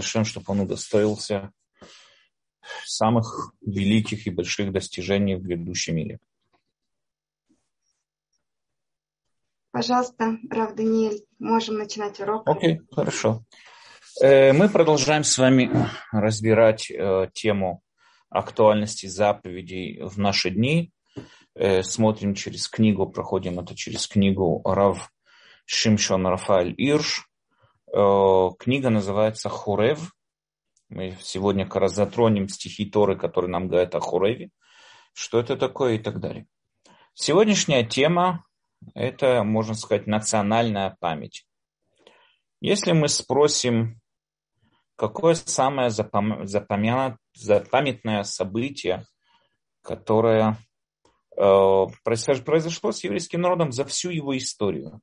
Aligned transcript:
Шем, 0.00 0.24
чтобы 0.24 0.44
он 0.48 0.60
удостоился 0.60 1.52
самых 2.84 3.52
великих 3.60 4.26
и 4.26 4.30
больших 4.30 4.72
достижений 4.72 5.36
в 5.36 5.42
грядущем 5.42 5.96
мире. 5.96 6.18
Пожалуйста, 9.70 10.38
Рав 10.50 10.74
Даниэль, 10.74 11.24
можем 11.38 11.76
начинать 11.76 12.18
урок. 12.18 12.48
Окей, 12.48 12.78
okay, 12.78 12.86
хорошо. 12.90 13.44
Э, 14.20 14.52
мы 14.52 14.68
продолжаем 14.68 15.22
с 15.22 15.38
вами 15.38 15.70
разбирать 16.10 16.90
э, 16.90 17.28
тему 17.32 17.82
актуальности 18.30 19.06
заповедей 19.06 20.02
в 20.02 20.18
наши 20.18 20.50
дни. 20.50 20.90
Э, 21.54 21.84
смотрим 21.84 22.34
через 22.34 22.66
книгу, 22.66 23.06
проходим 23.08 23.60
это 23.60 23.76
через 23.76 24.08
книгу 24.08 24.60
Рав 24.64 25.12
Шимшон 25.66 26.26
Рафаэль 26.26 26.74
Ирш, 26.76 27.27
книга 27.90 28.90
называется 28.90 29.48
Хурев. 29.48 30.12
Мы 30.88 31.16
сегодня 31.20 31.64
как 31.64 31.76
раз 31.76 31.94
затронем 31.94 32.48
стихи 32.48 32.84
Торы, 32.84 33.16
которые 33.16 33.50
нам 33.50 33.68
говорят 33.68 33.94
о 33.94 34.00
Хуреве, 34.00 34.50
что 35.12 35.38
это 35.40 35.56
такое 35.56 35.94
и 35.94 35.98
так 35.98 36.20
далее. 36.20 36.46
Сегодняшняя 37.14 37.84
тема– 37.84 38.44
это, 38.94 39.42
можно 39.42 39.74
сказать, 39.74 40.06
национальная 40.06 40.96
память. 41.00 41.46
Если 42.60 42.92
мы 42.92 43.08
спросим, 43.08 44.00
какое 44.96 45.34
самое 45.34 45.90
запамятное 45.90 47.14
событие, 48.24 49.04
которое 49.82 50.58
э, 51.36 51.86
произошло 52.04 52.92
с 52.92 53.04
еврейским 53.04 53.40
народом 53.40 53.72
за 53.72 53.84
всю 53.84 54.10
его 54.10 54.36
историю. 54.36 55.00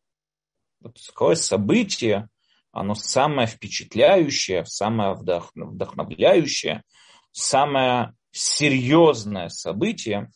Вот 0.82 0.98
какое 1.08 1.36
событие 1.36 2.30
оно 2.76 2.94
самое 2.94 3.48
впечатляющее, 3.48 4.66
самое 4.66 5.14
вдохновляющее, 5.14 6.84
самое 7.32 8.14
серьезное 8.32 9.48
событие, 9.48 10.30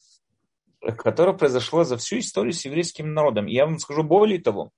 которое 0.98 1.34
произошло 1.34 1.84
за 1.84 1.98
всю 1.98 2.20
историю 2.20 2.54
с 2.54 2.64
еврейским 2.64 3.14
народом. 3.14 3.46
я 3.46 3.66
вам 3.66 3.78
скажу 3.78 4.04
более 4.04 4.40
того, 4.40 4.72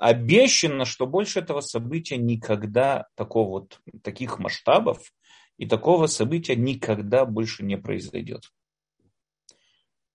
обещано, 0.00 0.86
что 0.86 1.06
больше 1.06 1.40
этого 1.40 1.60
события 1.60 2.16
никогда 2.16 3.06
такого 3.16 3.50
вот, 3.50 3.80
таких 4.02 4.38
масштабов 4.38 5.12
и 5.58 5.66
такого 5.66 6.06
события 6.06 6.56
никогда 6.56 7.26
больше 7.26 7.64
не 7.64 7.76
произойдет. 7.76 8.50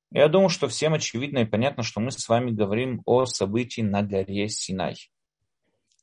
Я 0.10 0.28
думаю, 0.28 0.50
что 0.50 0.68
всем 0.68 0.96
очевидно 0.96 1.40
и 1.40 1.46
понятно, 1.46 1.84
что 1.84 2.00
мы 2.00 2.12
с 2.12 2.28
вами 2.28 2.50
говорим 2.50 3.04
о 3.06 3.26
событии 3.26 3.82
на 3.82 4.02
горе 4.02 4.50
Синай. 4.50 4.96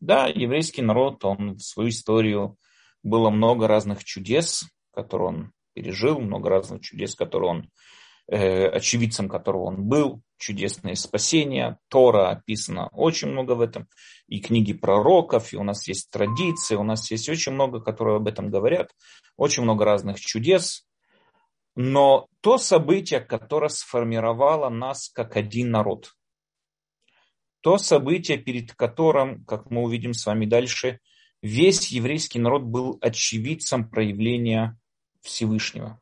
Да, 0.01 0.27
еврейский 0.29 0.81
народ, 0.81 1.25
он 1.25 1.57
в 1.57 1.61
свою 1.61 1.91
историю 1.91 2.57
было 3.03 3.29
много 3.31 3.69
разных 3.69 4.03
чудес, 4.03 4.65
которые 4.95 5.29
он 5.29 5.53
пережил, 5.75 6.19
много 6.21 6.49
разных 6.49 6.81
чудес, 6.81 7.15
которые 7.15 7.51
он, 7.51 7.71
э, 8.27 8.67
очевидцем 8.67 9.29
которого 9.29 9.65
он 9.65 9.85
был, 9.89 10.23
чудесные 10.39 10.97
спасения, 10.97 11.79
Тора 11.89 12.31
описано 12.31 12.89
очень 12.93 13.29
много 13.29 13.53
в 13.53 13.61
этом, 13.61 13.89
и 14.27 14.41
книги 14.41 14.73
пророков, 14.73 15.53
и 15.53 15.57
у 15.57 15.63
нас 15.63 15.87
есть 15.87 16.11
традиции, 16.11 16.77
у 16.77 16.83
нас 16.83 17.11
есть 17.11 17.29
очень 17.29 17.53
много, 17.53 17.81
которые 17.81 18.17
об 18.17 18.27
этом 18.27 18.51
говорят, 18.51 18.91
очень 19.37 19.63
много 19.63 19.85
разных 19.85 20.19
чудес, 20.19 20.87
но 21.77 22.27
то 22.41 22.57
событие, 22.57 23.21
которое 23.21 23.69
сформировало 23.69 24.71
нас 24.71 25.11
как 25.11 25.37
один 25.37 25.71
народ, 25.71 26.15
то 27.61 27.79
событие, 27.79 28.39
перед 28.39 28.73
которым, 28.75 29.45
как 29.45 29.71
мы 29.71 29.83
увидим 29.83 30.15
с 30.15 30.27
вами 30.27 30.47
дальше, 30.47 31.01
весь 31.43 31.89
еврейский 31.89 32.39
народ 32.39 32.63
был 32.63 32.99
очевидцем 33.01 33.89
проявления 33.89 34.79
Всевышнего. 35.23 36.01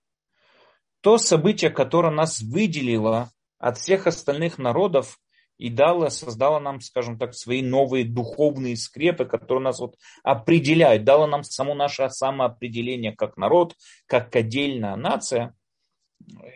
То 1.00 1.18
событие, 1.18 1.70
которое 1.70 2.10
нас 2.10 2.40
выделило 2.40 3.30
от 3.58 3.78
всех 3.78 4.06
остальных 4.06 4.58
народов 4.58 5.18
и 5.58 5.70
дало, 5.70 6.08
создало 6.08 6.60
нам, 6.60 6.80
скажем 6.80 7.18
так, 7.18 7.34
свои 7.34 7.62
новые 7.62 8.04
духовные 8.04 8.76
скрепы, 8.76 9.24
которые 9.24 9.64
нас 9.64 9.80
вот 9.80 9.96
определяют, 10.22 11.04
дало 11.04 11.26
нам 11.26 11.42
само 11.42 11.74
наше 11.74 12.08
самоопределение 12.10 13.12
как 13.14 13.36
народ, 13.36 13.74
как 14.06 14.34
отдельная 14.34 14.96
нация. 14.96 15.54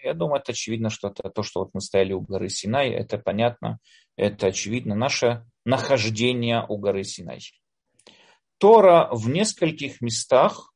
Я 0.02 0.14
думаю, 0.14 0.40
это 0.40 0.52
очевидно, 0.52 0.90
что 0.90 1.08
это 1.08 1.30
то, 1.30 1.42
что 1.42 1.60
вот 1.60 1.70
мы 1.72 1.80
стояли 1.80 2.12
у 2.12 2.20
горы 2.20 2.48
Синай, 2.48 2.90
это 2.90 3.18
понятно, 3.18 3.78
это 4.16 4.48
очевидно 4.48 4.94
наше 4.94 5.44
нахождение 5.64 6.64
у 6.68 6.78
горы 6.78 7.04
Синай. 7.04 7.40
Тора 8.58 9.08
в 9.12 9.28
нескольких 9.28 10.00
местах 10.00 10.72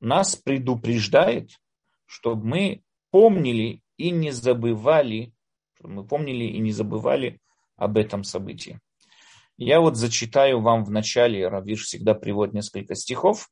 нас 0.00 0.36
предупреждает, 0.36 1.50
чтобы 2.06 2.46
мы 2.46 2.82
помнили 3.10 3.82
и 3.96 4.10
не 4.10 4.30
забывали, 4.30 5.32
чтобы 5.74 5.94
мы 5.94 6.06
помнили 6.06 6.44
и 6.44 6.58
не 6.58 6.72
забывали 6.72 7.40
об 7.76 7.96
этом 7.96 8.24
событии. 8.24 8.80
Я 9.58 9.80
вот 9.80 9.96
зачитаю 9.96 10.60
вам 10.60 10.84
в 10.84 10.90
начале, 10.90 11.46
Равиш 11.46 11.84
всегда 11.84 12.14
приводит 12.14 12.54
несколько 12.54 12.94
стихов, 12.94 13.48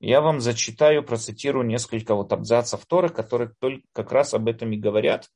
я 0.00 0.20
вам 0.20 0.40
зачитаю, 0.40 1.02
процитирую 1.02 1.66
несколько 1.66 2.14
вот 2.14 2.32
абзацев 2.32 2.86
Торы, 2.86 3.08
которые 3.08 3.52
только 3.58 3.86
как 3.92 4.12
раз 4.12 4.32
об 4.34 4.48
этом 4.48 4.72
и 4.72 4.76
говорят, 4.76 5.30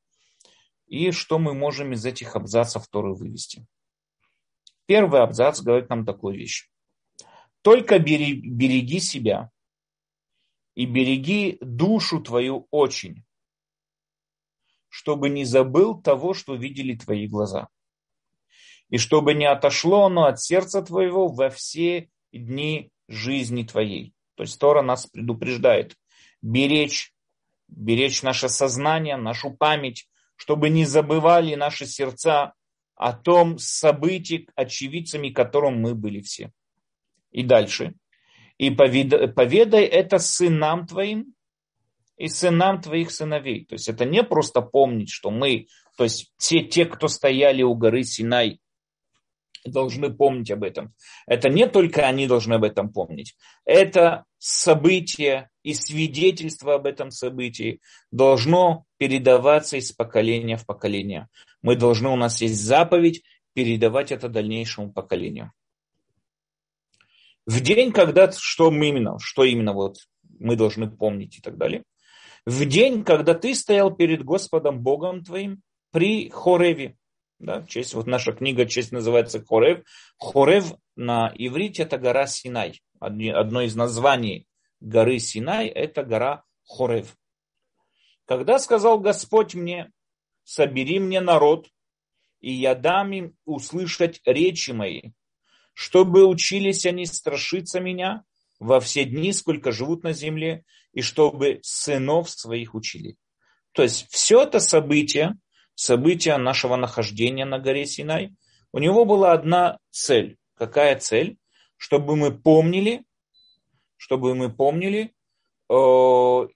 и 0.87 1.11
что 1.11 1.39
мы 1.39 1.55
можем 1.55 1.93
из 1.93 2.05
этих 2.05 2.37
абзацев 2.37 2.87
Торы 2.89 3.15
вывести. 3.15 3.67
Первый 4.87 5.23
абзац 5.23 5.61
говорит 5.61 5.89
нам 5.89 6.05
такую 6.05 6.37
вещь. 6.37 6.69
Только 7.63 7.99
береги 7.99 9.01
себя 9.01 9.51
и 10.75 10.87
береги 10.87 11.59
душу 11.61 12.21
твою 12.21 12.67
очень, 12.71 13.25
чтобы 14.89 15.31
не 15.31 15.45
забыл 15.45 16.01
того, 16.01 16.35
что 16.35 16.55
видели 16.55 16.95
твои 16.95 17.27
глаза, 17.27 17.69
и 18.91 18.99
чтобы 18.99 19.35
не 19.35 19.47
отошло 19.47 20.05
оно 20.05 20.27
от 20.27 20.41
сердца 20.41 20.83
твоего 20.83 21.29
во 21.29 21.51
все 21.51 22.11
дни 22.33 22.91
жизни 23.09 23.63
твоей. 23.63 24.15
То 24.35 24.43
есть 24.43 24.59
Тора 24.59 24.83
нас 24.83 25.07
предупреждает 25.07 25.97
беречь, 26.41 27.15
беречь 27.69 28.23
наше 28.23 28.49
сознание, 28.49 29.17
нашу 29.17 29.51
память, 29.51 30.09
чтобы 30.37 30.71
не 30.71 30.85
забывали 30.85 31.55
наши 31.55 31.87
сердца 31.87 32.55
о 32.95 33.13
том 33.13 33.59
событии, 33.59 34.49
очевидцами 34.55 35.29
которым 35.29 35.81
мы 35.81 35.95
были 35.95 36.21
все. 36.21 36.53
И 37.31 37.43
дальше. 37.43 37.95
И 38.59 38.71
поведай 38.71 39.85
это 39.85 40.19
сынам 40.19 40.87
твоим 40.87 41.35
и 42.17 42.29
сынам 42.29 42.81
твоих 42.81 43.11
сыновей. 43.11 43.65
То 43.65 43.75
есть 43.75 43.89
это 43.89 44.05
не 44.05 44.23
просто 44.23 44.61
помнить, 44.61 45.11
что 45.11 45.31
мы, 45.31 45.67
то 45.97 46.05
есть 46.05 46.33
те, 46.37 46.63
те 46.63 46.85
кто 46.85 47.09
стояли 47.09 47.63
у 47.63 47.75
горы 47.75 48.05
Синай, 48.05 48.61
должны 49.65 50.13
помнить 50.13 50.51
об 50.51 50.65
этом. 50.65 50.95
Это 51.27 51.49
не 51.49 51.67
только 51.67 52.07
они 52.07 52.27
должны 52.27 52.55
об 52.55 52.65
этом 52.65 52.93
помнить. 52.93 53.37
Это 53.65 54.25
событие 54.39 55.51
и 55.63 55.75
свидетельство 55.75 56.75
об 56.75 56.87
этом 56.87 57.11
событии 57.11 57.81
должно 58.11 58.85
передаваться 58.99 59.77
из 59.77 59.93
поколения 59.93 60.57
в 60.57 60.67
поколение. 60.67 61.29
Мы 61.63 61.77
должны, 61.77 62.09
у 62.09 62.17
нас 62.17 62.41
есть 62.41 62.61
заповедь, 62.61 63.23
передавать 63.55 64.13
это 64.13 64.29
дальнейшему 64.29 64.93
поколению. 64.93 65.53
В 67.47 67.61
день, 67.61 67.93
когда, 67.93 68.31
что 68.33 68.71
мы 68.71 68.89
именно, 68.89 69.19
что 69.19 69.45
именно 69.45 69.73
вот 69.73 69.97
мы 70.39 70.57
должны 70.57 70.91
помнить 70.91 71.39
и 71.39 71.41
так 71.41 71.57
далее. 71.57 71.85
В 72.47 72.65
день, 72.65 73.05
когда 73.05 73.35
ты 73.35 73.55
стоял 73.55 73.95
перед 73.95 74.25
Господом 74.25 74.81
Богом 74.81 75.23
твоим 75.23 75.63
при 75.91 76.31
Хореве, 76.31 76.97
да, 77.43 77.65
честь, 77.67 77.95
вот 77.95 78.07
наша 78.07 78.33
книга 78.33 78.67
честь 78.67 78.93
называется 78.93 79.45
Хорев. 79.45 79.85
Хорев 80.17 80.75
на 80.95 81.33
иврите 81.35 81.83
это 81.83 81.99
гора 81.99 82.29
Синай. 82.29 82.81
Одно 83.01 83.63
из 83.63 83.75
названий 83.75 84.47
горы 84.79 85.19
Синай 85.19 85.67
это 85.67 86.05
гора 86.05 86.45
Хорев. 86.65 87.17
Когда 88.27 88.61
сказал 88.61 89.01
Господь 89.01 89.57
мне, 89.57 89.91
собери 90.45 91.01
мне 91.01 91.21
народ, 91.21 91.69
и 92.41 92.53
я 92.53 92.77
дам 92.77 93.13
им 93.13 93.37
услышать 93.45 94.21
речи 94.25 94.71
мои, 94.71 95.11
чтобы 95.75 96.25
учились 96.25 96.87
они 96.87 97.07
страшиться 97.07 97.81
меня 97.81 98.23
во 98.61 98.79
все 98.79 99.05
дни, 99.05 99.33
сколько 99.33 99.73
живут 99.73 100.05
на 100.05 100.13
земле, 100.13 100.65
и 100.93 101.03
чтобы 101.03 101.59
сынов 101.63 102.31
своих 102.31 102.77
учили. 102.77 103.17
То 103.73 103.83
есть 103.83 104.07
все 104.11 104.43
это 104.43 104.61
событие, 104.61 105.37
события 105.75 106.37
нашего 106.37 106.77
нахождения 106.77 107.45
на 107.45 107.59
горе 107.59 107.87
Синай, 107.87 108.35
у 108.73 108.79
него 108.79 109.05
была 109.05 109.33
одна 109.33 109.79
цель. 109.91 110.37
Какая 110.55 110.99
цель? 110.99 111.37
Чтобы 111.77 112.17
мы 112.17 112.31
помнили, 112.31 113.05
чтобы 113.97 114.35
мы 114.35 114.53
помнили, 114.53 115.13
э, 115.69 116.49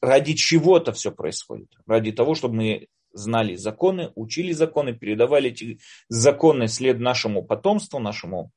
ради 0.00 0.34
чего 0.34 0.78
это 0.78 0.92
все 0.92 1.12
происходит. 1.12 1.72
Ради 1.86 2.12
того, 2.12 2.34
чтобы 2.34 2.54
мы 2.54 2.88
знали 3.12 3.56
законы, 3.56 4.12
учили 4.14 4.52
законы, 4.52 4.94
передавали 4.94 5.50
эти 5.50 5.80
законы 6.08 6.68
след 6.68 7.00
нашему 7.00 7.44
потомству, 7.44 7.98
нашему 7.98 8.50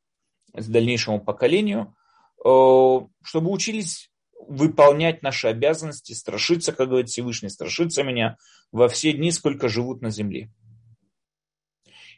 дальнейшему 0.53 1.19
поколению, 1.19 1.95
чтобы 2.39 3.49
учились 3.49 4.11
выполнять 4.47 5.21
наши 5.21 5.47
обязанности, 5.47 6.13
страшиться, 6.13 6.71
как 6.71 6.89
говорит 6.89 7.09
Всевышний, 7.09 7.49
страшиться 7.49 8.03
меня 8.03 8.37
во 8.71 8.87
все 8.87 9.13
дни, 9.13 9.31
сколько 9.31 9.69
живут 9.69 10.01
на 10.01 10.09
земле. 10.09 10.49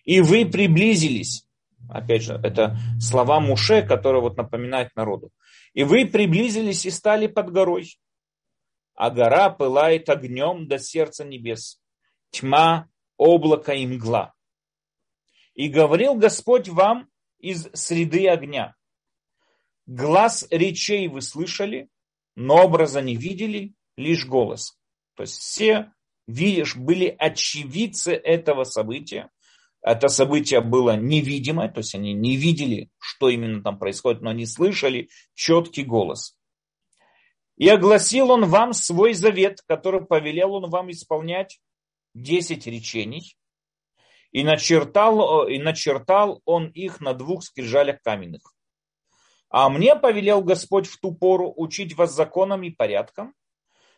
И 0.03 0.21
вы 0.21 0.45
приблизились, 0.45 1.47
опять 1.89 2.23
же, 2.23 2.39
это 2.43 2.77
слова 2.99 3.39
Муше, 3.39 3.81
которые 3.81 4.21
вот 4.21 4.37
напоминают 4.37 4.95
народу. 4.95 5.31
И 5.73 5.83
вы 5.83 6.05
приблизились 6.05 6.85
и 6.85 6.91
стали 6.91 7.27
под 7.27 7.51
горой, 7.51 7.97
а 8.93 9.09
гора 9.09 9.49
пылает 9.49 10.09
огнем 10.09 10.67
до 10.67 10.79
сердца 10.79 11.25
небес, 11.25 11.81
тьма, 12.29 12.87
облако 13.17 13.73
и 13.73 13.85
мгла. 13.85 14.33
И 15.53 15.67
говорил 15.67 16.15
Господь 16.15 16.67
вам 16.69 17.09
из 17.39 17.69
среды 17.73 18.27
огня. 18.27 18.75
Глаз 19.85 20.47
речей 20.49 21.07
вы 21.07 21.21
слышали, 21.21 21.89
но 22.35 22.65
образа 22.65 23.01
не 23.01 23.15
видели, 23.15 23.73
лишь 23.97 24.25
голос. 24.25 24.77
То 25.15 25.23
есть 25.23 25.37
все, 25.39 25.91
видишь, 26.27 26.75
были 26.75 27.15
очевидцы 27.17 28.13
этого 28.13 28.63
события. 28.63 29.29
Это 29.81 30.07
событие 30.07 30.61
было 30.61 30.97
невидимое, 30.97 31.69
то 31.69 31.79
есть 31.79 31.93
они 31.93 32.13
не 32.13 32.37
видели, 32.37 32.89
что 32.97 33.29
именно 33.29 33.61
там 33.61 33.77
происходит, 33.77 34.21
но 34.21 34.31
они 34.31 34.45
слышали 34.47 35.09
четкий 35.35 35.83
голос. 35.83 36.35
И 37.57 37.69
огласил 37.69 38.31
он 38.31 38.45
вам 38.45 38.73
свой 38.73 39.13
завет, 39.13 39.61
который 39.67 40.03
повелел 40.03 40.55
он 40.55 40.69
вам 40.69 40.91
исполнять 40.91 41.59
десять 42.13 42.67
речений. 42.67 43.37
И 44.31 44.43
начертал, 44.43 45.47
и 45.47 45.59
начертал 45.59 46.41
он 46.43 46.67
их 46.67 46.99
на 46.99 47.13
двух 47.13 47.43
скрижалях 47.43 48.01
каменных. 48.01 48.54
А 49.57 49.69
мне 49.69 49.95
повелел 49.95 50.41
Господь 50.41 50.85
в 50.85 50.99
ту 50.99 51.15
пору 51.15 51.53
учить 51.55 51.95
вас 51.95 52.13
законам 52.13 52.63
и 52.63 52.71
порядкам, 52.71 53.33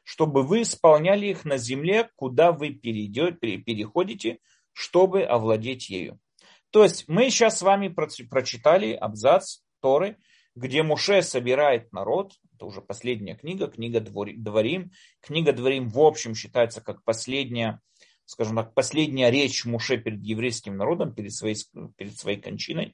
чтобы 0.04 0.44
вы 0.44 0.62
исполняли 0.62 1.25
их 1.25 1.45
на 1.45 1.57
земле, 1.57 2.12
куда 2.15 2.51
вы 2.51 2.75
переходите, 2.75 4.38
чтобы 4.71 5.24
овладеть 5.24 5.89
ею. 5.89 6.19
То 6.69 6.83
есть 6.83 7.07
мы 7.07 7.31
сейчас 7.31 7.57
с 7.57 7.62
вами 7.63 7.88
прочитали 7.88 8.94
абзац 8.94 9.62
Торы, 9.81 10.19
где 10.54 10.83
Муше 10.83 11.24
собирает 11.24 11.92
народ, 11.92 12.33
это 12.53 12.68
уже 12.68 12.81
последняя 12.81 13.33
книга, 13.33 13.65
книга 13.65 14.00
Дворим. 14.00 14.92
Книга 15.21 15.53
Дворим 15.53 15.89
в 15.89 16.00
общем 16.00 16.36
считается 16.36 16.81
как 16.81 17.03
последняя, 17.03 17.81
скажем 18.25 18.57
так, 18.57 18.75
последняя 18.75 19.31
речь 19.31 19.65
Муше 19.65 19.98
перед 19.98 20.21
еврейским 20.21 20.77
народом, 20.77 21.15
перед 21.15 21.33
своей, 21.33 21.57
перед 21.95 22.15
своей 22.15 22.39
кончиной. 22.39 22.94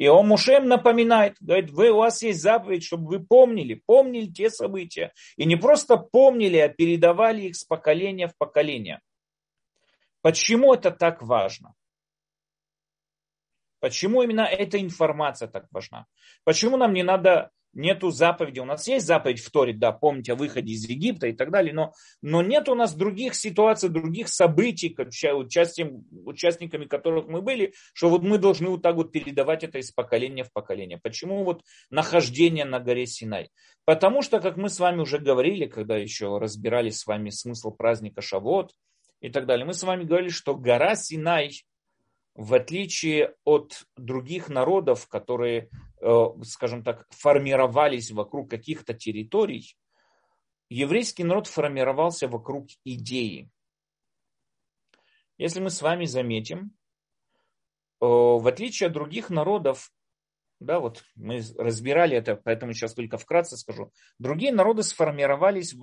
И 0.00 0.08
он 0.08 0.28
Мушем 0.28 0.66
напоминает, 0.66 1.36
говорит, 1.40 1.68
вы, 1.72 1.90
у 1.90 1.98
вас 1.98 2.22
есть 2.22 2.40
заповедь, 2.40 2.84
чтобы 2.84 3.06
вы 3.06 3.20
помнили, 3.22 3.74
помнили 3.74 4.32
те 4.32 4.48
события. 4.48 5.12
И 5.36 5.44
не 5.44 5.56
просто 5.56 5.98
помнили, 5.98 6.56
а 6.56 6.70
передавали 6.70 7.42
их 7.42 7.56
с 7.56 7.64
поколения 7.64 8.26
в 8.26 8.34
поколение. 8.38 9.02
Почему 10.22 10.72
это 10.72 10.90
так 10.90 11.20
важно? 11.20 11.74
Почему 13.80 14.22
именно 14.22 14.46
эта 14.46 14.80
информация 14.80 15.48
так 15.48 15.66
важна? 15.70 16.06
Почему 16.44 16.78
нам 16.78 16.94
не 16.94 17.02
надо 17.02 17.50
нету 17.72 18.10
заповеди. 18.10 18.60
У 18.60 18.64
нас 18.64 18.86
есть 18.88 19.06
заповедь 19.06 19.40
в 19.40 19.50
Торе, 19.50 19.72
да, 19.72 19.92
помните 19.92 20.32
о 20.32 20.36
выходе 20.36 20.72
из 20.72 20.88
Египта 20.88 21.28
и 21.28 21.32
так 21.32 21.50
далее, 21.50 21.72
но, 21.72 21.92
но 22.22 22.42
нет 22.42 22.68
у 22.68 22.74
нас 22.74 22.94
других 22.94 23.34
ситуаций, 23.34 23.88
других 23.88 24.28
событий, 24.28 24.94
участием, 24.98 26.04
участниками 26.24 26.84
которых 26.84 27.28
мы 27.28 27.42
были, 27.42 27.74
что 27.92 28.08
вот 28.08 28.22
мы 28.22 28.38
должны 28.38 28.68
вот 28.68 28.82
так 28.82 28.96
вот 28.96 29.12
передавать 29.12 29.64
это 29.64 29.78
из 29.78 29.90
поколения 29.90 30.44
в 30.44 30.52
поколение. 30.52 30.98
Почему 30.98 31.44
вот 31.44 31.62
нахождение 31.90 32.64
на 32.64 32.80
горе 32.80 33.06
Синай? 33.06 33.50
Потому 33.84 34.22
что, 34.22 34.40
как 34.40 34.56
мы 34.56 34.68
с 34.68 34.78
вами 34.78 35.00
уже 35.00 35.18
говорили, 35.18 35.66
когда 35.66 35.96
еще 35.96 36.38
разбирали 36.38 36.90
с 36.90 37.06
вами 37.06 37.30
смысл 37.30 37.70
праздника 37.70 38.20
Шавот 38.20 38.72
и 39.20 39.30
так 39.30 39.46
далее, 39.46 39.66
мы 39.66 39.74
с 39.74 39.82
вами 39.82 40.04
говорили, 40.04 40.30
что 40.30 40.54
гора 40.54 40.94
Синай 40.94 41.64
в 42.34 42.54
отличие 42.54 43.34
от 43.44 43.84
других 43.96 44.48
народов, 44.48 45.08
которые, 45.08 45.68
скажем 46.44 46.82
так, 46.82 47.06
формировались 47.10 48.10
вокруг 48.10 48.50
каких-то 48.50 48.94
территорий, 48.94 49.76
еврейский 50.68 51.24
народ 51.24 51.46
формировался 51.46 52.28
вокруг 52.28 52.68
идеи. 52.84 53.50
Если 55.36 55.60
мы 55.60 55.70
с 55.70 55.82
вами 55.82 56.04
заметим, 56.04 56.76
э, 58.00 58.06
в 58.06 58.46
отличие 58.46 58.88
от 58.88 58.92
других 58.92 59.30
народов, 59.30 59.90
да, 60.60 60.78
вот 60.78 61.04
мы 61.16 61.42
разбирали 61.56 62.16
это, 62.16 62.36
поэтому 62.36 62.74
сейчас 62.74 62.94
только 62.94 63.16
вкратце 63.16 63.56
скажу. 63.56 63.90
Другие 64.18 64.52
народы 64.52 64.82
сформировались 64.82 65.74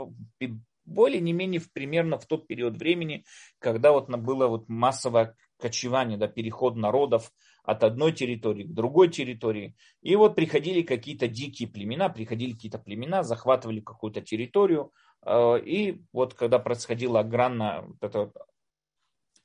более 0.85 1.19
не 1.19 1.33
менее 1.33 1.61
примерно 1.73 2.17
в 2.17 2.25
тот 2.27 2.47
период 2.47 2.77
времени, 2.77 3.25
когда 3.59 3.91
вот 3.91 4.09
было 4.09 4.47
вот 4.47 4.69
массовое 4.69 5.35
кочевание, 5.59 6.17
да, 6.17 6.27
переход 6.27 6.75
народов 6.75 7.31
от 7.67 7.83
одной 7.83 8.13
территории 8.13 8.63
к 8.63 8.73
другой 8.73 9.09
территории. 9.09 9.75
И 10.01 10.15
вот 10.15 10.35
приходили 10.35 10.83
какие-то 10.83 11.27
дикие 11.27 11.67
племена, 11.67 12.07
приходили 12.07 12.53
какие-то 12.53 12.79
племена, 12.79 13.23
захватывали 13.23 13.81
какую-то 13.81 14.21
территорию. 14.21 14.93
Э, 15.25 15.59
и 15.59 16.01
вот 16.13 16.33
когда 16.33 16.59
происходила 16.59 17.19
огранная 17.19 17.81
вот 17.81 17.97
эта 18.01 18.31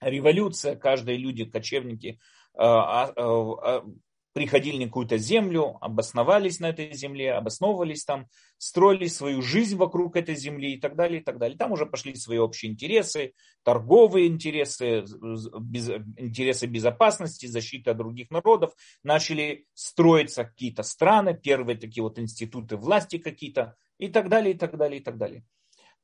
революция, 0.00 0.76
каждые 0.76 1.18
люди, 1.18 1.44
кочевники, 1.44 2.20
э, 2.54 2.58
а, 2.60 3.12
э, 3.16 3.80
приходили 4.32 4.78
на 4.78 4.84
какую-то 4.86 5.18
землю, 5.18 5.76
обосновались 5.80 6.60
на 6.60 6.70
этой 6.70 6.92
земле, 6.94 7.32
обосновывались 7.32 8.04
там, 8.04 8.26
строили 8.58 9.06
свою 9.06 9.42
жизнь 9.42 9.76
вокруг 9.76 10.16
этой 10.16 10.34
земли 10.34 10.74
и 10.74 10.80
так 10.80 10.96
далее, 10.96 11.20
и 11.20 11.24
так 11.24 11.38
далее. 11.38 11.58
Там 11.58 11.72
уже 11.72 11.86
пошли 11.86 12.14
свои 12.14 12.38
общие 12.38 12.72
интересы, 12.72 13.34
торговые 13.62 14.28
интересы, 14.28 15.04
без, 15.60 15.90
интересы 16.16 16.66
безопасности, 16.66 17.46
защиты 17.46 17.92
других 17.94 18.30
народов. 18.30 18.72
Начали 19.02 19.66
строиться 19.74 20.44
какие-то 20.44 20.82
страны, 20.82 21.34
первые 21.34 21.76
такие 21.76 22.02
вот 22.02 22.18
институты 22.18 22.76
власти 22.76 23.18
какие-то 23.18 23.76
и 23.98 24.08
так 24.08 24.28
далее, 24.28 24.54
и 24.54 24.58
так 24.58 24.76
далее, 24.76 25.00
и 25.00 25.02
так 25.02 25.18
далее. 25.18 25.44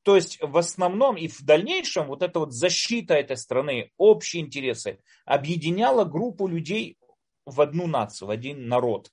То 0.02 0.16
есть 0.16 0.38
в 0.40 0.56
основном 0.56 1.16
и 1.16 1.28
в 1.28 1.42
дальнейшем 1.42 2.06
вот 2.06 2.22
эта 2.22 2.38
вот 2.38 2.52
защита 2.52 3.14
этой 3.14 3.36
страны, 3.36 3.90
общие 3.96 4.42
интересы 4.42 5.00
объединяла 5.26 6.04
группу 6.04 6.46
людей 6.46 6.96
в 7.50 7.60
одну 7.60 7.86
нацию, 7.86 8.28
в 8.28 8.30
один 8.30 8.68
народ. 8.68 9.10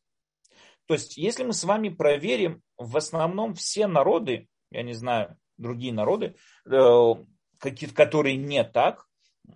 То 0.85 0.93
есть, 0.93 1.17
если 1.17 1.43
мы 1.43 1.53
с 1.53 1.63
вами 1.63 1.89
проверим, 1.89 2.61
в 2.77 2.95
основном 2.97 3.55
все 3.55 3.87
народы, 3.87 4.47
я 4.71 4.83
не 4.83 4.93
знаю, 4.93 5.37
другие 5.57 5.93
народы, 5.93 6.35
э, 6.65 7.13
которые 7.93 8.37
не 8.37 8.63
так, 8.63 9.07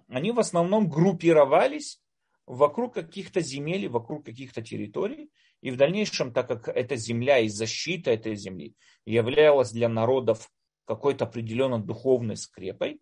они 0.07 0.31
в 0.31 0.39
основном 0.39 0.89
группировались 0.89 2.01
вокруг 2.45 2.95
каких-то 2.95 3.41
земель, 3.41 3.87
вокруг 3.87 4.25
каких-то 4.25 4.61
территорий. 4.61 5.29
И 5.61 5.71
в 5.71 5.77
дальнейшем, 5.77 6.33
так 6.33 6.47
как 6.47 6.67
эта 6.69 6.95
земля 6.95 7.39
и 7.39 7.49
защита 7.49 8.11
этой 8.11 8.35
земли 8.35 8.75
являлась 9.05 9.71
для 9.71 9.89
народов 9.89 10.49
какой-то 10.85 11.25
определенной 11.25 11.83
духовной 11.83 12.37
скрепой, 12.37 13.01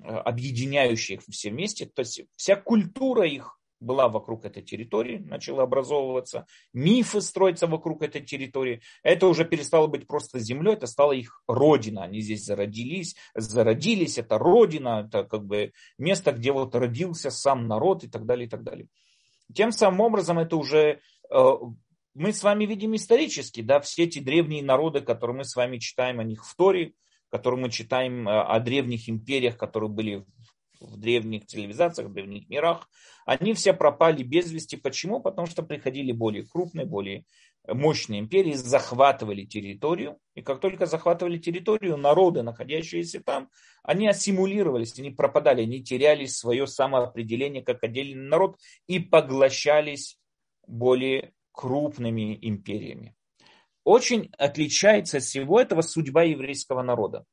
э, 0.00 0.02
объединяющей 0.02 1.16
их 1.16 1.22
все 1.28 1.50
вместе, 1.50 1.86
то 1.86 2.00
есть 2.00 2.22
вся 2.36 2.54
культура 2.54 3.26
их 3.26 3.57
была 3.80 4.08
вокруг 4.08 4.44
этой 4.44 4.62
территории, 4.62 5.18
начала 5.18 5.62
образовываться, 5.62 6.46
мифы 6.72 7.20
строятся 7.20 7.66
вокруг 7.66 8.02
этой 8.02 8.22
территории. 8.22 8.82
Это 9.02 9.26
уже 9.26 9.44
перестало 9.44 9.86
быть 9.86 10.06
просто 10.06 10.38
землей, 10.38 10.74
это 10.74 10.86
стало 10.86 11.12
их 11.12 11.42
родина. 11.46 12.04
Они 12.04 12.20
здесь 12.20 12.44
зародились, 12.44 13.16
зародились, 13.34 14.18
это 14.18 14.38
родина, 14.38 15.06
это 15.06 15.24
как 15.24 15.44
бы 15.44 15.72
место, 15.98 16.32
где 16.32 16.52
вот 16.52 16.74
родился 16.74 17.30
сам 17.30 17.66
народ 17.68 18.04
и 18.04 18.08
так 18.08 18.26
далее, 18.26 18.46
и 18.46 18.50
так 18.50 18.62
далее. 18.62 18.88
Тем 19.54 19.72
самым 19.72 20.00
образом 20.00 20.38
это 20.38 20.56
уже 20.56 21.00
э, 21.30 21.50
мы 22.14 22.32
с 22.32 22.42
вами 22.42 22.66
видим 22.66 22.94
исторически, 22.96 23.62
да, 23.62 23.80
все 23.80 24.04
эти 24.04 24.18
древние 24.18 24.62
народы, 24.62 25.00
которые 25.00 25.38
мы 25.38 25.44
с 25.44 25.56
вами 25.56 25.78
читаем 25.78 26.20
о 26.20 26.24
них 26.24 26.44
в 26.44 26.54
Торе, 26.56 26.92
которые 27.30 27.60
мы 27.60 27.70
читаем 27.70 28.28
э, 28.28 28.32
о 28.32 28.58
древних 28.60 29.08
империях, 29.08 29.56
которые 29.56 29.90
были 29.90 30.24
в 30.80 30.96
древних 30.96 31.46
цивилизациях, 31.46 32.08
в 32.08 32.12
древних 32.12 32.48
мирах, 32.48 32.88
они 33.26 33.54
все 33.54 33.72
пропали 33.72 34.22
без 34.22 34.50
вести. 34.50 34.76
Почему? 34.76 35.20
Потому 35.20 35.46
что 35.46 35.62
приходили 35.62 36.12
более 36.12 36.46
крупные, 36.46 36.86
более 36.86 37.24
мощные 37.66 38.20
империи, 38.20 38.54
захватывали 38.54 39.44
территорию. 39.44 40.18
И 40.34 40.42
как 40.42 40.60
только 40.60 40.86
захватывали 40.86 41.38
территорию, 41.38 41.96
народы, 41.96 42.42
находящиеся 42.42 43.22
там, 43.22 43.50
они 43.82 44.08
ассимулировались, 44.08 44.98
они 44.98 45.10
пропадали, 45.10 45.62
они 45.62 45.82
теряли 45.82 46.26
свое 46.26 46.66
самоопределение 46.66 47.62
как 47.62 47.82
отдельный 47.82 48.28
народ 48.28 48.56
и 48.86 48.98
поглощались 48.98 50.18
более 50.66 51.32
крупными 51.52 52.38
империями. 52.40 53.14
Очень 53.84 54.30
отличается 54.36 55.16
от 55.16 55.22
всего 55.22 55.58
этого 55.58 55.80
судьба 55.80 56.22
еврейского 56.24 56.82
народа. 56.82 57.24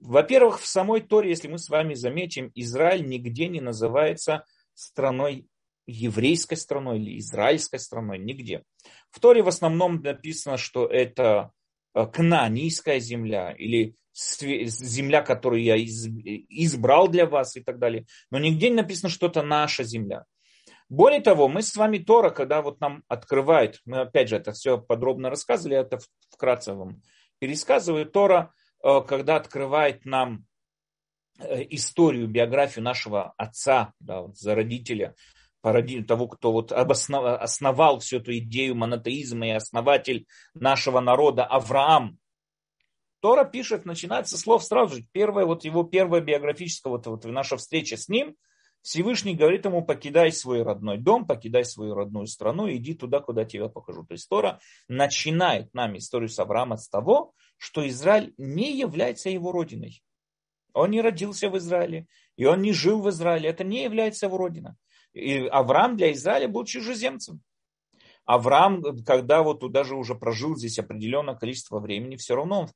Во-первых, 0.00 0.60
в 0.60 0.66
самой 0.66 1.00
Торе, 1.00 1.30
если 1.30 1.48
мы 1.48 1.58
с 1.58 1.68
вами 1.68 1.94
заметим, 1.94 2.50
Израиль 2.54 3.06
нигде 3.06 3.48
не 3.48 3.60
называется 3.60 4.44
страной 4.74 5.48
еврейской 5.86 6.56
страной 6.56 6.98
или 6.98 7.18
израильской 7.18 7.78
страной, 7.78 8.18
нигде. 8.18 8.64
В 9.10 9.20
Торе 9.20 9.42
в 9.42 9.48
основном 9.48 10.02
написано, 10.02 10.56
что 10.56 10.86
это 10.86 11.52
э, 11.94 12.06
кнанийская 12.06 12.98
земля 12.98 13.52
или 13.52 13.94
земля, 14.12 15.22
которую 15.22 15.62
я 15.62 15.76
избрал 15.76 17.08
для 17.08 17.26
вас 17.26 17.56
и 17.56 17.60
так 17.60 17.78
далее. 17.78 18.06
Но 18.30 18.38
нигде 18.38 18.70
не 18.70 18.76
написано, 18.76 19.10
что 19.10 19.26
это 19.26 19.42
наша 19.42 19.84
земля. 19.84 20.24
Более 20.88 21.20
того, 21.20 21.48
мы 21.48 21.62
с 21.62 21.76
вами 21.76 21.98
Тора, 21.98 22.30
когда 22.30 22.62
вот 22.62 22.80
нам 22.80 23.02
открывает, 23.08 23.80
мы 23.84 24.00
опять 24.00 24.28
же 24.28 24.36
это 24.36 24.52
все 24.52 24.78
подробно 24.78 25.30
рассказывали, 25.30 25.76
это 25.76 25.98
вкратце 26.30 26.72
вам 26.72 27.02
пересказываю, 27.38 28.06
Тора, 28.06 28.54
когда 29.00 29.36
открывает 29.36 30.04
нам 30.04 30.44
э, 31.38 31.64
историю, 31.70 32.28
биографию 32.28 32.84
нашего 32.84 33.32
отца, 33.36 33.92
да, 34.00 34.22
вот, 34.22 34.36
зародителя, 34.36 35.14
того, 36.06 36.28
кто 36.28 36.52
вот 36.52 36.70
обоснов, 36.70 37.40
основал 37.40 37.98
всю 37.98 38.18
эту 38.18 38.36
идею 38.38 38.76
монотеизма 38.76 39.48
и 39.48 39.50
основатель 39.50 40.26
нашего 40.54 41.00
народа 41.00 41.44
Авраам. 41.44 42.18
Тора 43.20 43.44
пишет, 43.44 43.84
начинается 43.84 44.38
слов 44.38 44.62
сразу 44.62 44.96
же. 44.96 45.06
Первое, 45.10 45.44
вот 45.44 45.64
его 45.64 45.82
первая 45.82 46.20
биографическая, 46.20 46.92
вот, 46.92 47.06
вот 47.06 47.24
наша 47.24 47.56
встреча 47.56 47.96
с 47.96 48.08
ним, 48.08 48.36
Всевышний 48.82 49.34
говорит 49.34 49.64
ему, 49.64 49.84
покидай 49.84 50.30
свой 50.30 50.62
родной 50.62 50.98
дом, 50.98 51.26
покидай 51.26 51.64
свою 51.64 51.94
родную 51.94 52.28
страну, 52.28 52.70
иди 52.70 52.94
туда, 52.94 53.18
куда 53.18 53.44
тебя 53.44 53.68
покажу. 53.68 54.04
То 54.04 54.12
есть 54.12 54.28
Тора 54.28 54.60
начинает 54.86 55.74
нам 55.74 55.96
историю 55.96 56.28
с 56.28 56.38
Авраама 56.38 56.76
с 56.76 56.88
того, 56.88 57.32
что 57.56 57.86
Израиль 57.88 58.34
не 58.36 58.76
является 58.76 59.30
его 59.30 59.52
родиной. 59.52 60.02
Он 60.72 60.90
не 60.90 61.00
родился 61.00 61.48
в 61.48 61.56
Израиле, 61.56 62.06
и 62.36 62.44
он 62.44 62.60
не 62.60 62.72
жил 62.72 63.00
в 63.00 63.08
Израиле. 63.08 63.48
Это 63.48 63.64
не 63.64 63.82
является 63.82 64.26
его 64.26 64.36
родина. 64.36 64.76
И 65.14 65.46
Авраам 65.46 65.96
для 65.96 66.12
Израиля 66.12 66.48
был 66.48 66.64
чужеземцем. 66.64 67.40
Авраам, 68.26 68.82
когда 69.04 69.42
вот 69.42 69.60
даже 69.72 69.94
уже 69.94 70.14
прожил 70.14 70.56
здесь 70.56 70.78
определенное 70.78 71.36
количество 71.36 71.78
времени, 71.78 72.16
все 72.16 72.34
равно 72.34 72.62
он 72.62 72.68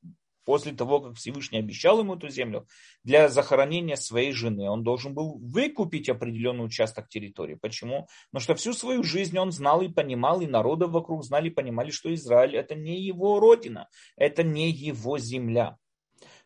после 0.45 0.73
того, 0.73 1.01
как 1.01 1.17
Всевышний 1.17 1.59
обещал 1.59 2.01
ему 2.01 2.17
эту 2.17 2.29
землю, 2.29 2.67
для 3.05 3.29
захоронения 3.29 3.97
своей 3.97 4.33
жены 4.33 4.69
он 4.71 4.83
должен 4.83 5.15
был 5.15 5.39
выкупить 5.39 6.09
определенный 6.09 6.65
участок 6.65 7.09
территории. 7.09 7.55
Почему? 7.55 8.09
Потому 8.31 8.43
что 8.43 8.55
всю 8.55 8.73
свою 8.73 9.03
жизнь 9.03 9.39
он 9.39 9.53
знал 9.53 9.83
и 9.83 9.89
понимал, 9.89 10.41
и 10.41 10.47
народы 10.47 10.87
вокруг 10.87 11.25
знали 11.25 11.49
и 11.49 11.53
понимали, 11.53 11.91
что 11.91 12.13
Израиль 12.15 12.57
это 12.57 12.75
не 12.75 13.01
его 13.01 13.41
родина, 13.41 13.89
это 14.17 14.43
не 14.43 14.71
его 14.71 15.19
земля. 15.19 15.77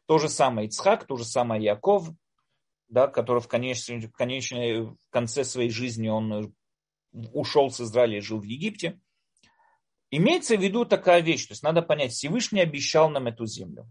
То 0.07 0.19
же 0.19 0.29
самое 0.29 0.69
Ицхак, 0.69 1.07
то 1.07 1.17
же 1.17 1.25
самое 1.25 1.63
Яков, 1.63 2.09
да, 2.89 3.09
который 3.09 3.41
в, 3.41 3.49
конечном, 3.49 4.01
в, 4.01 4.13
конечном, 4.13 4.97
в 4.97 5.11
конце 5.11 5.45
своей 5.45 5.71
жизни 5.71 6.09
он 6.09 6.55
ушел 7.13 7.71
с 7.71 7.81
Израиля 7.81 8.19
и 8.19 8.21
жил 8.21 8.41
в 8.41 8.45
Египте. 8.45 9.01
Имеется 10.17 10.57
в 10.57 10.61
виду 10.61 10.85
такая 10.85 11.23
вещь, 11.23 11.47
то 11.47 11.55
есть 11.55 11.65
надо 11.65 11.83
понять, 11.83 12.13
Всевышний 12.13 12.61
обещал 12.61 13.11
нам 13.11 13.27
эту 13.27 13.47
землю. 13.47 13.89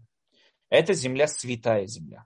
Эта 0.70 0.94
земля 0.94 1.26
святая 1.26 1.84
земля. 1.86 2.24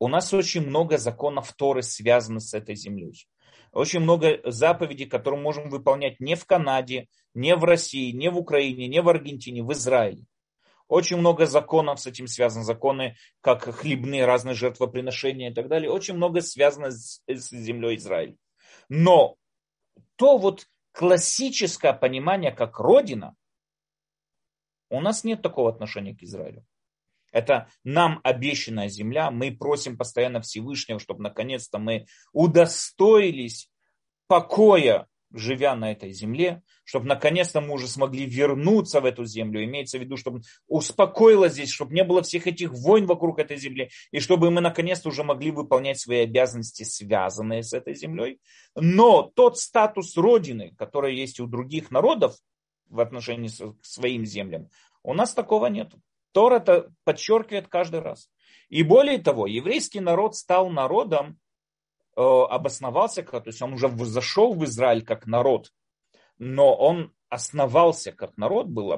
У 0.00 0.08
нас 0.08 0.34
очень 0.34 0.66
много 0.66 0.98
законов 0.98 1.52
Торы 1.52 1.84
связаны 1.84 2.40
с 2.40 2.52
этой 2.52 2.74
землей. 2.74 3.28
Очень 3.70 4.00
много 4.00 4.40
заповедей, 4.42 5.06
которые 5.06 5.40
можем 5.40 5.70
выполнять 5.70 6.18
не 6.18 6.34
в 6.34 6.46
Канаде, 6.46 7.06
не 7.32 7.54
в 7.54 7.62
России, 7.62 8.10
не 8.10 8.28
в 8.28 8.38
Украине, 8.38 8.88
не 8.88 9.00
в 9.00 9.08
Аргентине, 9.08 9.62
в 9.62 9.72
Израиле. 9.72 10.24
Очень 10.88 11.18
много 11.18 11.46
законов 11.46 12.00
с 12.00 12.08
этим 12.08 12.26
связано. 12.26 12.64
Законы, 12.64 13.14
как 13.40 13.62
хлебные 13.72 14.24
разные 14.24 14.56
жертвоприношения 14.56 15.52
и 15.52 15.54
так 15.54 15.68
далее. 15.68 15.92
Очень 15.92 16.14
много 16.14 16.40
связано 16.40 16.90
с, 16.90 17.22
с 17.28 17.50
землей 17.50 17.98
Израиля. 17.98 18.34
Но 18.88 19.36
то 20.16 20.38
вот 20.38 20.66
классическое 20.96 21.92
понимание 21.92 22.52
как 22.52 22.78
родина, 22.80 23.36
у 24.88 25.02
нас 25.02 25.24
нет 25.24 25.42
такого 25.42 25.68
отношения 25.68 26.16
к 26.16 26.22
Израилю. 26.22 26.64
Это 27.32 27.68
нам 27.84 28.20
обещанная 28.24 28.88
земля. 28.88 29.30
Мы 29.30 29.54
просим 29.54 29.98
постоянно 29.98 30.40
Всевышнего, 30.40 30.98
чтобы 30.98 31.22
наконец-то 31.22 31.78
мы 31.78 32.06
удостоились 32.32 33.70
покоя 34.26 35.06
живя 35.36 35.74
на 35.74 35.92
этой 35.92 36.12
земле, 36.12 36.62
чтобы 36.84 37.06
наконец-то 37.06 37.60
мы 37.60 37.74
уже 37.74 37.88
смогли 37.88 38.26
вернуться 38.26 39.00
в 39.00 39.04
эту 39.04 39.24
землю, 39.24 39.64
имеется 39.64 39.98
в 39.98 40.00
виду, 40.00 40.16
чтобы 40.16 40.42
успокоилось 40.66 41.52
здесь, 41.52 41.70
чтобы 41.70 41.94
не 41.94 42.04
было 42.04 42.22
всех 42.22 42.46
этих 42.46 42.72
войн 42.72 43.06
вокруг 43.06 43.38
этой 43.38 43.56
земли, 43.56 43.90
и 44.10 44.20
чтобы 44.20 44.50
мы 44.50 44.60
наконец-то 44.60 45.08
уже 45.08 45.24
могли 45.24 45.50
выполнять 45.50 46.00
свои 46.00 46.20
обязанности, 46.20 46.82
связанные 46.84 47.62
с 47.62 47.72
этой 47.72 47.94
землей. 47.94 48.40
Но 48.74 49.22
тот 49.22 49.58
статус 49.58 50.16
Родины, 50.16 50.74
который 50.76 51.16
есть 51.16 51.40
у 51.40 51.46
других 51.46 51.90
народов 51.90 52.36
в 52.88 53.00
отношении 53.00 53.48
к 53.48 53.84
своим 53.84 54.24
землям, 54.24 54.68
у 55.02 55.14
нас 55.14 55.34
такого 55.34 55.66
нет. 55.66 55.92
Тор 56.32 56.54
это 56.54 56.92
подчеркивает 57.04 57.68
каждый 57.68 58.00
раз. 58.00 58.28
И 58.68 58.82
более 58.82 59.18
того, 59.18 59.46
еврейский 59.46 60.00
народ 60.00 60.34
стал 60.34 60.70
народом, 60.70 61.38
обосновался, 62.16 63.22
то 63.22 63.42
есть 63.44 63.60
он 63.60 63.74
уже 63.74 63.88
зашел 64.04 64.54
в 64.54 64.64
Израиль 64.64 65.04
как 65.04 65.26
народ, 65.26 65.70
но 66.38 66.74
он 66.74 67.12
основался 67.28 68.12
как 68.12 68.36
народ, 68.36 68.68
был 68.68 68.92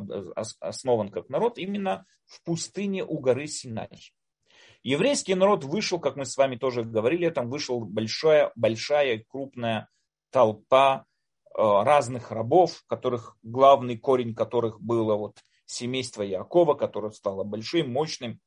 основан 0.60 1.10
как 1.10 1.28
народ 1.28 1.58
именно 1.58 2.06
в 2.26 2.42
пустыне 2.44 3.04
у 3.04 3.18
горы 3.18 3.46
Синай. 3.46 4.12
Еврейский 4.82 5.34
народ 5.34 5.64
вышел, 5.64 5.98
как 5.98 6.16
мы 6.16 6.24
с 6.24 6.36
вами 6.36 6.56
тоже 6.56 6.84
говорили, 6.84 7.28
там 7.30 7.50
вышел 7.50 7.80
большая, 7.80 8.52
большая 8.54 9.24
крупная 9.28 9.88
толпа 10.30 11.04
э, 11.04 11.60
разных 11.60 12.30
рабов, 12.30 12.84
которых 12.86 13.36
главный 13.42 13.98
корень 13.98 14.34
которых 14.34 14.80
было 14.80 15.16
вот 15.16 15.38
семейство 15.66 16.22
Якова, 16.22 16.74
которое 16.74 17.10
стало 17.10 17.44
большим, 17.44 17.92
мощным 17.92 18.40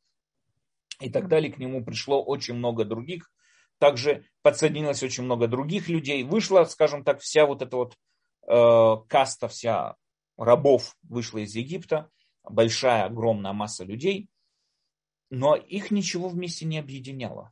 и 0.99 1.09
так 1.09 1.27
далее. 1.27 1.51
К 1.51 1.57
нему 1.57 1.83
пришло 1.83 2.23
очень 2.23 2.53
много 2.53 2.85
других 2.85 3.29
также 3.81 4.25
подсоединилось 4.43 5.01
очень 5.01 5.23
много 5.23 5.47
других 5.47 5.89
людей. 5.89 6.23
Вышла, 6.23 6.65
скажем 6.65 7.03
так, 7.03 7.19
вся 7.19 7.47
вот 7.47 7.63
эта 7.63 7.75
вот 7.77 7.97
э, 8.47 8.95
каста, 9.09 9.47
вся 9.47 9.95
рабов 10.37 10.95
вышла 11.01 11.39
из 11.39 11.55
Египта, 11.55 12.11
большая, 12.43 13.05
огромная 13.05 13.53
масса 13.53 13.83
людей, 13.83 14.29
но 15.31 15.55
их 15.55 15.89
ничего 15.89 16.29
вместе 16.29 16.65
не 16.65 16.77
объединяло. 16.77 17.51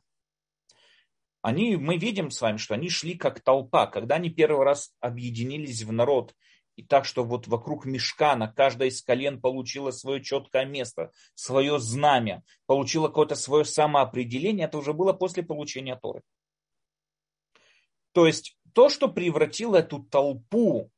Они, 1.42 1.74
мы 1.76 1.96
видим 1.96 2.30
с 2.30 2.40
вами, 2.40 2.58
что 2.58 2.74
они 2.74 2.90
шли 2.90 3.16
как 3.16 3.40
толпа. 3.40 3.88
Когда 3.88 4.14
они 4.14 4.30
первый 4.30 4.64
раз 4.64 4.94
объединились 5.00 5.82
в 5.82 5.90
народ 5.90 6.36
и 6.80 6.82
так, 6.82 7.04
что 7.04 7.24
вот 7.24 7.46
вокруг 7.46 7.84
мешкана 7.84 8.50
каждая 8.50 8.88
из 8.88 9.02
колен 9.02 9.38
получила 9.38 9.90
свое 9.90 10.24
четкое 10.24 10.64
место, 10.64 11.12
свое 11.34 11.78
знамя, 11.78 12.42
получила 12.64 13.08
какое-то 13.08 13.34
свое 13.34 13.66
самоопределение, 13.66 14.66
это 14.66 14.78
уже 14.78 14.94
было 14.94 15.12
после 15.12 15.42
получения 15.42 15.94
Торы. 15.96 16.22
То 18.12 18.26
есть 18.26 18.56
то, 18.72 18.88
что 18.88 19.08
превратило 19.08 19.76
эту 19.76 20.02
толпу 20.02 20.90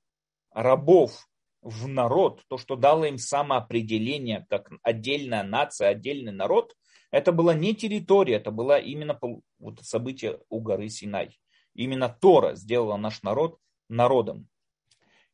рабов 0.53 1.29
в 1.63 1.89
народ, 1.89 2.45
то, 2.47 2.59
что 2.59 2.77
дало 2.77 3.07
им 3.07 3.19
самоопределение 3.19 4.47
как 4.49 4.71
отдельная 4.83 5.43
нация, 5.43 5.89
отдельный 5.89 6.33
народ, 6.33 6.77
это 7.11 7.33
была 7.33 7.55
не 7.55 7.75
территория, 7.75 8.37
это 8.37 8.53
было 8.53 8.79
именно 8.79 9.19
вот 9.59 9.81
событие 9.81 10.39
у 10.49 10.61
горы 10.61 10.89
Синай. 10.89 11.37
Именно 11.75 12.09
Тора 12.09 12.55
сделала 12.55 12.97
наш 12.97 13.23
народ 13.25 13.59
народом. 13.89 14.49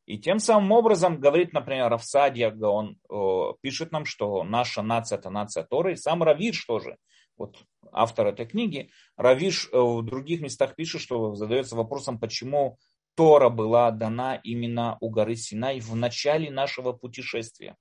И 0.08 0.16
тем 0.16 0.38
самым 0.38 0.72
образом 0.72 1.20
говорит, 1.20 1.52
например, 1.52 1.90
Равсадья, 1.90 2.50
он 2.50 2.96
э, 3.10 3.52
пишет 3.60 3.92
нам, 3.92 4.06
что 4.06 4.42
наша 4.42 4.80
нация 4.80 5.18
это 5.18 5.28
нация 5.28 5.64
Торы. 5.64 5.92
И 5.92 5.96
сам 5.96 6.22
Равиш 6.22 6.64
тоже, 6.64 6.96
вот 7.36 7.58
автор 7.92 8.28
этой 8.28 8.46
книги, 8.46 8.90
Равиш 9.18 9.68
э, 9.70 9.78
в 9.78 10.02
других 10.02 10.40
местах 10.40 10.76
пишет, 10.76 11.02
что 11.02 11.34
задается 11.34 11.76
вопросом, 11.76 12.18
почему 12.18 12.78
Тора 13.16 13.50
была 13.50 13.90
дана 13.90 14.36
именно 14.36 14.96
у 15.02 15.10
горы 15.10 15.36
Синай 15.36 15.78
в 15.78 15.94
начале 15.94 16.50
нашего 16.50 16.94
путешествия 16.94 17.76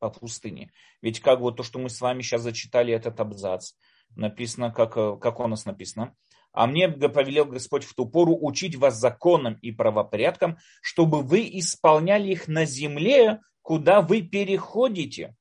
по 0.00 0.10
пустыне. 0.10 0.72
Ведь 1.00 1.20
как 1.20 1.40
вот 1.40 1.56
то, 1.56 1.62
что 1.62 1.78
мы 1.78 1.88
с 1.88 2.02
вами 2.02 2.20
сейчас 2.20 2.42
зачитали 2.42 2.92
этот 2.92 3.18
абзац, 3.20 3.72
написано, 4.16 4.70
как, 4.70 4.98
э, 4.98 5.16
как 5.18 5.40
у 5.40 5.46
нас 5.46 5.64
написано, 5.64 6.14
а 6.52 6.66
мне 6.66 6.88
повелел 6.88 7.44
Господь 7.44 7.84
в 7.84 7.94
ту 7.94 8.06
пору 8.06 8.36
учить 8.40 8.76
вас 8.76 8.98
законам 8.98 9.54
и 9.62 9.70
правопорядкам, 9.70 10.58
чтобы 10.82 11.22
вы 11.22 11.48
исполняли 11.52 12.30
их 12.30 12.48
на 12.48 12.64
земле, 12.64 13.40
куда 13.62 14.00
вы 14.00 14.22
переходите. 14.22 15.36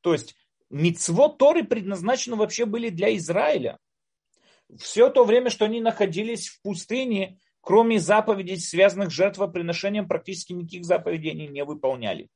То 0.00 0.12
есть 0.12 0.34
мицво 0.70 1.28
Торы 1.28 1.64
предназначены 1.64 2.36
вообще 2.36 2.64
были 2.64 2.88
для 2.88 3.14
Израиля. 3.16 3.78
Все 4.78 5.08
то 5.10 5.24
время, 5.24 5.50
что 5.50 5.64
они 5.64 5.80
находились 5.80 6.48
в 6.48 6.62
пустыне, 6.62 7.38
кроме 7.60 7.98
заповедей, 7.98 8.58
связанных 8.58 9.10
с 9.10 9.14
жертвоприношением, 9.14 10.08
практически 10.08 10.52
никаких 10.52 10.84
заповедей 10.84 11.30
они 11.32 11.48
не 11.48 11.64
выполняли. 11.64 12.28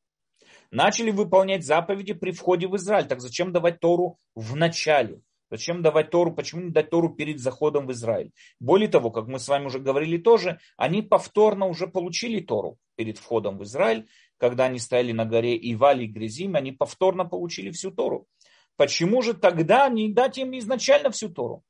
Начали 0.71 1.11
выполнять 1.11 1.65
заповеди 1.65 2.15
при 2.15 2.33
входе 2.33 2.67
в 2.67 2.77
Израиль. 2.77 3.07
Так 3.07 3.21
зачем 3.21 3.53
давать 3.53 3.81
Тору 3.81 4.19
в 4.35 4.57
начале? 4.57 5.21
Зачем 5.53 5.83
давать 5.83 6.09
Тору? 6.09 6.33
Почему 6.33 6.63
не 6.63 6.71
дать 6.71 6.89
Тору 6.89 7.11
перед 7.11 7.39
заходом 7.39 7.87
в 7.87 7.93
Израиль? 7.93 8.33
Более 8.59 8.89
того, 8.89 9.11
как 9.11 9.27
мы 9.27 9.39
с 9.39 9.49
вами 9.49 9.67
уже 9.67 9.81
говорили 9.81 10.17
тоже, 10.17 10.59
они 10.79 11.03
повторно 11.03 11.67
уже 11.67 11.87
получили 11.87 12.41
Тору 12.41 12.79
перед 12.97 13.19
входом 13.19 13.59
в 13.59 13.65
Израиль, 13.65 14.09
когда 14.39 14.65
они 14.65 14.79
стояли 14.79 15.13
на 15.13 15.27
горе 15.27 15.55
Ивали 15.75 16.05
и 16.05 16.07
Грязим, 16.07 16.57
они 16.57 16.73
повторно 16.73 17.27
получили 17.27 17.71
всю 17.71 17.91
Тору. 17.91 18.27
Почему 18.79 19.21
же 19.21 19.35
тогда 19.35 19.91
не 19.91 20.11
дать 20.11 20.39
им 20.39 20.57
изначально 20.57 21.11
всю 21.11 21.29
Тору? 21.29 21.63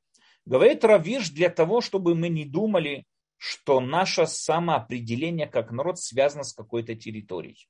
Говорит 0.45 0.85
Равиш 0.85 1.29
для 1.31 1.49
того, 1.49 1.81
чтобы 1.81 2.15
мы 2.15 2.29
не 2.29 2.45
думали, 2.45 3.05
что 3.35 3.81
наше 3.81 4.27
самоопределение 4.27 5.47
как 5.47 5.71
народ 5.71 5.99
связано 5.99 6.45
с 6.45 6.53
какой-то 6.53 6.95
территорией. 6.95 7.67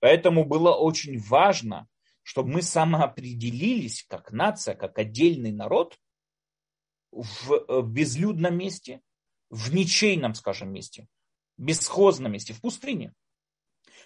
Поэтому 0.00 0.44
было 0.44 0.74
очень 0.74 1.18
важно, 1.18 1.88
чтобы 2.24 2.50
мы 2.50 2.62
самоопределились 2.62 4.04
как 4.08 4.32
нация, 4.32 4.74
как 4.74 4.98
отдельный 4.98 5.52
народ 5.52 5.96
в 7.12 7.52
э, 7.52 7.82
безлюдном 7.82 8.56
месте, 8.56 9.00
в 9.50 9.72
ничейном, 9.72 10.34
скажем, 10.34 10.72
месте, 10.72 11.06
бесхозном 11.58 12.32
месте, 12.32 12.54
в 12.54 12.60
пустыне. 12.60 13.12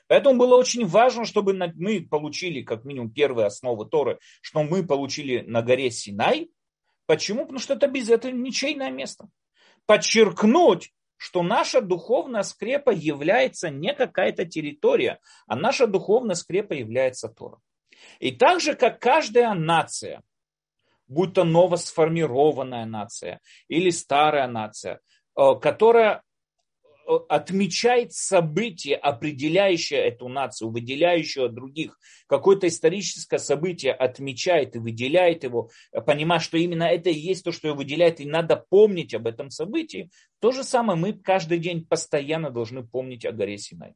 Поэтому 0.08 0.38
было 0.38 0.56
очень 0.56 0.84
важно, 0.84 1.24
чтобы 1.24 1.54
мы 1.76 2.00
получили 2.02 2.62
как 2.62 2.84
минимум 2.84 3.10
первые 3.10 3.46
основы 3.46 3.86
Торы, 3.86 4.18
что 4.40 4.62
мы 4.62 4.84
получили 4.84 5.40
на 5.40 5.62
горе 5.62 5.90
Синай. 5.90 6.50
Почему? 7.06 7.42
Потому 7.42 7.60
что 7.60 7.74
это 7.74 7.86
без 7.86 8.10
этого 8.10 8.32
ничейное 8.32 8.90
место. 8.90 9.28
Подчеркнуть, 9.86 10.92
что 11.16 11.42
наша 11.42 11.80
духовная 11.80 12.42
скрепа 12.42 12.90
является 12.90 13.70
не 13.70 13.94
какая-то 13.94 14.44
территория, 14.44 15.20
а 15.46 15.56
наша 15.56 15.86
духовная 15.86 16.34
скрепа 16.34 16.72
является 16.72 17.28
Тора. 17.28 17.60
И 18.18 18.32
так 18.32 18.60
же, 18.60 18.74
как 18.74 19.00
каждая 19.00 19.54
нация, 19.54 20.22
будь 21.06 21.34
то 21.34 21.44
новосформированная 21.44 22.84
нация 22.84 23.40
или 23.68 23.90
старая 23.90 24.46
нация, 24.46 25.00
э, 25.36 25.54
которая 25.60 26.22
э, 27.06 27.12
отмечает 27.28 28.12
событие, 28.12 28.96
определяющее 28.96 30.00
эту 30.00 30.28
нацию, 30.28 30.70
выделяющее 30.70 31.46
от 31.46 31.54
других, 31.54 31.98
какое-то 32.26 32.68
историческое 32.68 33.38
событие 33.38 33.92
отмечает 33.92 34.76
и 34.76 34.78
выделяет 34.78 35.44
его, 35.44 35.70
понимая, 36.06 36.40
что 36.40 36.58
именно 36.58 36.84
это 36.84 37.10
и 37.10 37.18
есть 37.18 37.44
то, 37.44 37.52
что 37.52 37.68
его 37.68 37.78
выделяет, 37.78 38.20
и 38.20 38.26
надо 38.26 38.62
помнить 38.68 39.14
об 39.14 39.26
этом 39.26 39.50
событии, 39.50 40.10
то 40.40 40.52
же 40.52 40.62
самое 40.62 40.98
мы 40.98 41.14
каждый 41.14 41.58
день 41.58 41.86
постоянно 41.86 42.50
должны 42.50 42.86
помнить 42.86 43.24
о 43.24 43.32
горе 43.32 43.58
Синай. 43.58 43.94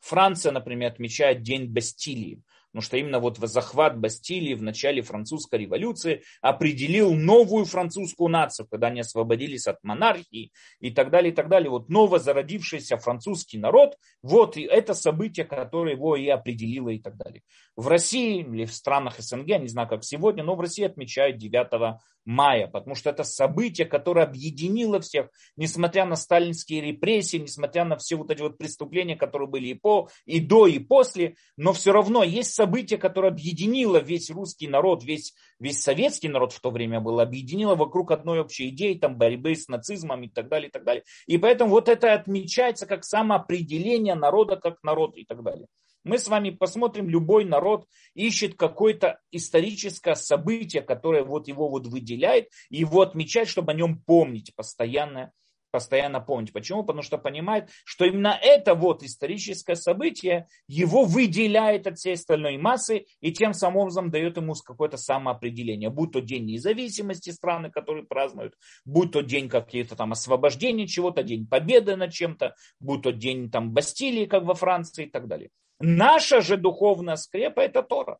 Франция, 0.00 0.52
например, 0.52 0.92
отмечает 0.92 1.42
День 1.42 1.66
Бастилии. 1.66 2.42
Потому 2.72 2.82
что 2.82 2.96
именно 2.96 3.18
вот 3.18 3.38
захват 3.38 3.98
Бастилии 3.98 4.54
в 4.54 4.62
начале 4.62 5.02
французской 5.02 5.60
революции 5.60 6.22
определил 6.40 7.12
новую 7.14 7.64
французскую 7.64 8.28
нацию, 8.28 8.66
когда 8.70 8.88
они 8.88 9.00
освободились 9.00 9.66
от 9.66 9.82
монархии 9.82 10.52
и 10.78 10.90
так 10.90 11.10
далее, 11.10 11.32
и 11.32 11.34
так 11.34 11.48
далее. 11.48 11.68
Вот 11.68 11.88
новозародившийся 11.88 12.96
французский 12.96 13.58
народ, 13.58 13.96
вот 14.22 14.56
и 14.56 14.62
это 14.62 14.94
событие, 14.94 15.44
которое 15.44 15.94
его 15.94 16.14
и 16.14 16.28
определило 16.28 16.90
и 16.90 17.00
так 17.00 17.16
далее. 17.16 17.42
В 17.80 17.88
России 17.88 18.40
или 18.40 18.66
в 18.66 18.74
странах 18.74 19.20
СНГ, 19.20 19.58
не 19.58 19.68
знаю 19.68 19.88
как 19.88 20.04
сегодня, 20.04 20.44
но 20.44 20.54
в 20.54 20.60
России 20.60 20.84
отмечают 20.84 21.38
9 21.38 21.98
мая, 22.26 22.66
потому 22.66 22.94
что 22.94 23.08
это 23.08 23.24
событие, 23.24 23.86
которое 23.86 24.26
объединило 24.26 25.00
всех, 25.00 25.30
несмотря 25.56 26.04
на 26.04 26.16
сталинские 26.16 26.82
репрессии, 26.82 27.38
несмотря 27.38 27.86
на 27.86 27.96
все 27.96 28.16
вот 28.16 28.30
эти 28.30 28.42
вот 28.42 28.58
преступления, 28.58 29.16
которые 29.16 29.48
были 29.48 29.68
и, 29.68 29.74
по, 29.74 30.10
и 30.26 30.40
до, 30.40 30.66
и 30.66 30.78
после, 30.78 31.36
но 31.56 31.72
все 31.72 31.92
равно 31.92 32.22
есть 32.22 32.52
событие, 32.52 32.98
которое 32.98 33.28
объединило 33.28 33.96
весь 33.96 34.30
русский 34.30 34.68
народ, 34.68 35.02
весь, 35.02 35.32
весь 35.58 35.80
советский 35.80 36.28
народ 36.28 36.52
в 36.52 36.60
то 36.60 36.70
время 36.70 37.00
был, 37.00 37.18
объединило 37.18 37.76
вокруг 37.76 38.10
одной 38.10 38.40
общей 38.40 38.68
идеи, 38.68 38.92
там, 38.92 39.16
борьбы 39.16 39.54
с 39.54 39.68
нацизмом 39.68 40.22
и 40.24 40.28
так 40.28 40.50
далее, 40.50 40.68
и 40.68 40.70
так 40.70 40.84
далее. 40.84 41.04
И 41.26 41.38
поэтому 41.38 41.70
вот 41.70 41.88
это 41.88 42.12
отмечается 42.12 42.84
как 42.84 43.04
самоопределение 43.04 44.16
народа 44.16 44.56
как 44.56 44.82
народ 44.82 45.16
и 45.16 45.24
так 45.24 45.42
далее. 45.42 45.66
Мы 46.02 46.18
с 46.18 46.28
вами 46.28 46.50
посмотрим, 46.50 47.10
любой 47.10 47.44
народ 47.44 47.86
ищет 48.14 48.54
какое-то 48.54 49.20
историческое 49.30 50.14
событие, 50.14 50.82
которое 50.82 51.24
вот 51.24 51.46
его 51.46 51.68
вот 51.68 51.86
выделяет, 51.86 52.48
его 52.70 53.02
отмечает, 53.02 53.48
чтобы 53.48 53.72
о 53.72 53.74
нем 53.74 54.00
помнить 54.00 54.54
постоянно, 54.56 55.32
постоянно 55.70 56.20
помнить. 56.20 56.54
Почему? 56.54 56.84
Потому 56.84 57.02
что 57.02 57.18
понимает, 57.18 57.68
что 57.84 58.06
именно 58.06 58.38
это 58.40 58.74
вот 58.74 59.02
историческое 59.02 59.76
событие 59.76 60.48
его 60.66 61.04
выделяет 61.04 61.86
от 61.86 61.98
всей 61.98 62.14
остальной 62.14 62.56
массы 62.56 63.04
и 63.20 63.30
тем 63.30 63.52
самым 63.52 63.82
образом 63.82 64.10
дает 64.10 64.38
ему 64.38 64.54
какое-то 64.54 64.96
самоопределение. 64.96 65.90
Будь 65.90 66.12
то 66.12 66.20
день 66.20 66.46
независимости 66.46 67.30
страны, 67.30 67.70
которые 67.70 68.04
празднуют, 68.04 68.54
будь 68.86 69.12
то 69.12 69.20
день 69.20 69.48
какие-то 69.48 69.96
там 69.96 70.12
освобождения 70.12 70.86
чего-то, 70.86 71.22
день 71.22 71.46
победы 71.46 71.96
над 71.96 72.12
чем-то, 72.12 72.54
будь 72.80 73.02
то 73.02 73.12
день 73.12 73.50
там 73.50 73.72
Бастилии, 73.72 74.24
как 74.24 74.44
во 74.44 74.54
Франции 74.54 75.04
и 75.04 75.10
так 75.10 75.28
далее. 75.28 75.50
Наша 75.80 76.42
же 76.42 76.58
духовная 76.58 77.16
скрепа– 77.16 77.60
это 77.62 77.82
Тора. 77.82 78.18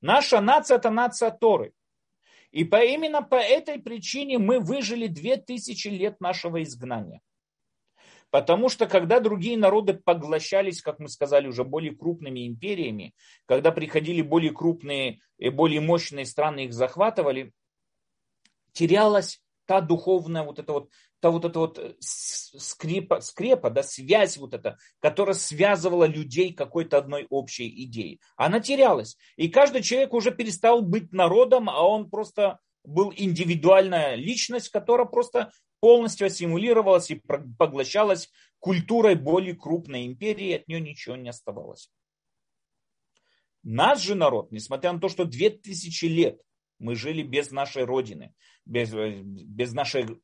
Наша 0.00 0.40
нация– 0.40 0.76
это 0.78 0.90
нация 0.90 1.30
Торы. 1.30 1.72
И 2.50 2.64
по, 2.64 2.82
именно 2.82 3.22
по 3.22 3.34
этой 3.34 3.78
причине 3.78 4.38
мы 4.38 4.58
выжили 4.58 5.08
две 5.08 5.36
тысячи 5.36 5.88
лет 5.88 6.18
нашего 6.20 6.62
изгнания. 6.62 7.20
Потому 8.30 8.70
что 8.70 8.86
когда 8.86 9.20
другие 9.20 9.58
народы 9.58 9.94
поглощались, 9.94 10.80
как 10.80 10.98
мы 10.98 11.08
сказали, 11.08 11.48
уже 11.48 11.64
более 11.64 11.94
крупными 11.94 12.46
империями, 12.46 13.14
когда 13.44 13.70
приходили 13.70 14.22
более 14.22 14.52
крупные 14.52 15.20
и 15.38 15.50
более 15.50 15.80
мощные 15.80 16.24
страны, 16.24 16.64
их 16.64 16.72
захватывали, 16.72 17.52
терялась 18.72 19.42
та 19.66 19.80
духовная 19.80 20.42
вот 20.42 20.58
эта 20.58 20.72
вот, 20.72 20.90
та 21.20 21.30
вот 21.30 21.44
эта 21.44 21.58
вот 21.58 21.78
э, 21.78 21.94
скрепа, 22.00 23.20
скрепа, 23.20 23.70
да, 23.70 23.82
связь 23.82 24.36
вот 24.38 24.54
эта, 24.54 24.78
которая 25.00 25.34
связывала 25.34 26.04
людей 26.04 26.52
какой-то 26.52 26.98
одной 26.98 27.26
общей 27.28 27.68
идеей. 27.84 28.20
Она 28.36 28.60
терялась. 28.60 29.16
И 29.36 29.48
каждый 29.48 29.82
человек 29.82 30.14
уже 30.14 30.30
перестал 30.30 30.82
быть 30.82 31.12
народом, 31.12 31.68
а 31.68 31.82
он 31.86 32.08
просто 32.08 32.58
был 32.84 33.12
индивидуальная 33.14 34.14
личность, 34.14 34.70
которая 34.70 35.06
просто 35.06 35.50
полностью 35.80 36.28
ассимулировалась 36.28 37.10
и 37.10 37.20
поглощалась 37.58 38.30
культурой 38.60 39.16
более 39.16 39.54
крупной 39.54 40.06
империи, 40.06 40.54
от 40.54 40.68
нее 40.68 40.80
ничего 40.80 41.16
не 41.16 41.28
оставалось. 41.28 41.90
Наш 43.62 44.00
же 44.00 44.14
народ, 44.14 44.52
несмотря 44.52 44.92
на 44.92 45.00
то, 45.00 45.08
что 45.08 45.24
две 45.24 45.50
тысячи 45.50 46.04
лет 46.04 46.40
мы 46.78 46.94
жили 46.94 47.22
без 47.22 47.50
нашей 47.50 47.84
родины, 47.84 48.34
без, 48.64 48.92
без 48.92 49.72
нашей 49.72 50.20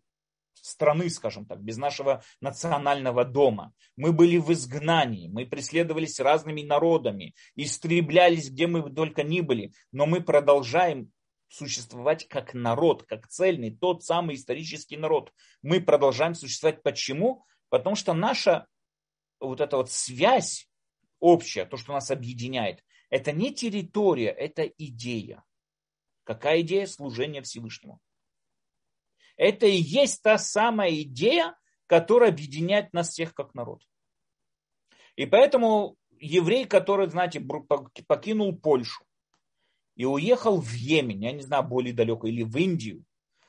страны, 0.55 1.11
скажем 1.11 1.47
так, 1.47 1.63
без 1.63 1.77
нашего 1.77 2.23
национального 2.41 3.25
дома. 3.25 3.73
Мы 3.97 4.13
были 4.13 4.39
в 4.39 4.53
изгнании, 4.53 5.29
мы 5.29 5.47
преследовались 5.47 6.21
разными 6.21 6.63
народами, 6.63 7.35
истреблялись 7.57 8.51
где 8.51 8.67
мы 8.67 8.91
только 8.93 9.23
ни 9.23 9.41
были, 9.41 9.73
но 9.91 10.07
мы 10.07 10.23
продолжаем 10.23 11.11
существовать 11.49 12.29
как 12.29 12.55
народ, 12.55 13.03
как 13.03 13.29
цельный, 13.29 13.77
тот 13.77 14.05
самый 14.05 14.37
исторический 14.37 14.97
народ. 14.97 15.33
Мы 15.61 15.81
продолжаем 15.81 16.35
существовать. 16.35 16.83
Почему? 16.83 17.45
Потому 17.69 17.95
что 17.95 18.15
наша 18.15 18.67
вот 19.39 19.61
эта 19.61 19.77
вот 19.77 19.91
связь 19.91 20.69
общая, 21.21 21.67
то, 21.67 21.77
что 21.77 21.93
нас 21.93 22.11
объединяет, 22.11 22.83
это 23.11 23.33
не 23.33 23.53
территория, 23.53 24.31
это 24.31 24.63
идея. 24.63 25.45
Какая 26.25 26.61
идея 26.61 26.87
служения 26.87 27.43
Всевышнему? 27.43 28.01
Это 29.37 29.67
и 29.67 29.77
есть 29.77 30.23
та 30.23 30.39
самая 30.39 31.03
идея, 31.03 31.57
которая 31.87 32.31
объединяет 32.31 32.93
нас 32.93 33.11
всех 33.11 33.35
как 33.35 33.55
народ. 33.55 33.83
И 35.17 35.27
поэтому 35.27 35.97
еврей, 36.19 36.65
который, 36.65 37.09
знаете, 37.11 37.41
покинул 38.07 38.57
Польшу 38.57 39.05
и 39.97 40.05
уехал 40.05 40.61
в 40.61 40.73
Йемен, 40.73 41.21
я 41.21 41.33
не 41.33 41.43
знаю, 41.43 41.65
более 41.65 41.93
далеко, 41.93 42.27
или 42.27 42.43
в 42.43 42.57
Индию, 42.57 43.05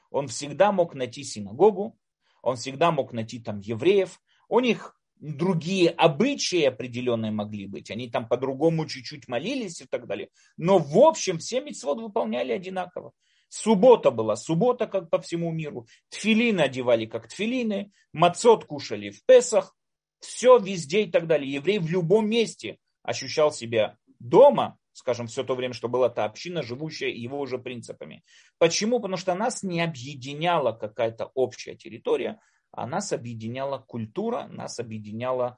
он 0.10 0.28
всегда 0.28 0.72
мог 0.72 0.94
найти 0.94 1.24
синагогу, 1.24 1.98
он 2.42 2.58
всегда 2.58 2.92
мог 2.92 3.14
найти 3.14 3.40
там 3.40 3.60
евреев. 3.60 4.22
У 4.50 4.60
них 4.60 5.00
другие 5.24 5.90
обычаи 5.90 6.64
определенные 6.64 7.32
могли 7.32 7.66
быть. 7.66 7.90
Они 7.90 8.10
там 8.10 8.28
по-другому 8.28 8.86
чуть-чуть 8.86 9.30
молились 9.30 9.82
и 9.82 9.86
так 9.86 10.06
далее. 10.06 10.28
Но 10.58 10.80
в 10.80 10.98
общем 10.98 11.40
все 11.40 11.62
митцвот 11.62 12.00
выполняли 12.02 12.52
одинаково. 12.52 13.14
Суббота 13.48 14.12
была, 14.12 14.36
суббота 14.36 14.86
как 14.86 15.10
по 15.10 15.22
всему 15.22 15.52
миру. 15.52 15.88
Тфилины 16.10 16.62
одевали 16.62 17.06
как 17.06 17.30
тфилины, 17.30 17.92
мацот 18.12 18.66
кушали 18.66 19.12
в 19.12 19.24
Песах. 19.26 19.74
Все 20.20 20.58
везде 20.58 21.04
и 21.04 21.12
так 21.12 21.28
далее. 21.28 21.54
Еврей 21.54 21.80
в 21.80 21.90
любом 21.90 22.30
месте 22.30 22.78
ощущал 23.02 23.52
себя 23.52 23.98
дома, 24.20 24.78
скажем, 24.92 25.28
все 25.28 25.44
то 25.44 25.56
время, 25.56 25.74
что 25.74 25.88
была 25.88 26.10
та 26.10 26.26
община, 26.26 26.64
живущая 26.64 27.10
его 27.10 27.40
уже 27.40 27.60
принципами. 27.60 28.24
Почему? 28.58 29.00
Потому 29.00 29.18
что 29.18 29.36
нас 29.36 29.64
не 29.64 29.82
объединяла 29.82 30.74
какая-то 30.74 31.32
общая 31.34 31.76
территория, 31.76 32.40
а 32.74 32.86
нас 32.88 33.14
объединяла 33.14 33.78
культура, 33.78 34.48
нас 34.48 34.80
объединяла 34.80 35.58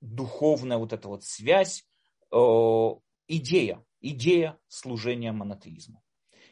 духовная 0.00 0.76
вот 0.76 0.92
эта 0.92 1.08
вот 1.08 1.24
связь, 1.24 1.86
идея, 2.30 3.84
идея 4.00 4.58
служения 4.68 5.32
монотеизму. 5.32 6.02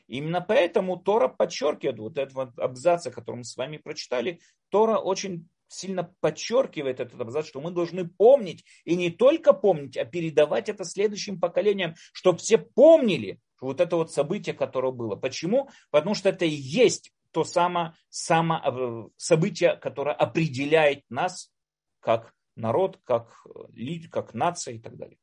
Именно 0.07 0.41
поэтому 0.41 0.97
Тора 0.97 1.27
подчеркивает 1.27 1.99
вот 1.99 2.17
этот 2.17 2.35
вот 2.35 2.59
абзац, 2.59 3.09
который 3.11 3.37
мы 3.37 3.45
с 3.45 3.57
вами 3.57 3.79
прочитали, 3.79 4.41
Тора 4.69 4.99
очень 4.99 5.49
сильно 5.69 6.15
подчеркивает 6.21 7.01
этот 7.01 7.21
абзац, 7.21 7.47
что 7.47 7.61
мы 7.61 7.73
должны 7.73 8.09
помнить, 8.09 8.65
и 8.85 8.95
не 8.95 9.11
только 9.11 9.53
помнить, 9.53 9.97
а 9.97 10.05
передавать 10.05 10.69
это 10.69 10.85
следующим 10.85 11.41
поколениям, 11.41 11.97
чтобы 12.13 12.39
все 12.39 12.59
помнили 12.59 13.41
вот 13.61 13.81
это 13.81 13.97
вот 13.97 14.13
событие, 14.13 14.55
которое 14.55 14.93
было. 14.93 15.17
Почему? 15.17 15.69
Потому 15.91 16.15
что 16.15 16.29
это 16.29 16.45
и 16.45 16.51
есть 16.51 17.13
то 17.37 17.45
самое, 17.45 17.93
самое 18.09 18.63
э, 18.65 19.09
событие, 19.19 19.77
которое 19.77 20.15
определяет 20.15 21.05
нас 21.11 21.53
как 22.01 22.33
народ, 22.55 22.99
как, 23.05 23.47
лид, 23.75 24.11
как 24.11 24.33
нация 24.33 24.73
и 24.73 24.79
так 24.79 24.97
далее. 24.97 25.19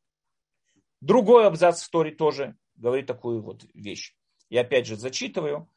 Другой 1.01 1.47
абзац 1.47 1.81
в 1.81 1.89
Торе 1.89 2.11
тоже 2.11 2.55
говорит 2.75 3.07
такую 3.07 3.41
вот 3.41 3.65
вещь. 3.73 4.15
Я 4.47 4.61
опять 4.61 4.85
же 4.85 4.95
зачитываю. 4.95 5.67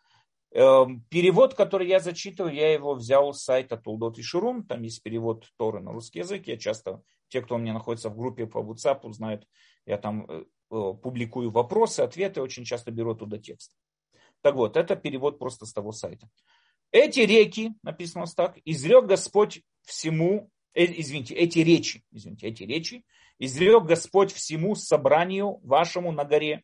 Эм, 0.50 1.06
перевод, 1.08 1.54
который 1.54 1.88
я 1.88 2.00
зачитываю, 2.00 2.52
я 2.52 2.70
его 2.70 2.92
взял 2.92 3.32
с 3.32 3.42
сайта 3.42 3.78
Тулдот 3.78 4.18
и 4.18 4.22
Шурум. 4.22 4.66
Там 4.66 4.82
есть 4.82 5.02
перевод 5.02 5.48
Торы 5.56 5.80
на 5.80 5.92
русский 5.92 6.18
язык. 6.18 6.46
Я 6.46 6.58
часто, 6.58 7.02
те, 7.28 7.40
кто 7.40 7.54
у 7.54 7.58
меня 7.58 7.72
находится 7.72 8.10
в 8.10 8.16
группе 8.18 8.46
по 8.46 8.58
WhatsApp, 8.58 9.10
знают, 9.10 9.48
я 9.86 9.96
там 9.96 10.26
э, 10.28 10.44
э, 10.70 10.92
публикую 11.02 11.50
вопросы, 11.50 12.00
ответы, 12.00 12.42
очень 12.42 12.66
часто 12.66 12.90
беру 12.90 13.14
туда 13.14 13.38
текст. 13.38 13.74
Так 14.42 14.54
вот, 14.54 14.76
это 14.76 14.96
перевод 14.96 15.38
просто 15.38 15.66
с 15.66 15.72
того 15.72 15.92
сайта. 15.92 16.28
Эти 16.92 17.20
реки, 17.20 17.72
написано 17.82 18.26
так, 18.26 18.58
изрек 18.64 19.06
Господь 19.06 19.62
всему, 19.82 20.50
э, 20.74 20.84
извините, 20.84 21.34
эти 21.34 21.58
речи, 21.60 22.04
извините, 22.12 22.48
эти 22.48 22.62
речи, 22.62 23.04
изрек 23.38 23.84
Господь 23.84 24.32
всему 24.32 24.74
собранию 24.74 25.58
вашему 25.62 26.12
на 26.12 26.24
горе, 26.24 26.62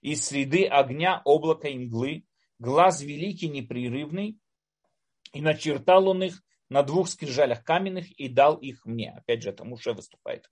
из 0.00 0.24
среды 0.24 0.64
огня, 0.64 1.20
облака 1.24 1.68
и 1.68 1.78
мглы, 1.78 2.24
глаз 2.58 3.02
великий, 3.02 3.48
непрерывный, 3.48 4.38
и 5.32 5.40
начертал 5.40 6.08
он 6.08 6.22
их 6.22 6.42
на 6.68 6.82
двух 6.82 7.08
скрижалях 7.08 7.64
каменных 7.64 8.10
и 8.12 8.28
дал 8.28 8.56
их 8.56 8.84
мне. 8.86 9.12
Опять 9.12 9.42
же, 9.42 9.50
это 9.50 9.64
Муше 9.64 9.92
выступает. 9.92 10.50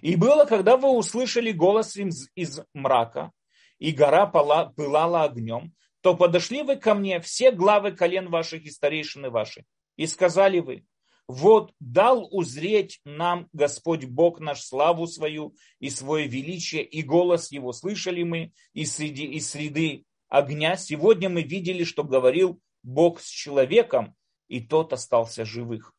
И 0.00 0.16
было, 0.16 0.44
когда 0.44 0.76
вы 0.76 0.90
услышали 0.90 1.52
голос 1.52 1.96
из, 1.96 2.28
из 2.34 2.60
мрака, 2.74 3.32
и 3.78 3.92
гора 3.92 4.26
пылала 4.26 5.24
огнем, 5.24 5.72
то 6.00 6.16
подошли 6.16 6.62
вы 6.62 6.76
ко 6.76 6.94
мне, 6.94 7.20
все 7.20 7.50
главы 7.50 7.92
колен 7.92 8.30
ваших 8.30 8.64
и 8.64 8.70
старейшины 8.70 9.30
ваши, 9.30 9.64
и 9.96 10.06
сказали 10.06 10.60
вы, 10.60 10.84
вот 11.30 11.72
дал 11.78 12.26
узреть 12.32 13.00
нам 13.04 13.48
Господь 13.52 14.04
Бог 14.04 14.40
наш 14.40 14.62
славу 14.62 15.06
свою 15.06 15.54
и 15.78 15.88
свое 15.88 16.26
величие, 16.26 16.82
и 16.82 17.02
голос 17.02 17.52
его 17.52 17.72
слышали 17.72 18.24
мы 18.24 18.52
из 18.72 18.96
среди, 18.96 19.26
из 19.26 19.48
среды 19.48 20.06
огня. 20.28 20.76
Сегодня 20.76 21.28
мы 21.28 21.42
видели, 21.42 21.84
что 21.84 22.02
говорил 22.02 22.60
Бог 22.82 23.20
с 23.20 23.28
человеком, 23.28 24.16
и 24.48 24.60
тот 24.60 24.92
остался 24.92 25.44
живых. 25.44 25.94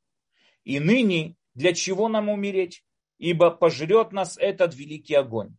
И 0.65 0.81
ныне 0.81 1.35
для 1.53 1.73
чего 1.73 2.09
нам 2.09 2.27
умереть? 2.27 2.83
Ибо 3.17 3.51
пожрет 3.51 4.11
нас 4.11 4.37
этот 4.37 4.75
великий 4.75 5.15
огонь. 5.15 5.55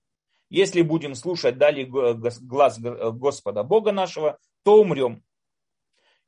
Если 0.53 0.83
будем 0.83 1.15
слушать 1.15 1.57
далее 1.57 1.87
глаз 1.87 2.79
Господа 2.79 3.63
Бога 3.63 3.91
нашего, 3.91 4.39
то 4.65 4.83
умрем. 4.83 5.25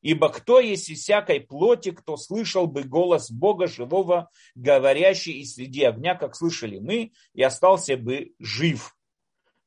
Ибо 0.00 0.30
кто 0.30 0.60
есть 0.60 0.88
из 0.88 1.02
всякой 1.02 1.40
плоти, 1.40 1.90
кто 1.90 2.16
слышал 2.16 2.66
бы 2.66 2.84
голос 2.84 3.30
Бога 3.30 3.66
живого, 3.66 4.30
говорящий 4.54 5.42
из 5.42 5.56
среди 5.56 5.84
огня, 5.84 6.14
как 6.14 6.36
слышали 6.36 6.78
мы, 6.78 7.12
и 7.34 7.42
остался 7.42 7.98
бы 7.98 8.32
жив. 8.38 8.96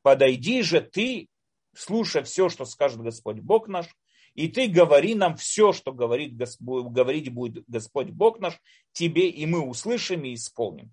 Подойди 0.01 0.63
же 0.63 0.81
ты 0.81 1.27
слушай 1.75 2.23
все, 2.23 2.49
что 2.49 2.65
скажет 2.65 2.99
Господь 2.99 3.37
Бог 3.37 3.67
наш, 3.67 3.85
и 4.33 4.47
ты 4.47 4.65
говори 4.65 5.13
нам 5.13 5.35
все, 5.35 5.71
что 5.71 5.91
говорит 5.93 6.35
говорить 6.35 7.31
будет 7.31 7.63
Господь 7.67 8.09
Бог 8.09 8.39
наш, 8.39 8.59
тебе, 8.91 9.29
и 9.29 9.45
мы 9.45 9.61
услышим 9.61 10.23
и 10.23 10.33
исполним. 10.33 10.91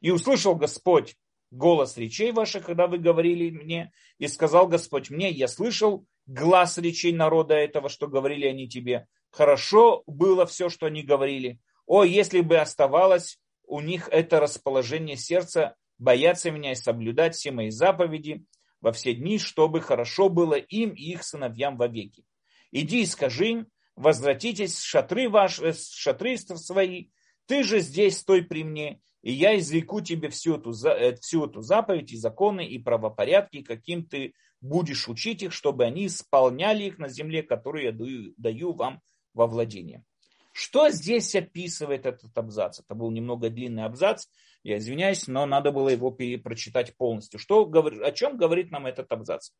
И 0.00 0.10
услышал 0.10 0.56
Господь 0.56 1.14
голос 1.56 1.96
речей 1.96 2.32
ваших, 2.32 2.66
когда 2.66 2.86
вы 2.86 2.98
говорили 2.98 3.50
мне, 3.50 3.92
и 4.18 4.28
сказал 4.28 4.68
Господь 4.68 5.10
мне, 5.10 5.30
я 5.30 5.48
слышал 5.48 6.06
глаз 6.26 6.78
речей 6.78 7.12
народа 7.12 7.54
этого, 7.54 7.88
что 7.88 8.08
говорили 8.08 8.46
они 8.46 8.68
тебе. 8.68 9.06
Хорошо 9.30 10.02
было 10.06 10.46
все, 10.46 10.68
что 10.68 10.86
они 10.86 11.02
говорили. 11.02 11.60
О, 11.86 12.04
если 12.04 12.40
бы 12.40 12.58
оставалось 12.58 13.38
у 13.66 13.80
них 13.80 14.08
это 14.10 14.40
расположение 14.40 15.16
сердца, 15.16 15.74
бояться 15.98 16.50
меня 16.50 16.72
и 16.72 16.76
соблюдать 16.76 17.34
все 17.34 17.50
мои 17.50 17.70
заповеди, 17.70 18.44
во 18.80 18.92
все 18.92 19.14
дни, 19.14 19.38
чтобы 19.38 19.80
хорошо 19.80 20.28
было 20.28 20.54
им 20.54 20.90
и 20.90 21.12
их 21.12 21.24
сыновьям 21.24 21.76
вовеки. 21.76 22.24
Иди 22.70 23.02
и 23.02 23.06
скажи 23.06 23.48
им, 23.48 23.66
возвратитесь 23.96 24.78
с 24.78 24.82
шатры 24.82 25.28
ваши, 25.28 25.72
с 25.72 25.90
шатры 25.90 26.36
свои, 26.36 27.08
ты 27.46 27.62
же 27.62 27.80
здесь 27.80 28.18
стой 28.18 28.42
при 28.42 28.64
мне, 28.64 29.00
и 29.26 29.32
я 29.32 29.58
извлеку 29.58 30.00
тебе 30.00 30.28
всю 30.28 30.54
эту, 30.54 30.70
э, 30.86 31.16
всю 31.16 31.46
эту 31.46 31.60
заповедь 31.60 32.12
и 32.12 32.16
законы 32.16 32.64
и 32.64 32.78
правопорядки, 32.78 33.60
каким 33.60 34.04
ты 34.04 34.34
будешь 34.60 35.08
учить 35.08 35.42
их, 35.42 35.52
чтобы 35.52 35.84
они 35.84 36.06
исполняли 36.06 36.84
их 36.84 36.98
на 36.98 37.08
земле, 37.08 37.42
которую 37.42 37.86
я 37.86 37.90
даю, 37.90 38.34
даю 38.36 38.72
вам 38.72 39.02
во 39.34 39.48
владение. 39.48 40.04
Что 40.52 40.90
здесь 40.90 41.34
описывает 41.34 42.06
этот 42.06 42.38
абзац? 42.38 42.78
Это 42.78 42.94
был 42.94 43.10
немного 43.10 43.50
длинный 43.50 43.84
абзац, 43.84 44.26
я 44.62 44.78
извиняюсь, 44.78 45.26
но 45.26 45.44
надо 45.44 45.72
было 45.72 45.88
его 45.88 46.12
прочитать 46.12 46.96
полностью. 46.96 47.40
Что, 47.40 47.68
о 47.68 48.12
чем 48.12 48.36
говорит 48.36 48.70
нам 48.70 48.86
этот 48.86 49.10
абзац? 49.10 49.50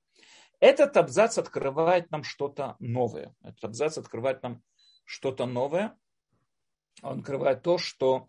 Этот 0.61 0.97
абзац 0.97 1.39
открывает 1.39 2.09
нам 2.13 2.23
что-то 2.23 2.77
новое. 2.79 3.35
Этот 3.43 3.65
абзац 3.65 3.99
открывает 3.99 4.45
нам 4.45 4.63
что-то 5.05 5.45
новое. 5.45 5.99
Он 7.03 7.19
открывает 7.19 7.63
то, 7.63 7.79
что 7.79 8.29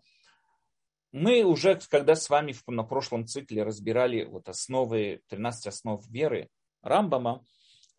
мы 1.12 1.42
уже, 1.42 1.80
когда 1.88 2.14
с 2.14 2.28
вами 2.28 2.54
на 2.66 2.84
прошлом 2.84 3.26
цикле 3.26 3.62
разбирали 3.62 4.24
вот 4.24 4.48
основы, 4.48 5.22
13 5.28 5.68
основ 5.68 6.06
веры 6.08 6.48
Рамбама, 6.82 7.44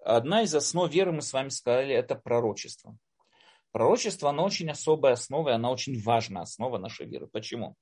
одна 0.03 0.43
из 0.43 0.53
основ 0.53 0.91
веры, 0.91 1.11
мы 1.11 1.21
с 1.21 1.33
вами 1.33 1.49
сказали, 1.49 1.93
это 1.95 2.15
пророчество. 2.15 2.97
Пророчество, 3.71 4.29
оно 4.29 4.45
очень 4.45 4.69
особая 4.69 5.13
основа, 5.13 5.49
и 5.49 5.53
она 5.53 5.71
очень 5.71 6.01
важная 6.01 6.43
основа 6.43 6.77
нашей 6.77 7.07
веры. 7.07 7.27
Почему? 7.27 7.75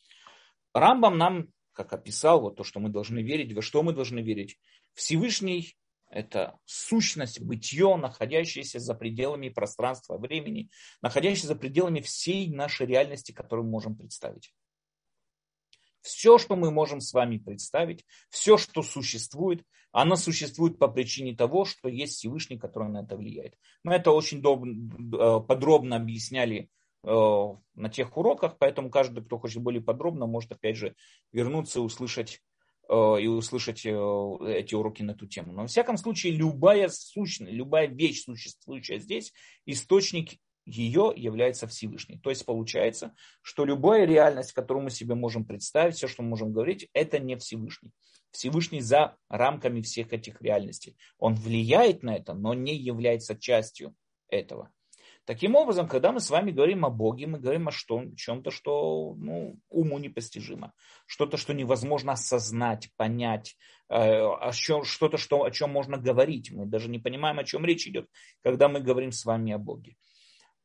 Рамбам 0.74 1.18
нам, 1.18 1.48
как 1.74 1.94
описал, 1.94 2.42
вот 2.42 2.56
то, 2.56 2.64
что 2.64 2.80
мы 2.80 2.90
должны 2.90 3.20
верить, 3.20 3.54
во 3.54 3.62
что 3.62 3.84
мы 3.84 3.94
должны 3.94 4.20
верить. 4.20 4.58
Всевышний– 4.94 5.76
это 6.10 6.58
сущность, 6.66 7.40
бытие, 7.42 7.96
находящееся 7.96 8.80
за 8.80 8.96
пределами 8.96 9.50
пространства, 9.50 10.18
времени, 10.18 10.70
находящееся 11.02 11.48
за 11.48 11.56
пределами 11.56 12.02
всей 12.02 12.50
нашей 12.50 12.88
реальности, 12.88 13.32
которую 13.32 13.66
мы 13.66 13.72
можем 13.72 13.96
представить. 13.96 14.54
Все, 16.02 16.38
что 16.38 16.56
мы 16.56 16.72
можем 16.72 17.02
с 17.02 17.14
вами 17.14 17.38
представить, 17.38 18.06
все, 18.30 18.58
что 18.58 18.82
существует, 18.82 19.64
оно 19.92 20.16
существует 20.16 20.78
по 20.80 20.88
причине 20.88 21.36
того, 21.36 21.66
что 21.66 21.90
есть 21.90 22.16
Всевышний, 22.16 22.58
который 22.58 22.90
на 22.90 23.04
это 23.04 23.18
влияет. 23.18 23.56
Мы 23.84 23.94
это 23.94 24.12
очень 24.12 24.40
э, 24.40 25.40
подробно 25.48 25.96
объясняли 25.96 26.70
Э, 27.04 27.56
на 27.76 27.90
тех 27.90 28.18
уроках, 28.18 28.58
поэтому 28.60 28.90
каждый, 28.90 29.24
кто 29.24 29.38
хочет 29.38 29.62
более 29.62 29.82
подробно, 29.82 30.26
может 30.26 30.52
опять 30.52 30.76
же 30.76 30.94
вернуться 31.32 31.80
и 31.80 31.82
услышать 31.82 32.42
э, 32.90 33.22
и 33.22 33.28
услышать 33.28 33.86
эти 33.86 34.76
уроки 34.76 35.04
на 35.04 35.12
эту 35.12 35.26
тему. 35.26 35.54
Но 35.54 35.62
во 35.62 35.68
всяком 35.68 35.96
случае, 35.96 36.34
любая 36.34 36.90
сущность, 36.90 37.54
любая 37.54 37.88
вещь, 37.88 38.24
существующая 38.24 39.00
здесь, 39.00 39.32
источник 39.66 40.38
ее 40.68 41.14
является 41.16 41.66
Всевышний. 41.66 42.20
То 42.20 42.30
есть 42.30 42.46
получается, 42.46 43.16
что 43.42 43.64
любая 43.64 44.06
реальность, 44.06 44.52
которую 44.52 44.84
мы 44.84 44.90
себе 44.90 45.16
можем 45.16 45.46
представить, 45.46 45.96
все, 45.96 46.08
что 46.08 46.24
мы 46.24 46.30
можем 46.30 46.52
говорить, 46.52 46.90
это 46.94 47.20
не 47.20 47.38
Всевышний. 47.38 47.92
Всевышний 48.32 48.82
за 48.82 49.16
рамками 49.30 49.82
всех 49.82 50.12
этих 50.12 50.42
реальностей. 50.42 50.98
Он 51.18 51.36
влияет 51.36 52.04
на 52.04 52.16
это, 52.16 52.34
но 52.34 52.54
не 52.54 52.76
является 52.76 53.38
частью 53.38 53.96
этого. 54.30 54.72
Таким 55.28 55.56
образом, 55.56 55.90
когда 55.90 56.14
мы 56.14 56.22
с 56.22 56.30
вами 56.30 56.52
говорим 56.52 56.86
о 56.86 56.90
Боге, 56.90 57.28
мы 57.28 57.38
говорим 57.38 57.68
о 57.68 57.72
чем-то, 57.72 58.50
что 58.50 59.14
ну, 59.18 59.60
уму 59.70 60.00
непостижимо, 60.00 60.72
что-то, 61.06 61.36
что 61.36 61.54
невозможно 61.54 62.14
осознать, 62.14 62.90
понять, 62.96 63.58
э, 63.90 64.22
что-то, 64.52 65.18
что, 65.18 65.44
о 65.44 65.52
чем 65.52 65.70
можно 65.72 65.98
говорить. 65.98 66.52
Мы 66.52 66.66
даже 66.66 66.90
не 66.90 67.00
понимаем, 67.00 67.40
о 67.40 67.44
чем 67.44 67.66
речь 67.66 67.88
идет, 67.88 68.08
когда 68.42 68.70
мы 68.70 68.80
говорим 68.80 69.12
с 69.12 69.26
вами 69.26 69.52
о 69.52 69.58
Боге. 69.58 69.98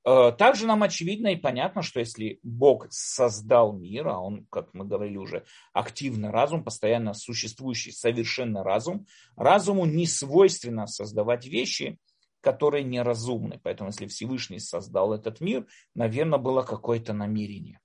Э, 0.05 0.33
также 0.37 0.67
нам 0.67 0.83
очевидно 0.83 1.29
и 1.29 1.37
понятно, 1.37 1.83
что 1.83 2.01
если 2.01 2.41
Бог 2.43 2.87
создал 2.91 3.73
мир, 3.73 4.09
а 4.09 4.19
он, 4.19 4.47
как 4.51 4.75
мы 4.75 4.85
говорили 4.85 5.17
уже, 5.17 5.45
активный 5.73 6.31
разум, 6.31 6.65
постоянно 6.65 7.15
существующий 7.15 7.93
совершенный 7.93 8.63
разум, 8.63 9.07
разуму 9.37 9.85
не 9.85 10.07
свойственно 10.07 10.87
создавать 10.87 11.47
вещи– 11.47 11.99
которые 12.43 12.83
неразумны. 12.83 13.59
Поэтому 13.63 13.89
если 13.91 14.07
Всевышний 14.07 14.59
создал 14.59 15.15
этот 15.15 15.41
мир, 15.41 15.67
наверное, 15.95 16.39
было 16.39 16.63
какое-то 16.63 17.15
намерение. 17.15 17.81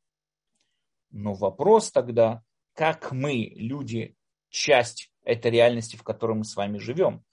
Но 1.11 1.35
вопрос 1.35 1.91
тогда, 1.91 2.43
как 2.73 3.11
мы, 3.11 3.51
люди, 3.55 4.15
часть 4.49 5.13
этой 5.23 5.51
реальности, 5.51 5.95
в 5.95 6.03
которой 6.03 6.37
мы 6.37 6.43
с 6.43 6.55
вами 6.55 6.79
живем, 6.79 7.23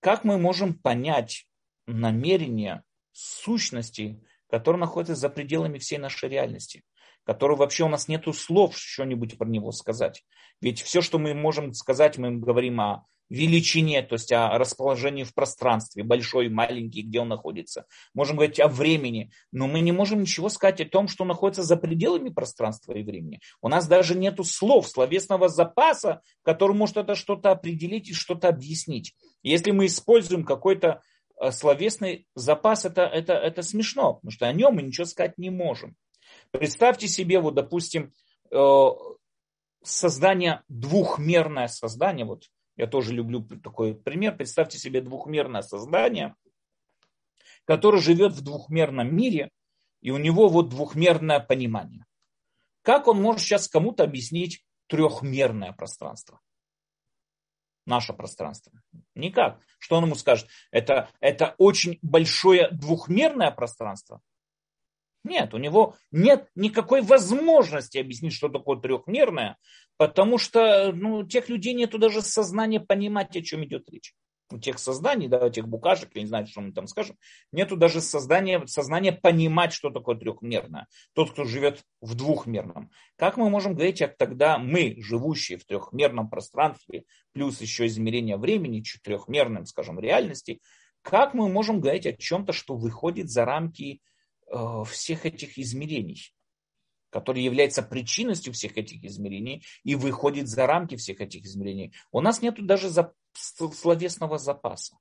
как 0.00 0.24
мы 0.24 0.38
можем 0.38 0.74
понять 0.74 1.48
намерения, 1.86 2.84
сущности, 3.18 4.22
которые 4.48 4.80
находятся 4.80 5.14
за 5.14 5.28
пределами 5.28 5.78
всей 5.78 5.98
нашей 5.98 6.28
реальности, 6.28 6.84
которые 7.24 7.58
вообще 7.58 7.84
у 7.84 7.88
нас 7.88 8.08
нет 8.08 8.24
слов 8.34 8.76
что-нибудь 8.76 9.36
про 9.36 9.46
него 9.46 9.72
сказать. 9.72 10.24
Ведь 10.60 10.80
все, 10.80 11.02
что 11.02 11.18
мы 11.18 11.34
можем 11.34 11.72
сказать, 11.72 12.18
мы 12.18 12.36
говорим 12.38 12.80
о 12.80 13.06
величине, 13.30 14.02
то 14.02 14.14
есть 14.14 14.32
о 14.32 14.56
расположении 14.56 15.24
в 15.24 15.34
пространстве, 15.34 16.02
большой, 16.02 16.48
маленький, 16.48 17.02
где 17.02 17.20
он 17.20 17.28
находится. 17.28 17.84
Можем 18.14 18.36
говорить 18.36 18.58
о 18.58 18.68
времени, 18.68 19.30
но 19.52 19.66
мы 19.66 19.80
не 19.80 19.92
можем 19.92 20.22
ничего 20.22 20.48
сказать 20.48 20.80
о 20.80 20.88
том, 20.88 21.08
что 21.08 21.24
находится 21.24 21.62
за 21.62 21.76
пределами 21.76 22.30
пространства 22.30 22.94
и 22.94 23.02
времени. 23.02 23.40
У 23.60 23.68
нас 23.68 23.86
даже 23.86 24.14
нет 24.14 24.38
слов, 24.46 24.88
словесного 24.88 25.48
запаса, 25.48 26.22
который 26.42 26.74
может 26.74 26.96
это 26.96 27.14
что-то 27.14 27.50
определить 27.50 28.08
и 28.08 28.14
что-то 28.14 28.48
объяснить. 28.48 29.14
Если 29.42 29.70
мы 29.70 29.86
используем 29.86 30.44
какой-то 30.44 31.02
словесный 31.50 32.26
запас, 32.34 32.84
это, 32.84 33.02
это, 33.02 33.34
это 33.34 33.62
смешно, 33.62 34.14
потому 34.14 34.30
что 34.30 34.46
о 34.46 34.52
нем 34.52 34.74
мы 34.74 34.82
ничего 34.82 35.04
сказать 35.04 35.38
не 35.38 35.50
можем. 35.50 35.96
Представьте 36.50 37.08
себе, 37.08 37.40
вот, 37.40 37.54
допустим, 37.54 38.12
э, 38.50 38.88
создание, 39.82 40.62
двухмерное 40.68 41.68
создание, 41.68 42.26
вот 42.26 42.44
я 42.76 42.86
тоже 42.86 43.12
люблю 43.12 43.42
такой 43.42 43.94
пример. 43.94 44.36
Представьте 44.36 44.78
себе 44.78 45.00
двухмерное 45.00 45.62
создание, 45.62 46.36
которое 47.64 48.00
живет 48.00 48.32
в 48.32 48.40
двухмерном 48.42 49.14
мире, 49.14 49.50
и 50.00 50.12
у 50.12 50.16
него 50.16 50.48
вот 50.48 50.68
двухмерное 50.68 51.40
понимание. 51.40 52.04
Как 52.82 53.08
он 53.08 53.20
может 53.20 53.42
сейчас 53.42 53.68
кому-то 53.68 54.04
объяснить 54.04 54.64
трехмерное 54.86 55.72
пространство? 55.72 56.40
Наше 57.88 58.12
пространство. 58.12 58.70
Никак. 59.14 59.62
Что 59.78 59.96
он 59.96 60.04
ему 60.04 60.14
скажет? 60.14 60.46
Это, 60.70 61.08
это 61.20 61.54
очень 61.56 61.98
большое 62.02 62.68
двухмерное 62.70 63.50
пространство. 63.50 64.20
Нет, 65.24 65.54
у 65.54 65.56
него 65.56 65.96
нет 66.10 66.50
никакой 66.54 67.00
возможности 67.00 67.96
объяснить, 67.96 68.34
что 68.34 68.50
такое 68.50 68.78
трехмерное, 68.78 69.56
потому 69.96 70.36
что 70.36 70.92
ну, 70.92 71.26
тех 71.26 71.48
людей 71.48 71.72
нет 71.72 71.98
даже 71.98 72.20
сознания 72.20 72.78
понимать, 72.78 73.34
о 73.34 73.40
чем 73.40 73.64
идет 73.64 73.88
речь. 73.88 74.14
Тех 74.62 74.78
созданий, 74.78 75.28
да, 75.28 75.50
тех 75.50 75.68
букашек, 75.68 76.10
я 76.14 76.22
не 76.22 76.26
знаю, 76.26 76.46
что 76.46 76.62
мы 76.62 76.72
там 76.72 76.86
скажем, 76.86 77.16
нету 77.52 77.76
даже 77.76 78.00
создания, 78.00 78.66
сознания 78.66 79.12
понимать, 79.12 79.72
что 79.72 79.90
такое 79.90 80.16
трехмерное. 80.16 80.86
Тот, 81.12 81.32
кто 81.32 81.44
живет 81.44 81.82
в 82.00 82.14
двухмерном. 82.14 82.90
Как 83.16 83.36
мы 83.36 83.50
можем 83.50 83.74
говорить, 83.74 83.98
как 83.98 84.16
тогда 84.16 84.58
мы, 84.58 84.96
живущие 84.98 85.58
в 85.58 85.64
трехмерном 85.64 86.30
пространстве, 86.30 87.04
плюс 87.32 87.60
еще 87.60 87.86
измерение 87.86 88.38
времени, 88.38 88.82
трехмерным, 89.02 89.66
скажем, 89.66 90.00
реальности, 90.00 90.60
как 91.02 91.34
мы 91.34 91.48
можем 91.48 91.80
говорить 91.80 92.06
о 92.06 92.12
чем-то, 92.12 92.52
что 92.52 92.74
выходит 92.74 93.30
за 93.30 93.44
рамки 93.44 94.00
Э, 94.50 94.82
всех 94.86 95.26
этих 95.26 95.58
измерений, 95.58 96.32
который 97.10 97.42
является 97.42 97.82
причинностью 97.82 98.54
всех 98.54 98.78
этих 98.78 99.04
измерений 99.04 99.62
и 99.84 99.94
выходит 99.94 100.48
за 100.48 100.66
рамки 100.66 100.96
всех 100.96 101.20
этих 101.20 101.44
измерений. 101.44 101.92
У 102.12 102.22
нас 102.22 102.40
нет 102.40 102.54
даже 102.66 102.88
словесного 103.38 104.38
запаса. 104.38 104.96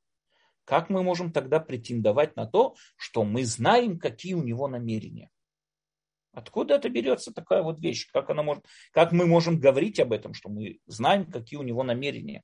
Как 0.65 0.89
мы 0.89 1.01
можем 1.01 1.31
тогда 1.31 1.59
претендовать 1.59 2.35
на 2.35 2.45
то, 2.45 2.75
что 2.97 3.23
мы 3.23 3.45
знаем, 3.45 3.99
какие 3.99 4.33
у 4.33 4.43
него 4.43 4.67
намерения? 4.67 5.29
Откуда 6.33 6.75
это 6.75 6.89
берется 6.89 7.33
такая 7.33 7.63
вот 7.63 7.79
вещь? 7.79 8.09
Как, 8.11 8.29
она 8.29 8.43
может, 8.43 8.65
как 8.91 9.11
мы 9.11 9.25
можем 9.25 9.59
говорить 9.59 9.99
об 9.99 10.11
этом, 10.11 10.33
что 10.33 10.49
мы 10.49 10.79
знаем, 10.85 11.25
какие 11.31 11.57
у 11.57 11.63
него 11.63 11.83
намерения? 11.83 12.43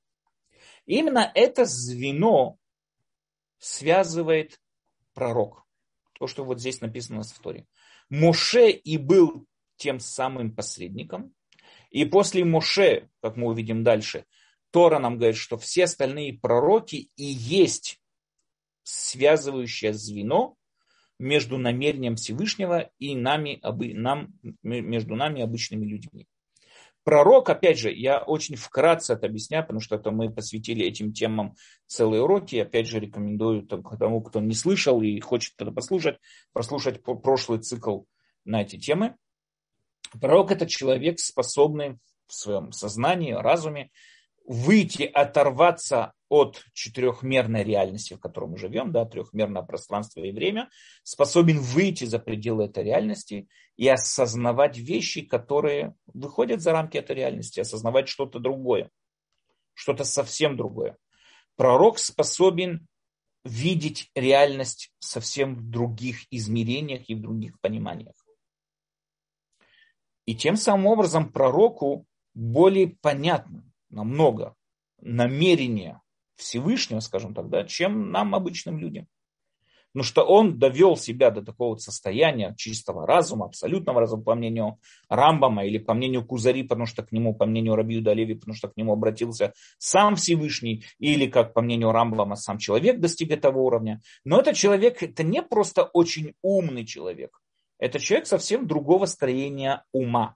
Именно 0.86 1.30
это 1.34 1.64
звено 1.64 2.58
связывает 3.58 4.60
пророк 5.12 5.64
то, 6.14 6.26
что 6.26 6.44
вот 6.44 6.60
здесь 6.60 6.80
написано 6.80 7.22
в 7.22 7.38
Торе. 7.40 7.66
Моше 8.08 8.70
и 8.70 8.96
был 8.96 9.46
тем 9.76 10.00
самым 10.00 10.54
посредником. 10.54 11.34
И 11.90 12.04
после 12.04 12.44
Моше, 12.44 13.08
как 13.20 13.36
мы 13.36 13.48
увидим 13.48 13.84
дальше, 13.84 14.24
Тора 14.74 14.98
нам 14.98 15.18
говорит, 15.18 15.36
что 15.36 15.56
все 15.56 15.84
остальные 15.84 16.36
пророки 16.36 17.08
и 17.14 17.24
есть 17.24 18.00
связывающее 18.82 19.92
звено 19.92 20.56
между 21.20 21.58
намерением 21.58 22.16
Всевышнего 22.16 22.90
и 22.98 23.14
нами, 23.14 23.60
нам, 23.94 24.34
между 24.64 25.14
нами 25.14 25.42
обычными 25.42 25.86
людьми. 25.86 26.26
Пророк, 27.04 27.50
опять 27.50 27.78
же, 27.78 27.92
я 27.92 28.18
очень 28.18 28.56
вкратце 28.56 29.12
это 29.12 29.26
объясняю, 29.26 29.62
потому 29.62 29.78
что 29.78 29.94
это 29.94 30.10
мы 30.10 30.28
посвятили 30.28 30.84
этим 30.84 31.12
темам 31.12 31.54
целые 31.86 32.22
уроки. 32.22 32.56
Опять 32.56 32.88
же, 32.88 32.98
рекомендую 32.98 33.68
тому, 33.68 34.22
кто 34.22 34.40
не 34.40 34.56
слышал 34.56 35.00
и 35.02 35.20
хочет 35.20 35.54
это 35.56 35.70
послушать, 35.70 36.18
прослушать 36.52 37.00
прошлый 37.04 37.60
цикл 37.60 38.00
на 38.44 38.62
эти 38.62 38.76
темы. 38.76 39.14
Пророк– 40.20 40.50
это 40.50 40.66
человек, 40.66 41.20
способный 41.20 42.00
в 42.26 42.34
своем 42.34 42.72
сознании, 42.72 43.34
разуме 43.34 43.92
выйти, 44.44 45.02
оторваться 45.02 46.12
от 46.28 46.64
четырехмерной 46.72 47.64
реальности, 47.64 48.14
в 48.14 48.20
которой 48.20 48.50
мы 48.50 48.58
живем, 48.58 48.92
да, 48.92 49.04
трехмерное 49.04 49.62
пространство 49.62 50.20
и 50.20 50.32
время, 50.32 50.68
способен 51.02 51.60
выйти 51.60 52.04
за 52.04 52.18
пределы 52.18 52.64
этой 52.64 52.84
реальности 52.84 53.48
и 53.76 53.88
осознавать 53.88 54.76
вещи, 54.76 55.22
которые 55.22 55.94
выходят 56.06 56.60
за 56.60 56.72
рамки 56.72 56.96
этой 56.96 57.16
реальности, 57.16 57.60
осознавать 57.60 58.08
что-то 58.08 58.38
другое, 58.38 58.90
что-то 59.74 60.04
совсем 60.04 60.56
другое. 60.56 60.96
Пророк 61.56 61.98
способен 61.98 62.86
видеть 63.44 64.10
реальность 64.14 64.92
совсем 64.98 65.54
в 65.54 65.70
других 65.70 66.26
измерениях 66.30 67.08
и 67.08 67.14
в 67.14 67.20
других 67.20 67.60
пониманиях. 67.60 68.14
И 70.26 70.34
тем 70.34 70.56
самым 70.56 70.86
образом 70.86 71.30
пророку 71.30 72.06
более 72.32 72.88
понятно, 72.88 73.70
намного 73.94 74.54
намерение 75.00 76.00
Всевышнего, 76.36 77.00
скажем 77.00 77.34
так, 77.34 77.48
да, 77.48 77.64
чем 77.64 78.10
нам, 78.10 78.34
обычным 78.34 78.78
людям. 78.78 79.06
Потому 79.92 80.08
что 80.08 80.24
он 80.24 80.58
довел 80.58 80.96
себя 80.96 81.30
до 81.30 81.40
такого 81.40 81.76
состояния 81.76 82.52
чистого 82.56 83.06
разума, 83.06 83.46
абсолютного 83.46 84.00
разума, 84.00 84.24
по 84.24 84.34
мнению 84.34 84.80
Рамбама 85.08 85.64
или 85.64 85.78
по 85.78 85.94
мнению 85.94 86.26
Кузари, 86.26 86.64
потому 86.64 86.86
что 86.86 87.04
к 87.04 87.12
нему, 87.12 87.32
по 87.32 87.46
мнению 87.46 87.76
Рабию 87.76 88.02
Далеви, 88.02 88.34
потому 88.34 88.56
что 88.56 88.66
к 88.66 88.76
нему 88.76 88.92
обратился 88.92 89.52
сам 89.78 90.16
Всевышний, 90.16 90.84
или 90.98 91.28
как 91.28 91.54
по 91.54 91.62
мнению 91.62 91.92
Рамбама 91.92 92.34
сам 92.34 92.58
человек 92.58 92.98
достиг 92.98 93.30
этого 93.30 93.60
уровня. 93.60 94.02
Но 94.24 94.40
этот 94.40 94.56
человек, 94.56 95.00
это 95.00 95.22
не 95.22 95.42
просто 95.42 95.84
очень 95.84 96.34
умный 96.42 96.84
человек, 96.84 97.40
это 97.78 98.00
человек 98.00 98.26
совсем 98.26 98.66
другого 98.66 99.06
строения 99.06 99.84
ума 99.92 100.34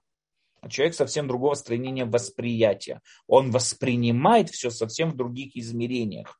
человек 0.67 0.95
совсем 0.95 1.27
другого 1.27 1.53
строения 1.53 2.05
восприятия. 2.05 3.01
Он 3.27 3.51
воспринимает 3.51 4.49
все 4.49 4.69
совсем 4.69 5.11
в 5.11 5.15
других 5.15 5.55
измерениях. 5.55 6.39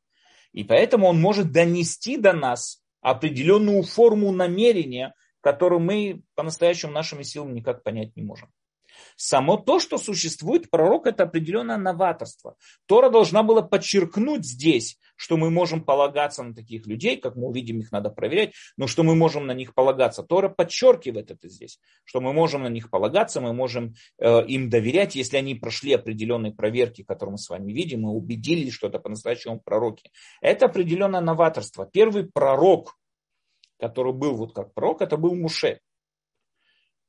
И 0.52 0.64
поэтому 0.64 1.08
он 1.08 1.22
может 1.22 1.52
донести 1.52 2.18
до 2.18 2.34
нас 2.34 2.82
определенную 3.02 3.84
форму 3.84 4.32
намерения, 4.32 5.14
которую 5.42 5.80
мы 5.80 6.22
по-настоящему 6.36 6.92
нашими 6.92 7.24
силами 7.24 7.54
никак 7.54 7.84
понять 7.84 8.16
не 8.16 8.24
можем. 8.24 8.50
Само 9.16 9.58
то, 9.58 9.80
что 9.80 9.98
существует 9.98 10.70
пророк, 10.70 11.08
это 11.08 11.24
определенное 11.24 11.78
новаторство. 11.78 12.56
Тора 12.86 13.10
должна 13.10 13.44
была 13.44 13.62
подчеркнуть 13.62 14.46
здесь, 14.46 14.98
что 15.16 15.38
мы 15.38 15.50
можем 15.50 15.84
полагаться 15.84 16.44
на 16.44 16.54
таких 16.54 16.88
людей, 16.88 17.18
как 17.18 17.36
мы 17.36 17.48
увидим, 17.48 17.80
их 17.80 17.92
надо 17.92 18.10
проверять, 18.10 18.54
но 18.78 18.88
что 18.88 19.04
мы 19.04 19.16
можем 19.16 19.48
на 19.48 19.54
них 19.54 19.74
полагаться. 19.74 20.24
Тора 20.24 20.50
подчеркивает 20.50 21.32
это 21.32 21.48
здесь, 21.50 21.80
что 22.04 22.22
мы 22.22 22.34
можем 22.34 22.64
на 22.64 22.70
них 22.70 22.90
полагаться, 22.90 23.42
мы 23.42 23.54
можем 23.54 23.96
э, 24.18 24.46
им 24.46 24.70
доверять, 24.70 25.16
если 25.16 25.38
они 25.38 25.56
прошли 25.56 25.94
определенные 25.94 26.54
проверки, 26.54 27.04
которые 27.04 27.34
мы 27.34 27.38
с 27.38 27.50
вами 27.50 27.72
видим, 27.72 28.08
и 28.08 28.10
убедились, 28.10 28.74
что 28.74 28.88
это 28.88 29.00
по-настоящему 29.00 29.60
пророки. 29.60 30.10
Это 30.42 30.66
определенное 30.66 31.22
новаторство. 31.22 31.86
Первый 31.86 32.26
пророк, 32.26 32.98
который 33.80 34.14
был 34.14 34.36
вот 34.36 34.54
как 34.54 34.74
пророк, 34.74 35.02
это 35.02 35.18
был 35.18 35.36
Муше. 35.36 35.80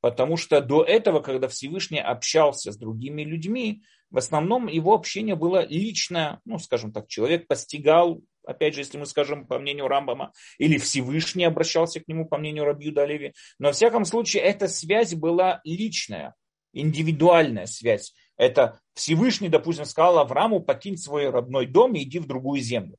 Потому 0.01 0.35
что 0.35 0.61
до 0.61 0.83
этого, 0.83 1.19
когда 1.19 1.47
Всевышний 1.47 1.99
общался 1.99 2.71
с 2.71 2.77
другими 2.77 3.21
людьми, 3.21 3.83
в 4.09 4.17
основном 4.17 4.67
его 4.67 4.93
общение 4.93 5.35
было 5.35 5.65
личное, 5.65 6.41
ну, 6.43 6.57
скажем 6.57 6.91
так, 6.91 7.07
человек 7.07 7.47
постигал, 7.47 8.21
опять 8.45 8.73
же, 8.73 8.81
если 8.81 8.97
мы 8.97 9.05
скажем 9.05 9.45
по 9.45 9.59
мнению 9.59 9.87
Рамбама, 9.87 10.33
или 10.57 10.77
Всевышний 10.77 11.45
обращался 11.45 11.99
к 11.99 12.07
нему 12.07 12.27
по 12.27 12.37
мнению 12.37 12.65
Рабью 12.65 12.91
Далеви, 12.91 13.33
но 13.59 13.67
во 13.67 13.73
всяком 13.73 14.03
случае 14.05 14.43
эта 14.43 14.67
связь 14.67 15.13
была 15.13 15.61
личная, 15.63 16.33
индивидуальная 16.73 17.67
связь. 17.67 18.13
Это 18.37 18.79
Всевышний, 18.95 19.49
допустим, 19.49 19.85
сказал 19.85 20.17
Аврааму, 20.17 20.61
покинь 20.61 20.97
свой 20.97 21.29
родной 21.29 21.67
дом 21.67 21.93
и 21.93 22.01
иди 22.01 22.17
в 22.17 22.25
другую 22.25 22.61
землю. 22.61 22.97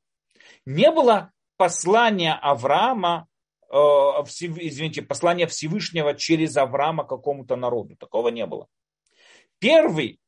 Не 0.64 0.92
было 0.92 1.32
послания 1.56 2.34
Авраама 2.34 3.26
извините, 3.72 5.02
послание 5.02 5.46
Всевышнего 5.46 6.14
через 6.14 6.56
Авраама 6.56 7.04
какому-то 7.04 7.56
народу. 7.56 7.96
Такого 7.96 8.28
не 8.28 8.46
было. 8.46 8.68
Первый, 9.58 10.20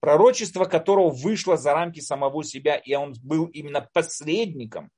пророчество 0.00 0.64
которого 0.64 1.10
вышло 1.10 1.56
за 1.56 1.74
рамки 1.74 2.00
самого 2.00 2.44
себя, 2.44 2.76
и 2.76 2.94
он 2.94 3.14
был 3.22 3.46
именно 3.46 3.88
посредником 3.92 4.90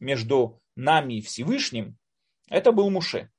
между 0.00 0.60
нами 0.74 1.14
и 1.14 1.20
Всевышним, 1.20 1.98
это 2.48 2.72
был 2.72 2.88
Муше. 2.88 3.30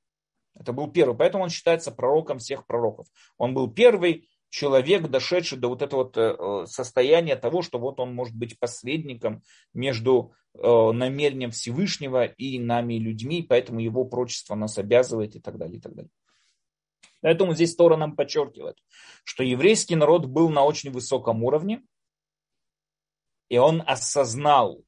Это 0.54 0.72
был 0.72 0.90
первый. 0.90 1.16
Поэтому 1.16 1.44
он 1.44 1.50
считается 1.50 1.90
пророком 1.90 2.38
всех 2.38 2.66
пророков. 2.66 3.08
Он 3.38 3.54
был 3.54 3.72
первый 3.72 4.29
человек, 4.50 5.08
дошедший 5.08 5.58
до 5.58 5.68
вот 5.68 5.80
этого 5.80 6.04
вот 6.04 6.16
э, 6.16 6.66
состояния 6.66 7.36
того, 7.36 7.62
что 7.62 7.78
вот 7.78 8.00
он 8.00 8.14
может 8.14 8.36
быть 8.36 8.58
посредником 8.58 9.42
между 9.72 10.34
э, 10.54 10.90
намерением 10.92 11.52
Всевышнего 11.52 12.26
и 12.26 12.58
нами, 12.58 12.94
людьми, 12.94 13.46
поэтому 13.48 13.80
его 13.80 14.04
прочество 14.04 14.56
нас 14.56 14.76
обязывает 14.76 15.36
и 15.36 15.40
так 15.40 15.56
далее, 15.56 15.78
и 15.78 15.80
так 15.80 15.94
далее. 15.94 16.10
Поэтому 17.22 17.54
здесь 17.54 17.76
Тора 17.76 17.96
нам 17.96 18.16
подчеркивает, 18.16 18.76
что 19.24 19.44
еврейский 19.44 19.94
народ 19.94 20.26
был 20.26 20.50
на 20.50 20.64
очень 20.64 20.90
высоком 20.90 21.44
уровне, 21.44 21.82
и 23.48 23.58
он 23.58 23.82
осознал, 23.86 24.82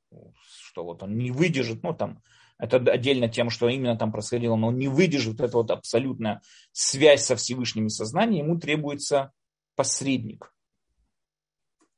что 0.44 0.84
вот 0.84 1.02
он 1.02 1.16
не 1.16 1.30
выдержит, 1.30 1.82
ну 1.82 1.94
там, 1.94 2.22
это 2.58 2.76
отдельно 2.78 3.28
тем, 3.28 3.50
что 3.50 3.68
именно 3.68 3.96
там 3.96 4.12
происходило, 4.12 4.56
но 4.56 4.68
он 4.68 4.78
не 4.78 4.88
выдержит 4.88 5.40
эту 5.40 5.58
вот 5.58 5.70
абсолютная 5.70 6.40
связь 6.72 7.24
со 7.24 7.36
Всевышним 7.36 7.88
сознанием, 7.88 8.46
ему 8.46 8.58
требуется 8.58 9.32
посредник. 9.82 10.54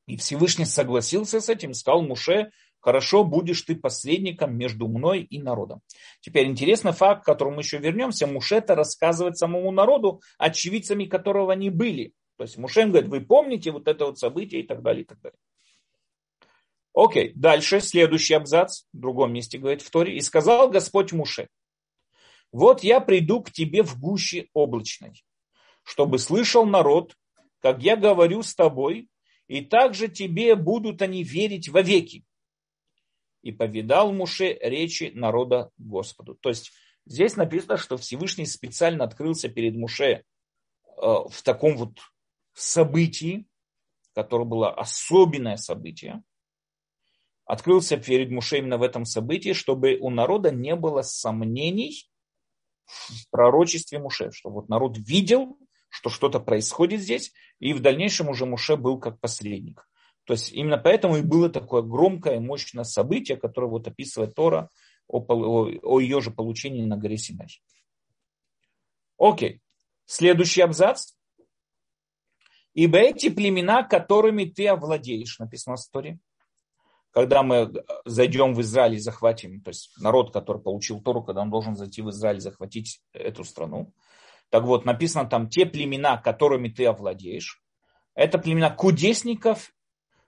И 0.07 0.17
Всевышний 0.17 0.65
согласился 0.65 1.39
с 1.39 1.51
этим, 1.51 1.75
сказал 1.75 2.01
Муше, 2.01 2.51
хорошо, 2.81 3.25
будешь 3.25 3.61
ты 3.61 3.77
посредником 3.77 4.57
между 4.57 4.89
мной 4.89 5.21
и 5.21 5.39
народом. 5.39 5.83
Теперь 6.21 6.47
интересный 6.47 6.93
факт, 6.93 7.23
к 7.23 7.27
которому 7.27 7.59
еще 7.59 7.77
вернемся. 7.77 8.27
Муше 8.27 8.55
это 8.55 8.75
рассказывает 8.75 9.37
самому 9.37 9.71
народу, 9.71 10.23
очевидцами 10.39 11.05
которого 11.05 11.53
они 11.53 11.69
были. 11.69 12.15
То 12.39 12.45
есть 12.45 12.57
Муше 12.57 12.87
говорит, 12.87 13.11
вы 13.11 13.21
помните 13.21 13.71
вот 13.71 13.87
это 13.87 14.07
вот 14.07 14.19
событие 14.19 14.63
и 14.63 14.67
так 14.67 14.81
далее, 14.81 15.03
и 15.03 15.07
так 15.07 15.21
далее. 15.21 15.39
Окей, 16.95 17.33
дальше, 17.35 17.81
следующий 17.81 18.33
абзац, 18.33 18.85
в 18.95 18.99
другом 18.99 19.35
месте 19.35 19.59
говорит 19.59 19.83
в 19.83 19.91
Торе. 19.91 20.17
«И 20.17 20.23
сказал 20.23 20.71
Господь 20.71 21.13
Муше, 21.13 21.49
вот 22.51 22.83
я 22.83 23.01
приду 23.01 23.43
к 23.43 23.51
тебе 23.51 23.83
в 23.83 24.01
гуще 24.01 24.49
облачной, 24.55 25.23
чтобы 25.83 26.19
слышал 26.19 26.65
народ, 26.65 27.15
как 27.65 27.83
я 27.83 27.97
говорю 27.97 28.43
с 28.43 28.55
тобой, 28.55 29.09
и 29.47 29.63
также 29.63 30.09
тебе 30.09 30.55
будут 30.55 31.01
они 31.01 31.23
верить 31.23 31.71
вовеки. 31.71 32.23
И 33.41 33.53
повидал 33.53 34.13
Муше 34.13 34.59
речи 34.61 35.13
народа 35.15 35.71
Господу. 35.79 36.35
То 36.35 36.51
есть 36.51 36.73
здесь 37.07 37.37
написано, 37.37 37.79
что 37.79 37.97
Всевышний 37.97 38.45
специально 38.45 39.03
открылся 39.03 39.49
перед 39.49 39.77
Муше 39.77 40.05
э, 40.05 40.23
в 40.95 41.43
таком 41.43 41.79
вот 41.79 42.01
событии, 42.53 43.47
которое 44.13 44.45
было 44.45 44.71
особенное 44.71 45.57
событие, 45.57 46.23
открылся 47.47 47.97
перед 47.97 48.31
Муше 48.31 48.59
именно 48.59 48.77
в 48.77 48.83
этом 48.83 49.07
событии, 49.07 49.55
чтобы 49.55 49.97
у 49.99 50.11
народа 50.11 50.51
не 50.51 50.77
было 50.77 51.01
сомнений 51.01 52.11
в 52.85 53.31
пророчестве 53.31 54.01
Муше, 54.01 54.33
чтобы 54.33 54.57
вот 54.57 54.69
народ 54.69 54.99
видел, 54.99 55.59
что 55.95 56.11
что-то 56.11 56.41
происходит 56.41 57.01
здесь, 57.01 57.33
и 57.61 57.73
в 57.73 57.79
дальнейшем 57.79 58.29
уже 58.29 58.47
Муше 58.47 58.75
был 58.75 58.99
как 58.99 59.21
посредник. 59.21 59.89
То 60.25 60.33
есть 60.33 60.53
именно 60.53 60.77
поэтому 60.77 61.19
и 61.19 61.23
было 61.23 61.49
такое 61.49 61.83
громкое, 61.83 62.41
мощное 62.41 62.83
событие, 62.83 63.37
которое 63.37 63.69
вот 63.69 63.87
описывает 63.87 64.35
Тора 64.35 64.71
о, 65.07 65.21
о, 65.21 65.71
о 65.83 66.01
ее 66.01 66.21
же 66.21 66.33
получении 66.33 66.85
на 66.85 66.97
горе 66.97 67.17
Синай. 67.17 67.63
Окей. 69.19 69.61
Следующий 70.05 70.63
абзац. 70.63 71.13
Ибо 72.73 72.99
эти 72.99 73.31
племена, 73.31 73.85
которыми 73.85 74.47
ты 74.47 74.67
овладеешь, 74.67 75.39
написано 75.39 75.77
в 75.77 75.79
истории, 75.79 76.19
когда 77.13 77.45
мы 77.45 77.73
зайдем 78.05 78.53
в 78.53 78.61
Израиль 78.63 78.95
и 78.95 78.99
захватим, 78.99 79.61
то 79.61 79.69
есть 79.69 79.93
народ, 80.01 80.33
который 80.33 80.61
получил 80.61 81.01
Тору, 81.01 81.23
когда 81.23 81.43
он 81.43 81.51
должен 81.51 81.77
зайти 81.77 82.03
в 82.03 82.11
Израиль 82.11 82.41
захватить 82.41 83.01
эту 83.13 83.45
страну, 83.45 83.95
так 84.55 84.63
вот, 84.63 84.85
написано 84.85 85.29
там, 85.29 85.49
те 85.49 85.67
племена, 85.67 86.17
которыми 86.17 86.69
ты 86.69 86.87
овладеешь, 86.87 87.61
это 88.15 88.39
племена 88.39 88.71
кудесников, 88.71 89.75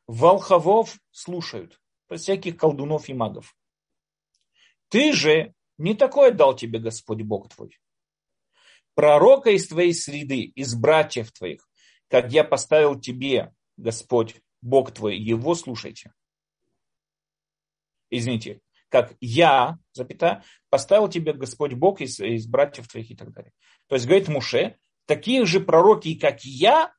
волховов 0.09 0.99
слушают, 1.12 1.81
всяких 2.12 2.57
колдунов 2.57 3.09
и 3.09 3.15
магов. 3.15 3.57
Ты 4.89 5.12
же 5.12 5.55
не 5.79 5.95
такое 5.95 6.33
дал 6.33 6.57
тебе 6.57 6.81
Господь 6.81 7.23
Бог 7.23 7.55
твой. 7.55 7.79
Пророка 8.95 9.51
из 9.51 9.69
твоей 9.69 9.95
среды, 9.95 10.41
из 10.41 10.75
братьев 10.75 11.31
твоих, 11.31 11.61
как 12.09 12.33
я 12.33 12.43
поставил 12.43 12.99
тебе, 12.99 13.55
Господь 13.77 14.35
Бог 14.61 14.91
твой, 14.91 15.19
его 15.19 15.55
слушайте. 15.55 16.12
Извините, 18.11 18.61
как 18.88 19.14
я, 19.20 19.79
запятая, 19.92 20.44
поставил 20.70 21.09
тебе 21.09 21.33
Господь 21.33 21.75
Бог 21.75 22.01
из, 22.01 22.20
из 22.20 22.46
братьев 22.46 22.88
твоих 22.88 23.11
и 23.11 23.16
так 23.16 23.33
далее. 23.33 23.53
То 23.88 23.96
есть, 23.96 24.07
говорит 24.07 24.29
Муше, 24.29 24.79
такие 25.07 25.44
же 25.44 25.61
пророки, 25.61 26.18
как 26.18 26.44
я, 26.44 26.92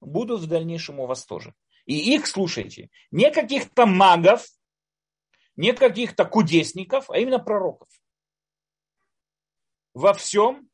будут 0.00 0.40
в 0.40 0.46
дальнейшем 0.46 1.00
у 1.00 1.06
вас 1.06 1.24
тоже. 1.24 1.54
И 1.86 2.14
их 2.14 2.26
слушайте. 2.26 2.90
Не 3.10 3.30
каких-то 3.30 3.86
магов, 3.86 4.46
не 5.56 5.72
каких-то 5.72 6.24
кудесников, 6.24 7.10
а 7.10 7.18
именно 7.18 7.38
пророков. 7.38 7.88
Во 9.92 10.12
всем, 10.12 10.68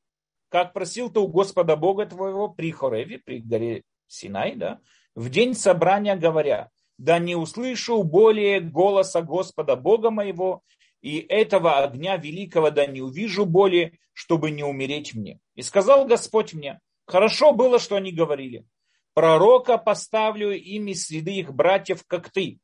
как 0.48 0.72
просил 0.72 1.10
ты 1.10 1.20
у 1.20 1.28
Господа 1.28 1.76
Бога 1.76 2.06
твоего 2.06 2.48
при 2.48 2.70
Хореве, 2.70 3.18
при 3.18 3.40
горе 3.40 3.84
Синай, 4.06 4.56
да, 4.56 4.80
в 5.14 5.28
день 5.28 5.54
собрания 5.54 6.16
говоря, 6.16 6.70
да 7.00 7.18
не 7.18 7.34
услышу 7.34 8.02
более 8.02 8.60
голоса 8.60 9.22
Господа 9.22 9.74
Бога 9.74 10.10
моего, 10.10 10.62
и 11.00 11.18
этого 11.18 11.78
огня 11.82 12.18
великого 12.18 12.70
да 12.70 12.86
не 12.86 13.00
увижу 13.00 13.46
более, 13.46 13.98
чтобы 14.12 14.50
не 14.50 14.62
умереть 14.62 15.14
мне. 15.14 15.40
И 15.54 15.62
сказал 15.62 16.04
Господь 16.04 16.52
мне, 16.52 16.78
хорошо 17.06 17.52
было, 17.52 17.78
что 17.78 17.96
они 17.96 18.12
говорили, 18.12 18.66
пророка 19.14 19.78
поставлю 19.78 20.50
ими 20.50 20.92
среды 20.92 21.36
их 21.36 21.54
братьев, 21.54 22.04
как 22.06 22.30
ты, 22.30 22.58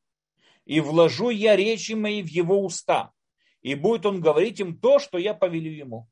и 0.67 0.81
вложу 0.81 1.31
я 1.31 1.57
речи 1.57 1.93
мои 1.93 2.23
в 2.23 2.29
его 2.29 2.63
уста, 2.63 3.13
и 3.63 3.75
будет 3.75 4.05
он 4.05 4.21
говорить 4.21 4.61
им 4.61 4.79
то, 4.79 4.99
что 4.99 5.17
я 5.17 5.33
повелю 5.33 5.73
ему. 5.73 6.09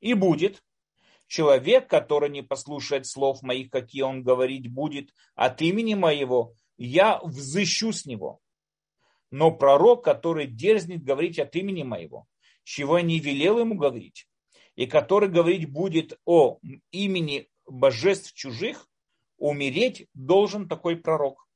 И 0.00 0.12
будет 0.12 0.62
человек, 1.28 1.88
который 1.88 2.28
не 2.28 2.42
послушает 2.42 3.06
слов 3.06 3.40
моих, 3.40 3.70
какие 3.70 4.02
он 4.02 4.22
говорить 4.22 4.70
будет 4.70 5.14
от 5.34 5.62
имени 5.62 5.94
моего, 5.94 6.52
я 6.76 7.20
взыщу 7.22 7.92
с 7.92 8.06
него. 8.06 8.40
Но 9.30 9.50
пророк, 9.50 10.04
который 10.04 10.46
дерзнет 10.46 11.02
говорить 11.02 11.38
от 11.38 11.54
имени 11.56 11.82
моего, 11.82 12.26
чего 12.62 12.98
я 12.98 13.04
не 13.04 13.18
велел 13.18 13.58
ему 13.58 13.74
говорить, 13.74 14.28
и 14.76 14.86
который 14.86 15.28
говорить 15.28 15.70
будет 15.70 16.18
о 16.24 16.58
имени 16.90 17.48
божеств 17.66 18.32
чужих, 18.34 18.88
умереть 19.38 20.08
должен 20.14 20.68
такой 20.68 20.96
пророк. 20.96 21.46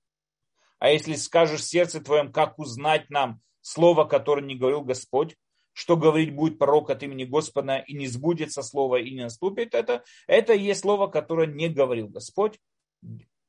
А 0.79 0.91
если 0.91 1.15
скажешь 1.15 1.65
сердце 1.65 2.01
твоем, 2.01 2.33
как 2.33 2.59
узнать 2.59 3.11
нам 3.11 3.41
слово, 3.61 4.05
которое 4.05 4.45
не 4.45 4.57
говорил 4.57 4.83
Господь, 4.83 5.37
что 5.73 5.97
говорить 5.97 6.35
будет 6.35 6.59
пророк 6.59 6.91
от 6.91 7.03
имени 7.03 7.25
Господа, 7.25 7.79
и 7.79 7.95
не 7.95 8.09
сбудется 8.09 8.63
слово, 8.63 8.97
и 8.97 9.13
не 9.13 9.23
наступит 9.23 9.75
это, 9.75 10.03
это 10.27 10.53
и 10.53 10.63
есть 10.63 10.81
слово, 10.81 11.07
которое 11.07 11.47
не 11.47 11.69
говорил 11.69 12.09
Господь. 12.09 12.59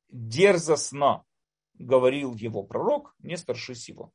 Дерзостно 0.10 1.24
говорил 1.80 2.36
его 2.36 2.64
пророк, 2.64 3.16
не 3.20 3.38
старшись 3.38 3.90
его. 3.90 4.12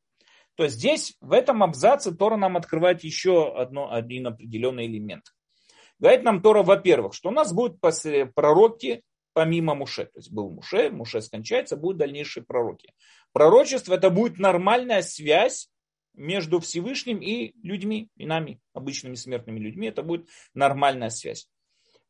То 0.55 0.65
есть 0.65 0.77
здесь, 0.77 1.17
в 1.21 1.33
этом 1.33 1.63
абзаце, 1.63 2.15
Тора 2.15 2.37
нам 2.37 2.57
открывает 2.57 3.03
еще 3.03 3.53
одно, 3.57 3.93
один 3.93 4.29
определенный 4.29 4.87
элемент. 4.87 5.25
Говорит 5.99 6.23
нам 6.23 6.43
Тора, 6.43 6.63
во-первых, 6.63 7.15
что 7.15 7.31
у 7.31 7.33
нас 7.33 7.53
будут 7.53 7.81
пророки 7.81 9.03
помимо 9.33 9.75
Муше. 9.75 10.07
То 10.07 10.19
есть 10.19 10.33
был 10.33 10.51
Муше, 10.51 10.91
Муше 10.91 11.21
скончается, 11.21 11.77
будут 11.77 11.99
дальнейшие 11.99 12.45
пророки. 12.45 12.93
Пророчество 13.33 13.95
это 13.95 14.11
будет 14.11 14.39
нормальная 14.39 15.03
связь 15.03 15.69
между 16.15 16.61
Всевышним 16.61 17.21
и 17.21 17.53
людьми, 17.63 18.09
и 18.17 18.27
нами, 18.27 18.61
обычными 18.73 19.17
смертными 19.17 19.59
людьми. 19.59 19.89
Это 19.89 20.03
будет 20.03 20.29
нормальная 20.55 21.11
связь. 21.11 21.49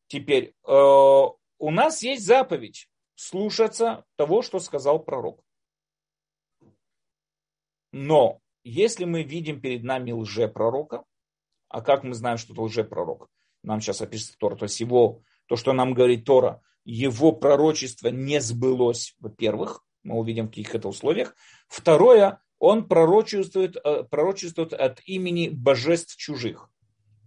Теперь, 0.07 0.55
э, 0.67 0.71
у 0.71 1.71
нас 1.71 2.03
есть 2.03 2.27
заповедь 2.27 2.89
слушаться 3.15 4.05
того, 4.17 4.43
что 4.43 4.59
сказал 4.59 5.03
пророк. 5.03 5.44
Но 7.97 8.41
если 8.65 9.05
мы 9.05 9.23
видим 9.23 9.61
перед 9.61 9.85
нами 9.85 10.11
лжепророка, 10.11 11.05
а 11.69 11.81
как 11.81 12.03
мы 12.03 12.15
знаем, 12.15 12.39
что 12.39 12.53
это 12.53 12.63
лжепророк? 12.63 13.29
Нам 13.63 13.81
сейчас 13.81 14.03
опишется 14.03 14.37
Тора, 14.37 14.57
то 14.57 14.65
есть 14.65 14.81
его, 14.81 15.23
то, 15.47 15.55
что 15.55 15.73
нам 15.73 15.95
говорит 15.95 16.25
Тора, 16.25 16.61
его 16.85 17.31
пророчество 17.31 18.09
не 18.09 18.41
сбылось, 18.41 19.15
во-первых, 19.21 19.85
мы 20.03 20.19
увидим 20.19 20.47
в 20.47 20.49
каких 20.49 20.75
это 20.75 20.89
условиях. 20.89 21.37
Второе, 21.69 22.41
он 22.59 22.89
пророчествует, 22.89 23.77
э, 23.77 24.03
пророчествует 24.03 24.73
от 24.73 25.01
имени 25.07 25.49
божеств 25.49 26.17
чужих. 26.17 26.69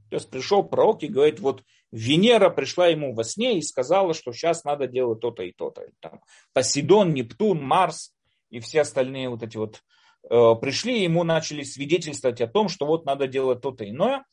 То 0.09 0.17
есть 0.17 0.29
пришел 0.29 0.65
пророк 0.65 1.01
и 1.01 1.07
говорит, 1.07 1.39
вот 1.39 1.63
Венера 1.93 2.49
пришла 2.49 2.87
ему 2.87 3.13
во 3.13 3.23
сне 3.23 3.57
и 3.57 3.61
сказала, 3.61 4.13
что 4.13 4.33
сейчас 4.33 4.65
надо 4.65 4.85
делать 4.87 5.21
то-то 5.21 5.43
и 5.43 5.53
то-то. 5.53 5.87
Там 6.01 6.19
Посейдон, 6.51 7.13
Нептун, 7.13 7.63
Марс 7.63 8.13
и 8.49 8.59
все 8.59 8.81
остальные 8.81 9.29
вот 9.29 9.43
эти 9.43 9.55
вот 9.55 9.81
пришли, 10.27 11.03
ему 11.03 11.23
начали 11.23 11.63
свидетельствовать 11.63 12.41
о 12.41 12.47
том, 12.47 12.69
что 12.69 12.85
вот 12.85 13.05
надо 13.05 13.27
делать 13.27 13.61
то-то 13.61 13.89
иное, 13.89 14.25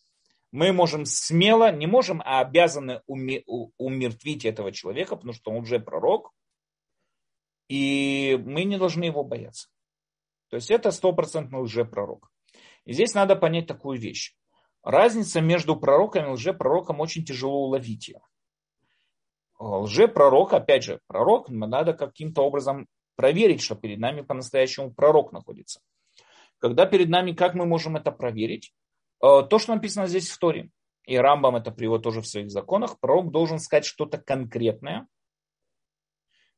мы 0.53 0.73
можем 0.73 1.05
смело, 1.05 1.73
не 1.73 1.87
можем, 1.87 2.23
а 2.25 2.41
обязаны 2.41 3.03
умертвить 3.07 4.45
этого 4.45 4.71
человека, 4.73 5.17
потому 5.17 5.33
что 5.33 5.51
он 5.51 5.59
уже 5.59 5.81
пророк, 5.81 6.31
и 7.69 8.41
мы 8.45 8.65
не 8.65 8.79
должны 8.79 9.05
его 9.05 9.25
бояться. 9.25 9.69
То 10.51 10.57
есть 10.57 10.71
это 10.71 10.93
стопроцентный 10.93 11.61
лжепророк. 11.61 12.31
И 12.85 12.93
здесь 12.93 13.15
надо 13.15 13.35
понять 13.35 13.67
такую 13.67 13.99
вещь. 13.99 14.37
Разница 14.83 15.41
между 15.41 15.75
пророком 15.75 16.27
и 16.27 16.31
лжепророком 16.31 17.01
очень 17.01 17.25
тяжело 17.25 17.65
уловить 17.65 18.09
ее. 18.09 18.21
Лжепророк, 19.59 20.53
опять 20.53 20.85
же, 20.85 21.01
пророк, 21.07 21.49
надо 21.49 21.95
каким-то 21.95 22.43
образом 22.43 22.87
проверить, 23.17 23.63
что 23.63 23.75
перед 23.75 23.99
нами 23.99 24.23
по-настоящему 24.23 24.93
пророк 24.93 25.33
находится. 25.33 25.81
Когда 26.59 26.87
перед 26.87 27.09
нами, 27.09 27.33
как 27.33 27.55
мы 27.55 27.67
можем 27.67 27.97
это 27.97 28.11
проверить? 28.11 28.73
Э, 29.23 29.43
то, 29.49 29.59
что 29.59 29.75
написано 29.75 30.07
здесь 30.07 30.31
в 30.31 30.39
Торе, 30.39 30.71
и 31.07 31.17
Рамбам 31.17 31.57
это 31.57 31.71
приводит 31.71 32.05
тоже 32.05 32.21
в 32.21 32.27
своих 32.27 32.51
законах, 32.51 32.99
пророк 32.99 33.31
должен 33.31 33.59
сказать 33.59 33.85
что-то 33.85 34.19
конкретное, 34.19 35.07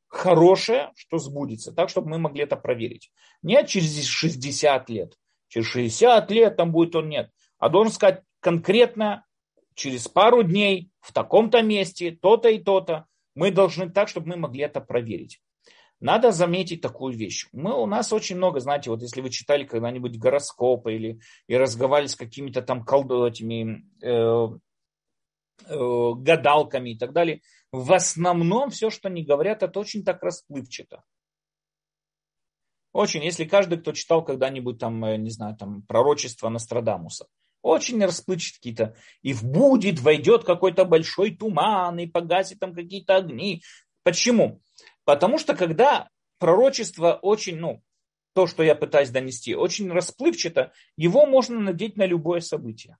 хорошее, 0.07 0.91
что 0.95 1.17
сбудется, 1.17 1.73
так, 1.73 1.89
чтобы 1.89 2.09
мы 2.09 2.17
могли 2.17 2.43
это 2.43 2.55
проверить. 2.55 3.11
Не 3.41 3.65
через 3.65 4.05
60 4.05 4.89
лет, 4.89 5.17
через 5.47 5.67
60 5.67 6.31
лет 6.31 6.55
там 6.55 6.71
будет 6.71 6.95
он, 6.95 7.09
нет, 7.09 7.31
а 7.57 7.69
должен 7.69 7.91
сказать 7.91 8.23
конкретно, 8.39 9.25
через 9.73 10.07
пару 10.07 10.43
дней, 10.43 10.89
в 10.99 11.13
таком-то 11.13 11.61
месте, 11.61 12.11
то-то 12.11 12.49
и 12.49 12.59
то-то, 12.59 13.05
мы 13.35 13.51
должны 13.51 13.89
так, 13.89 14.09
чтобы 14.09 14.29
мы 14.29 14.37
могли 14.37 14.61
это 14.63 14.81
проверить. 14.81 15.41
Надо 15.99 16.31
заметить 16.31 16.81
такую 16.81 17.15
вещь. 17.15 17.47
Мы, 17.51 17.73
у 17.73 17.87
нас 17.87 18.13
очень 18.13 18.37
много, 18.37 18.59
знаете, 18.59 18.91
вот 18.91 19.01
если 19.01 19.21
вы 19.21 19.31
читали 19.31 19.63
когда-нибудь 19.63 20.19
гороскопы 20.19 20.93
или 20.93 21.19
и 21.47 21.57
разговаривали 21.57 22.07
с 22.07 22.15
какими-то 22.15 22.61
там 22.61 22.83
колдоватями, 22.83 23.83
э, 24.01 24.47
э, 25.65 26.11
гадалками 26.17 26.91
и 26.91 26.97
так 26.97 27.13
далее, 27.13 27.41
в 27.71 27.91
основном 27.93 28.69
все, 28.69 28.91
что 28.91 29.07
они 29.07 29.23
говорят, 29.23 29.63
это 29.63 29.79
очень 29.79 30.03
так 30.03 30.21
расплывчато. 30.21 31.03
Очень, 32.93 33.23
если 33.23 33.45
каждый, 33.45 33.79
кто 33.79 33.91
читал 33.91 34.23
когда-нибудь 34.23 34.77
там, 34.77 35.03
э, 35.03 35.17
не 35.17 35.31
знаю, 35.31 35.55
там 35.55 35.81
пророчество 35.81 36.49
Нострадамуса, 36.49 37.25
очень 37.63 38.03
расплывчато 38.03 38.57
какие-то. 38.57 38.95
И 39.23 39.33
в 39.33 39.43
будет, 39.43 39.99
войдет 39.99 40.43
какой-то 40.43 40.85
большой 40.85 41.35
туман, 41.35 41.99
и 41.99 42.05
погасит 42.05 42.59
там 42.59 42.73
какие-то 42.73 43.15
огни. 43.15 43.63
Почему? 44.03 44.61
Потому 45.07 45.37
что 45.37 45.55
когда 45.55 46.09
пророчество 46.37 47.17
очень, 47.21 47.55
ну, 47.55 47.81
то, 48.33 48.45
что 48.45 48.61
я 48.61 48.75
пытаюсь 48.75 49.09
донести, 49.09 49.55
очень 49.55 49.89
расплывчато, 49.89 50.73
его 50.97 51.25
можно 51.25 51.61
надеть 51.61 51.95
на 51.95 52.05
любое 52.05 52.41
событие. 52.41 52.97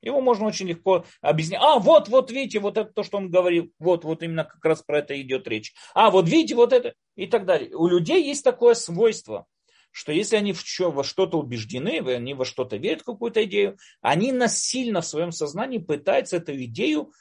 Его 0.00 0.20
можно 0.20 0.46
очень 0.46 0.68
легко 0.68 1.04
объяснить. 1.20 1.58
А, 1.60 1.80
вот, 1.80 2.06
вот, 2.06 2.30
видите, 2.30 2.60
вот 2.60 2.78
это 2.78 2.92
то, 2.92 3.02
что 3.02 3.16
он 3.18 3.32
говорил. 3.32 3.72
Вот, 3.80 4.04
вот 4.04 4.22
именно 4.22 4.44
как 4.44 4.64
раз 4.64 4.82
про 4.82 5.00
это 5.00 5.20
идет 5.20 5.48
речь. 5.48 5.74
А, 5.92 6.12
вот 6.12 6.28
видите, 6.28 6.54
вот 6.54 6.72
это 6.72 6.94
и 7.16 7.26
так 7.26 7.46
далее. 7.46 7.74
У 7.74 7.88
людей 7.88 8.22
есть 8.22 8.44
такое 8.44 8.74
свойство, 8.74 9.46
что 9.90 10.12
если 10.12 10.36
они 10.36 10.52
в 10.52 10.60
что, 10.60 10.92
во 10.92 11.02
что-то 11.02 11.40
убеждены, 11.40 11.98
они 11.98 12.34
во 12.34 12.44
что-то 12.44 12.76
верят, 12.76 13.02
какую-то 13.02 13.42
идею, 13.42 13.76
они 14.02 14.30
насильно 14.30 15.00
в 15.00 15.06
своем 15.06 15.32
сознании 15.32 15.78
пытаются 15.78 16.36
эту 16.36 16.54
идею 16.62 17.12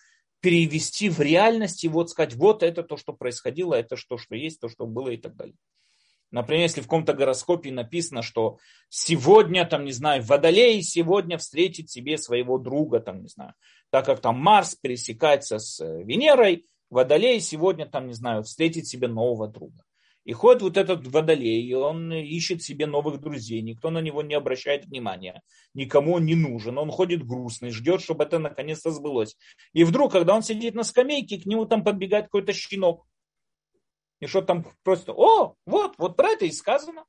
перевести 0.46 1.10
в 1.10 1.22
реальность 1.22 1.84
и 1.84 1.88
вот 1.88 2.12
сказать, 2.12 2.36
вот 2.36 2.62
это 2.62 2.84
то, 2.84 2.98
что 2.98 3.14
происходило, 3.14 3.74
это 3.74 3.96
то, 4.08 4.20
что 4.20 4.36
есть, 4.36 4.60
то, 4.60 4.70
что 4.70 4.86
было 4.86 5.10
и 5.10 5.18
так 5.18 5.36
далее. 5.36 5.56
Например, 6.30 6.62
если 6.62 6.82
в 6.82 6.84
каком-то 6.84 7.14
гороскопе 7.14 7.72
написано, 7.72 8.22
что 8.22 8.60
сегодня, 8.90 9.66
там, 9.66 9.86
не 9.86 9.92
знаю, 9.92 10.22
Водолей 10.22 10.84
сегодня 10.84 11.40
встретит 11.40 11.90
себе 11.90 12.20
своего 12.20 12.60
друга, 12.60 13.00
там, 13.00 13.24
не 13.24 13.28
знаю, 13.28 13.56
так 13.90 14.06
как 14.06 14.22
там 14.22 14.36
Марс 14.36 14.76
пересекается 14.76 15.58
с 15.58 15.82
э, 15.82 16.04
Венерой, 16.04 16.68
Водолей 16.92 17.40
сегодня, 17.40 17.88
там, 17.88 18.06
не 18.06 18.14
знаю, 18.14 18.44
встретит 18.44 18.86
себе 18.86 19.08
нового 19.08 19.48
друга. 19.48 19.84
И 20.26 20.34
ходит 20.34 20.64
вот 20.64 20.76
этот 20.76 21.06
водолей, 21.06 21.64
и 21.64 21.74
он 21.76 22.12
ищет 22.12 22.64
себе 22.64 22.88
новых 22.88 23.22
друзей, 23.22 23.62
никто 23.62 23.92
на 23.92 24.00
него 24.00 24.24
не 24.24 24.34
обращает 24.34 24.86
внимания, 24.86 25.44
никому 25.76 26.14
он 26.14 26.26
не 26.26 26.34
нужен, 26.34 26.80
он 26.80 26.90
ходит 26.90 27.24
грустный, 27.24 27.70
ждет, 27.70 28.02
чтобы 28.02 28.24
это 28.24 28.40
наконец-то 28.40 28.90
сбылось. 28.90 29.38
И 29.74 29.84
вдруг, 29.84 30.12
когда 30.12 30.34
он 30.34 30.42
сидит 30.42 30.74
на 30.74 30.84
скамейке, 30.84 31.40
к 31.40 31.46
нему 31.46 31.68
там 31.68 31.84
подбегает 31.84 32.26
какой-то 32.26 32.54
щенок. 32.54 33.06
И 34.20 34.26
что 34.26 34.42
там 34.42 34.66
просто, 34.84 35.14
о, 35.14 35.56
вот, 35.68 35.94
вот 36.00 36.18
про 36.18 36.30
это 36.30 36.46
и 36.46 36.52
сказано. 36.52 37.06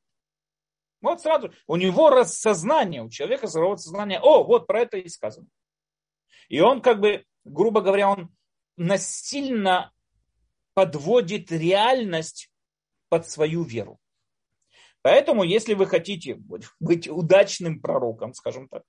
Вот 1.00 1.22
сразу, 1.22 1.52
у 1.66 1.76
него 1.76 2.10
рассознание, 2.10 3.02
у 3.02 3.08
человека 3.08 3.46
здоровое 3.46 3.78
сознание, 3.78 4.20
о, 4.20 4.44
вот 4.44 4.66
про 4.66 4.80
это 4.80 4.98
и 4.98 5.08
сказано. 5.08 5.46
И 6.50 6.60
он 6.60 6.82
как 6.82 7.00
бы, 7.00 7.24
грубо 7.44 7.80
говоря, 7.80 8.10
он 8.10 8.28
насильно 8.76 9.90
подводит 10.74 11.50
реальность 11.50 12.50
под 13.08 13.28
свою 13.28 13.62
веру. 13.62 13.98
Поэтому, 15.02 15.44
если 15.44 15.74
вы 15.74 15.86
хотите 15.86 16.34
быть 16.80 17.08
удачным 17.08 17.80
пророком, 17.80 18.34
скажем 18.34 18.68
так, 18.68 18.82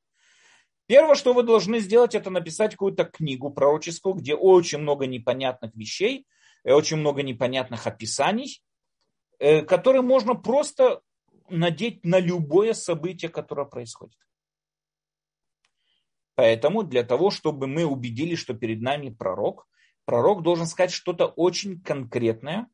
первое, 0.88 1.16
что 1.16 1.34
вы 1.34 1.44
должны 1.44 1.80
сделать, 1.80 2.16
это 2.16 2.30
написать 2.30 2.72
какую-то 2.72 3.06
книгу 3.06 3.52
пророческую, 3.52 4.16
где 4.16 4.34
очень 4.34 4.80
много 4.80 5.06
непонятных 5.06 5.76
вещей, 5.76 6.26
очень 6.64 6.98
много 6.98 7.22
непонятных 7.22 7.86
описаний, 7.86 8.64
э, 9.40 9.62
которые 9.62 10.02
можно 10.02 10.34
просто 10.34 11.02
надеть 11.50 12.04
на 12.04 12.20
любое 12.20 12.74
событие, 12.74 13.30
которое 13.30 13.66
происходит. 13.66 14.18
Поэтому 16.36 16.84
для 16.84 17.04
того, 17.04 17.32
чтобы 17.32 17.68
мы 17.68 17.86
убедились, 17.86 18.40
что 18.40 18.54
перед 18.54 18.82
нами 18.82 19.10
пророк, 19.10 19.68
пророк 20.06 20.44
должен 20.44 20.68
сказать 20.68 20.92
что-то 20.92 21.26
очень 21.28 21.82
конкретное, 21.82 22.68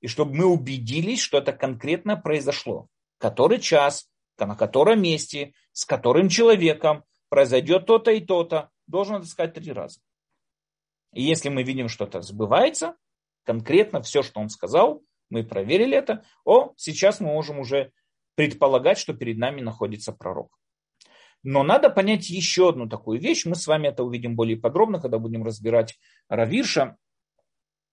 и 0.00 0.06
чтобы 0.06 0.34
мы 0.34 0.46
убедились, 0.46 1.20
что 1.20 1.38
это 1.38 1.52
конкретно 1.52 2.16
произошло. 2.16 2.88
Который 3.18 3.58
час, 3.58 4.10
на 4.38 4.54
котором 4.54 5.02
месте, 5.02 5.54
с 5.72 5.84
которым 5.84 6.28
человеком 6.28 7.04
произойдет 7.28 7.86
то-то 7.86 8.12
и 8.12 8.20
то-то, 8.20 8.70
должен 8.86 9.16
это 9.16 9.26
сказать 9.26 9.54
три 9.54 9.72
раза. 9.72 10.00
И 11.12 11.22
если 11.22 11.48
мы 11.48 11.62
видим, 11.62 11.88
что 11.88 12.04
это 12.04 12.20
сбывается, 12.22 12.96
конкретно 13.44 14.02
все, 14.02 14.22
что 14.22 14.40
он 14.40 14.48
сказал, 14.50 15.02
мы 15.30 15.42
проверили 15.42 15.96
это, 15.96 16.24
о, 16.44 16.72
сейчас 16.76 17.20
мы 17.20 17.28
можем 17.28 17.58
уже 17.58 17.92
предполагать, 18.34 18.98
что 18.98 19.14
перед 19.14 19.36
нами 19.36 19.60
находится 19.60 20.12
пророк. 20.12 20.58
Но 21.42 21.62
надо 21.62 21.90
понять 21.90 22.30
еще 22.30 22.70
одну 22.70 22.88
такую 22.88 23.20
вещь. 23.20 23.44
Мы 23.46 23.54
с 23.54 23.66
вами 23.66 23.88
это 23.88 24.04
увидим 24.04 24.36
более 24.36 24.56
подробно, 24.56 25.00
когда 25.00 25.18
будем 25.18 25.44
разбирать 25.44 25.98
Равирша 26.28 26.96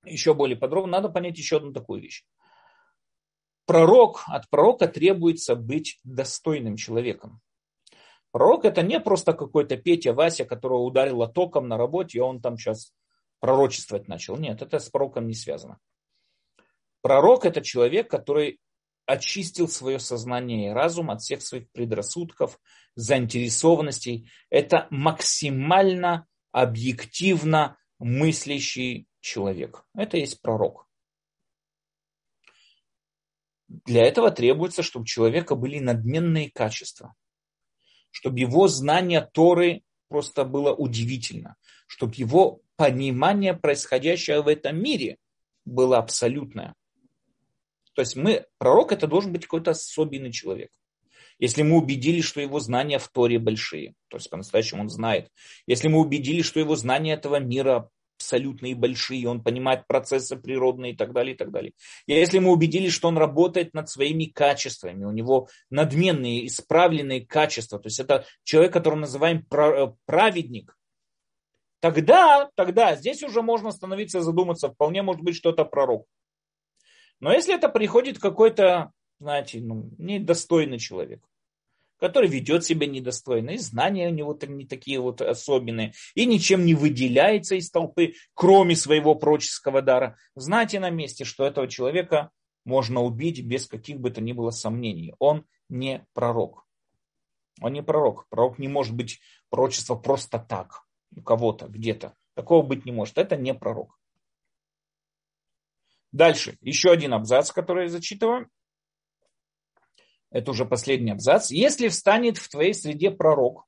еще 0.06 0.34
более 0.34 0.58
подробно, 0.58 0.94
надо 0.94 1.10
понять 1.10 1.38
еще 1.38 1.58
одну 1.58 1.74
такую 1.74 2.02
вещь. 2.02 2.24
Пророк, 3.66 4.24
от 4.28 4.50
пророка 4.50 4.88
требуется 4.88 5.56
быть 5.56 6.00
достойным 6.04 6.76
человеком. 6.76 7.42
Пророк 8.32 8.66
это 8.66 8.82
не 8.82 9.00
просто 9.00 9.34
какой-то 9.34 9.78
Петя, 9.78 10.14
Вася, 10.14 10.46
которого 10.46 10.84
ударило 10.84 11.28
током 11.28 11.68
на 11.68 11.78
работе, 11.78 12.18
и 12.18 12.22
он 12.22 12.42
там 12.42 12.58
сейчас 12.58 12.94
пророчествовать 13.40 14.08
начал. 14.08 14.38
Нет, 14.38 14.62
это 14.62 14.80
с 14.80 14.90
пророком 14.90 15.28
не 15.28 15.34
связано. 15.34 15.80
Пророк 17.02 17.46
это 17.46 17.62
человек, 17.62 18.10
который 18.10 18.60
очистил 19.06 19.68
свое 19.68 20.00
сознание 20.00 20.70
и 20.70 20.74
разум 20.74 21.12
от 21.12 21.22
всех 21.22 21.42
своих 21.42 21.72
предрассудков, 21.72 22.60
заинтересованностей. 22.96 24.30
Это 24.50 24.88
максимально 24.90 26.28
объективно 26.52 27.78
мыслящий 28.00 29.08
человек. 29.26 29.84
Это 29.96 30.18
есть 30.18 30.42
пророк. 30.42 30.88
Для 33.68 34.04
этого 34.06 34.30
требуется, 34.30 34.84
чтобы 34.84 35.04
у 35.04 35.08
человека 35.08 35.56
были 35.56 35.80
надменные 35.80 36.52
качества, 36.52 37.16
чтобы 38.12 38.40
его 38.40 38.68
знание 38.68 39.28
Торы 39.34 39.82
просто 40.08 40.46
было 40.46 40.74
удивительно, 40.74 41.56
чтобы 41.88 42.14
его 42.16 42.62
понимание 42.76 43.56
происходящего 43.56 44.44
в 44.44 44.48
этом 44.48 44.82
мире 44.82 45.18
было 45.66 45.98
абсолютное. 45.98 46.76
То 47.94 48.02
есть 48.02 48.16
мы, 48.16 48.46
пророк 48.60 48.92
это 48.92 49.08
должен 49.08 49.34
быть 49.34 49.44
какой-то 49.44 49.72
особенный 49.72 50.32
человек. 50.32 50.70
Если 51.40 51.64
мы 51.64 51.78
убедились, 51.78 52.26
что 52.26 52.40
его 52.40 52.60
знания 52.60 53.00
в 53.00 53.08
Торе 53.08 53.40
большие, 53.40 53.96
то 54.08 54.18
есть 54.18 54.30
по-настоящему 54.30 54.82
он 54.82 54.90
знает. 54.90 55.32
Если 55.66 55.88
мы 55.88 56.00
убедились, 56.00 56.46
что 56.46 56.60
его 56.60 56.76
знания 56.76 57.14
этого 57.14 57.40
мира 57.40 57.90
абсолютные 58.26 58.76
большие, 58.76 59.30
он 59.30 59.44
понимает 59.44 59.86
процессы 59.88 60.36
природные 60.36 60.94
и 60.94 60.96
так 60.96 61.14
далее, 61.14 61.36
и 61.36 61.38
так 61.38 61.52
далее. 61.52 61.74
И 62.08 62.14
если 62.14 62.40
мы 62.40 62.52
убедились, 62.52 62.92
что 62.92 63.08
он 63.08 63.18
работает 63.18 63.74
над 63.74 63.88
своими 63.88 64.26
качествами, 64.26 65.06
у 65.06 65.12
него 65.12 65.48
надменные, 65.70 66.48
исправленные 66.48 67.26
качества, 67.26 67.78
то 67.80 67.88
есть 67.88 68.00
это 68.00 68.26
человек, 68.44 68.74
которого 68.74 69.00
называем 69.00 69.46
э, 69.52 69.88
праведник, 70.06 70.76
тогда, 71.80 72.50
тогда 72.56 72.96
здесь 72.96 73.22
уже 73.22 73.44
можно 73.44 73.72
становиться 73.72 74.22
задуматься, 74.22 74.70
вполне 74.70 75.04
может 75.04 75.22
быть, 75.22 75.36
что 75.36 75.52
это 75.52 75.64
пророк. 75.66 76.08
Но 77.20 77.32
если 77.32 77.54
это 77.54 77.70
приходит 77.70 78.20
какой-то 78.20 78.92
знаете, 79.20 79.62
ну, 79.62 79.90
недостойный 79.98 80.80
человек, 80.80 81.24
который 82.00 82.30
ведет 82.30 82.66
себя 82.66 82.88
недостойно, 82.88 83.52
и 83.52 83.58
знания 83.58 84.10
у 84.10 84.14
него 84.14 84.38
не 84.48 84.66
такие 84.66 85.00
вот 85.00 85.22
особенные, 85.22 85.94
и 86.14 86.26
ничем 86.26 86.66
не 86.66 86.74
выделяется 86.74 87.56
из 87.56 87.72
толпы, 87.72 88.14
кроме 88.34 88.76
своего 88.76 89.16
пророческого 89.16 89.82
дара. 89.82 90.18
Знайте 90.36 90.80
на 90.80 90.90
месте, 90.90 91.24
что 91.24 91.46
этого 91.46 91.68
человека 91.68 92.32
можно 92.66 93.02
убить 93.02 93.46
без 93.46 93.68
каких 93.68 94.00
бы 94.00 94.12
то 94.12 94.22
ни 94.22 94.34
было 94.34 94.52
сомнений. 94.52 95.14
Он 95.20 95.46
не 95.70 96.06
пророк. 96.14 96.66
Он 97.62 97.74
не 97.74 97.84
пророк. 97.84 98.28
Пророк 98.30 98.60
не 98.60 98.68
может 98.68 98.96
быть 98.96 99.22
пророчество 99.50 99.96
просто 99.96 100.40
так, 100.40 100.84
у 101.16 101.22
кого-то, 101.22 101.68
где-то. 101.68 102.16
Такого 102.34 102.66
быть 102.66 102.86
не 102.86 102.92
может. 102.92 103.18
Это 103.18 103.38
не 103.38 103.54
пророк. 103.54 103.98
Дальше, 106.12 106.58
еще 106.62 106.92
один 106.92 107.14
абзац, 107.14 107.52
который 107.52 107.84
я 107.84 107.90
зачитываю. 107.90 108.50
Это 110.36 110.52
уже 110.52 110.66
последний 110.66 111.12
абзац. 111.12 111.50
Если 111.50 111.88
встанет 111.88 112.38
в 112.38 112.50
твоей 112.50 112.74
среде 112.74 113.10
пророк 113.10 113.66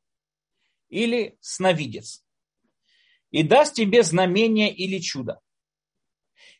или 0.89 1.37
сновидец 1.39 2.25
и 3.31 3.41
даст 3.41 3.75
тебе 3.75 4.03
знамение 4.03 4.75
или 4.75 4.99
чудо, 4.99 5.39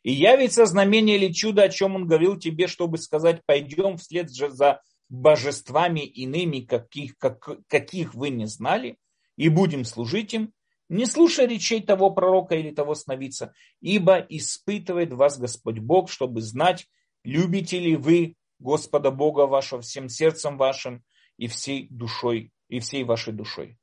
и 0.03 0.13
явится 0.13 0.65
знамение 0.65 1.17
или 1.17 1.33
чудо, 1.33 1.63
о 1.63 1.69
чем 1.69 1.95
он 1.95 2.07
говорил 2.07 2.39
тебе, 2.39 2.67
чтобы 2.67 2.99
сказать, 2.99 3.41
пойдем 3.45 3.97
вслед 3.97 4.33
же 4.33 4.49
за 4.49 4.81
божествами 5.09 6.05
иными, 6.05 6.61
каких, 6.61 7.17
как, 7.17 7.67
каких 7.67 8.15
вы 8.15 8.29
не 8.29 8.45
знали, 8.45 8.97
и 9.35 9.49
будем 9.49 9.83
служить 9.83 10.33
им, 10.33 10.53
не 10.87 11.05
слушай 11.05 11.47
речей 11.47 11.81
того 11.81 12.11
пророка 12.11 12.55
или 12.55 12.71
того 12.71 12.95
сновидца, 12.95 13.53
ибо 13.81 14.25
испытывает 14.29 15.11
вас 15.11 15.37
Господь 15.37 15.79
Бог, 15.79 16.09
чтобы 16.09 16.39
знать, 16.39 16.87
любите 17.25 17.77
ли 17.77 17.97
вы 17.97 18.37
Господа 18.59 19.11
Бога 19.11 19.47
вашего 19.47 19.81
всем 19.81 20.09
сердцем 20.09 20.57
вашим 20.57 21.03
и 21.37 21.47
всей 21.47 21.87
душой, 21.89 22.51
и 22.67 22.79
всей 22.79 23.03
вашей 23.03 23.33
душой. 23.33 23.77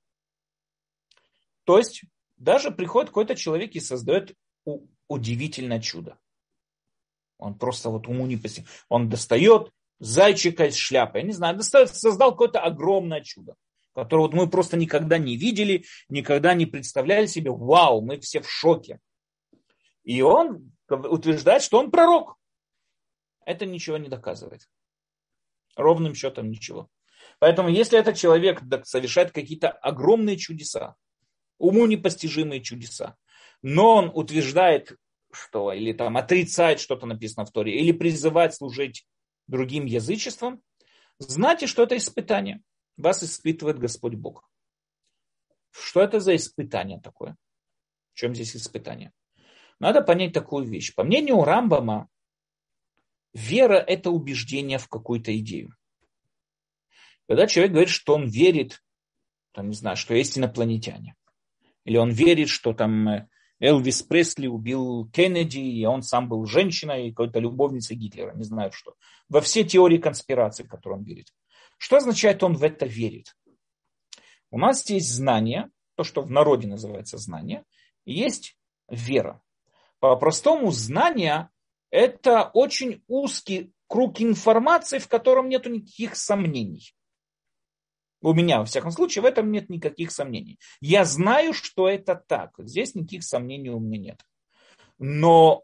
То 1.64 1.78
есть, 1.78 2.02
даже 2.36 2.70
приходит 2.70 3.10
какой-то 3.10 3.34
человек 3.36 3.74
и 3.74 3.80
создает 3.80 4.34
удивительное 5.08 5.80
чудо. 5.80 6.18
Он 7.38 7.58
просто 7.58 7.90
вот 7.90 8.06
уму 8.06 8.26
не 8.26 8.36
постиг. 8.36 8.66
Он 8.88 9.08
достает 9.08 9.70
зайчика 9.98 10.66
из 10.66 10.76
шляпы. 10.76 11.18
Я 11.18 11.24
не 11.24 11.32
знаю, 11.32 11.56
достает, 11.56 11.94
создал 11.94 12.32
какое-то 12.32 12.60
огромное 12.60 13.22
чудо, 13.22 13.54
которое 13.94 14.22
вот 14.22 14.34
мы 14.34 14.48
просто 14.48 14.76
никогда 14.76 15.18
не 15.18 15.36
видели, 15.36 15.84
никогда 16.08 16.54
не 16.54 16.66
представляли 16.66 17.26
себе. 17.26 17.50
Вау, 17.50 18.00
мы 18.00 18.18
все 18.20 18.40
в 18.40 18.50
шоке. 18.50 18.98
И 20.02 20.20
он 20.20 20.72
утверждает, 20.88 21.62
что 21.62 21.78
он 21.78 21.90
пророк. 21.90 22.36
Это 23.46 23.66
ничего 23.66 23.96
не 23.96 24.08
доказывает. 24.08 24.68
Ровным 25.76 26.14
счетом 26.14 26.50
ничего. 26.50 26.88
Поэтому 27.38 27.68
если 27.68 27.98
этот 27.98 28.16
человек 28.16 28.62
совершает 28.84 29.32
какие-то 29.32 29.70
огромные 29.70 30.36
чудеса, 30.36 30.94
уму 31.58 31.86
непостижимые 31.86 32.62
чудеса, 32.62 33.16
но 33.62 33.96
он 33.96 34.10
утверждает, 34.14 34.96
что 35.32 35.72
или 35.72 35.92
там 35.92 36.16
отрицает 36.16 36.80
что-то 36.80 37.06
написано 37.06 37.44
в 37.44 37.50
Торе, 37.50 37.78
или 37.78 37.92
призывает 37.92 38.54
служить 38.54 39.06
другим 39.46 39.86
язычеством, 39.86 40.62
знайте, 41.18 41.66
что 41.66 41.82
это 41.82 41.96
испытание. 41.96 42.62
Вас 42.96 43.22
испытывает 43.24 43.78
Господь 43.78 44.14
Бог. 44.14 44.48
Что 45.70 46.00
это 46.00 46.20
за 46.20 46.36
испытание 46.36 47.00
такое? 47.00 47.36
В 48.12 48.18
чем 48.18 48.34
здесь 48.34 48.54
испытание? 48.54 49.12
Надо 49.80 50.02
понять 50.02 50.32
такую 50.32 50.66
вещь. 50.66 50.94
По 50.94 51.02
мнению 51.02 51.42
Рамбама, 51.42 52.08
вера– 53.34 53.74
это 53.86 54.10
убеждение 54.10 54.78
в 54.78 54.88
какую-то 54.88 55.36
идею. 55.38 55.74
Когда 57.28 57.46
человек 57.46 57.72
говорит, 57.72 57.90
что 57.90 58.14
он 58.14 58.28
верит, 58.28 58.82
там, 59.52 59.68
не 59.68 59.74
знаю, 59.74 59.96
что 59.96 60.14
есть 60.14 60.38
инопланетяне, 60.38 61.16
или 61.84 61.96
он 61.96 62.10
верит, 62.10 62.48
что 62.48 62.72
там 62.72 63.08
э, 63.08 63.28
Элвис 63.60 64.02
Пресли 64.02 64.46
убил 64.46 65.08
Кеннеди, 65.10 65.58
и 65.58 65.84
он 65.84 66.02
сам 66.02 66.28
был 66.28 66.44
женщиной, 66.46 67.10
какой-то 67.10 67.40
любовницей 67.40 67.96
Гитлера, 67.96 68.34
не 68.34 68.44
знаю 68.44 68.72
что. 68.72 68.94
Во 69.28 69.40
все 69.40 69.64
теории 69.64 69.98
конспирации, 69.98 70.64
в 70.64 70.68
которые 70.68 70.98
он 70.98 71.04
верит. 71.04 71.28
Что 71.78 71.96
означает, 71.96 72.42
он 72.42 72.54
в 72.54 72.62
это 72.62 72.86
верит? 72.86 73.36
У 74.50 74.58
нас 74.58 74.88
есть 74.88 75.12
знание, 75.12 75.70
то, 75.96 76.04
что 76.04 76.22
в 76.22 76.30
народе 76.30 76.68
называется 76.68 77.18
знание, 77.18 77.64
и 78.04 78.12
есть 78.12 78.56
вера. 78.88 79.40
По-простому, 79.98 80.70
знание– 80.70 81.48
это 81.94 82.50
очень 82.54 83.04
узкий 83.06 83.72
круг 83.86 84.20
информации, 84.20 84.98
в 84.98 85.06
котором 85.06 85.48
нет 85.48 85.64
никаких 85.66 86.16
сомнений. 86.16 86.92
У 88.20 88.32
меня, 88.34 88.58
во 88.58 88.64
всяком 88.64 88.90
случае, 88.90 89.22
в 89.22 89.26
этом 89.26 89.52
нет 89.52 89.68
никаких 89.68 90.10
сомнений. 90.10 90.58
Я 90.80 91.04
знаю, 91.04 91.52
что 91.52 91.88
это 91.88 92.16
так. 92.16 92.50
Здесь 92.58 92.96
никаких 92.96 93.22
сомнений 93.22 93.70
у 93.70 93.78
меня 93.78 93.98
нет. 94.10 94.26
Но 94.98 95.62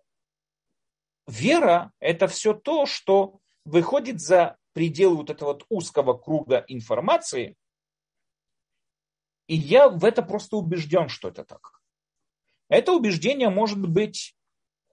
вера– 1.27 1.91
это 1.99 2.29
все 2.29 2.55
то, 2.55 2.87
что 2.87 3.41
выходит 3.65 4.21
за 4.21 4.57
пределы 4.73 5.17
вот 5.17 5.31
этого 5.31 5.55
вот 5.55 5.67
узкого 5.69 6.17
круга 6.17 6.65
информации, 6.69 7.57
и 9.49 9.57
я 9.57 9.89
в 9.89 10.05
это 10.05 10.23
просто 10.23 10.59
убежден, 10.59 11.09
что 11.09 11.27
это 11.27 11.43
так. 11.43 11.83
Это 12.69 12.93
убеждение 12.93 13.51
может 13.51 13.85
быть 13.85 14.37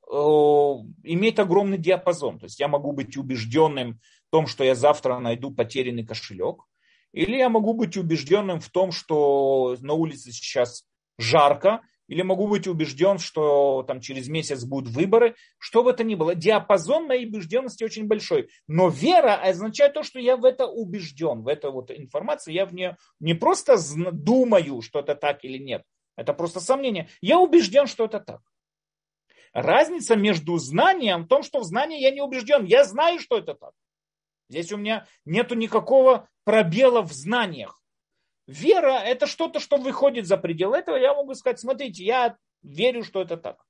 имеет 0.10 1.39
огромный 1.39 1.78
диапазон. 1.78 2.39
То 2.39 2.45
есть 2.45 2.60
я 2.60 2.68
могу 2.68 2.91
быть 2.91 3.18
убежденным 3.18 3.99
в 4.28 4.32
том, 4.32 4.47
что 4.47 4.64
я 4.64 4.76
завтра 4.76 5.20
найду 5.20 5.51
потерянный 5.51 6.05
кошелек, 6.05 6.64
или 7.14 7.38
я 7.38 7.49
могу 7.49 7.74
быть 7.74 7.97
убежденным 7.97 8.60
в 8.60 8.70
том, 8.70 8.91
что 8.91 9.76
на 9.82 9.93
улице 9.93 10.32
сейчас 10.32 10.86
жарко, 11.18 11.82
или 12.08 12.22
могу 12.22 12.47
быть 12.47 12.68
убежден, 12.68 13.18
что 13.20 13.84
там 13.86 13.99
через 13.99 14.30
месяц 14.30 14.64
будут 14.64 14.93
выборы. 14.93 15.36
Что 15.58 15.84
бы 15.84 15.91
это 15.91 16.03
ни 16.03 16.16
было, 16.16 16.36
диапазон 16.36 17.08
моей 17.08 17.28
убежденности 17.28 17.84
очень 17.84 18.08
большой. 18.08 18.49
Но 18.68 18.88
вера 18.88 19.36
означает 19.36 19.93
то, 19.93 20.03
что 20.03 20.20
я 20.20 20.38
в 20.38 20.45
это 20.45 20.68
убежден, 20.68 21.41
в 21.41 21.47
эту 21.47 21.72
вот 21.72 21.91
информацию. 21.91 22.53
Я 22.53 22.66
в 22.66 22.74
нее 22.74 22.95
не 23.20 23.34
просто 23.34 23.76
думаю, 24.14 24.82
что 24.82 24.99
это 24.99 25.16
так 25.16 25.43
или 25.43 25.58
нет. 25.58 25.84
Это 26.16 26.34
просто 26.34 26.62
сомнение. 26.62 27.10
Я 27.22 27.39
убежден, 27.39 27.88
что 27.88 28.05
это 28.05 28.20
так. 28.22 28.41
Разница 29.58 30.16
между 30.16 30.60
знанием 30.60 31.24
в 31.24 31.28
том, 31.28 31.41
что 31.41 31.62
в 31.62 31.64
знании 31.64 31.99
я 31.99 32.12
не 32.12 32.22
убежден. 32.22 32.64
Я 32.66 32.84
знаю, 32.84 33.20
что 33.20 33.39
это 33.39 33.55
так. 33.55 33.72
Здесь 34.49 34.72
у 34.72 34.78
меня 34.78 35.08
нету 35.26 35.55
никакого 35.55 36.30
пробела 36.43 37.01
в 37.01 37.12
знаниях. 37.12 37.82
Вера– 38.45 38.99
это 39.03 39.26
что-то, 39.26 39.60
что 39.60 39.78
выходит 39.78 40.28
за 40.28 40.38
пределы 40.38 40.78
этого. 40.78 40.95
Я 40.95 41.16
могу 41.16 41.34
сказать, 41.34 41.60
смотрите, 41.60 42.03
я 42.03 42.38
верю, 42.62 43.03
что 43.03 43.20
это 43.20 43.36
так. 43.36 43.66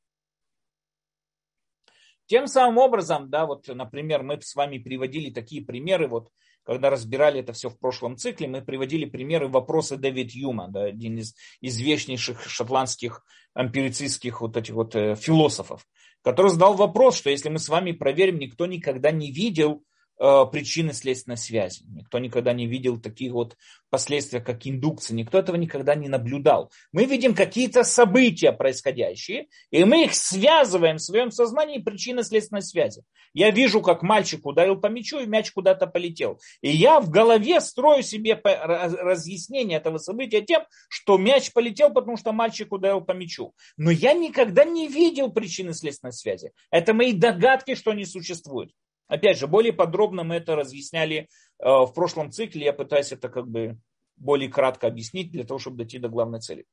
Тем 2.25 2.47
самым 2.47 2.79
образом, 2.79 3.29
да, 3.29 3.45
вот, 3.45 3.69
например, 3.69 4.23
мы 4.23 4.41
с 4.41 4.55
вами 4.55 4.79
приводили 4.79 5.31
такие 5.31 5.63
примеры, 5.63 6.09
вот, 6.09 6.33
когда 6.67 6.89
разбирали 6.89 7.39
это 7.39 7.53
все 7.53 7.69
в 7.69 7.79
прошлом 7.79 8.17
цикле, 8.17 8.49
мы 8.49 8.61
приводили 8.61 9.05
примеры 9.05 9.47
вопроса 9.47 9.95
Дэвид 9.95 10.31
Юма, 10.31 10.67
да, 10.67 10.83
один 10.83 11.17
из 11.17 11.33
известнейших 11.61 12.43
шотландских 12.43 13.23
эмпирицистских 13.55 14.41
вот 14.41 14.57
этих 14.57 14.73
вот 14.73 14.93
э, 14.93 15.15
философов, 15.15 15.87
который 16.21 16.51
задал 16.51 16.73
вопрос, 16.73 17.15
что 17.15 17.29
если 17.29 17.47
мы 17.47 17.59
с 17.59 17.69
вами 17.69 17.93
проверим, 17.93 18.37
никто 18.37 18.65
никогда 18.65 19.11
не 19.11 19.31
видел 19.31 19.81
причины 20.17 20.93
следственной 20.93 21.37
связи. 21.37 21.83
Никто 21.87 22.19
никогда 22.19 22.53
не 22.53 22.67
видел 22.67 22.99
таких 22.99 23.33
вот 23.33 23.55
последствий, 23.89 24.39
как 24.39 24.65
индукция. 24.65 25.15
Никто 25.15 25.37
этого 25.37 25.55
никогда 25.55 25.95
не 25.95 26.09
наблюдал. 26.09 26.71
Мы 26.91 27.05
видим 27.05 27.33
какие-то 27.33 27.83
события 27.83 28.51
происходящие, 28.51 29.47
и 29.71 29.83
мы 29.83 30.05
их 30.05 30.13
связываем 30.13 30.97
в 30.97 31.01
своем 31.01 31.31
сознании 31.31 31.77
причины 31.79 32.23
следственной 32.23 32.61
связи. 32.61 33.03
Я 33.33 33.51
вижу, 33.51 33.81
как 33.81 34.01
мальчик 34.01 34.45
ударил 34.45 34.77
по 34.77 34.87
мячу, 34.87 35.19
и 35.19 35.27
мяч 35.27 35.51
куда-то 35.51 35.85
полетел. 35.85 36.39
И 36.61 36.69
я 36.69 36.99
в 36.99 37.09
голове 37.09 37.61
строю 37.61 38.01
себе 38.01 38.39
разъяснение 38.43 39.77
этого 39.77 39.99
события 39.99 40.41
тем, 40.41 40.63
что 40.89 41.17
мяч 41.17 41.53
полетел, 41.53 41.93
потому 41.93 42.17
что 42.17 42.31
мальчик 42.31 42.73
ударил 42.73 43.01
по 43.01 43.11
мячу. 43.11 43.53
Но 43.77 43.91
я 43.91 44.13
никогда 44.13 44.65
не 44.65 44.87
видел 44.87 45.31
причины 45.31 45.73
следственной 45.73 46.13
связи. 46.13 46.51
Это 46.71 46.93
мои 46.93 47.13
догадки, 47.13 47.75
что 47.75 47.91
они 47.91 48.05
существуют. 48.05 48.71
Опять 49.07 49.37
же, 49.37 49.47
более 49.47 49.73
подробно 49.73 50.23
мы 50.23 50.35
это 50.35 50.55
разъясняли 50.55 51.29
э, 51.59 51.65
в 51.65 51.91
прошлом 51.93 52.31
цикле. 52.31 52.65
Я 52.65 52.73
пытаюсь 52.73 53.11
это 53.11 53.29
как 53.29 53.47
бы 53.47 53.77
более 54.17 54.49
кратко 54.49 54.87
объяснить 54.87 55.31
для 55.31 55.43
того, 55.43 55.59
чтобы 55.59 55.77
дойти 55.77 55.99
до 55.99 56.09
главной 56.09 56.39
цели. 56.39 56.65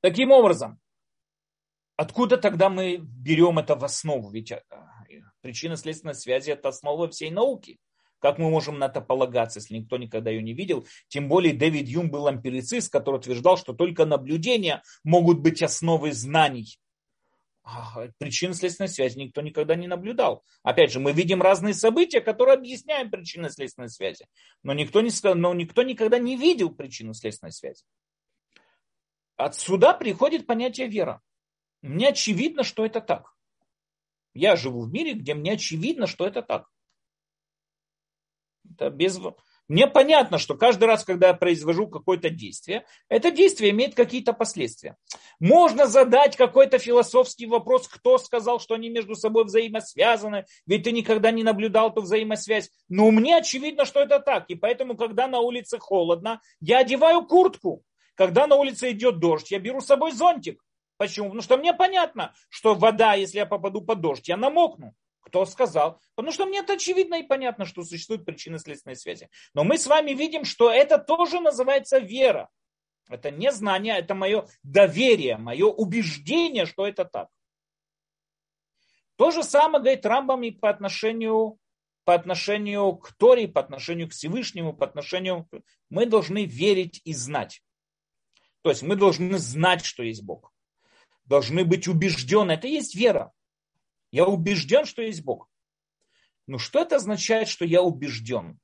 Таким 0.00 0.30
образом, 0.30 0.78
откуда 1.96 2.36
тогда 2.36 2.68
мы 2.68 2.98
берем 2.98 3.58
это 3.58 3.76
в 3.76 3.84
основу? 3.84 4.30
Ведь 4.30 4.52
э, 4.52 4.62
причина 5.40 5.76
следственной 5.76 6.14
связи– 6.14 6.50
это 6.52 6.68
основа 6.68 7.08
всей 7.08 7.30
науки. 7.30 7.78
Как 8.18 8.36
мы 8.36 8.50
можем 8.50 8.78
на 8.78 8.84
это 8.84 9.00
полагаться, 9.00 9.60
если 9.60 9.78
никто 9.78 9.96
никогда 9.96 10.30
ее 10.30 10.42
не 10.42 10.52
видел? 10.52 10.86
Тем 11.08 11.28
более 11.28 11.54
Дэвид 11.54 11.88
Юм 11.88 12.10
был 12.10 12.28
эмпирицист, 12.28 12.92
который 12.92 13.16
утверждал, 13.16 13.56
что 13.56 13.72
только 13.72 14.04
наблюдения 14.04 14.82
могут 15.04 15.40
быть 15.40 15.62
основой 15.62 16.12
знаний. 16.12 16.78
А, 17.72 18.08
причинно-следственной 18.18 18.88
связи 18.88 19.18
никто 19.18 19.40
никогда 19.42 19.76
не 19.76 19.86
наблюдал. 19.86 20.44
Опять 20.62 20.90
же, 20.90 20.98
мы 20.98 21.12
видим 21.12 21.40
разные 21.40 21.74
события, 21.74 22.20
которые 22.20 22.54
объясняют 22.54 23.12
причинно-следственной 23.12 23.88
связи. 23.88 24.26
Но 24.64 24.74
никто, 24.74 25.00
не, 25.00 25.10
но 25.34 25.54
никто 25.54 25.82
никогда 25.82 26.18
не 26.18 26.36
видел 26.36 26.70
причинно-следственной 26.74 27.52
связи. 27.52 27.84
Отсюда 29.36 29.94
приходит 29.94 30.46
понятие 30.46 30.88
вера. 30.88 31.22
Мне 31.80 32.08
очевидно, 32.08 32.64
что 32.64 32.84
это 32.84 33.00
так. 33.00 33.34
Я 34.34 34.56
живу 34.56 34.82
в 34.82 34.92
мире, 34.92 35.14
где 35.14 35.34
мне 35.34 35.52
очевидно, 35.52 36.06
что 36.06 36.26
это 36.26 36.42
так. 36.42 36.68
Это 38.68 38.90
без... 38.90 39.18
Мне 39.70 39.86
понятно, 39.86 40.38
что 40.38 40.56
каждый 40.56 40.86
раз, 40.86 41.04
когда 41.04 41.28
я 41.28 41.34
произвожу 41.34 41.86
какое-то 41.86 42.28
действие, 42.28 42.84
это 43.08 43.30
действие 43.30 43.70
имеет 43.70 43.94
какие-то 43.94 44.32
последствия. 44.32 44.96
Можно 45.38 45.86
задать 45.86 46.36
какой-то 46.36 46.80
философский 46.80 47.46
вопрос, 47.46 47.86
кто 47.86 48.18
сказал, 48.18 48.58
что 48.58 48.74
они 48.74 48.88
между 48.88 49.14
собой 49.14 49.44
взаимосвязаны, 49.44 50.44
ведь 50.66 50.82
ты 50.82 50.90
никогда 50.90 51.30
не 51.30 51.44
наблюдал 51.44 51.90
эту 51.90 52.00
взаимосвязь. 52.00 52.68
Но 52.88 53.12
мне 53.12 53.36
очевидно, 53.36 53.84
что 53.84 54.00
это 54.00 54.18
так. 54.18 54.46
И 54.48 54.56
поэтому, 54.56 54.96
когда 54.96 55.28
на 55.28 55.38
улице 55.38 55.78
холодно, 55.78 56.40
я 56.58 56.78
одеваю 56.78 57.24
куртку. 57.24 57.84
Когда 58.16 58.48
на 58.48 58.56
улице 58.56 58.90
идет 58.90 59.20
дождь, 59.20 59.52
я 59.52 59.60
беру 59.60 59.80
с 59.80 59.86
собой 59.86 60.10
зонтик. 60.10 60.60
Почему? 60.96 61.26
Потому 61.26 61.42
что 61.42 61.56
мне 61.56 61.72
понятно, 61.74 62.34
что 62.48 62.74
вода, 62.74 63.14
если 63.14 63.38
я 63.38 63.46
попаду 63.46 63.82
под 63.82 64.00
дождь, 64.00 64.28
я 64.28 64.36
намокну. 64.36 64.96
Кто 65.20 65.44
сказал? 65.44 66.00
Потому 66.14 66.32
что 66.32 66.46
мне 66.46 66.60
это 66.60 66.74
очевидно 66.74 67.16
и 67.16 67.22
понятно, 67.26 67.64
что 67.64 67.84
существуют 67.84 68.24
причинно-следственные 68.24 68.96
связи. 68.96 69.28
Но 69.54 69.64
мы 69.64 69.78
с 69.78 69.86
вами 69.86 70.12
видим, 70.12 70.44
что 70.44 70.70
это 70.70 70.98
тоже 70.98 71.40
называется 71.40 71.98
вера. 71.98 72.48
Это 73.08 73.30
не 73.30 73.50
знание, 73.52 73.98
это 73.98 74.14
мое 74.14 74.46
доверие, 74.62 75.36
мое 75.36 75.66
убеждение, 75.66 76.64
что 76.64 76.86
это 76.86 77.04
так. 77.04 77.28
То 79.16 79.30
же 79.30 79.42
самое 79.42 79.82
говорит 79.82 80.06
Рамбам 80.06 80.42
и 80.44 80.50
по 80.50 80.70
отношению, 80.70 81.58
по 82.04 82.14
отношению 82.14 82.96
к 82.96 83.12
Торе, 83.12 83.48
по 83.48 83.60
отношению 83.60 84.08
к 84.08 84.12
Всевышнему, 84.12 84.72
по 84.72 84.86
отношению... 84.86 85.48
Мы 85.90 86.06
должны 86.06 86.44
верить 86.44 87.02
и 87.04 87.12
знать. 87.12 87.62
То 88.62 88.70
есть 88.70 88.82
мы 88.82 88.96
должны 88.96 89.38
знать, 89.38 89.84
что 89.84 90.02
есть 90.02 90.22
Бог. 90.22 90.52
Должны 91.24 91.64
быть 91.64 91.88
убеждены. 91.88 92.52
Это 92.52 92.68
есть 92.68 92.94
вера. 92.94 93.32
Я 94.10 94.26
убежден, 94.26 94.84
что 94.84 95.02
есть 95.02 95.22
Бог. 95.22 95.48
Но 96.46 96.58
что 96.58 96.80
это 96.80 96.96
означает, 96.96 97.48
что 97.48 97.64
я 97.64 97.82
убежден? 97.82 98.58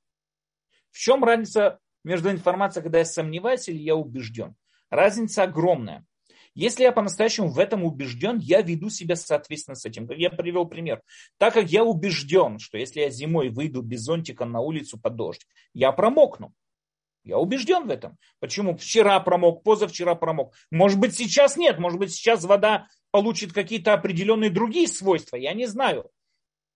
В 0.91 0.99
чем 0.99 1.23
разница 1.23 1.79
между 2.03 2.29
информацией, 2.29 2.83
когда 2.83 2.99
я 2.99 3.05
сомневаюсь 3.05 3.69
или 3.69 3.77
я 3.77 3.95
убежден? 3.95 4.55
Разница 4.89 5.43
огромная. 5.43 6.05
Если 6.53 6.83
я 6.83 6.91
по-настоящему 6.91 7.49
в 7.49 7.59
этом 7.59 7.83
убежден, 7.83 8.39
я 8.39 8.61
веду 8.61 8.89
себя 8.89 9.15
соответственно 9.15 9.75
с 9.75 9.85
этим. 9.85 10.09
Я 10.09 10.31
привел 10.31 10.65
пример. 10.65 11.03
Так 11.37 11.53
как 11.53 11.69
я 11.69 11.83
убежден, 11.83 12.57
что 12.57 12.79
если 12.79 13.01
я 13.01 13.09
зимой 13.11 13.49
выйду 13.49 13.83
без 13.83 14.01
зонтика 14.01 14.43
на 14.43 14.59
улицу 14.59 14.99
под 14.99 15.15
дождь, 15.15 15.45
я 15.73 15.91
промокну. 15.91 16.53
Я 17.27 17.37
убежден 17.37 17.87
в 17.87 17.91
этом. 17.91 18.17
Почему? 18.39 18.77
Вчера 18.77 19.19
промок, 19.19 19.63
позавчера 19.63 20.15
промок. 20.15 20.53
Может 20.71 20.97
быть, 20.97 21.15
сейчас 21.15 21.57
нет. 21.57 21.77
Может 21.77 21.99
быть, 21.99 22.13
сейчас 22.13 22.45
вода 22.45 22.87
получит 23.11 23.51
какие-то 23.51 23.93
определенные 23.93 24.49
другие 24.49 24.87
свойства, 24.87 25.35
я 25.35 25.53
не 25.53 25.65
знаю. 25.65 26.09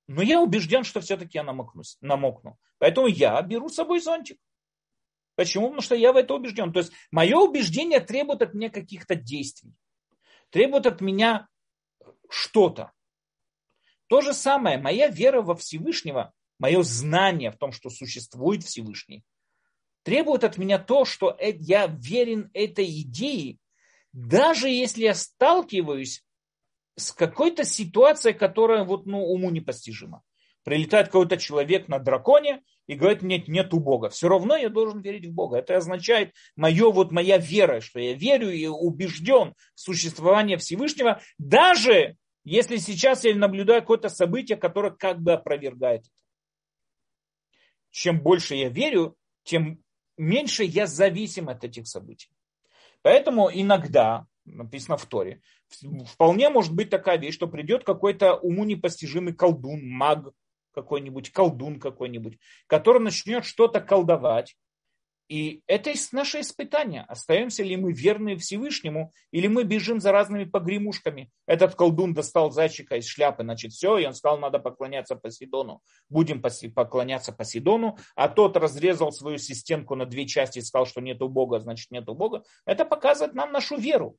Но 0.08 0.22
я 0.22 0.42
убежден, 0.42 0.84
что 0.84 1.00
все-таки 1.00 1.38
я 1.38 1.44
намокнусь, 1.44 1.98
намокну. 2.02 2.58
Поэтому 2.80 3.08
я 3.08 3.42
беру 3.42 3.70
с 3.70 3.76
собой 3.76 4.02
зонтик. 4.02 4.38
Почему? 5.36 5.68
Потому 5.68 5.82
что 5.82 5.96
я 5.96 6.12
в 6.12 6.18
это 6.18 6.34
убежден. 6.34 6.74
То 6.74 6.80
есть 6.80 6.92
мое 7.12 7.38
убеждение 7.38 8.02
требует 8.02 8.42
от 8.42 8.54
меня 8.54 8.70
каких-то 8.70 9.16
действий. 9.16 9.74
Требует 10.50 10.86
от 10.86 11.00
меня 11.00 11.48
что-то. 12.30 12.92
То 14.08 14.20
же 14.20 14.34
самое, 14.34 14.78
моя 14.78 15.08
вера 15.08 15.42
во 15.42 15.56
Всевышнего, 15.56 16.34
мое 16.60 16.84
знание 16.84 17.52
в 17.52 17.58
том, 17.58 17.72
что 17.72 17.90
существует 17.90 18.64
Всевышний, 18.64 19.24
требует 20.04 20.44
от 20.44 20.58
меня 20.58 20.80
то, 20.80 21.06
что 21.06 21.38
я 21.40 21.88
верен 21.88 22.50
этой 22.54 22.86
идее, 23.02 23.58
даже 24.14 24.70
если 24.70 25.04
я 25.04 25.16
сталкиваюсь 25.16 26.24
с 26.98 27.12
какой-то 27.12 27.64
ситуацией, 27.64 28.34
которая 28.34 28.84
вот, 28.84 29.06
ну, 29.06 29.24
уму 29.24 29.50
непостижима. 29.50 30.22
Прилетает 30.64 31.08
какой-то 31.08 31.38
человек 31.38 31.88
на 31.88 31.98
драконе 31.98 32.62
и 32.86 32.94
говорит, 32.94 33.24
нет, 33.24 33.48
нету 33.48 33.80
Бога. 33.80 34.10
Все 34.10 34.28
равно 34.28 34.56
я 34.56 34.70
должен 34.70 35.02
верить 35.02 35.26
в 35.26 35.34
Бога. 35.34 35.58
Это 35.58 35.78
означает 35.78 36.36
мое, 36.56 36.92
вот 36.92 37.12
моя 37.12 37.38
вера, 37.38 37.82
что 37.82 38.00
я 38.00 38.14
верю 38.14 38.52
и 38.52 38.68
убежден 38.68 39.56
в 39.74 39.80
существование 39.80 40.58
Всевышнего, 40.58 41.20
даже 41.40 42.18
если 42.44 42.78
сейчас 42.78 43.24
я 43.24 43.36
наблюдаю 43.36 43.82
какое-то 43.82 44.10
событие, 44.10 44.58
которое 44.58 44.92
как 44.92 45.20
бы 45.22 45.34
опровергает 45.34 46.02
это. 46.02 46.10
Чем 47.92 48.22
больше 48.22 48.56
я 48.56 48.70
верю, 48.70 49.16
тем 49.44 49.84
меньше 50.18 50.64
я 50.64 50.88
зависим 50.88 51.50
от 51.50 51.64
этих 51.64 51.88
событий. 51.88 52.32
Поэтому 53.02 53.50
иногда 53.52 54.26
написано 54.46 54.98
в 54.98 55.06
Торе. 55.06 55.42
Вполне 56.08 56.50
может 56.50 56.74
быть 56.74 56.90
такая 56.90 57.18
вещь, 57.18 57.36
что 57.36 57.48
придет 57.48 57.84
какой-то 57.84 58.36
уму 58.36 58.64
непостижимый 58.64 59.34
колдун, 59.34 59.88
маг 59.88 60.30
какой-нибудь, 60.74 61.32
колдун 61.32 61.80
какой-нибудь, 61.80 62.38
который 62.68 63.02
начнет 63.02 63.46
что-то 63.46 63.82
колдовать, 63.82 64.56
и 65.32 65.64
это 65.66 65.94
наше 66.12 66.42
испытание. 66.42 67.06
Остаемся 67.08 67.64
ли 67.64 67.78
мы 67.78 67.94
верны 67.94 68.36
Всевышнему, 68.36 69.14
или 69.32 69.48
мы 69.48 69.64
бежим 69.64 70.02
за 70.02 70.12
разными 70.12 70.44
погремушками. 70.44 71.32
Этот 71.46 71.74
колдун 71.76 72.14
достал 72.14 72.52
зайчика 72.52 72.98
из 72.98 73.06
шляпы, 73.08 73.44
значит, 73.44 73.72
все, 73.72 73.98
и 73.98 74.06
он 74.06 74.14
сказал, 74.14 74.40
надо 74.40 74.60
поклоняться 74.60 75.16
Посейдону. 75.16 75.80
Будем 76.10 76.42
поклоняться 76.42 77.32
Посейдону. 77.32 77.98
А 78.18 78.28
тот 78.28 78.58
разрезал 78.58 79.14
свою 79.14 79.38
системку 79.38 79.96
на 79.96 80.06
две 80.06 80.28
части 80.28 80.60
и 80.60 80.62
сказал, 80.62 80.86
что 80.86 81.00
нету 81.00 81.30
Бога, 81.30 81.62
значит, 81.62 81.92
нету 81.92 82.14
Бога. 82.14 82.44
Это 82.66 82.84
показывает 82.84 83.34
нам 83.34 83.54
нашу 83.54 83.78
веру. 83.78 84.18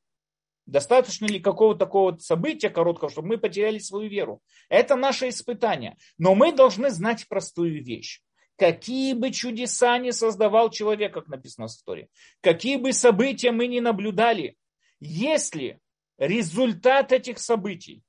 Достаточно 0.64 1.26
ли 1.26 1.40
какого-то 1.40 1.80
такого 1.80 2.16
события 2.16 2.70
короткого, 2.70 3.10
чтобы 3.10 3.28
мы 3.28 3.36
потеряли 3.36 3.80
свою 3.80 4.08
веру? 4.08 4.40
Это 4.70 4.96
наше 4.96 5.28
испытание. 5.28 5.98
Но 6.16 6.34
мы 6.34 6.52
должны 6.52 6.88
знать 6.88 7.28
простую 7.28 7.84
вещь 7.84 8.22
какие 8.56 9.14
бы 9.14 9.30
чудеса 9.30 9.98
ни 9.98 10.10
создавал 10.10 10.70
человек, 10.70 11.14
как 11.14 11.28
написано 11.28 11.68
в 11.68 11.70
истории, 11.70 12.08
какие 12.40 12.76
бы 12.76 12.92
события 12.92 13.50
мы 13.50 13.66
ни 13.66 13.80
наблюдали, 13.80 14.56
если 15.00 15.80
результат 16.18 17.12
этих 17.12 17.38
событий 17.38 18.02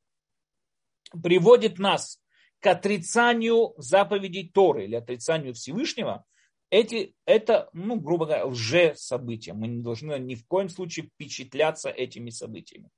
приводит 1.21 1.79
нас 1.79 2.19
к 2.59 2.67
отрицанию 2.67 3.73
заповедей 3.77 4.49
Торы 4.49 4.85
или 4.85 4.95
отрицанию 4.95 5.53
Всевышнего, 5.53 6.25
эти, 6.69 7.13
это, 7.25 7.69
ну, 7.73 7.99
грубо 7.99 8.25
говоря, 8.25 8.45
лже-события. 8.45 9.53
Мы 9.53 9.67
не 9.67 9.83
должны 9.83 10.17
ни 10.17 10.33
в 10.33 10.47
коем 10.47 10.69
случае 10.69 11.05
впечатляться 11.05 11.89
этими 11.89 12.31
событиями. 12.31 12.89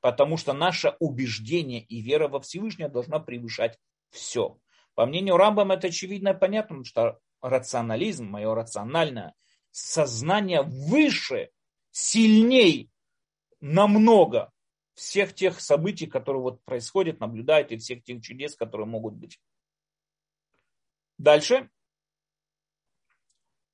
Потому 0.00 0.36
что 0.36 0.52
наше 0.52 0.94
убеждение 0.98 1.80
и 1.80 2.02
вера 2.02 2.28
во 2.28 2.40
Всевышнего 2.40 2.90
должна 2.90 3.20
превышать 3.20 3.78
все. 4.10 4.58
По 4.94 5.06
мнению 5.06 5.36
Рамбам 5.36 5.72
это 5.72 5.88
очевидно 5.88 6.30
и 6.30 6.38
понятно, 6.38 6.76
потому 6.76 6.84
что 6.84 7.18
рационализм, 7.40 8.26
мое 8.26 8.54
рациональное 8.54 9.34
сознание 9.70 10.62
выше, 10.62 11.50
сильней 11.90 12.90
намного 13.60 14.50
всех 14.94 15.34
тех 15.34 15.60
событий, 15.60 16.06
которые 16.06 16.42
вот 16.42 16.64
происходят, 16.64 17.20
наблюдают, 17.20 17.72
и 17.72 17.76
всех 17.76 18.04
тех 18.04 18.22
чудес, 18.22 18.54
которые 18.54 18.86
могут 18.86 19.14
быть. 19.14 19.40
Дальше. 21.18 21.68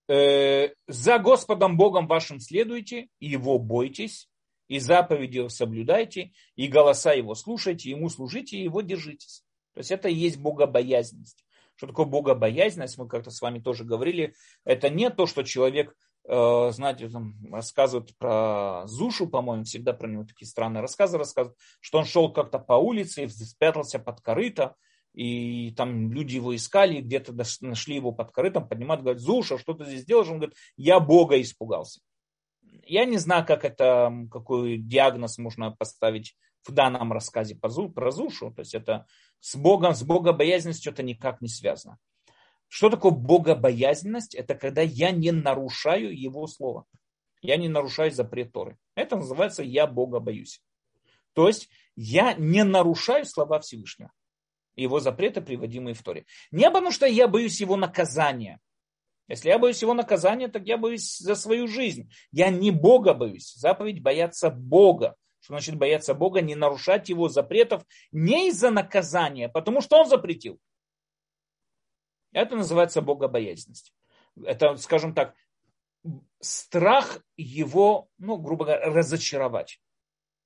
Э, 0.08 0.74
за 0.88 1.18
Господом 1.18 1.76
Богом 1.76 2.06
вашим 2.06 2.40
следуйте, 2.40 3.08
и 3.18 3.26
Его 3.28 3.58
бойтесь, 3.58 4.28
и 4.68 4.78
заповеди 4.78 5.48
соблюдайте, 5.48 6.32
и 6.56 6.66
голоса 6.66 7.12
Его 7.12 7.34
слушайте, 7.34 7.90
Ему 7.90 8.08
служите, 8.08 8.56
и 8.56 8.64
Его 8.64 8.80
держитесь. 8.80 9.44
То 9.74 9.78
есть 9.78 9.90
это 9.90 10.08
и 10.08 10.14
есть 10.14 10.38
богобоязненность. 10.38 11.44
Что 11.76 11.86
такое 11.86 12.06
богобоязненность, 12.06 12.98
мы 12.98 13.08
как-то 13.08 13.30
с 13.30 13.40
вами 13.40 13.58
тоже 13.58 13.84
говорили, 13.84 14.34
это 14.64 14.90
не 14.90 15.08
то, 15.10 15.26
что 15.26 15.42
человек, 15.42 15.94
э, 16.28 16.70
знаете, 16.72 17.08
там, 17.08 17.36
рассказывает 17.52 18.16
про 18.18 18.86
Зушу, 18.86 19.28
по-моему, 19.28 19.64
всегда 19.64 19.92
про 19.92 20.08
него 20.08 20.24
такие 20.24 20.46
странные 20.46 20.82
рассказы 20.82 21.16
рассказывают, 21.16 21.58
что 21.80 21.98
он 21.98 22.04
шел 22.04 22.32
как-то 22.32 22.58
по 22.58 22.74
улице 22.74 23.24
и 23.24 23.28
спрятался 23.28 23.98
под 23.98 24.20
корыто, 24.20 24.76
и 25.14 25.72
там 25.72 26.12
люди 26.12 26.36
его 26.36 26.54
искали, 26.54 27.00
где-то 27.00 27.34
нашли 27.62 27.96
его 27.96 28.12
под 28.12 28.30
корытом, 28.30 28.68
поднимают, 28.68 29.02
говорят, 29.02 29.20
Зуша, 29.20 29.58
что 29.58 29.74
ты 29.74 29.84
здесь 29.84 30.04
делаешь? 30.04 30.28
Он 30.28 30.36
говорит, 30.36 30.56
я 30.76 31.00
Бога 31.00 31.40
испугался. 31.40 32.00
Я 32.84 33.04
не 33.04 33.18
знаю, 33.18 33.44
как 33.44 33.64
это, 33.64 34.12
какой 34.30 34.78
диагноз 34.78 35.38
можно 35.38 35.72
поставить 35.72 36.36
в 36.62 36.72
данном 36.72 37.12
рассказе 37.12 37.54
про 37.54 37.70
Зушу. 37.70 38.52
То 38.52 38.60
есть 38.60 38.74
это 38.74 39.06
с 39.40 39.56
Богом, 39.56 39.94
с 39.94 40.02
богобоязненностью 40.02 40.92
это 40.92 41.02
никак 41.02 41.40
не 41.40 41.48
связано. 41.48 41.98
Что 42.68 42.88
такое 42.88 43.12
богобоязненность? 43.12 44.34
Это 44.34 44.54
когда 44.54 44.82
я 44.82 45.10
не 45.10 45.32
нарушаю 45.32 46.16
его 46.16 46.46
слова. 46.46 46.84
Я 47.42 47.56
не 47.56 47.68
нарушаю 47.68 48.12
запрет 48.12 48.52
Торы. 48.52 48.78
Это 48.94 49.16
называется 49.16 49.62
«я 49.62 49.86
Бога 49.86 50.20
боюсь». 50.20 50.62
То 51.32 51.48
есть 51.48 51.68
я 51.96 52.34
не 52.34 52.64
нарушаю 52.64 53.24
слова 53.24 53.60
Всевышнего, 53.60 54.12
его 54.76 55.00
запреты, 55.00 55.40
приводимые 55.40 55.94
в 55.94 56.02
Торе. 56.02 56.26
Не 56.50 56.64
потому 56.70 56.90
что 56.90 57.06
я 57.06 57.28
боюсь 57.28 57.60
его 57.60 57.76
наказания. 57.76 58.60
Если 59.28 59.48
я 59.48 59.58
боюсь 59.58 59.80
его 59.80 59.94
наказания, 59.94 60.48
так 60.48 60.66
я 60.66 60.76
боюсь 60.76 61.18
за 61.18 61.36
свою 61.36 61.68
жизнь. 61.68 62.12
Я 62.32 62.50
не 62.50 62.72
Бога 62.72 63.14
боюсь. 63.14 63.54
Заповедь 63.54 64.02
бояться 64.02 64.50
Бога. 64.50 65.14
Что 65.40 65.54
значит 65.54 65.76
бояться 65.76 66.14
Бога? 66.14 66.40
Не 66.40 66.54
нарушать 66.54 67.08
его 67.08 67.28
запретов 67.28 67.84
не 68.12 68.48
из-за 68.48 68.70
наказания, 68.70 69.48
потому 69.48 69.80
что 69.80 69.98
он 69.98 70.08
запретил. 70.08 70.60
Это 72.32 72.56
называется 72.56 73.00
богобоязненность. 73.00 73.92
Это, 74.44 74.76
скажем 74.76 75.14
так, 75.14 75.34
страх 76.40 77.22
его, 77.36 78.08
ну, 78.18 78.36
грубо 78.36 78.64
говоря, 78.66 78.86
разочаровать. 78.86 79.80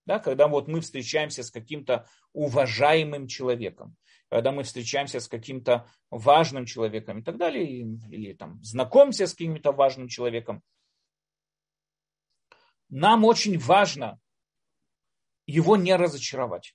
Да, 0.06 0.18
когда 0.18 0.48
вот 0.48 0.68
мы 0.68 0.80
встречаемся 0.80 1.42
с 1.42 1.50
каким-то 1.50 2.06
уважаемым 2.32 3.26
человеком, 3.26 3.96
когда 4.28 4.52
мы 4.52 4.62
встречаемся 4.62 5.20
с 5.20 5.28
каким-то 5.28 5.88
важным 6.10 6.66
человеком 6.66 7.20
и 7.20 7.22
так 7.22 7.36
далее, 7.38 7.66
или, 7.66 8.32
там 8.34 8.62
знакомимся 8.62 9.26
с 9.26 9.32
каким-то 9.32 9.72
важным 9.72 10.08
человеком, 10.08 10.62
нам 12.90 13.24
очень 13.24 13.58
важно 13.58 14.20
его 15.46 15.76
не 15.76 15.94
разочаровать 15.96 16.74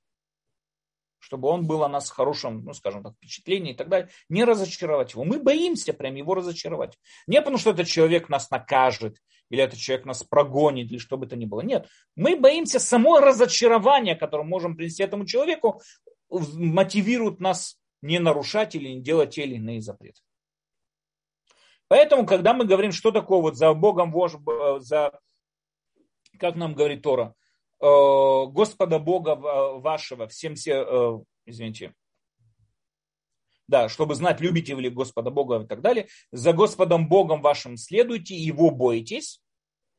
чтобы 1.20 1.50
он 1.50 1.68
был 1.68 1.84
о 1.84 1.90
нас 1.90 2.10
хорошем, 2.10 2.64
ну, 2.64 2.74
скажем 2.74 3.04
так, 3.04 3.14
впечатлении 3.14 3.74
и 3.74 3.76
так 3.76 3.90
далее, 3.90 4.10
не 4.30 4.44
разочаровать 4.44 5.14
его. 5.14 5.24
Мы 5.26 5.40
боимся 5.40 5.94
прям 5.94 6.16
его 6.16 6.34
разочаровать. 6.34 6.98
Не 7.28 7.40
потому, 7.40 7.58
что 7.58 7.72
этот 7.72 7.88
человек 7.88 8.30
нас 8.30 8.50
накажет, 8.50 9.18
или 9.50 9.62
этот 9.62 9.80
человек 9.80 10.06
нас 10.06 10.24
прогонит, 10.24 10.92
или 10.92 10.98
что 10.98 11.18
бы 11.18 11.28
то 11.28 11.36
ни 11.36 11.46
было. 11.46 11.62
Нет, 11.62 11.88
мы 12.16 12.36
боимся 12.36 12.80
само 12.80 13.20
разочарования, 13.20 14.16
которое 14.16 14.44
можем 14.44 14.76
принести 14.76 15.04
этому 15.04 15.26
человеку, 15.26 15.82
мотивирует 16.30 17.40
нас 17.40 17.80
не 18.02 18.20
нарушать 18.20 18.76
или 18.76 18.90
не 18.90 19.02
делать 19.02 19.36
те 19.36 19.44
или 19.44 19.56
иные 19.56 19.82
запреты. 19.82 20.22
Поэтому, 21.88 22.26
когда 22.26 22.54
мы 22.54 22.66
говорим, 22.66 22.92
что 22.92 23.12
такое 23.12 23.42
вот 23.42 23.58
за 23.58 23.74
Богом, 23.74 24.14
за, 24.80 25.20
как 26.38 26.56
нам 26.56 26.76
говорит 26.76 27.02
Тора, 27.02 27.36
Э, 27.49 27.49
Господа 27.82 29.00
Бога 29.00 29.32
э, 29.32 29.80
вашего, 29.80 30.28
всем 30.28 30.56
все, 30.56 30.84
э, 30.84 31.20
извините, 31.46 31.94
да, 33.70 33.88
чтобы 33.88 34.16
знать, 34.16 34.42
любите 34.42 34.74
ли 34.76 34.90
Господа 34.90 35.30
Бога 35.30 35.62
и 35.62 35.68
так 35.68 35.82
далее, 35.82 36.08
за 36.32 36.54
Господом 36.54 37.08
Богом 37.08 37.42
вашим 37.42 37.78
следуйте, 37.78 38.36
его 38.36 38.72
бойтесь. 38.72 39.42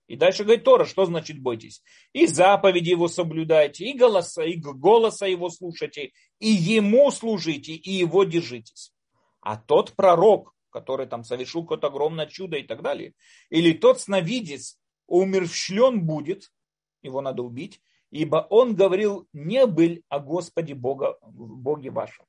И 0.09 0.17
дальше 0.17 0.43
говорит 0.43 0.65
Тора, 0.65 0.85
что 0.85 1.07
значит 1.07 1.41
бойтесь? 1.41 1.83
И 2.13 2.27
заповеди 2.27 2.91
его 2.91 3.07
соблюдайте, 3.07 3.85
и 3.85 3.97
голоса, 3.97 4.43
и 4.45 4.57
голоса 4.57 5.27
его 5.27 5.51
слушайте, 5.51 6.11
и 6.41 6.49
ему 6.49 7.13
служите, 7.13 7.75
и 7.75 7.93
его 7.93 8.25
держитесь. 8.25 8.93
А 9.41 9.57
тот 9.57 9.93
пророк, 9.93 10.53
который 10.71 11.07
там 11.07 11.23
совершил 11.23 11.63
какое-то 11.63 11.87
огромное 11.87 12.27
чудо 12.27 12.57
и 12.57 12.65
так 12.65 12.83
далее, 12.83 13.15
или 13.51 13.73
тот 13.73 14.01
сновидец 14.01 14.81
умерщвлен 15.07 16.05
будет, 16.05 16.51
его 17.03 17.21
надо 17.21 17.43
убить, 17.43 17.81
ибо 18.11 18.47
он 18.51 18.75
говорил 18.75 19.29
не 19.33 19.67
быль 19.67 20.03
о 20.09 20.21
Господе 20.21 20.75
Бога, 20.75 21.19
Боге 21.23 21.91
вашем, 21.91 22.27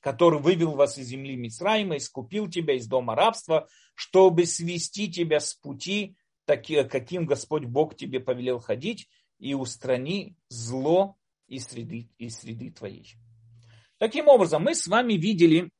который 0.00 0.40
вывел 0.40 0.72
вас 0.72 0.98
из 0.98 1.06
земли 1.06 1.36
Мицраима, 1.36 1.96
искупил 1.96 2.48
тебя 2.48 2.74
из 2.74 2.86
дома 2.86 3.14
рабства, 3.14 3.68
чтобы 3.94 4.46
свести 4.46 5.10
тебя 5.10 5.40
с 5.40 5.54
пути, 5.54 6.16
таки, 6.44 6.84
каким 6.84 7.26
Господь 7.26 7.64
Бог 7.64 7.96
тебе 7.96 8.20
повелел 8.20 8.58
ходить, 8.58 9.08
и 9.38 9.54
устрани 9.54 10.36
зло 10.48 11.16
из 11.48 11.66
среды, 11.66 12.08
из 12.18 12.38
среды 12.38 12.70
твоей. 12.70 13.16
Таким 13.98 14.28
образом, 14.28 14.62
мы 14.62 14.74
с 14.74 14.86
вами 14.86 15.14
видели 15.14 15.70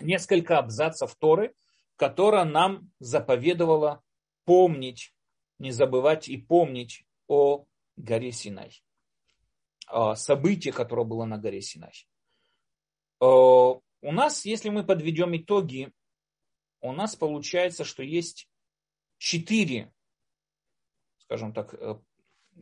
несколько 0.00 0.58
абзацев 0.58 1.14
Торы, 1.16 1.54
которая 1.96 2.44
нам 2.44 2.90
заповедовала 3.00 4.02
помнить, 4.44 5.14
не 5.58 5.72
забывать 5.72 6.28
и 6.28 6.36
помнить 6.36 7.04
о 7.28 7.66
горе 7.96 8.32
Синай. 8.32 8.82
Событие, 10.14 10.72
которое 10.72 11.04
было 11.04 11.24
на 11.24 11.38
горе 11.38 11.60
Синай. 11.62 11.92
У 13.20 14.12
нас, 14.12 14.44
если 14.44 14.68
мы 14.68 14.84
подведем 14.84 15.36
итоги, 15.36 15.92
у 16.80 16.92
нас 16.92 17.16
получается, 17.16 17.84
что 17.84 18.02
есть 18.02 18.48
четыре, 19.18 19.92
скажем 21.18 21.52
так, 21.52 21.74
э, 21.74 21.98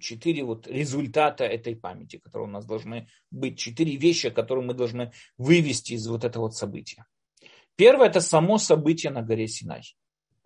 четыре 0.00 0.44
вот 0.44 0.66
результата 0.66 1.44
этой 1.44 1.76
памяти, 1.76 2.18
которые 2.18 2.48
у 2.48 2.50
нас 2.50 2.64
должны 2.64 3.08
быть, 3.30 3.58
четыре 3.58 3.96
вещи, 3.96 4.30
которые 4.30 4.64
мы 4.64 4.72
должны 4.72 5.12
вывести 5.36 5.92
из 5.92 6.06
вот 6.08 6.24
этого 6.24 6.44
вот 6.44 6.54
события. 6.54 7.04
Первое– 7.76 8.08
это 8.08 8.22
само 8.22 8.56
событие 8.56 9.12
на 9.12 9.20
горе 9.20 9.46
Синай. 9.46 9.82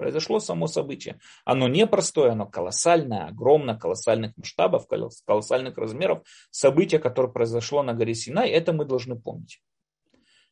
Произошло 0.01 0.41
само 0.41 0.67
событие. 0.67 1.21
Оно 1.45 1.69
непростое, 1.69 2.31
оно 2.31 2.47
колоссальное, 2.47 3.27
огромное, 3.27 3.77
колоссальных 3.77 4.35
масштабов, 4.35 4.89
колоссальных 4.89 5.77
размеров. 5.77 6.27
Событие, 6.51 6.99
которое 6.99 7.31
произошло 7.31 7.83
на 7.83 7.93
горе 7.93 8.15
Синай, 8.15 8.49
это 8.49 8.73
мы 8.73 8.87
должны 8.87 9.21
помнить. 9.21 9.63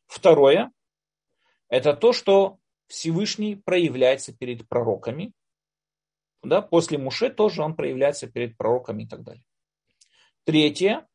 Второе, 0.05 0.71
это 1.67 1.95
то, 1.95 2.13
что 2.13 2.59
Всевышний 2.85 3.55
проявляется 3.55 4.37
перед 4.37 4.69
пророками. 4.69 5.33
Да, 6.43 6.61
после 6.61 6.99
Муше 6.99 7.31
тоже 7.31 7.63
он 7.63 7.75
проявляется 7.75 8.27
перед 8.27 8.55
пророками 8.55 9.01
и 9.01 9.07
так 9.07 9.23
далее. 9.23 9.43
Третье, 10.43 11.07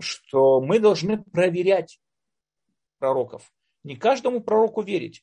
что 0.00 0.60
мы 0.60 0.80
должны 0.80 1.22
проверять 1.22 2.00
пророков. 2.98 3.52
Не 3.84 3.94
каждому 3.94 4.40
пророку 4.40 4.82
верить. 4.82 5.22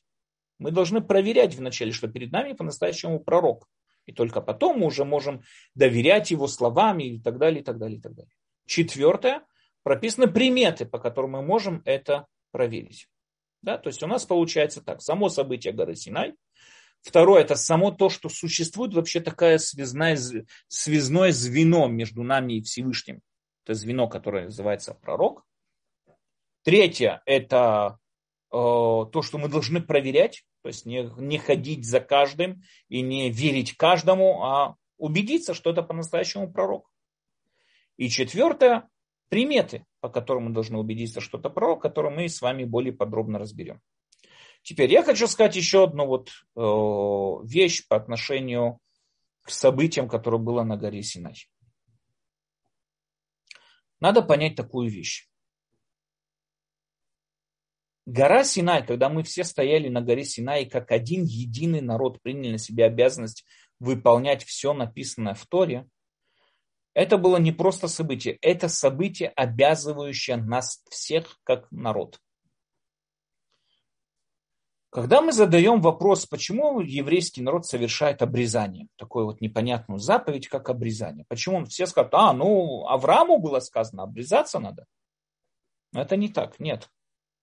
Мы 0.58 0.70
должны 0.70 1.00
проверять 1.00 1.54
вначале, 1.54 1.92
что 1.92 2.08
перед 2.08 2.32
нами 2.32 2.52
по-настоящему 2.52 3.20
пророк. 3.20 3.68
И 4.06 4.12
только 4.12 4.40
потом 4.40 4.80
мы 4.80 4.86
уже 4.86 5.04
можем 5.04 5.42
доверять 5.74 6.30
его 6.30 6.46
словам 6.46 7.00
и 7.00 7.18
так 7.20 7.38
далее, 7.38 7.62
и 7.62 7.64
так 7.64 7.78
далее, 7.78 7.98
и 7.98 8.00
так 8.00 8.14
далее. 8.14 8.32
Четвертое. 8.66 9.42
Прописаны 9.82 10.28
приметы, 10.28 10.86
по 10.86 10.98
которым 10.98 11.32
мы 11.32 11.42
можем 11.42 11.82
это 11.84 12.26
проверить. 12.50 13.08
Да? 13.62 13.78
То 13.78 13.88
есть 13.88 14.02
у 14.02 14.06
нас 14.06 14.24
получается 14.24 14.82
так. 14.82 15.02
Само 15.02 15.28
событие 15.28 15.72
горы 15.72 15.94
Синай. 15.94 16.34
Второе, 17.02 17.42
это 17.42 17.54
само 17.54 17.90
то, 17.90 18.08
что 18.08 18.30
существует 18.30 18.94
вообще 18.94 19.20
такая 19.20 19.58
связная, 19.58 20.18
связное 20.68 21.32
звено 21.32 21.86
между 21.86 22.22
нами 22.22 22.54
и 22.54 22.62
Всевышним. 22.62 23.20
Это 23.64 23.74
звено, 23.74 24.08
которое 24.08 24.44
называется 24.44 24.94
пророк. 24.94 25.44
Третье, 26.62 27.22
это 27.26 27.98
то, 28.54 29.22
что 29.22 29.38
мы 29.38 29.48
должны 29.48 29.80
проверять, 29.80 30.44
то 30.62 30.68
есть 30.68 30.86
не, 30.86 31.10
не 31.18 31.38
ходить 31.38 31.84
за 31.84 31.98
каждым 31.98 32.62
и 32.88 33.00
не 33.00 33.28
верить 33.28 33.76
каждому, 33.76 34.44
а 34.44 34.76
убедиться, 34.96 35.54
что 35.54 35.70
это 35.70 35.82
по-настоящему 35.82 36.52
пророк. 36.52 36.88
И 37.96 38.08
четвертое, 38.08 38.88
приметы, 39.28 39.84
по 40.00 40.08
которым 40.08 40.44
мы 40.44 40.50
должны 40.50 40.78
убедиться, 40.78 41.20
что 41.20 41.38
это 41.38 41.50
пророк, 41.50 41.82
которые 41.82 42.14
мы 42.14 42.28
с 42.28 42.40
вами 42.40 42.62
более 42.62 42.92
подробно 42.92 43.40
разберем. 43.40 43.80
Теперь 44.62 44.90
я 44.92 45.02
хочу 45.02 45.26
сказать 45.26 45.56
еще 45.56 45.84
одну 45.84 46.06
вот 46.06 46.28
э, 46.28 47.46
вещь 47.46 47.86
по 47.88 47.96
отношению 47.96 48.78
к 49.42 49.50
событиям, 49.50 50.08
которые 50.08 50.40
было 50.40 50.62
на 50.62 50.76
горе 50.76 51.02
Синай. 51.02 51.48
Надо 53.98 54.22
понять 54.22 54.54
такую 54.54 54.88
вещь. 54.88 55.28
Гора 58.06 58.44
Синай, 58.44 58.86
когда 58.86 59.08
мы 59.08 59.22
все 59.22 59.44
стояли 59.44 59.88
на 59.88 60.02
горе 60.02 60.24
Синай, 60.24 60.66
как 60.66 60.90
один 60.90 61.24
единый 61.24 61.80
народ 61.80 62.20
приняли 62.20 62.52
на 62.52 62.58
себя 62.58 62.86
обязанность 62.86 63.46
выполнять 63.80 64.44
все 64.44 64.74
написанное 64.74 65.34
в 65.34 65.46
Торе, 65.46 65.88
это 66.92 67.16
было 67.16 67.38
не 67.38 67.50
просто 67.50 67.88
событие, 67.88 68.38
это 68.42 68.68
событие, 68.68 69.30
обязывающее 69.30 70.36
нас 70.36 70.84
всех 70.90 71.38
как 71.44 71.70
народ. 71.72 72.20
Когда 74.90 75.20
мы 75.20 75.32
задаем 75.32 75.80
вопрос, 75.80 76.24
почему 76.26 76.80
еврейский 76.80 77.42
народ 77.42 77.66
совершает 77.66 78.22
обрезание, 78.22 78.86
такую 78.96 79.24
вот 79.24 79.40
непонятную 79.40 79.98
заповедь, 79.98 80.46
как 80.46 80.68
обрезание, 80.68 81.24
почему 81.26 81.56
он 81.56 81.66
все 81.66 81.86
скажут, 81.86 82.14
а, 82.14 82.32
ну, 82.32 82.86
Аврааму 82.86 83.38
было 83.38 83.58
сказано, 83.58 84.04
обрезаться 84.04 84.60
надо. 84.60 84.86
Но 85.92 86.02
это 86.02 86.16
не 86.16 86.28
так, 86.28 86.60
нет 86.60 86.90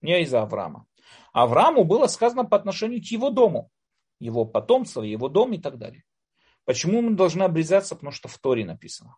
не 0.02 0.22
из-за 0.22 0.42
Авраама. 0.42 0.86
Аврааму 1.32 1.84
было 1.84 2.06
сказано 2.06 2.44
по 2.44 2.56
отношению 2.56 3.00
к 3.00 3.06
его 3.06 3.30
дому, 3.30 3.70
его 4.18 4.44
потомству, 4.44 5.02
его 5.02 5.28
дом 5.28 5.52
и 5.52 5.58
так 5.58 5.78
далее. 5.78 6.04
Почему 6.64 7.02
мы 7.02 7.14
должны 7.14 7.42
обрезаться? 7.42 7.94
Потому 7.94 8.12
что 8.12 8.28
в 8.28 8.38
Торе 8.38 8.64
написано. 8.64 9.16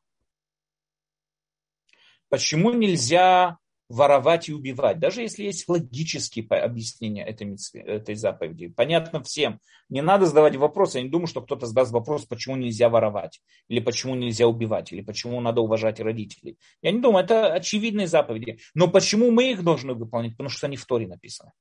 Почему 2.28 2.72
нельзя 2.72 3.58
воровать 3.88 4.48
и 4.48 4.54
убивать, 4.54 4.98
даже 4.98 5.22
если 5.22 5.44
есть 5.44 5.68
логические 5.68 6.46
объяснения 6.46 7.24
этой, 7.24 7.56
этой 7.74 8.14
заповеди. 8.14 8.68
Понятно 8.68 9.22
всем. 9.22 9.60
Не 9.88 10.00
надо 10.00 10.26
задавать 10.26 10.56
вопросы. 10.56 10.98
Я 10.98 11.04
не 11.04 11.10
думаю, 11.10 11.26
что 11.26 11.42
кто-то 11.42 11.66
задаст 11.66 11.92
вопрос, 11.92 12.24
почему 12.24 12.56
нельзя 12.56 12.88
воровать, 12.88 13.40
или 13.68 13.80
почему 13.80 14.14
нельзя 14.14 14.46
убивать, 14.46 14.92
или 14.92 15.02
почему 15.02 15.40
надо 15.40 15.60
уважать 15.60 16.00
родителей. 16.00 16.58
Я 16.82 16.92
не 16.92 17.00
думаю, 17.00 17.24
это 17.24 17.52
очевидные 17.52 18.06
заповеди. 18.06 18.58
Но 18.74 18.88
почему 18.88 19.30
мы 19.30 19.50
их 19.50 19.62
должны 19.62 19.94
выполнять? 19.94 20.32
Потому 20.32 20.48
что 20.48 20.66
они 20.66 20.76
в 20.76 20.86
Торе 20.86 21.06
написаны. 21.06 21.52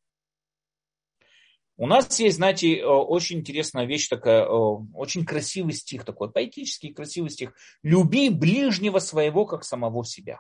У 1.76 1.88
нас 1.88 2.20
есть, 2.20 2.38
знаете, 2.38 2.78
э, 2.78 2.86
очень 2.86 3.40
интересная 3.40 3.86
вещь 3.86 4.08
такая, 4.08 4.44
э, 4.44 4.48
очень 4.48 5.26
красивый 5.26 5.74
стих 5.74 6.06
такой, 6.06 6.32
поэтический 6.32 6.94
красивый 6.94 7.32
стих. 7.32 7.54
«Люби 7.82 8.30
ближнего 8.30 9.00
своего, 9.00 9.46
как 9.46 9.64
самого 9.64 10.06
себя». 10.06 10.40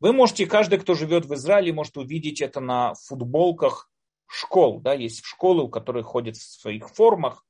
Вы 0.00 0.12
можете, 0.12 0.46
каждый, 0.46 0.78
кто 0.78 0.94
живет 0.94 1.26
в 1.26 1.34
Израиле, 1.34 1.72
может 1.72 1.96
увидеть 1.96 2.40
это 2.40 2.60
на 2.60 2.94
футболках 2.94 3.90
школ. 4.26 4.80
Да, 4.80 4.94
есть 4.94 5.24
школы, 5.24 5.64
у 5.64 5.68
которых 5.68 6.06
ходят 6.06 6.36
в 6.36 6.60
своих 6.60 6.88
формах, 6.88 7.44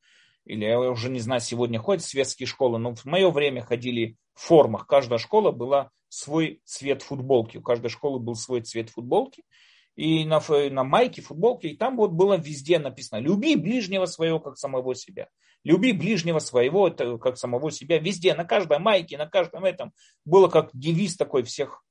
или 0.49 0.65
я 0.65 0.81
уже 0.81 1.11
не 1.11 1.21
знаю, 1.21 1.43
сегодня 1.43 1.79
ходят 1.79 2.03
светские 2.03 2.47
школы, 2.47 2.79
но 2.79 2.95
в 2.95 3.05
мое 3.05 3.31
время 3.31 3.61
ходили 3.61 4.17
в 4.33 4.41
формах. 4.41 4.87
Каждая 4.87 5.19
школа 5.19 5.53
была 5.53 5.91
свой 6.09 6.63
цвет 6.65 7.03
футболки. 7.03 7.59
У 7.59 7.63
каждой 7.63 7.89
школы 7.89 8.19
был 8.19 8.35
свой 8.35 8.63
цвет 8.63 8.89
футболки. 8.89 9.45
И 9.95 10.25
на, 10.25 10.41
на 10.71 10.85
майке, 10.85 11.21
футболке, 11.21 11.69
и 11.69 11.77
там 11.77 11.97
вот 11.97 12.13
было 12.13 12.39
везде 12.39 12.79
написано 12.79 13.19
«Люби 13.19 13.57
ближнего 13.57 14.07
своего, 14.07 14.41
как 14.41 14.57
самого 14.57 14.95
себя». 14.95 15.29
«Люби 15.65 15.93
ближнего 15.93 16.39
своего, 16.39 16.87
это 16.89 17.19
как 17.19 17.37
самого 17.37 17.71
себя». 17.71 17.99
Везде, 17.99 18.33
на 18.35 18.45
каждой 18.45 18.79
майке, 18.79 19.19
на 19.19 19.27
каждом 19.27 19.65
этом 19.65 19.93
было 20.25 20.49
как 20.49 20.71
девиз 20.73 21.17
такой 21.17 21.43
всех 21.43 21.83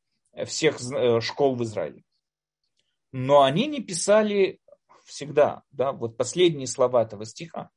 всех 0.45 0.81
э, 0.81 1.21
школ 1.21 1.55
в 1.55 1.63
Израиле. 1.63 2.03
Но 3.11 3.43
они 3.43 3.67
не 3.67 3.81
писали 3.81 4.59
всегда, 5.05 5.63
да, 5.71 5.91
вот 5.91 6.17
последние 6.17 6.67
слова 6.67 7.03
этого 7.03 7.25
стиха. 7.25 7.69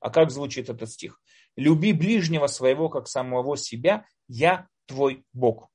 А 0.00 0.10
как 0.10 0.30
звучит 0.30 0.68
этот 0.68 0.90
стих? 0.90 1.20
«Люби 1.54 1.92
ближнего 1.92 2.46
своего, 2.46 2.88
как 2.88 3.06
самого 3.06 3.56
себя, 3.56 4.06
я 4.26 4.66
твой 4.86 5.24
Бог». 5.32 5.68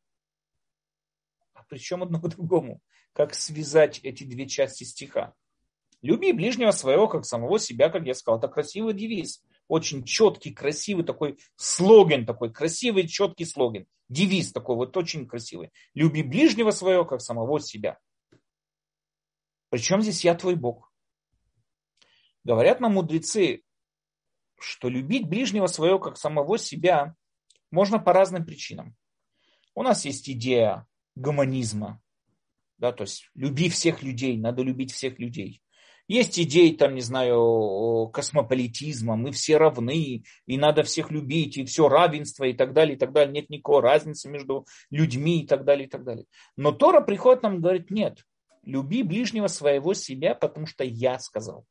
А 1.53 1.63
причем 1.69 2.01
одно 2.01 2.19
к 2.19 2.27
другому? 2.27 2.81
Как 3.13 3.35
связать 3.35 3.99
эти 3.99 4.23
две 4.23 4.47
части 4.47 4.83
стиха? 4.83 5.33
«Люби 6.01 6.31
ближнего 6.31 6.71
своего, 6.71 7.07
как 7.07 7.25
самого 7.25 7.59
себя», 7.59 7.89
как 7.89 8.05
я 8.05 8.15
сказал, 8.15 8.39
это 8.39 8.47
красивый 8.47 8.93
девиз 8.93 9.43
очень 9.67 10.03
четкий, 10.03 10.53
красивый 10.53 11.03
такой 11.03 11.37
слоган, 11.55 12.25
такой 12.25 12.51
красивый, 12.51 13.07
четкий 13.07 13.45
слоган. 13.45 13.85
Девиз 14.09 14.53
такой 14.53 14.75
вот 14.75 14.95
очень 14.95 15.27
красивый. 15.27 15.71
Люби 15.93 16.23
ближнего 16.23 16.71
своего, 16.71 17.05
как 17.05 17.21
самого 17.21 17.59
себя. 17.59 17.99
Причем 19.69 20.01
здесь 20.01 20.23
я 20.23 20.33
твой 20.35 20.55
Бог. 20.55 20.91
Говорят 22.43 22.79
нам 22.79 22.93
мудрецы, 22.93 23.63
что 24.59 24.87
любить 24.87 25.27
ближнего 25.27 25.67
своего, 25.67 25.99
как 25.99 26.17
самого 26.17 26.57
себя, 26.57 27.15
можно 27.69 27.99
по 27.99 28.13
разным 28.13 28.45
причинам. 28.45 28.95
У 29.75 29.83
нас 29.83 30.05
есть 30.05 30.29
идея 30.29 30.87
гуманизма, 31.15 32.01
да, 32.77 32.91
то 32.93 33.03
есть 33.03 33.29
люби 33.35 33.69
всех 33.69 34.03
людей, 34.03 34.37
надо 34.37 34.61
любить 34.61 34.93
всех 34.93 35.19
людей. 35.19 35.61
Есть 36.07 36.39
идеи, 36.39 36.71
там, 36.71 36.95
не 36.95 37.01
знаю, 37.01 38.09
космополитизма, 38.13 39.17
мы 39.17 39.31
все 39.31 39.57
равны, 39.57 40.23
и 40.45 40.57
надо 40.57 40.83
всех 40.83 41.11
любить, 41.11 41.57
и 41.57 41.65
все 41.65 41.89
равенство, 41.89 42.45
и 42.45 42.53
так 42.53 42.73
далее, 42.73 42.95
и 42.95 42.99
так 42.99 43.11
далее. 43.11 43.33
Нет 43.33 43.49
никакой 43.49 43.81
разницы 43.81 44.29
между 44.29 44.65
людьми, 44.89 45.41
и 45.41 45.47
так 45.47 45.65
далее, 45.65 45.87
и 45.87 45.89
так 45.89 46.05
далее. 46.05 46.25
Но 46.55 46.71
Тора 46.71 47.01
приходит 47.01 47.43
нам 47.43 47.57
и 47.57 47.59
говорит, 47.59 47.91
нет, 47.91 48.25
люби 48.63 49.03
ближнего 49.03 49.47
своего 49.47 49.93
себя, 49.93 50.33
потому 50.33 50.65
что 50.65 50.85
я 50.85 51.19
сказал. 51.19 51.65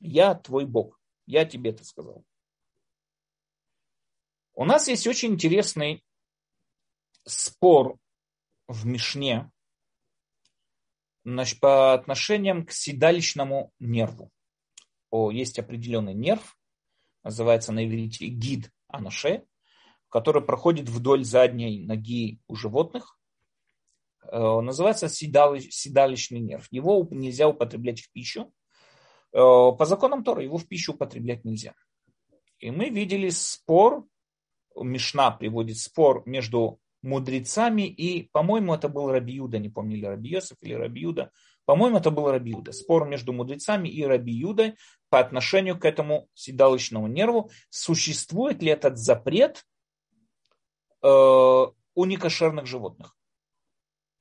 Я 0.00 0.34
твой 0.34 0.66
Бог. 0.66 1.00
Я 1.26 1.44
тебе 1.44 1.70
это 1.70 1.84
сказал. 1.84 2.24
У 4.54 4.64
нас 4.64 4.88
есть 4.88 5.06
очень 5.06 5.34
интересный 5.34 6.02
спор 7.24 7.98
в 8.66 8.86
Мишне 8.86 9.50
Значит, 11.26 11.58
по 11.58 11.92
отношениям 11.92 12.64
к 12.64 12.70
седалищному 12.70 13.72
нерву. 13.80 14.30
О, 15.10 15.32
есть 15.32 15.58
определенный 15.58 16.14
нерв, 16.14 16.56
называется 17.24 17.72
на 17.72 17.84
иврите 17.84 18.26
гид 18.26 18.70
анаше, 18.86 19.44
который 20.08 20.40
проходит 20.40 20.88
вдоль 20.88 21.24
задней 21.24 21.84
ноги 21.84 22.38
у 22.46 22.54
животных. 22.54 23.18
Э, 24.22 24.60
называется 24.60 25.08
седалищный 25.08 26.38
нерв. 26.38 26.68
Его 26.70 27.08
нельзя 27.10 27.48
употреблять 27.48 28.02
в 28.02 28.12
пищу. 28.12 28.54
Э, 29.32 29.40
по 29.76 29.84
законам 29.84 30.22
Тора 30.22 30.44
его 30.44 30.58
в 30.58 30.68
пищу 30.68 30.92
употреблять 30.92 31.44
нельзя. 31.44 31.74
И 32.60 32.70
мы 32.70 32.88
видели 32.88 33.30
спор, 33.30 34.06
Мишна 34.76 35.32
приводит 35.32 35.78
спор 35.78 36.22
между 36.24 36.78
мудрецами, 37.06 37.88
и, 37.88 38.28
по-моему, 38.32 38.74
это 38.74 38.88
был 38.88 39.10
Рабиюда, 39.10 39.58
не 39.58 39.70
помню, 39.70 39.96
или 39.96 40.06
Рабиосов, 40.06 40.58
или 40.60 40.74
Рабиюда. 40.74 41.30
По-моему, 41.64 41.98
это 41.98 42.10
был 42.10 42.30
Рабиюда. 42.30 42.72
Спор 42.72 43.08
между 43.08 43.32
мудрецами 43.32 43.88
и 43.88 44.04
Рабиюдой 44.04 44.76
по 45.08 45.18
отношению 45.18 45.78
к 45.78 45.84
этому 45.84 46.28
седалищному 46.34 47.06
нерву. 47.06 47.50
Существует 47.70 48.62
ли 48.62 48.70
этот 48.70 48.98
запрет 48.98 49.64
э, 51.02 51.08
у 51.08 52.04
некошерных 52.04 52.66
животных? 52.66 53.16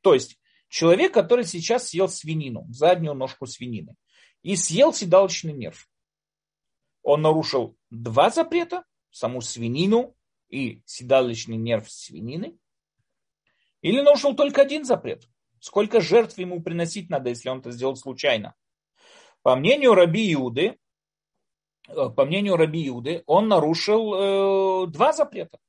То 0.01 0.13
есть, 0.13 0.39
человек, 0.69 1.13
который 1.13 1.45
сейчас 1.45 1.89
съел 1.89 2.07
свинину, 2.07 2.65
заднюю 2.69 3.15
ножку 3.15 3.47
свинины, 3.47 3.95
и 4.43 4.55
съел 4.55 4.93
седалищный 4.93 5.53
нерв, 5.53 5.89
он 7.01 7.21
нарушил 7.21 7.77
два 7.89 8.29
запрета, 8.29 8.83
саму 9.09 9.41
свинину 9.41 10.15
и 10.49 10.81
седалищный 10.85 11.57
нерв 11.57 11.89
свинины, 11.91 12.57
или 13.85 14.01
нарушил 14.01 14.35
только 14.35 14.63
один 14.63 14.83
запрет? 14.83 15.29
Сколько 15.59 16.01
жертв 16.01 16.39
ему 16.39 16.59
приносить 16.59 17.11
надо, 17.11 17.29
если 17.29 17.49
он 17.49 17.59
это 17.59 17.69
сделал 17.69 17.95
случайно? 17.95 18.55
По 19.43 19.55
мнению 19.55 19.93
Раби 19.93 20.33
Иуды, 20.33 20.79
э, 21.87 22.09
по 22.09 22.25
мнению 22.25 22.55
Раби 22.55 22.87
Иуды, 22.87 23.21
он 23.27 23.47
нарушил 23.47 24.13
э, 24.15 24.87
два 24.87 25.13
запрета. 25.13 25.59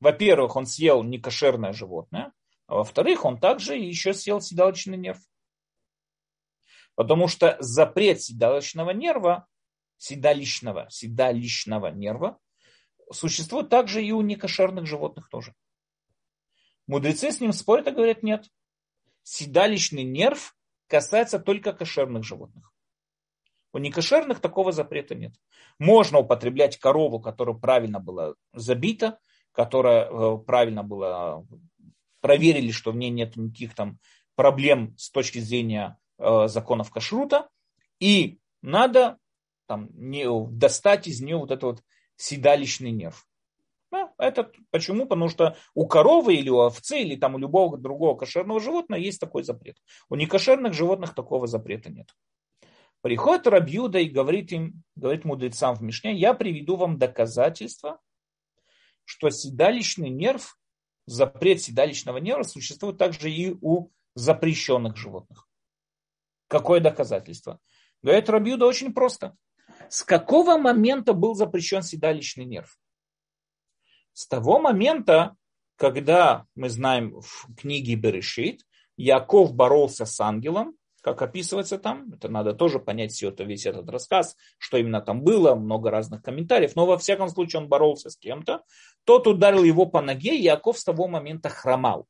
Во-первых, 0.00 0.56
он 0.56 0.66
съел 0.66 1.04
некошерное 1.04 1.72
животное, 1.72 2.32
а 2.66 2.74
во-вторых, 2.74 3.24
он 3.24 3.38
также 3.38 3.76
еще 3.76 4.14
съел 4.14 4.40
седалочный 4.40 4.98
нерв. 4.98 5.20
Потому 6.96 7.28
что 7.28 7.56
запрет 7.60 8.20
седалищного 8.20 8.90
нерва, 8.90 9.46
седалищного, 9.98 10.88
седалищного 10.90 11.86
нерва, 11.86 12.36
существует 13.12 13.68
также 13.68 14.04
и 14.04 14.10
у 14.10 14.22
некошерных 14.22 14.86
животных 14.86 15.28
тоже. 15.28 15.54
Мудрецы 16.86 17.32
с 17.32 17.40
ним 17.40 17.52
спорят 17.52 17.88
и 17.88 17.92
говорят, 17.92 18.22
нет. 18.22 18.50
Седалищный 19.22 20.04
нерв 20.04 20.56
касается 20.86 21.38
только 21.38 21.72
кошерных 21.72 22.24
животных. 22.24 22.72
У 23.72 23.78
некошерных 23.78 24.40
такого 24.40 24.70
запрета 24.70 25.14
нет. 25.14 25.34
Можно 25.78 26.18
употреблять 26.18 26.78
корову, 26.78 27.20
которая 27.20 27.56
правильно 27.56 27.98
была 27.98 28.34
забита, 28.52 29.18
которая 29.50 30.08
э, 30.08 30.38
правильно 30.38 30.84
была, 30.84 31.44
проверили, 32.20 32.70
что 32.70 32.92
в 32.92 32.96
ней 32.96 33.10
нет 33.10 33.36
никаких 33.36 33.74
там 33.74 33.98
проблем 34.36 34.94
с 34.96 35.10
точки 35.10 35.38
зрения 35.38 35.98
э, 36.18 36.46
законов 36.46 36.90
кашрута, 36.90 37.48
и 37.98 38.38
надо 38.62 39.18
там, 39.66 39.88
не, 39.94 40.26
достать 40.50 41.06
из 41.08 41.20
нее 41.20 41.36
вот 41.36 41.50
этот 41.50 41.62
вот 41.62 41.82
седалищный 42.16 42.92
нерв. 42.92 43.26
Это 44.18 44.50
почему? 44.70 45.06
Потому 45.06 45.28
что 45.28 45.56
у 45.74 45.86
коровы 45.86 46.34
или 46.34 46.48
у 46.48 46.58
овцы 46.58 47.00
или 47.00 47.16
там 47.16 47.34
у 47.34 47.38
любого 47.38 47.78
другого 47.78 48.16
кошерного 48.16 48.60
животного 48.60 49.00
есть 49.00 49.20
такой 49.20 49.42
запрет. 49.42 49.76
У 50.08 50.14
некошерных 50.14 50.72
животных 50.72 51.14
такого 51.14 51.46
запрета 51.46 51.90
нет. 51.90 52.14
Приходит 53.00 53.46
Рабьюда 53.46 53.98
и 53.98 54.08
говорит 54.08 54.52
им, 54.52 54.82
говорит 54.96 55.24
мудрецам 55.24 55.74
в 55.74 55.82
Мишне, 55.82 56.14
я 56.14 56.32
приведу 56.32 56.76
вам 56.76 56.98
доказательства, 56.98 58.00
что 59.04 59.28
седалищный 59.28 60.08
нерв, 60.08 60.58
запрет 61.06 61.60
седалищного 61.60 62.18
нерва 62.18 62.44
существует 62.44 62.96
также 62.96 63.30
и 63.30 63.54
у 63.60 63.90
запрещенных 64.14 64.96
животных. 64.96 65.46
Какое 66.48 66.80
доказательство? 66.80 67.60
Говорит 68.02 68.30
Рабьюда 68.30 68.66
очень 68.66 68.94
просто. 68.94 69.36
С 69.88 70.02
какого 70.02 70.56
момента 70.56 71.12
был 71.12 71.34
запрещен 71.34 71.82
седалищный 71.82 72.44
нерв? 72.44 72.78
С 74.14 74.28
того 74.28 74.60
момента, 74.60 75.36
когда 75.76 76.46
мы 76.54 76.70
знаем 76.70 77.20
в 77.20 77.54
книге 77.56 77.96
Берешит, 77.96 78.62
Яков 78.96 79.54
боролся 79.54 80.06
с 80.06 80.20
ангелом, 80.20 80.76
как 81.02 81.20
описывается 81.20 81.78
там, 81.78 82.12
это 82.12 82.28
надо 82.28 82.54
тоже 82.54 82.78
понять 82.78 83.12
все 83.12 83.28
это, 83.28 83.42
весь 83.42 83.66
этот 83.66 83.90
рассказ, 83.90 84.36
что 84.56 84.78
именно 84.78 85.02
там 85.02 85.22
было, 85.22 85.56
много 85.56 85.90
разных 85.90 86.22
комментариев, 86.22 86.76
но 86.76 86.86
во 86.86 86.96
всяком 86.96 87.28
случае 87.28 87.62
он 87.62 87.68
боролся 87.68 88.08
с 88.08 88.16
кем-то, 88.16 88.62
тот 89.02 89.26
ударил 89.26 89.64
его 89.64 89.84
по 89.84 90.00
ноге, 90.00 90.38
и 90.38 90.42
Яков 90.42 90.78
с 90.78 90.84
того 90.84 91.08
момента 91.08 91.48
хромал. 91.48 92.06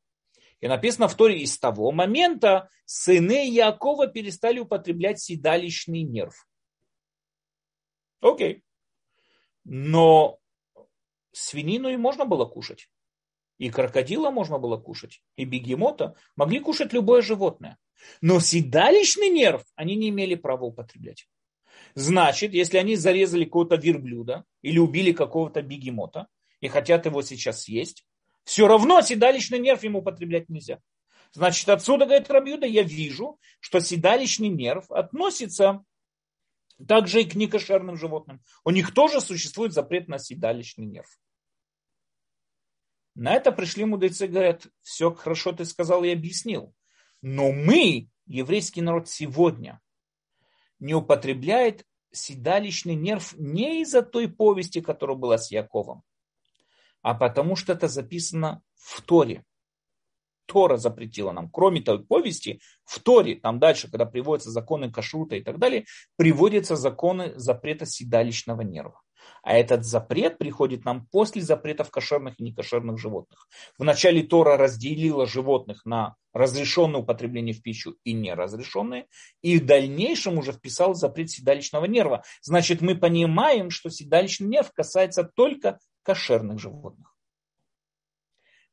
И 0.61 0.67
написано 0.67 1.07
в 1.07 1.15
Торе, 1.15 1.39
и 1.39 1.45
с 1.45 1.57
того 1.57 1.91
момента 1.91 2.69
сыны 2.85 3.49
Якова 3.49 4.07
перестали 4.07 4.59
употреблять 4.59 5.19
седалищный 5.19 6.03
нерв. 6.03 6.47
Окей. 8.21 8.63
Но 9.63 10.39
свинину 11.35 11.89
и 11.89 11.97
можно 11.97 12.25
было 12.25 12.45
кушать. 12.45 12.89
И 13.57 13.69
крокодила 13.69 14.31
можно 14.31 14.57
было 14.57 14.77
кушать, 14.77 15.21
и 15.37 15.45
бегемота. 15.45 16.15
Могли 16.35 16.59
кушать 16.59 16.91
любое 16.91 17.21
животное. 17.21 17.77
Но 18.21 18.39
седалищный 18.39 19.29
нерв 19.29 19.63
они 19.75 19.95
не 19.95 20.09
имели 20.09 20.35
права 20.35 20.65
употреблять. 20.65 21.27
Значит, 21.93 22.53
если 22.53 22.77
они 22.77 22.95
зарезали 22.95 23.45
какого-то 23.45 23.75
верблюда 23.75 24.43
или 24.61 24.77
убили 24.77 25.13
какого-то 25.13 25.61
бегемота 25.61 26.27
и 26.59 26.67
хотят 26.67 27.05
его 27.05 27.21
сейчас 27.21 27.63
съесть, 27.63 28.05
все 28.43 28.67
равно 28.67 29.01
седалищный 29.01 29.59
нерв 29.59 29.83
ему 29.83 29.99
употреблять 29.99 30.49
нельзя. 30.49 30.79
Значит, 31.31 31.67
отсюда, 31.69 32.05
говорит 32.05 32.29
Рабьюда, 32.29 32.65
я 32.65 32.83
вижу, 32.83 33.39
что 33.59 33.79
седалищный 33.79 34.49
нерв 34.49 34.89
относится 34.91 35.83
также 36.87 37.21
и 37.21 37.29
к 37.29 37.35
некошерным 37.35 37.97
животным. 37.97 38.41
У 38.63 38.71
них 38.71 38.93
тоже 38.93 39.21
существует 39.21 39.73
запрет 39.73 40.07
на 40.07 40.19
седалищный 40.19 40.85
нерв. 40.85 41.19
На 43.15 43.33
это 43.33 43.51
пришли 43.51 43.85
мудрецы 43.85 44.25
и 44.25 44.29
говорят, 44.29 44.67
все 44.81 45.13
хорошо 45.13 45.53
ты 45.53 45.63
сказал 45.63 46.03
и 46.03 46.09
объяснил. 46.09 46.73
Но 47.21 47.51
мы, 47.51 48.09
еврейский 48.25 48.81
народ 48.81 49.07
сегодня, 49.07 49.81
не 50.79 50.93
употребляет 50.93 51.85
седалищный 52.11 52.95
нерв 52.95 53.33
не 53.37 53.81
из-за 53.81 54.01
той 54.01 54.29
повести, 54.29 54.81
которая 54.81 55.17
была 55.17 55.37
с 55.37 55.49
Яковом, 55.49 56.03
а 57.01 57.13
потому 57.13 57.55
что 57.55 57.73
это 57.73 57.87
записано 57.87 58.61
в 58.75 59.01
Торе. 59.01 59.45
Тора 60.45 60.77
запретила 60.77 61.31
нам. 61.31 61.49
Кроме 61.49 61.81
той 61.81 62.03
повести, 62.03 62.59
в 62.85 62.99
Торе, 62.99 63.35
там 63.35 63.59
дальше, 63.59 63.89
когда 63.89 64.05
приводятся 64.05 64.51
законы 64.51 64.91
кашрута 64.91 65.35
и 65.35 65.41
так 65.41 65.59
далее, 65.59 65.85
приводятся 66.17 66.75
законы 66.75 67.33
запрета 67.35 67.85
седалищного 67.85 68.61
нерва. 68.61 69.01
А 69.43 69.53
этот 69.53 69.85
запрет 69.85 70.37
приходит 70.37 70.85
нам 70.85 71.07
после 71.11 71.41
запретов 71.41 71.91
кошерных 71.91 72.39
и 72.39 72.43
некошерных 72.43 72.97
животных. 72.97 73.47
Вначале 73.77 74.23
Тора 74.23 74.57
разделила 74.57 75.25
животных 75.25 75.85
на 75.85 76.15
разрешенное 76.33 77.01
употребление 77.01 77.53
в 77.53 77.61
пищу 77.61 77.95
и 78.03 78.13
неразрешенные, 78.13 79.07
и 79.41 79.59
в 79.59 79.65
дальнейшем 79.65 80.37
уже 80.37 80.51
вписал 80.51 80.93
запрет 80.93 81.31
седалищного 81.31 81.85
нерва. 81.85 82.23
Значит, 82.41 82.81
мы 82.81 82.95
понимаем, 82.95 83.69
что 83.69 83.89
седалищный 83.89 84.47
нерв 84.47 84.71
касается 84.73 85.23
только 85.23 85.79
кошерных 86.03 86.59
животных. 86.59 87.14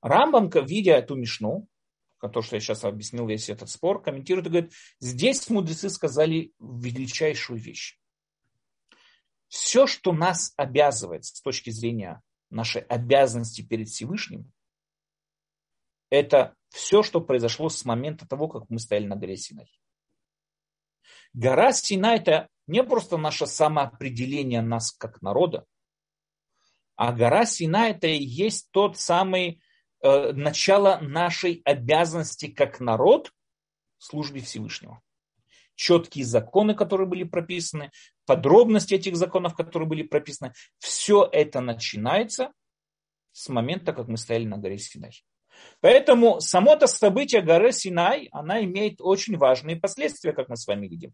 Рамбам, 0.02 0.50
видя 0.50 0.92
эту 0.92 1.14
мишну, 1.14 1.66
то, 2.20 2.42
что 2.42 2.56
я 2.56 2.60
сейчас 2.60 2.84
объяснил 2.84 3.26
весь 3.26 3.48
этот 3.48 3.68
спор, 3.70 4.00
комментирует 4.00 4.46
и 4.46 4.50
говорит, 4.50 4.72
здесь 5.00 5.48
мудрецы 5.48 5.88
сказали 5.90 6.52
величайшую 6.60 7.58
вещь 7.58 7.98
все, 9.52 9.86
что 9.86 10.14
нас 10.14 10.54
обязывает 10.56 11.26
с 11.26 11.42
точки 11.42 11.68
зрения 11.68 12.22
нашей 12.48 12.80
обязанности 12.80 13.60
перед 13.60 13.86
Всевышним, 13.86 14.50
это 16.08 16.56
все, 16.70 17.02
что 17.02 17.20
произошло 17.20 17.68
с 17.68 17.84
момента 17.84 18.26
того, 18.26 18.48
как 18.48 18.70
мы 18.70 18.78
стояли 18.78 19.04
на 19.04 19.14
горе 19.14 19.36
Синай. 19.36 19.70
Гора 21.34 21.74
Синай– 21.74 22.18
это 22.20 22.48
не 22.66 22.82
просто 22.82 23.18
наше 23.18 23.46
самоопределение 23.46 24.62
нас 24.62 24.90
как 24.90 25.20
народа, 25.20 25.66
а 26.96 27.12
гора 27.12 27.44
Синай– 27.44 27.90
это 27.92 28.06
и 28.06 28.24
есть 28.24 28.70
тот 28.70 28.98
самый 28.98 29.62
начало 30.02 30.98
нашей 31.00 31.62
обязанности 31.64 32.48
как 32.48 32.80
народ 32.80 33.32
в 33.98 34.04
службе 34.04 34.40
Всевышнего 34.40 35.00
четкие 35.74 36.24
законы, 36.24 36.74
которые 36.74 37.08
были 37.08 37.24
прописаны, 37.24 37.90
подробности 38.26 38.94
этих 38.94 39.16
законов, 39.16 39.56
которые 39.56 39.88
были 39.88 40.02
прописаны. 40.02 40.52
Все 40.78 41.28
это 41.30 41.60
начинается 41.60 42.52
с 43.32 43.48
момента, 43.48 43.92
как 43.92 44.08
мы 44.08 44.16
стояли 44.16 44.44
на 44.44 44.58
горе 44.58 44.78
Синай. 44.78 45.24
Поэтому 45.80 46.40
само 46.40 46.74
это 46.74 46.86
событие 46.86 47.42
горы 47.42 47.72
Синай, 47.72 48.28
она 48.32 48.62
имеет 48.64 49.00
очень 49.00 49.36
важные 49.36 49.76
последствия, 49.76 50.32
как 50.32 50.48
мы 50.48 50.56
с 50.56 50.66
вами 50.66 50.86
видим. 50.86 51.12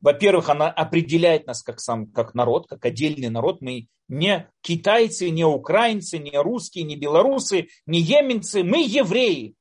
Во-первых, 0.00 0.48
она 0.48 0.70
определяет 0.70 1.46
нас 1.46 1.62
как, 1.62 1.80
сам, 1.80 2.06
как 2.06 2.34
народ, 2.34 2.66
как 2.68 2.84
отдельный 2.84 3.28
народ. 3.28 3.60
Мы 3.60 3.88
не 4.08 4.50
китайцы, 4.62 5.30
не 5.30 5.44
украинцы, 5.44 6.18
не 6.18 6.36
русские, 6.36 6.84
не 6.84 6.96
белорусы, 6.96 7.68
не 7.86 8.00
еменцы. 8.00 8.64
Мы 8.64 8.82
евреи. 8.84 9.54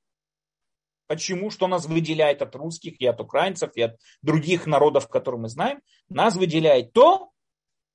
Почему? 1.08 1.50
Что 1.50 1.68
нас 1.68 1.88
выделяет 1.88 2.42
от 2.42 2.56
русских 2.56 3.02
и 3.02 3.06
от 3.06 3.20
украинцев 3.20 3.72
и 3.76 3.82
от 3.82 3.98
других 4.22 4.66
народов, 4.66 5.10
которые 5.10 5.42
мы 5.42 5.50
знаем? 5.50 5.82
Нас 6.08 6.36
выделяет 6.36 6.94
то, 6.94 7.32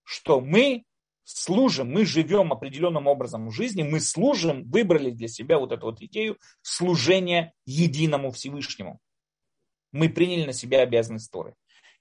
что 0.02 0.40
мы 0.40 0.84
служим, 1.24 1.90
мы 1.90 2.04
живем 2.04 2.52
определенным 2.52 3.06
образом 3.06 3.48
в 3.48 3.52
жизни, 3.52 3.82
мы 3.82 4.00
служим, 4.00 4.64
выбрали 4.70 5.10
для 5.10 5.28
себя 5.28 5.58
вот 5.58 5.72
эту 5.72 5.86
вот 5.86 6.02
идею 6.02 6.38
служения 6.60 7.54
единому 7.64 8.30
Всевышнему. 8.30 9.00
Мы 9.92 10.08
приняли 10.08 10.46
на 10.46 10.52
себя 10.52 10.80
обязанность 10.82 11.30
Торы. 11.30 11.54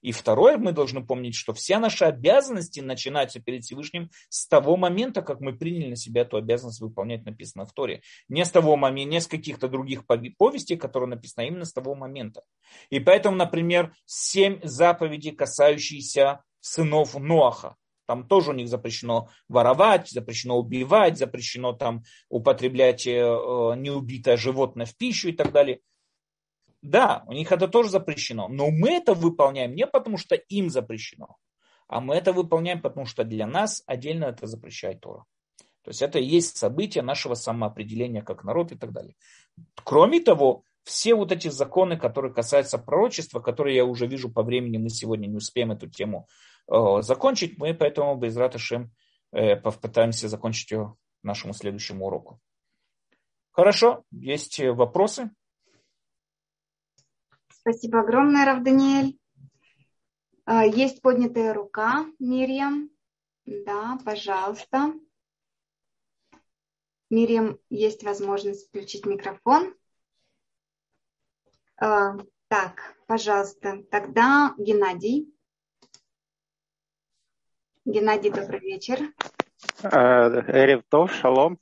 И 0.04 0.12
второе, 0.12 0.58
мы 0.58 0.72
должны 0.72 1.02
помнить, 1.02 1.34
что 1.34 1.54
все 1.54 1.78
наши 1.78 2.04
обязанности 2.04 2.80
начинаются 2.80 3.40
перед 3.40 3.64
Всевышним 3.64 4.10
с 4.28 4.46
того 4.46 4.76
момента, 4.76 5.22
как 5.22 5.40
мы 5.40 5.56
приняли 5.56 5.88
на 5.88 5.96
себя 5.96 6.20
эту 6.20 6.36
обязанность 6.36 6.82
выполнять, 6.82 7.24
написано 7.24 7.64
в 7.64 7.72
Торе. 7.72 8.02
Не 8.28 8.44
с 8.44 8.50
того 8.50 8.76
момента, 8.76 9.10
не 9.10 9.20
с 9.22 9.26
каких-то 9.26 9.66
других 9.66 10.04
повестей, 10.06 10.76
которые 10.76 11.08
написаны, 11.08 11.44
а 11.44 11.46
именно 11.46 11.64
с 11.64 11.72
того 11.72 11.94
момента. 11.94 12.42
И 12.90 13.00
поэтому, 13.00 13.36
например, 13.36 13.94
семь 14.04 14.60
заповедей, 14.62 15.30
касающиеся 15.30 16.44
сынов 16.60 17.18
Ноаха. 17.18 17.76
Там 18.06 18.28
тоже 18.28 18.50
у 18.50 18.54
них 18.54 18.68
запрещено 18.68 19.30
воровать, 19.48 20.10
запрещено 20.10 20.58
убивать, 20.58 21.16
запрещено 21.16 21.72
там 21.72 22.02
употреблять 22.28 23.06
э, 23.06 23.12
э 23.12 23.74
неубитое 23.78 24.36
животное 24.36 24.84
в 24.84 24.94
пищу 24.98 25.30
и 25.30 25.32
так 25.32 25.50
далее. 25.50 25.80
Да, 26.84 27.24
у 27.26 27.32
них 27.32 27.50
это 27.50 27.66
тоже 27.66 27.88
запрещено, 27.88 28.46
но 28.48 28.70
мы 28.70 28.90
это 28.90 29.14
выполняем 29.14 29.74
не 29.74 29.86
потому, 29.86 30.18
что 30.18 30.34
им 30.34 30.68
запрещено, 30.68 31.38
а 31.88 32.02
мы 32.02 32.14
это 32.14 32.34
выполняем, 32.34 32.82
потому 32.82 33.06
что 33.06 33.24
для 33.24 33.46
нас 33.46 33.82
отдельно 33.86 34.26
это 34.26 34.46
запрещает 34.46 35.00
Тора. 35.00 35.24
То 35.82 35.88
есть 35.88 36.02
это 36.02 36.18
и 36.18 36.24
есть 36.24 36.58
событие 36.58 37.02
нашего 37.02 37.32
самоопределения 37.32 38.20
как 38.20 38.44
народ 38.44 38.72
и 38.72 38.76
так 38.76 38.92
далее. 38.92 39.16
Кроме 39.82 40.20
того, 40.20 40.64
все 40.82 41.14
вот 41.14 41.32
эти 41.32 41.48
законы, 41.48 41.96
которые 41.96 42.34
касаются 42.34 42.76
пророчества, 42.76 43.40
которые 43.40 43.76
я 43.76 43.86
уже 43.86 44.06
вижу 44.06 44.30
по 44.30 44.42
времени, 44.42 44.76
мы 44.76 44.90
сегодня 44.90 45.26
не 45.26 45.38
успеем 45.38 45.72
эту 45.72 45.88
тему 45.88 46.28
э, 46.70 47.00
закончить, 47.00 47.56
мы 47.56 47.72
поэтому 47.72 48.14
без 48.16 48.36
Раташем 48.36 48.92
э, 49.32 49.56
попытаемся 49.56 50.28
закончить 50.28 50.70
ее 50.70 50.96
нашему 51.22 51.54
следующему 51.54 52.04
уроку. 52.04 52.40
Хорошо, 53.52 54.04
есть 54.10 54.60
вопросы? 54.60 55.30
Спасибо 57.66 58.00
огромное, 58.00 58.44
Рав 58.44 58.62
Даниэль. 58.62 59.18
А, 60.44 60.66
есть 60.66 61.00
поднятая 61.00 61.54
рука, 61.54 62.04
Мирьям. 62.18 62.90
Да, 63.46 63.98
пожалуйста. 64.04 64.92
Мирьям, 67.08 67.58
есть 67.70 68.02
возможность 68.02 68.68
включить 68.68 69.06
микрофон. 69.06 69.74
А, 71.78 72.18
так, 72.48 72.94
пожалуйста. 73.06 73.82
Тогда 73.90 74.54
Геннадий. 74.58 75.34
Геннадий, 77.86 78.30
добрый 78.30 78.60
вечер. 78.60 78.98
Эревтов, 79.82 81.14
шалом. 81.14 81.58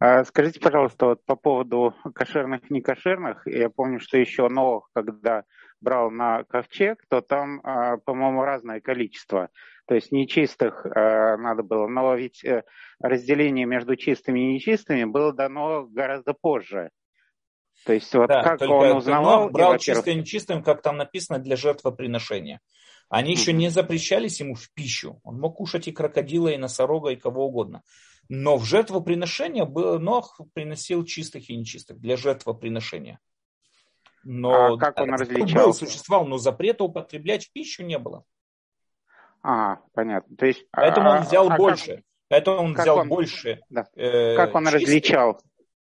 А 0.00 0.24
скажите, 0.24 0.60
пожалуйста, 0.60 1.06
вот 1.06 1.24
по 1.26 1.36
поводу 1.36 1.94
кошерных, 2.14 2.70
некошерных, 2.70 3.46
я 3.46 3.68
помню, 3.68 4.00
что 4.00 4.16
еще 4.16 4.48
Новых, 4.48 4.88
когда 4.94 5.44
брал 5.82 6.10
на 6.10 6.42
ковчег, 6.44 7.04
то 7.10 7.20
там, 7.20 7.60
а, 7.64 7.98
по-моему, 7.98 8.42
разное 8.42 8.80
количество. 8.80 9.50
То 9.86 9.94
есть 9.94 10.10
нечистых 10.10 10.86
а, 10.86 11.36
надо 11.36 11.62
было, 11.62 11.86
но 11.86 12.14
ведь 12.14 12.42
э, 12.44 12.64
разделение 12.98 13.66
между 13.66 13.94
чистыми 13.94 14.40
и 14.40 14.54
нечистыми 14.54 15.04
было 15.04 15.34
дано 15.34 15.86
гораздо 15.86 16.32
позже. 16.32 16.90
То 17.84 17.92
есть 17.92 18.14
вот 18.14 18.28
да, 18.28 18.42
как 18.42 18.62
он 18.62 18.96
узнавал... 18.96 19.44
Он 19.44 19.52
брал 19.52 19.76
чистым 19.76 20.14
и 20.14 20.16
нечистым, 20.20 20.62
как 20.62 20.80
там 20.80 20.96
написано, 20.96 21.38
для 21.40 21.56
жертвоприношения. 21.56 22.60
Они 23.10 23.32
еще 23.32 23.52
не 23.52 23.68
запрещались 23.68 24.40
ему 24.40 24.54
в 24.54 24.72
пищу. 24.72 25.20
Он 25.24 25.40
мог 25.40 25.56
кушать 25.56 25.88
и 25.88 25.92
крокодила, 25.92 26.48
и 26.48 26.56
носорога, 26.56 27.10
и 27.10 27.16
кого 27.16 27.48
угодно. 27.48 27.82
Но 28.32 28.58
в 28.58 28.64
жертвоприношение 28.64 29.66
Нох 29.66 30.40
приносил 30.54 31.04
чистых 31.04 31.50
и 31.50 31.56
нечистых 31.56 31.98
для 31.98 32.16
жертвоприношения. 32.16 33.18
Но 34.22 34.74
а 34.74 34.78
как 34.78 35.00
он 35.00 35.10
различал? 35.14 35.66
Был, 35.66 35.74
существовал, 35.74 36.26
но 36.26 36.38
запрета 36.38 36.84
употреблять 36.84 37.46
в 37.46 37.52
пищу 37.52 37.82
не 37.82 37.98
было. 37.98 38.24
А, 39.42 39.80
понятно. 39.94 40.36
То 40.36 40.46
есть, 40.46 40.64
Поэтому 40.70 41.10
он 41.10 41.16
а, 41.16 41.20
взял 41.22 41.50
а, 41.50 41.56
больше. 41.56 41.96
Как, 41.96 42.04
Поэтому 42.28 42.58
он 42.58 42.74
взял 42.74 42.98
он, 42.98 43.08
больше. 43.08 43.60
Да. 43.68 43.88
Э, 43.96 44.36
как 44.36 44.54
он 44.54 44.64
чистых. 44.66 44.80
различал? 44.80 45.40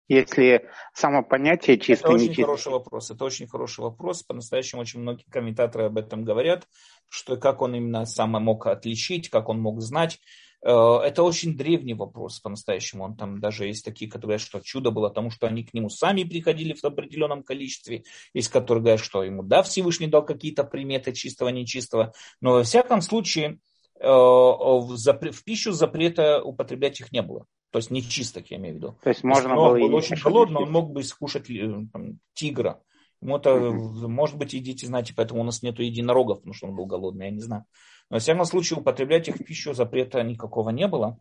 Если 0.07 0.69
само 0.93 1.23
понятие 1.23 1.79
чисто 1.79 2.09
Это 2.09 2.15
очень 2.15 2.35
хороший 2.35 2.71
вопрос. 2.71 3.09
Это 3.09 3.25
очень 3.25 3.47
хороший 3.47 3.79
вопрос. 3.79 4.21
По-настоящему 4.21 4.81
очень 4.81 4.99
многие 4.99 5.25
комментаторы 5.31 5.85
об 5.85 5.97
этом 5.97 6.23
говорят, 6.23 6.67
что 7.09 7.37
как 7.37 7.63
он 7.63 7.73
именно 7.73 8.05
сам 8.05 8.33
мог 8.33 8.67
отличить, 8.67 9.31
как 9.31 9.49
он 9.49 9.59
мог 9.59 9.81
знать. 9.81 10.19
Э, 10.65 10.99
это 11.03 11.21
очень 11.21 11.55
древний 11.55 11.93
вопрос 11.93 12.39
по-настоящему. 12.39 13.03
Он 13.03 13.15
там 13.15 13.39
даже 13.39 13.67
есть 13.67 13.85
такие, 13.85 14.09
которые 14.09 14.37
говорят, 14.37 14.41
что 14.41 14.59
чудо 14.61 14.89
было 14.89 15.11
тому, 15.11 15.29
что 15.29 15.45
они 15.45 15.63
к 15.63 15.73
нему 15.75 15.89
сами 15.89 16.23
приходили 16.23 16.73
в 16.73 16.83
определенном 16.83 17.43
количестве. 17.43 18.03
Есть 18.33 18.49
которые 18.49 18.81
говорят, 18.81 18.99
что 18.99 19.23
ему 19.23 19.43
да, 19.43 19.61
Всевышний 19.61 20.07
дал 20.07 20.25
какие-то 20.25 20.63
приметы 20.63 21.13
чистого, 21.13 21.49
нечистого. 21.49 22.13
Но 22.41 22.53
во 22.53 22.63
всяком 22.63 23.01
случае 23.01 23.59
э, 23.99 24.07
в 24.07 25.43
пищу 25.45 25.71
запрета 25.71 26.41
употреблять 26.41 26.99
их 26.99 27.11
не 27.11 27.21
было. 27.21 27.45
То 27.69 27.77
есть 27.77 27.91
нечистых, 27.91 28.49
я 28.49 28.57
имею 28.57 28.73
в 28.73 28.77
виду. 28.77 28.97
То 29.03 29.09
есть 29.09 29.23
можно 29.23 29.53
было 29.53 29.77
был 29.77 29.93
очень 29.93 30.15
голодный, 30.15 30.63
он 30.63 30.71
мог 30.71 30.91
бы 30.91 31.03
скушать 31.03 31.47
э, 31.51 31.85
там, 31.93 32.19
тигра. 32.33 32.81
Ему 33.21 33.37
это, 33.37 33.51
mm 33.51 34.07
может 34.07 34.37
быть, 34.37 34.55
идите, 34.55 34.87
знаете, 34.87 35.13
поэтому 35.15 35.41
у 35.41 35.43
нас 35.43 35.61
нету 35.61 35.83
единорогов, 35.83 36.39
потому 36.39 36.53
что 36.53 36.67
он 36.67 36.75
был 36.75 36.85
голодный, 36.85 37.25
я 37.27 37.31
не 37.31 37.41
знаю. 37.41 37.65
Но, 38.09 38.17
во 38.17 38.19
всяком 38.19 38.45
случае, 38.45 38.79
употреблять 38.79 39.27
их 39.27 39.35
в 39.35 39.43
пищу 39.43 39.73
запрета 39.73 40.21
никакого 40.23 40.69
не 40.69 40.87
было. 40.87 41.17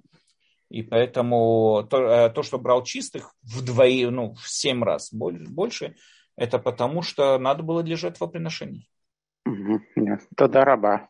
И 0.70 0.82
поэтому 0.82 1.86
то, 1.88 1.98
э, 2.02 2.30
то 2.30 2.42
что 2.42 2.58
брал 2.58 2.82
чистых 2.82 3.34
вдвое, 3.42 4.10
ну, 4.10 4.34
в 4.34 4.48
семь 4.48 4.82
раз 4.82 5.12
больше, 5.12 5.96
это 6.36 6.58
потому, 6.58 7.02
что 7.02 7.38
надо 7.38 7.62
было 7.62 7.82
для 7.82 7.96
жертвоприношений. 7.96 8.88
Тогда 10.36 10.64
раба. 10.64 11.08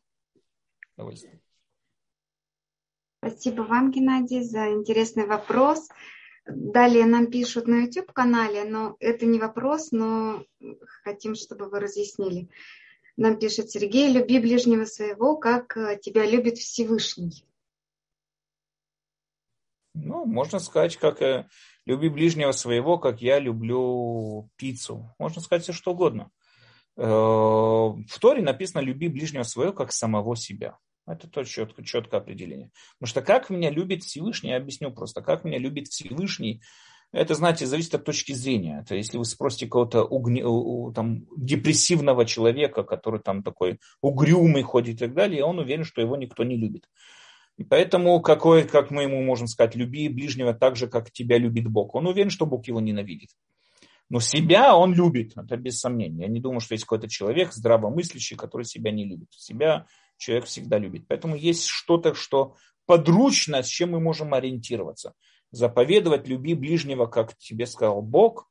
Спасибо 3.19 3.63
вам, 3.63 3.91
Геннадий, 3.91 4.43
за 4.43 4.71
интересный 4.71 5.27
вопрос. 5.27 5.89
Далее 6.47 7.07
нам 7.07 7.29
пишут 7.29 7.67
на 7.67 7.85
YouTube-канале, 7.85 8.65
но 8.65 8.97
это 9.01 9.25
не 9.25 9.39
вопрос, 9.39 9.93
но 9.93 10.45
хотим, 11.03 11.35
чтобы 11.35 11.71
вы 11.71 11.81
разъяснили. 11.81 12.51
Нам 13.17 13.39
пишет 13.39 13.71
Сергей, 13.71 14.13
люби 14.13 14.39
ближнего 14.41 14.85
своего, 14.87 15.37
как 15.37 15.77
э, 15.77 15.99
тебя 16.03 16.27
любит 16.27 16.59
Всевышний. 16.59 17.45
Ну, 19.95 20.25
можно 20.25 20.59
сказать, 20.59 20.97
как 20.97 21.23
э, 21.23 21.47
люби 21.87 22.09
ближнего 22.09 22.51
своего, 22.51 22.99
как 22.99 23.23
я 23.23 23.39
люблю 23.39 24.51
пиццу. 24.57 25.15
Можно 25.19 25.41
сказать 25.41 25.63
все 25.63 25.73
что 25.73 25.93
угодно. 25.93 26.31
Э, 26.97 27.05
в 27.05 28.19
Торе 28.21 28.43
написано 28.43 28.83
люби 28.83 29.07
ближнего 29.07 29.45
своего, 29.45 29.73
как 29.73 29.93
самого 29.93 30.37
себя. 30.37 30.79
Это 31.07 31.29
то 31.29 31.45
четко, 31.45 31.85
четкое 31.85 32.21
определение. 32.21 32.71
Потому 32.99 33.11
что 33.11 33.23
как 33.23 33.51
меня 33.51 33.71
любит 33.71 34.03
Всевышний, 34.03 34.51
я 34.51 34.57
объясню 34.57 34.91
просто, 34.91 35.23
как 35.23 35.45
меня 35.45 35.59
любит 35.59 35.89
Всевышний, 35.89 36.63
это, 37.15 37.35
знаете, 37.35 37.67
зависит 37.67 37.95
от 37.95 38.05
точки 38.05 38.33
зрения. 38.33 38.81
Это 38.83 38.97
если 38.97 39.19
вы 39.19 39.25
спросите 39.25 39.69
кого-то 39.69 40.03
угни, 40.03 40.43
там, 40.93 41.27
депрессивного 41.37 42.27
человека, 42.27 42.83
который 42.83 43.21
там 43.21 43.43
такой 43.43 43.79
угрюмый 44.01 44.63
ходит 44.63 44.97
и 44.97 44.99
так 44.99 45.15
далее, 45.15 45.45
он 45.45 45.61
уверен, 45.61 45.85
что 45.85 46.01
его 46.01 46.17
никто 46.17 46.43
не 46.43 46.57
любит. 46.57 46.89
И 47.57 47.63
поэтому, 47.63 48.21
какой, 48.21 48.65
как 48.65 48.91
мы 48.91 49.05
ему 49.05 49.23
можем 49.23 49.47
сказать, 49.47 49.77
люби 49.77 50.09
ближнего 50.09 50.55
так 50.55 50.75
же, 50.75 50.89
как 50.89 51.13
тебя 51.13 51.39
любит 51.39 51.69
Бог. 51.69 51.95
Он 51.95 52.09
уверен, 52.09 52.31
что 52.31 52.47
Бог 52.47 52.67
его 52.67 52.81
ненавидит. 52.81 53.31
Но 54.11 54.19
себя 54.19 54.77
он 54.77 54.93
любит, 54.93 55.37
это 55.37 55.57
без 55.57 55.79
сомнения. 55.79 56.23
Я 56.23 56.29
не 56.29 56.41
думаю, 56.41 56.61
что 56.61 56.75
есть 56.75 56.85
какой-то 56.85 57.09
человек 57.09 57.53
здравомыслящий, 57.53 58.37
который 58.37 58.65
себя 58.65 58.91
не 58.91 59.05
любит. 59.05 59.29
Себя 59.31 59.87
человек 60.17 60.47
всегда 60.47 60.79
любит. 60.79 61.07
Поэтому 61.07 61.37
есть 61.37 61.67
что-то, 61.69 62.15
что 62.15 62.57
подручно, 62.87 63.63
с 63.63 63.69
чем 63.69 63.93
мы 63.93 64.01
можем 64.01 64.35
ориентироваться 64.35 65.15
заповедовать, 65.57 66.29
люби 66.29 66.55
ближнего, 66.55 67.07
как 67.07 67.37
тебе 67.37 67.67
сказал 67.67 68.03
Бог, 68.03 68.49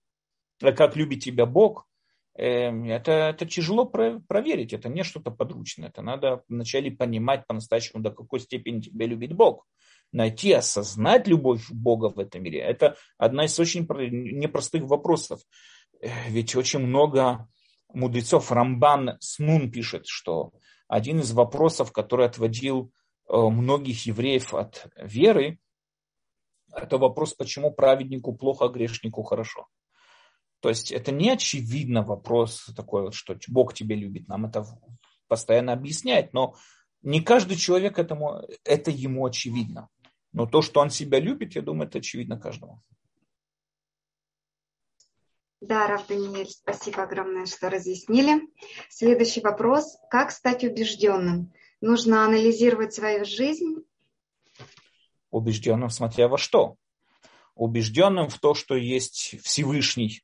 э, 0.62 0.72
как 0.72 0.96
любит 0.96 1.24
тебя 1.24 1.46
Бог, 1.46 1.88
эм, 2.36 2.86
это, 2.86 3.12
это 3.12 3.46
тяжело 3.46 3.86
проверить, 3.86 4.74
это 4.74 4.90
не 4.90 5.04
что-то 5.04 5.32
подручное. 5.32 5.90
Это 5.90 6.02
надо 6.02 6.44
вначале 6.48 6.92
понимать 6.92 7.46
по-настоящему, 7.48 8.02
до 8.02 8.12
какой 8.12 8.40
степени 8.40 8.82
тебя 8.82 9.06
любит 9.06 9.34
Бог. 9.34 9.66
Найти, 10.12 10.52
осознать 10.52 11.28
любовь 11.28 11.70
Бога 11.72 12.10
в 12.10 12.20
этом 12.20 12.44
мире. 12.44 12.60
Это 12.60 12.98
одна 13.18 13.46
из 13.46 13.60
очень 13.60 13.88
непростых 13.88 14.84
вопросов. 14.84 15.42
Э, 16.02 16.10
ведь 16.30 16.56
очень 16.56 16.80
много 16.80 17.48
мудрецов, 17.94 18.52
Рамбан 18.52 19.18
Снун 19.20 19.72
пишет, 19.72 20.08
что 20.08 20.52
один 20.88 21.20
из 21.20 21.32
вопросов, 21.32 21.92
который 21.92 22.26
отводил 22.26 22.92
э, 23.28 23.36
многих 23.38 24.06
евреев 24.06 24.54
от 24.54 24.88
веры, 24.98 25.60
это 26.76 26.98
вопрос, 26.98 27.34
почему 27.34 27.72
праведнику 27.72 28.36
плохо, 28.36 28.66
а 28.66 28.70
грешнику 28.70 29.24
хорошо. 29.24 29.68
То 30.60 30.70
есть 30.70 30.92
это 30.92 31.12
не 31.12 31.30
очевидно 31.30 32.04
вопрос 32.04 32.70
такой, 32.76 33.04
вот, 33.04 33.14
что 33.14 33.38
Бог 33.50 33.74
тебя 33.74 33.96
любит. 33.96 34.28
Нам 34.28 34.46
это 34.46 34.66
постоянно 35.28 35.74
объясняет, 35.74 36.34
но 36.34 36.56
не 37.02 37.22
каждый 37.22 37.58
человек 37.58 38.00
этому, 38.00 38.42
это 38.64 38.92
ему 38.92 39.26
очевидно. 39.26 39.90
Но 40.32 40.48
то, 40.48 40.62
что 40.62 40.80
он 40.80 40.90
себя 40.90 41.20
любит, 41.20 41.56
я 41.56 41.62
думаю, 41.62 41.88
это 41.88 42.00
очевидно 42.00 42.40
каждому. 42.40 42.82
Да, 45.60 45.88
Раф 45.88 46.08
Даниэль, 46.08 46.50
спасибо 46.50 47.04
огромное, 47.04 47.46
что 47.46 47.70
разъяснили. 47.70 48.42
Следующий 48.90 49.42
вопрос. 49.42 49.98
Как 50.10 50.32
стать 50.32 50.64
убежденным? 50.64 51.54
Нужно 51.80 52.26
анализировать 52.26 52.94
свою 52.94 53.24
жизнь 53.26 53.84
убежденным, 55.34 55.90
смотря 55.90 56.28
во 56.28 56.38
что. 56.38 56.76
Убежденным 57.56 58.30
в 58.30 58.40
то, 58.40 58.54
что 58.54 58.76
есть 58.76 59.36
Всевышний. 59.44 60.22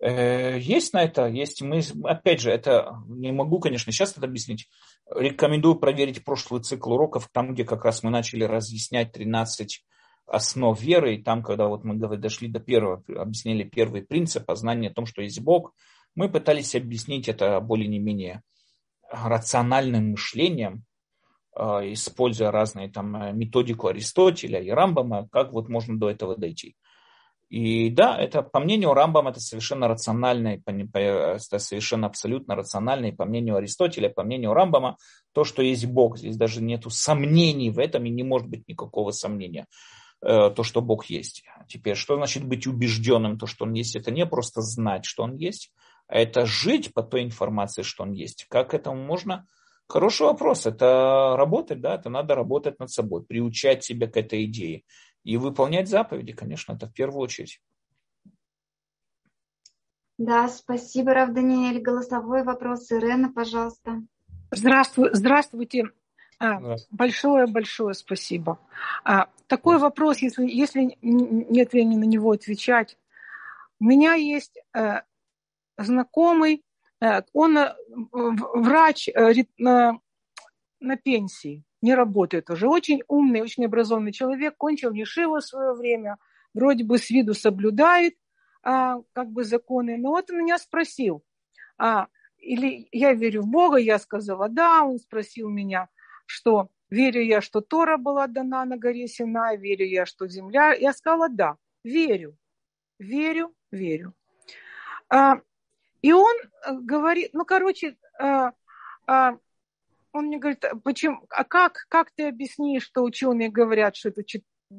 Э, 0.00 0.58
есть 0.58 0.92
на 0.92 1.02
это, 1.02 1.26
есть 1.26 1.62
мы, 1.62 1.80
опять 2.04 2.40
же, 2.40 2.50
это 2.50 2.98
не 3.08 3.32
могу, 3.32 3.58
конечно, 3.60 3.92
сейчас 3.92 4.12
это 4.16 4.26
объяснить. 4.26 4.68
Рекомендую 5.10 5.76
проверить 5.76 6.24
прошлый 6.24 6.62
цикл 6.62 6.92
уроков, 6.92 7.28
там, 7.32 7.54
где 7.54 7.64
как 7.64 7.84
раз 7.84 8.02
мы 8.02 8.10
начали 8.10 8.44
разъяснять 8.44 9.12
13 9.12 9.82
основ 10.26 10.80
веры, 10.80 11.14
и 11.14 11.22
там, 11.22 11.42
когда 11.42 11.68
вот 11.68 11.84
мы 11.84 11.96
дошли 11.96 12.48
до 12.48 12.60
первого, 12.60 13.02
объяснили 13.08 13.64
первый 13.64 14.02
принцип, 14.02 14.46
познания 14.46 14.88
о 14.88 14.94
том, 14.94 15.06
что 15.06 15.22
есть 15.22 15.40
Бог, 15.40 15.74
мы 16.14 16.30
пытались 16.30 16.74
объяснить 16.74 17.28
это 17.28 17.60
более 17.60 17.88
не 17.88 17.98
менее 17.98 18.42
рациональным 19.10 20.12
мышлением, 20.12 20.84
используя 21.56 22.50
разные 22.50 22.90
там 22.90 23.16
э, 23.16 23.32
методику 23.32 23.88
Аристотеля 23.88 24.60
и 24.60 24.70
Рамбама, 24.70 25.28
как 25.30 25.52
вот 25.52 25.68
можно 25.68 25.98
до 25.98 26.10
этого 26.10 26.36
дойти. 26.36 26.76
И 27.48 27.90
да, 27.90 28.18
это, 28.18 28.42
по 28.42 28.58
мнению 28.58 28.94
Рамбама, 28.94 29.30
это 29.30 29.38
совершенно 29.38 29.86
рационально, 29.86 30.60
это 30.64 31.38
совершенно 31.58 32.08
абсолютно 32.08 32.56
рационально, 32.56 33.06
и 33.06 33.12
по 33.12 33.24
мнению 33.24 33.56
Аристотеля, 33.56 34.08
по 34.08 34.24
мнению 34.24 34.54
Рамбама, 34.54 34.96
то, 35.32 35.44
что 35.44 35.62
есть 35.62 35.86
Бог, 35.86 36.18
здесь 36.18 36.36
даже 36.36 36.60
нету 36.60 36.90
сомнений 36.90 37.70
в 37.70 37.78
этом, 37.78 38.06
и 38.06 38.10
не 38.10 38.24
может 38.24 38.48
быть 38.48 38.66
никакого 38.66 39.12
сомнения, 39.12 39.66
э, 40.20 40.50
то, 40.50 40.62
что 40.64 40.80
Бог 40.80 41.06
есть. 41.06 41.44
Теперь, 41.68 41.94
что 41.94 42.16
значит 42.16 42.44
быть 42.44 42.66
убежденным, 42.66 43.38
то, 43.38 43.46
что 43.46 43.66
Он 43.66 43.74
есть, 43.74 43.94
это 43.94 44.10
не 44.10 44.26
просто 44.26 44.60
знать, 44.60 45.04
что 45.04 45.22
Он 45.22 45.36
есть, 45.36 45.70
а 46.08 46.18
это 46.18 46.46
жить 46.46 46.92
по 46.92 47.04
той 47.04 47.22
информации, 47.22 47.82
что 47.82 48.02
Он 48.02 48.12
есть. 48.12 48.46
Как 48.48 48.74
этому 48.74 48.96
можно 49.04 49.46
Хороший 49.88 50.26
вопрос. 50.26 50.66
Это 50.66 51.34
работать, 51.36 51.80
да, 51.80 51.94
это 51.94 52.08
надо 52.08 52.34
работать 52.34 52.78
над 52.78 52.90
собой, 52.90 53.22
приучать 53.22 53.84
себя 53.84 54.06
к 54.06 54.16
этой 54.16 54.44
идее. 54.46 54.82
И 55.24 55.36
выполнять 55.36 55.88
заповеди, 55.88 56.32
конечно, 56.32 56.72
это 56.72 56.86
в 56.86 56.92
первую 56.92 57.22
очередь. 57.22 57.60
Да, 60.16 60.48
спасибо, 60.48 61.12
Рав 61.12 61.32
Даниэль. 61.32 61.80
Голосовой 61.80 62.44
вопрос. 62.44 62.90
Ирена, 62.92 63.32
пожалуйста. 63.32 64.02
Здравствуй, 64.50 65.10
здравствуйте. 65.12 65.90
Большое-большое 66.90 67.92
а, 67.92 67.94
спасибо. 67.94 68.58
А, 69.04 69.28
такой 69.46 69.78
вопрос, 69.78 70.18
если, 70.18 70.46
если 70.46 70.96
нет 71.00 71.72
времени 71.72 71.96
на 71.96 72.04
него 72.04 72.32
отвечать. 72.32 72.98
У 73.80 73.84
меня 73.84 74.14
есть 74.14 74.58
э, 74.74 75.02
знакомый, 75.78 76.62
он 77.32 77.58
э, 77.58 77.74
врач 78.12 79.08
э, 79.08 79.32
на, 79.58 80.00
пенсии, 81.02 81.64
не 81.82 81.94
работает 81.94 82.50
уже. 82.50 82.68
Очень 82.68 83.02
умный, 83.08 83.42
очень 83.42 83.64
образованный 83.64 84.12
человек, 84.12 84.56
кончил 84.56 84.92
Ешиву 84.92 85.36
в 85.36 85.44
свое 85.44 85.74
время, 85.74 86.18
вроде 86.54 86.84
бы 86.84 86.98
с 86.98 87.10
виду 87.10 87.34
соблюдает 87.34 88.14
а, 88.62 89.00
как 89.12 89.30
бы 89.30 89.44
законы. 89.44 89.96
Но 89.98 90.10
вот 90.10 90.30
он 90.30 90.38
меня 90.38 90.58
спросил, 90.58 91.22
а, 91.78 92.06
или 92.38 92.88
я 92.92 93.12
верю 93.12 93.42
в 93.42 93.48
Бога, 93.48 93.76
я 93.76 93.98
сказала 93.98 94.48
да, 94.48 94.84
он 94.84 94.98
спросил 94.98 95.48
меня, 95.50 95.88
что 96.26 96.68
верю 96.90 97.22
я, 97.22 97.40
что 97.40 97.60
Тора 97.60 97.96
была 97.96 98.26
дана 98.26 98.64
на 98.64 98.76
горе 98.76 99.08
Синай, 99.08 99.56
верю 99.56 99.86
я, 99.86 100.06
что 100.06 100.26
земля. 100.28 100.72
Я 100.72 100.92
сказала 100.92 101.28
да, 101.28 101.56
верю, 101.82 102.36
верю, 102.98 103.54
верю. 103.70 104.14
А, 105.10 105.40
и 106.04 106.12
он 106.12 106.34
э, 106.36 106.74
говорит, 106.82 107.30
ну, 107.32 107.46
короче, 107.46 107.96
э, 108.20 108.50
э, 109.06 109.30
он 110.12 110.26
мне 110.26 110.36
говорит, 110.36 110.62
почему, 110.82 111.24
а 111.30 111.44
как, 111.44 111.86
как 111.88 112.10
ты 112.10 112.28
объяснишь, 112.28 112.84
что 112.84 113.04
ученые 113.04 113.48
говорят, 113.48 113.96
что 113.96 114.10
это 114.10 114.22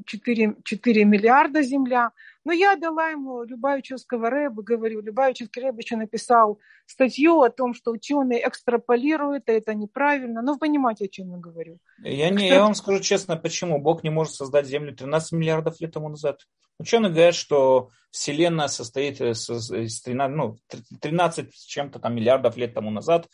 4, 0.05 0.55
4 0.63 1.05
миллиарда 1.05 1.61
Земля, 1.61 2.11
Но 2.43 2.53
я 2.53 2.75
дала 2.75 3.09
ему 3.09 3.43
Любавичевского 3.43 4.29
Рэба, 4.29 4.61
говорю, 4.63 5.01
Рэб 5.01 5.79
еще 5.79 5.95
написал 5.95 6.59
статью 6.85 7.41
о 7.41 7.49
том, 7.49 7.73
что 7.73 7.91
ученые 7.91 8.47
экстраполируют, 8.47 9.49
а 9.49 9.53
это 9.53 9.73
неправильно. 9.73 10.41
Ну, 10.41 10.53
вы 10.53 10.59
понимаете, 10.59 11.05
о 11.05 11.07
чем 11.07 11.31
я 11.31 11.37
говорю. 11.37 11.79
Я, 12.03 12.29
не, 12.29 12.47
я 12.47 12.61
вам 12.61 12.75
скажу 12.75 12.99
честно, 12.99 13.37
почему. 13.37 13.79
Бог 13.79 14.03
не 14.03 14.09
может 14.09 14.33
создать 14.33 14.67
Землю 14.67 14.95
13 14.95 15.31
миллиардов 15.33 15.79
лет 15.79 15.91
тому 15.91 16.09
назад. 16.09 16.41
Ученые 16.77 17.11
говорят, 17.11 17.35
что 17.35 17.89
Вселенная 18.11 18.67
состоит 18.67 19.21
из 19.21 20.01
13, 20.01 20.35
ну, 20.35 20.57
13 21.01 21.55
с 21.55 21.65
чем-то 21.65 21.99
там 21.99 22.15
миллиардов 22.15 22.57
лет 22.57 22.73
тому 22.73 22.91
назад 22.91 23.27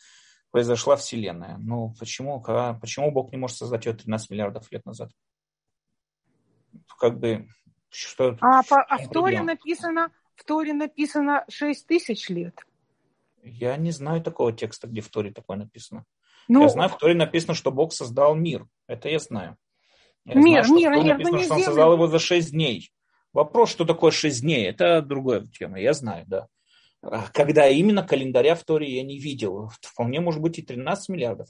произошла 0.52 0.96
Вселенная. 0.96 1.58
Ну, 1.58 1.94
почему, 2.00 2.42
почему 2.42 3.12
Бог 3.12 3.32
не 3.32 3.38
может 3.38 3.58
создать 3.58 3.86
ее 3.86 3.94
13 3.94 4.30
миллиардов 4.30 4.72
лет 4.72 4.86
назад? 4.86 5.12
Как 6.99 7.19
бы 7.19 7.48
что, 7.89 8.38
а 8.41 8.64
по, 8.64 8.81
а 8.81 8.98
в 8.98 9.10
Торе 9.10 9.41
написано, 9.41 10.11
в 10.35 10.43
Торе 10.43 10.73
написано 10.73 11.45
6 11.49 11.88
тысяч 11.88 12.30
лет. 12.30 12.60
Я 13.43 13.76
не 13.77 13.91
знаю 13.91 14.22
такого 14.22 14.53
текста, 14.53 14.88
где 14.88 15.02
в 15.02 15.10
Торе 15.10 15.31
такое 15.31 15.57
написано. 15.57 16.06
Ну, 16.48 16.61
я 16.61 16.69
знаю, 16.69 16.89
в 16.89 16.98
Торе 16.98 17.15
написано, 17.15 17.53
что 17.53 17.72
Бог 17.72 17.93
создал 17.93 18.35
мир. 18.35 18.65
Это 18.88 19.10
я 19.10 19.19
знаю. 19.19 19.57
Я 20.26 20.35
мир, 20.35 20.65
знаю, 20.65 20.80
мир, 20.80 21.03
мир, 21.03 21.18
написано, 21.18 21.39
что 21.43 21.53
он 21.56 21.61
создал 21.64 21.93
его 21.93 22.07
за 22.07 22.19
6 22.19 22.52
дней. 22.52 22.91
Вопрос, 23.34 23.72
что 23.72 23.85
такое 23.85 24.11
6 24.11 24.41
дней, 24.41 24.68
это 24.68 25.02
другая 25.02 25.45
тема. 25.48 25.80
Я 25.80 25.93
знаю, 25.93 26.26
да. 26.27 26.48
А 27.02 27.28
когда 27.30 27.68
именно 27.68 28.03
календаря 28.03 28.56
в 28.56 28.64
Торе 28.64 28.95
я 28.95 29.03
не 29.03 29.18
видел. 29.18 29.72
Вполне 29.82 30.19
может 30.19 30.41
быть 30.41 30.60
и 30.60 30.61
13 30.61 31.10
миллиардов. 31.10 31.48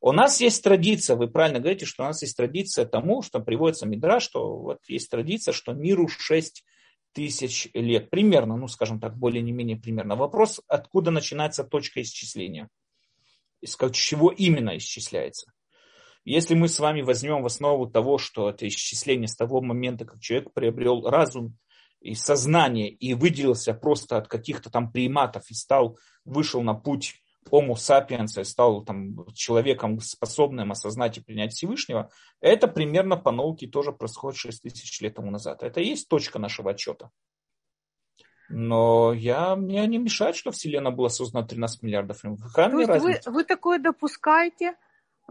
У 0.00 0.12
нас 0.12 0.40
есть 0.40 0.62
традиция, 0.62 1.16
вы 1.16 1.28
правильно 1.28 1.58
говорите, 1.58 1.86
что 1.86 2.04
у 2.04 2.06
нас 2.06 2.22
есть 2.22 2.36
традиция 2.36 2.84
тому, 2.84 3.22
что 3.22 3.40
приводится 3.40 3.86
Мидра, 3.86 4.20
что 4.20 4.56
вот 4.56 4.78
есть 4.88 5.10
традиция, 5.10 5.52
что 5.52 5.72
миру 5.72 6.08
6 6.08 6.64
тысяч 7.12 7.68
лет. 7.74 8.10
Примерно, 8.10 8.56
ну 8.56 8.68
скажем 8.68 9.00
так, 9.00 9.16
более 9.16 9.42
не 9.42 9.52
менее 9.52 9.76
примерно. 9.76 10.16
Вопрос, 10.16 10.60
откуда 10.68 11.10
начинается 11.10 11.64
точка 11.64 12.02
исчисления? 12.02 12.68
Из 13.60 13.76
чего 13.92 14.30
именно 14.30 14.76
исчисляется? 14.76 15.52
Если 16.24 16.54
мы 16.54 16.68
с 16.68 16.78
вами 16.78 17.02
возьмем 17.02 17.42
в 17.42 17.46
основу 17.46 17.86
того, 17.86 18.18
что 18.18 18.50
это 18.50 18.68
исчисление 18.68 19.28
с 19.28 19.36
того 19.36 19.62
момента, 19.62 20.04
как 20.04 20.20
человек 20.20 20.52
приобрел 20.52 21.08
разум 21.08 21.56
и 22.00 22.14
сознание 22.14 22.90
и 22.90 23.14
выделился 23.14 23.74
просто 23.74 24.16
от 24.16 24.28
каких-то 24.28 24.70
там 24.70 24.90
приматов 24.90 25.50
и 25.50 25.54
стал, 25.54 25.98
вышел 26.24 26.62
на 26.62 26.74
путь 26.74 27.22
Homo 27.50 27.74
sapiens 27.74 28.44
стал 28.44 28.84
там, 28.84 29.26
человеком, 29.34 30.00
способным 30.00 30.72
осознать 30.72 31.18
и 31.18 31.22
принять 31.22 31.52
Всевышнего, 31.52 32.10
это 32.40 32.68
примерно 32.68 33.16
по 33.16 33.32
науке 33.32 33.66
тоже 33.66 33.92
происходит 33.92 34.38
6 34.38 34.62
тысяч 34.62 35.00
лет 35.00 35.14
тому 35.14 35.30
назад. 35.30 35.62
Это 35.62 35.80
и 35.80 35.88
есть 35.88 36.08
точка 36.08 36.38
нашего 36.38 36.72
отчета. 36.72 37.10
Но 38.50 39.12
я, 39.12 39.54
мне 39.54 39.86
не 39.86 39.98
мешает, 39.98 40.34
что 40.34 40.50
Вселенная 40.50 40.90
была 40.90 41.08
создана 41.08 41.46
13 41.46 41.82
миллиардов 41.82 42.22
лет. 42.24 42.38
То 42.54 42.78
есть 42.78 43.26
вы, 43.26 43.32
вы 43.32 43.44
такое 43.44 43.78
допускаете? 43.78 44.74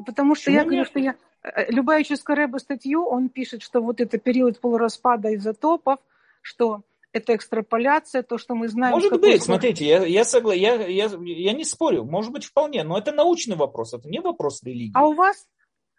Потому 0.05 0.35
что 0.35 0.45
Почему 0.45 0.57
я 0.57 0.65
говорю, 0.65 0.85
что 0.85 0.99
я... 0.99 1.15
Э, 1.43 1.69
любая 1.69 2.05
Рэба 2.25 2.57
статью, 2.59 3.05
он 3.05 3.27
пишет, 3.27 3.61
что 3.61 3.81
вот 3.81 3.99
это 3.99 4.17
период 4.17 4.61
полураспада 4.61 5.35
изотопов, 5.35 5.99
что 6.41 6.83
это 7.11 7.35
экстраполяция, 7.35 8.23
то, 8.23 8.37
что 8.37 8.55
мы 8.55 8.67
знаем. 8.67 8.93
Может 8.93 9.11
быть, 9.11 9.21
форме... 9.21 9.39
смотрите, 9.39 9.85
я, 9.85 10.05
я, 10.05 10.23
согла... 10.23 10.53
я, 10.53 10.75
я, 10.87 11.09
я 11.19 11.53
не 11.53 11.63
спорю, 11.63 12.05
может 12.05 12.31
быть, 12.31 12.45
вполне, 12.45 12.83
но 12.83 12.97
это 12.97 13.11
научный 13.11 13.55
вопрос, 13.55 13.93
это 13.93 14.07
не 14.07 14.19
вопрос 14.19 14.61
религии. 14.63 14.91
А 14.93 15.07
у 15.07 15.13
вас, 15.13 15.47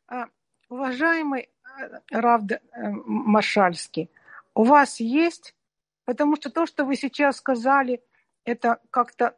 а, 0.07 0.27
уважаемый 0.69 1.43
э, 1.43 2.01
Равд 2.11 2.53
э, 2.53 2.59
Машальский, 3.07 4.11
у 4.55 4.63
вас 4.63 5.01
есть, 5.01 5.55
потому 6.05 6.37
что 6.37 6.51
то, 6.51 6.67
что 6.67 6.85
вы 6.85 6.97
сейчас 6.97 7.37
сказали, 7.37 8.03
это 8.45 8.79
как-то 8.91 9.35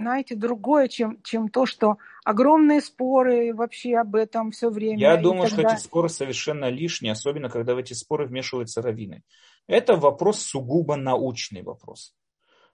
знаете, 0.00 0.34
другое, 0.34 0.88
чем, 0.88 1.20
чем 1.22 1.50
то, 1.50 1.66
что 1.66 1.98
огромные 2.24 2.80
споры 2.80 3.54
вообще 3.54 3.96
об 3.96 4.14
этом 4.16 4.50
все 4.50 4.70
время. 4.70 4.98
Я 4.98 5.16
думаю, 5.18 5.48
что 5.48 5.60
эти 5.60 5.76
споры 5.78 6.08
совершенно 6.08 6.70
лишние, 6.70 7.12
особенно 7.12 7.50
когда 7.50 7.74
в 7.74 7.78
эти 7.78 7.92
споры 7.92 8.26
вмешиваются 8.26 8.80
раввины. 8.80 9.22
Это 9.70 9.94
вопрос 9.94 10.42
сугубо 10.42 10.96
научный 10.96 11.62
вопрос. 11.62 12.12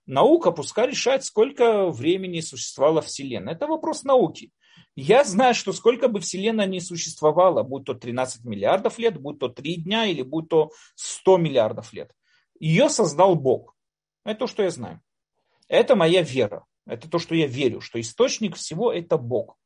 Наука 0.07 0.51
пускай 0.51 0.89
решает, 0.89 1.25
сколько 1.25 1.91
времени 1.91 2.41
существовала 2.41 3.03
Вселенная. 3.03 3.53
Это 3.53 3.67
вопрос 3.67 4.03
науки. 4.03 4.51
Я 4.95 5.23
знаю, 5.25 5.55
что 5.55 5.75
сколько 5.75 6.09
бы 6.09 6.21
Вселенная 6.21 6.65
не 6.65 6.81
существовала, 6.81 7.63
будь 7.63 7.85
то 7.85 7.93
13 7.93 8.47
миллиардов 8.47 8.99
лет, 8.99 9.21
будь 9.21 9.39
то 9.39 9.51
3 9.51 9.77
дня 9.83 10.07
или 10.07 10.23
будь 10.23 10.49
то 10.49 10.71
100 10.95 11.37
миллиардов 11.37 11.93
лет, 11.93 12.13
ее 12.59 12.89
создал 12.89 13.35
Бог. 13.35 13.77
Это 14.25 14.41
то, 14.41 14.47
что 14.47 14.63
я 14.63 14.71
знаю. 14.71 15.03
Это 15.69 15.97
моя 15.97 16.23
вера. 16.23 16.65
Это 16.87 17.11
то, 17.11 17.19
что 17.19 17.35
я 17.35 17.47
верю, 17.47 17.83
что 17.83 18.01
источник 18.01 18.57
всего 18.57 18.91
это 18.91 19.19
Бог. 19.19 19.59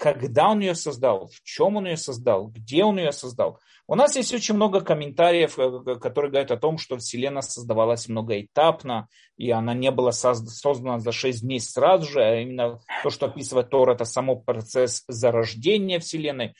Когда 0.00 0.48
он 0.48 0.60
ее 0.60 0.74
создал, 0.74 1.26
в 1.26 1.42
чем 1.42 1.76
он 1.76 1.84
ее 1.84 1.98
создал, 1.98 2.46
где 2.46 2.84
он 2.84 2.98
ее 2.98 3.12
создал. 3.12 3.60
У 3.86 3.94
нас 3.94 4.16
есть 4.16 4.32
очень 4.32 4.54
много 4.54 4.80
комментариев, 4.80 5.58
э, 5.58 5.96
которые 5.96 6.30
говорят 6.30 6.50
о 6.50 6.56
том, 6.56 6.78
что 6.78 6.96
Вселенная 6.96 7.42
создавалась 7.42 8.08
многоэтапно, 8.08 9.08
и 9.36 9.50
она 9.50 9.74
не 9.74 9.90
была 9.90 10.12
создана 10.12 11.00
за 11.00 11.12
шесть 11.12 11.42
дней 11.42 11.60
сразу 11.60 12.08
же, 12.08 12.22
а 12.22 12.40
именно 12.40 12.80
то, 13.02 13.10
что 13.10 13.26
описывает 13.26 13.68
Тор, 13.68 13.90
это 13.90 14.06
само 14.06 14.36
процесс 14.36 15.04
зарождения 15.06 16.00
Вселенной. 16.00 16.54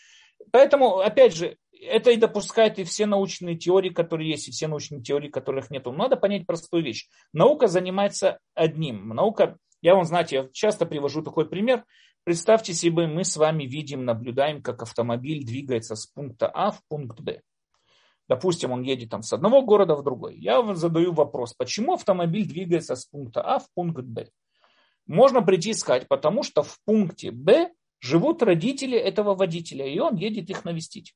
Поэтому, 0.53 0.99
опять 0.99 1.35
же, 1.35 1.57
это 1.73 2.11
и 2.11 2.17
допускает 2.17 2.79
и 2.79 2.85
все 2.85 3.07
научные 3.07 3.57
теории, 3.57 3.89
которые 3.89 4.29
есть, 4.29 4.49
и 4.49 4.53
все 4.53 4.69
научные 4.69 5.01
теории, 5.01 5.31
которых 5.31 5.71
нет. 5.71 5.87
Надо 5.87 6.17
понять 6.17 6.47
простую 6.47 6.85
вещь. 6.85 7.09
Наука 7.33 7.69
занимается 7.69 8.39
одним. 8.55 9.09
Наука, 9.09 9.57
я 9.81 9.95
вам, 9.95 10.05
знаете, 10.05 10.37
я 10.37 10.49
часто 10.53 10.85
привожу 10.85 11.23
такой 11.23 11.49
пример. 11.49 11.85
Представьте 12.25 12.75
себе, 12.75 13.07
мы 13.07 13.25
с 13.25 13.37
вами 13.37 13.65
видим, 13.65 14.05
наблюдаем, 14.05 14.63
как 14.63 14.83
автомобиль 14.83 15.45
двигается 15.45 15.95
с 15.95 16.07
пункта 16.07 16.49
А 16.53 16.71
в 16.71 16.83
пункт 16.89 17.21
Б. 17.21 17.41
Допустим, 18.29 18.73
он 18.73 18.83
едет 18.83 19.11
там 19.11 19.23
с 19.23 19.33
одного 19.33 19.63
города 19.63 19.97
в 19.97 20.05
другой. 20.05 20.39
Я 20.39 20.75
задаю 20.75 21.13
вопрос, 21.13 21.55
почему 21.55 21.95
автомобиль 21.95 22.47
двигается 22.47 22.95
с 22.95 23.07
пункта 23.07 23.43
А 23.43 23.59
в 23.59 23.69
пункт 23.75 24.05
Б? 24.05 24.29
Можно 25.07 25.43
прийти 25.43 25.71
и 25.71 25.75
сказать, 25.75 26.07
потому 26.09 26.43
что 26.43 26.63
в 26.63 26.79
пункте 26.85 27.31
Б 27.33 27.73
живут 28.01 28.43
родители 28.43 28.97
этого 28.97 29.35
водителя, 29.35 29.87
и 29.87 29.99
он 29.99 30.17
едет 30.17 30.51
их 30.51 30.65
навестить. 30.65 31.15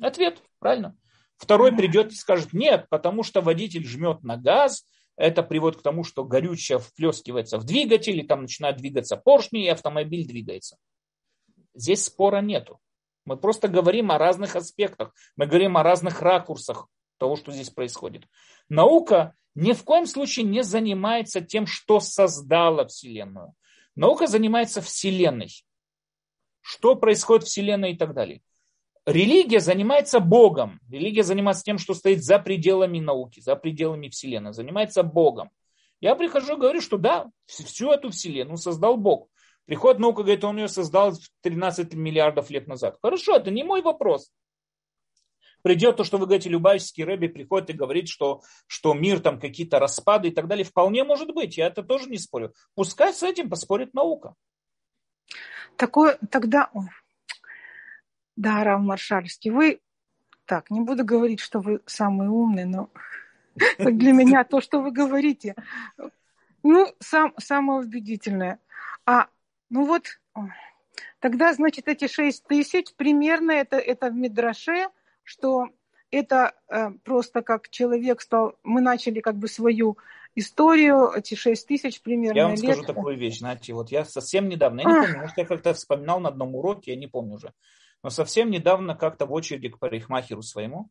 Ответ, 0.00 0.42
правильно. 0.58 0.96
Второй 1.36 1.74
придет 1.74 2.12
и 2.12 2.16
скажет, 2.16 2.52
нет, 2.52 2.86
потому 2.88 3.22
что 3.22 3.40
водитель 3.40 3.84
жмет 3.84 4.22
на 4.22 4.36
газ, 4.36 4.84
это 5.22 5.44
приводит 5.44 5.78
к 5.78 5.82
тому, 5.82 6.02
что 6.02 6.24
горючее 6.24 6.80
вплескивается 6.80 7.56
в 7.56 7.64
двигатель, 7.64 8.18
и 8.18 8.26
там 8.26 8.42
начинают 8.42 8.78
двигаться 8.78 9.16
поршни, 9.16 9.64
и 9.64 9.68
автомобиль 9.68 10.26
двигается. 10.26 10.78
Здесь 11.74 12.06
спора 12.06 12.40
нету. 12.40 12.80
Мы 13.24 13.36
просто 13.36 13.68
говорим 13.68 14.10
о 14.10 14.18
разных 14.18 14.56
аспектах, 14.56 15.14
мы 15.36 15.46
говорим 15.46 15.76
о 15.76 15.84
разных 15.84 16.22
ракурсах 16.22 16.88
того, 17.18 17.36
что 17.36 17.52
здесь 17.52 17.70
происходит. 17.70 18.24
Наука 18.68 19.36
ни 19.54 19.74
в 19.74 19.84
коем 19.84 20.06
случае 20.06 20.44
не 20.44 20.64
занимается 20.64 21.40
тем, 21.40 21.68
что 21.68 22.00
создала 22.00 22.84
Вселенную. 22.88 23.54
Наука 23.94 24.26
занимается 24.26 24.82
Вселенной. 24.82 25.52
Что 26.62 26.96
происходит 26.96 27.44
в 27.44 27.46
Вселенной 27.46 27.92
и 27.92 27.96
так 27.96 28.12
далее. 28.12 28.42
Религия 29.04 29.60
занимается 29.60 30.20
Богом. 30.20 30.78
Религия 30.88 31.24
занимается 31.24 31.64
тем, 31.64 31.78
что 31.78 31.94
стоит 31.94 32.22
за 32.22 32.38
пределами 32.38 33.00
науки, 33.00 33.40
за 33.40 33.56
пределами 33.56 34.08
Вселенной. 34.08 34.52
Занимается 34.52 35.02
Богом. 35.02 35.50
Я 36.00 36.14
прихожу 36.14 36.54
и 36.54 36.60
говорю, 36.60 36.80
что 36.80 36.98
да, 36.98 37.30
всю 37.46 37.90
эту 37.90 38.10
Вселенную 38.10 38.58
создал 38.58 38.96
Бог. 38.96 39.28
Приходит 39.66 40.00
наука, 40.00 40.22
говорит, 40.22 40.44
он 40.44 40.58
ее 40.58 40.68
создал 40.68 41.14
13 41.42 41.94
миллиардов 41.94 42.50
лет 42.50 42.66
назад. 42.66 42.98
Хорошо, 43.02 43.36
это 43.36 43.50
не 43.50 43.64
мой 43.64 43.82
вопрос. 43.82 44.30
Придет 45.62 45.96
то, 45.96 46.04
что 46.04 46.18
вы 46.18 46.26
говорите, 46.26 46.48
Любавический 46.48 47.04
Рэби 47.04 47.28
приходит 47.28 47.70
и 47.70 47.74
говорит, 47.74 48.08
что, 48.08 48.42
что 48.66 48.94
мир 48.94 49.20
там 49.20 49.38
какие-то 49.38 49.78
распады 49.78 50.28
и 50.28 50.30
так 50.32 50.48
далее. 50.48 50.64
Вполне 50.64 51.04
может 51.04 51.32
быть, 51.32 51.56
я 51.56 51.68
это 51.68 51.84
тоже 51.84 52.08
не 52.08 52.18
спорю. 52.18 52.52
Пускай 52.74 53.14
с 53.14 53.22
этим 53.22 53.48
поспорит 53.48 53.94
наука. 53.94 54.34
Такое, 55.76 56.18
тогда, 56.30 56.70
да, 58.36 58.64
Рав 58.64 58.80
Маршальский, 58.80 59.50
вы, 59.50 59.80
так, 60.44 60.70
не 60.70 60.80
буду 60.80 61.04
говорить, 61.04 61.40
что 61.40 61.60
вы 61.60 61.80
самый 61.86 62.28
умный, 62.28 62.64
но 62.64 62.90
для 63.78 64.12
меня 64.12 64.44
то, 64.44 64.60
что 64.60 64.80
вы 64.80 64.90
говорите, 64.90 65.54
ну, 66.62 66.86
сам, 67.00 67.34
самое 67.38 67.80
убедительное. 67.80 68.58
А, 69.04 69.28
ну 69.70 69.84
вот, 69.84 70.20
тогда, 71.18 71.52
значит, 71.52 71.88
эти 71.88 72.06
шесть 72.06 72.44
тысяч 72.44 72.94
примерно 72.94 73.52
это, 73.52 73.76
это 73.76 74.10
в 74.10 74.14
Мидраше, 74.14 74.88
что 75.24 75.68
это 76.10 76.54
э, 76.68 76.90
просто 77.04 77.42
как 77.42 77.68
человек 77.70 78.20
стал, 78.20 78.56
мы 78.62 78.80
начали 78.80 79.20
как 79.20 79.36
бы 79.36 79.48
свою 79.48 79.96
историю, 80.34 81.10
эти 81.10 81.34
шесть 81.34 81.66
тысяч 81.66 82.00
примерно 82.00 82.36
Я 82.36 82.44
вам 82.44 82.54
лет. 82.54 82.60
скажу 82.60 82.84
такую 82.84 83.16
вещь, 83.18 83.38
знаете, 83.38 83.72
вот 83.72 83.90
я 83.90 84.04
совсем 84.04 84.48
недавно, 84.48 84.80
я 84.80 84.86
не 84.86 85.06
помню, 85.06 85.20
может, 85.20 85.38
я 85.38 85.44
как-то 85.44 85.74
вспоминал 85.74 86.20
на 86.20 86.28
одном 86.28 86.54
уроке, 86.54 86.92
я 86.92 86.96
не 86.96 87.06
помню 87.06 87.34
уже, 87.34 87.52
но 88.02 88.10
совсем 88.10 88.50
недавно 88.50 88.94
как-то 88.94 89.26
в 89.26 89.32
очереди 89.32 89.68
к 89.68 89.78
парикмахеру 89.78 90.42
своему, 90.42 90.90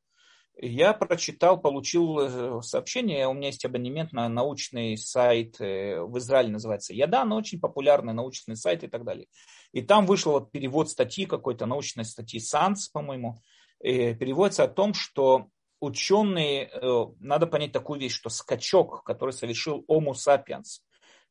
Я 0.57 0.93
прочитал, 0.93 1.59
получил 1.59 2.19
э, 2.19 2.61
сообщение, 2.61 3.27
у 3.27 3.33
меня 3.33 3.47
есть 3.47 3.65
абонемент 3.65 4.11
на 4.11 4.27
научный 4.29 4.97
сайт, 4.97 5.59
э, 5.61 6.01
в 6.01 6.17
Израиле 6.17 6.51
называется 6.51 6.93
Яда, 6.93 7.23
но 7.25 7.37
очень 7.37 7.59
популярный 7.59 8.13
научный 8.13 8.55
сайт 8.55 8.83
и 8.83 8.87
так 8.87 9.03
далее. 9.03 9.27
И 9.71 9.81
там 9.81 10.05
вышел 10.05 10.33
вот 10.33 10.51
перевод 10.51 10.89
статьи, 10.89 11.25
какой-то 11.25 11.65
научной 11.65 12.05
статьи 12.05 12.39
Санс, 12.39 12.89
по-моему, 12.89 13.41
переводится 13.79 14.65
о 14.65 14.67
том, 14.67 14.93
что 14.93 15.47
ученые, 15.81 16.69
э, 16.71 17.05
надо 17.19 17.47
понять 17.47 17.71
такую 17.71 17.99
вещь, 17.99 18.13
что 18.13 18.29
скачок, 18.29 19.03
который 19.03 19.31
совершил 19.31 19.83
Homo 19.89 20.13
sapiens 20.13 20.81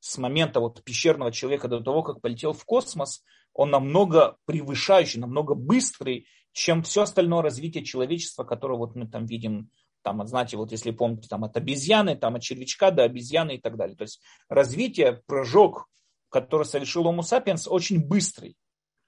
с 0.00 0.18
момента 0.18 0.60
вот 0.60 0.82
пещерного 0.82 1.30
человека 1.30 1.68
до 1.68 1.80
того, 1.80 2.02
как 2.02 2.20
полетел 2.20 2.52
в 2.52 2.64
космос, 2.64 3.22
он 3.54 3.70
намного 3.70 4.36
превышающий, 4.46 5.20
намного 5.20 5.54
быстрый, 5.54 6.26
чем 6.52 6.82
все 6.82 7.02
остальное 7.02 7.42
развитие 7.42 7.84
человечества, 7.84 8.44
которое 8.44 8.78
вот 8.78 8.96
мы 8.96 9.06
там 9.06 9.26
видим, 9.26 9.70
там, 10.02 10.26
знаете, 10.26 10.56
вот 10.56 10.72
если 10.72 10.90
помните, 10.90 11.28
там 11.28 11.44
от 11.44 11.56
обезьяны, 11.56 12.16
там 12.16 12.36
от 12.36 12.42
червячка 12.42 12.90
до 12.90 13.04
обезьяны 13.04 13.56
и 13.56 13.60
так 13.60 13.76
далее. 13.76 13.96
То 13.96 14.02
есть 14.02 14.20
развитие, 14.48 15.22
прыжок, 15.26 15.86
который 16.28 16.64
совершил 16.64 17.04
Homo 17.06 17.20
sapiens, 17.20 17.68
очень 17.68 18.04
быстрый 18.04 18.56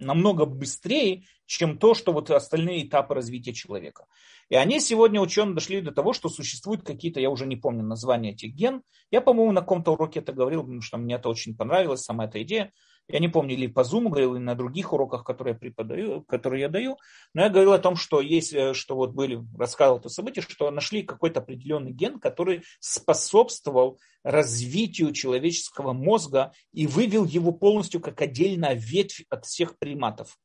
намного 0.02 0.44
быстрее, 0.44 1.24
чем 1.46 1.78
то, 1.78 1.94
что 1.94 2.12
вот 2.12 2.30
остальные 2.30 2.86
этапы 2.86 3.14
развития 3.14 3.52
человека. 3.52 4.06
И 4.48 4.54
они 4.54 4.80
сегодня, 4.80 5.20
ученые, 5.20 5.54
дошли 5.54 5.80
до 5.80 5.92
того, 5.92 6.12
что 6.12 6.28
существуют 6.28 6.82
какие-то, 6.82 7.20
я 7.20 7.30
уже 7.30 7.46
не 7.46 7.56
помню 7.56 7.82
название 7.82 8.32
этих 8.32 8.54
ген. 8.54 8.82
Я, 9.10 9.20
по-моему, 9.20 9.52
на 9.52 9.60
каком-то 9.60 9.92
уроке 9.92 10.20
это 10.20 10.32
говорил, 10.32 10.62
потому 10.62 10.82
что 10.82 10.98
мне 10.98 11.14
это 11.14 11.28
очень 11.28 11.56
понравилось, 11.56 12.02
сама 12.02 12.26
эта 12.26 12.42
идея. 12.42 12.72
Я 13.08 13.18
не 13.18 13.28
помню, 13.28 13.54
или 13.54 13.66
по 13.66 13.80
Zoom 13.80 14.08
говорил, 14.08 14.36
или 14.36 14.42
на 14.42 14.54
других 14.54 14.92
уроках, 14.92 15.24
которые 15.24 15.54
я 15.54 15.58
преподаю, 15.58 16.22
которые 16.22 16.62
я 16.62 16.68
даю. 16.68 16.96
Но 17.34 17.42
я 17.42 17.50
говорил 17.50 17.72
о 17.72 17.78
том, 17.78 17.96
что 17.96 18.20
есть, 18.20 18.54
э, 18.54 18.74
что 18.74 18.96
вот 18.96 19.12
были, 19.12 19.40
рассказывал 19.58 19.98
это 19.98 20.08
событие, 20.08 20.42
что 20.42 20.70
нашли 20.70 21.02
какой-то 21.02 21.40
определенный 21.40 21.92
ген, 21.92 22.20
который 22.20 22.62
способствовал 22.80 23.98
развитию 24.22 25.12
человеческого 25.12 25.92
мозга 25.92 26.52
и 26.72 26.86
вывел 26.86 27.24
его 27.24 27.52
полностью 27.52 28.00
как 28.00 28.20
отдельная 28.20 28.74
ветвь 28.74 29.24
от 29.28 29.44
всех 29.44 29.78
приматов. 29.78 30.38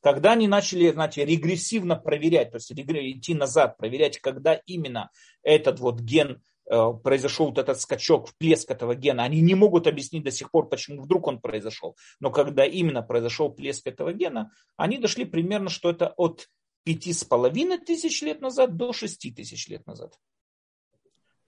Когда 0.00 0.32
они 0.32 0.46
начали, 0.46 0.90
знаете, 0.92 1.24
регрессивно 1.24 1.96
проверять, 1.96 2.52
то 2.52 2.56
есть 2.56 2.70
идти 2.72 3.34
назад, 3.34 3.76
проверять, 3.76 4.18
когда 4.18 4.54
именно 4.66 5.10
этот 5.42 5.80
вот 5.80 6.00
ген 6.00 6.40
произошел 6.68 7.46
вот 7.46 7.58
этот 7.58 7.80
скачок, 7.80 8.26
всплеск 8.28 8.70
этого 8.70 8.94
гена, 8.94 9.24
они 9.24 9.40
не 9.40 9.54
могут 9.54 9.86
объяснить 9.86 10.24
до 10.24 10.30
сих 10.30 10.50
пор, 10.50 10.68
почему 10.68 11.02
вдруг 11.02 11.26
он 11.26 11.40
произошел. 11.40 11.96
Но 12.20 12.30
когда 12.30 12.64
именно 12.64 13.02
произошел 13.02 13.50
всплеск 13.50 13.86
этого 13.86 14.12
гена, 14.12 14.50
они 14.76 14.98
дошли 14.98 15.24
примерно, 15.24 15.70
что 15.70 15.90
это 15.90 16.12
от 16.16 16.48
пяти 16.84 17.12
с 17.12 17.24
половиной 17.24 17.78
тысяч 17.78 18.22
лет 18.22 18.40
назад 18.40 18.76
до 18.76 18.92
шести 18.92 19.32
тысяч 19.32 19.68
лет 19.68 19.86
назад. 19.86 20.18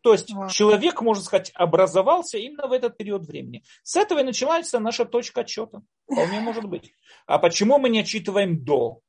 То 0.00 0.12
есть 0.12 0.32
wow. 0.32 0.48
человек, 0.48 1.00
можно 1.02 1.22
сказать, 1.22 1.50
образовался 1.54 2.38
именно 2.38 2.66
в 2.68 2.72
этот 2.72 2.96
период 2.96 3.26
времени. 3.26 3.64
С 3.82 3.96
этого 3.96 4.20
и 4.20 4.24
начинается 4.24 4.78
наша 4.78 5.04
точка 5.04 5.40
отчета. 5.40 5.82
Вполне 6.10 6.40
может 6.40 6.64
быть. 6.64 6.92
А 7.26 7.38
почему 7.38 7.78
мы 7.78 7.88
не 7.88 8.00
отчитываем 8.00 8.64
до? 8.64 9.00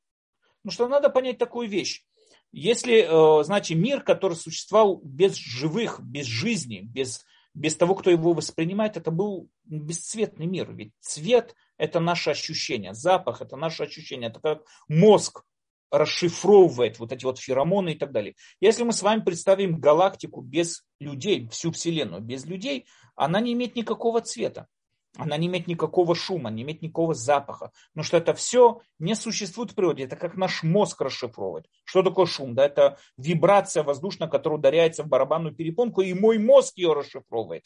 Ну 0.64 0.70
что 0.70 0.88
надо 0.88 1.08
понять 1.08 1.38
такую 1.38 1.68
вещь. 1.68 2.04
Если, 2.52 3.06
э, 3.40 3.44
значит, 3.44 3.78
мир, 3.78 4.02
который 4.02 4.36
существовал 4.36 5.00
без 5.04 5.36
живых, 5.36 6.00
без 6.00 6.26
жизни, 6.26 6.80
без, 6.80 7.24
без 7.54 7.76
того, 7.76 7.94
кто 7.94 8.10
его 8.10 8.32
воспринимает, 8.32 8.96
это 8.96 9.10
был 9.10 9.48
бесцветный 9.64 10.46
мир. 10.46 10.72
Ведь 10.72 10.92
цвет– 11.00 11.54
это 11.78 12.00
наше 12.00 12.30
ощущение, 12.30 12.92
запах– 12.92 13.40
это 13.42 13.56
наше 13.56 13.84
ощущение. 13.84 14.30
Это 14.30 14.40
как 14.40 14.62
мозг 14.88 15.44
расшифровывает 15.90 16.98
вот 16.98 17.12
эти 17.12 17.24
вот 17.24 17.38
феромоны 17.38 17.92
и 17.92 17.98
так 17.98 18.12
далее. 18.12 18.34
Если 18.60 18.82
мы 18.84 18.92
с 18.92 19.02
вами 19.02 19.22
представим 19.22 19.80
галактику 19.80 20.40
без 20.40 20.84
людей, 21.00 21.48
всю 21.48 21.72
Вселенную 21.72 22.22
без 22.22 22.46
людей, 22.46 22.86
она 23.16 23.40
не 23.40 23.52
имеет 23.52 23.76
никакого 23.76 24.20
цвета 24.20 24.66
она 25.16 25.36
не 25.36 25.48
имеет 25.48 25.66
никакого 25.66 26.14
шума, 26.14 26.50
не 26.50 26.62
имеет 26.62 26.82
никакого 26.82 27.14
запаха. 27.14 27.72
Потому 27.92 28.04
что 28.04 28.16
это 28.16 28.34
все 28.34 28.80
не 28.98 29.14
существует 29.14 29.72
в 29.72 29.74
природе. 29.74 30.04
Это 30.04 30.16
как 30.16 30.36
наш 30.36 30.62
мозг 30.62 31.00
расшифровывает. 31.00 31.66
Что 31.84 32.02
такое 32.02 32.26
шум? 32.26 32.54
Да, 32.54 32.64
это 32.64 32.98
вибрация 33.16 33.82
воздушная, 33.82 34.28
которая 34.28 34.58
ударяется 34.58 35.02
в 35.02 35.08
барабанную 35.08 35.54
перепонку, 35.54 36.00
и 36.00 36.14
мой 36.14 36.38
мозг 36.38 36.76
ее 36.76 36.92
расшифровывает. 36.92 37.64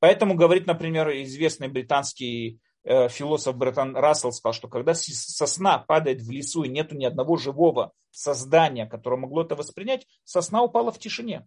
Поэтому 0.00 0.34
говорит, 0.34 0.66
например, 0.66 1.10
известный 1.22 1.68
британский 1.68 2.60
э, 2.84 3.08
философ 3.08 3.56
Бретон 3.56 3.96
Рассел 3.96 4.32
сказал, 4.32 4.54
что 4.54 4.68
когда 4.68 4.94
сосна 4.94 5.78
падает 5.78 6.22
в 6.22 6.30
лесу 6.30 6.62
и 6.62 6.68
нету 6.68 6.96
ни 6.96 7.04
одного 7.04 7.36
живого 7.36 7.92
создания, 8.10 8.86
которое 8.86 9.16
могло 9.16 9.42
это 9.42 9.56
воспринять, 9.56 10.06
сосна 10.24 10.62
упала 10.62 10.92
в 10.92 10.98
тишине. 10.98 11.46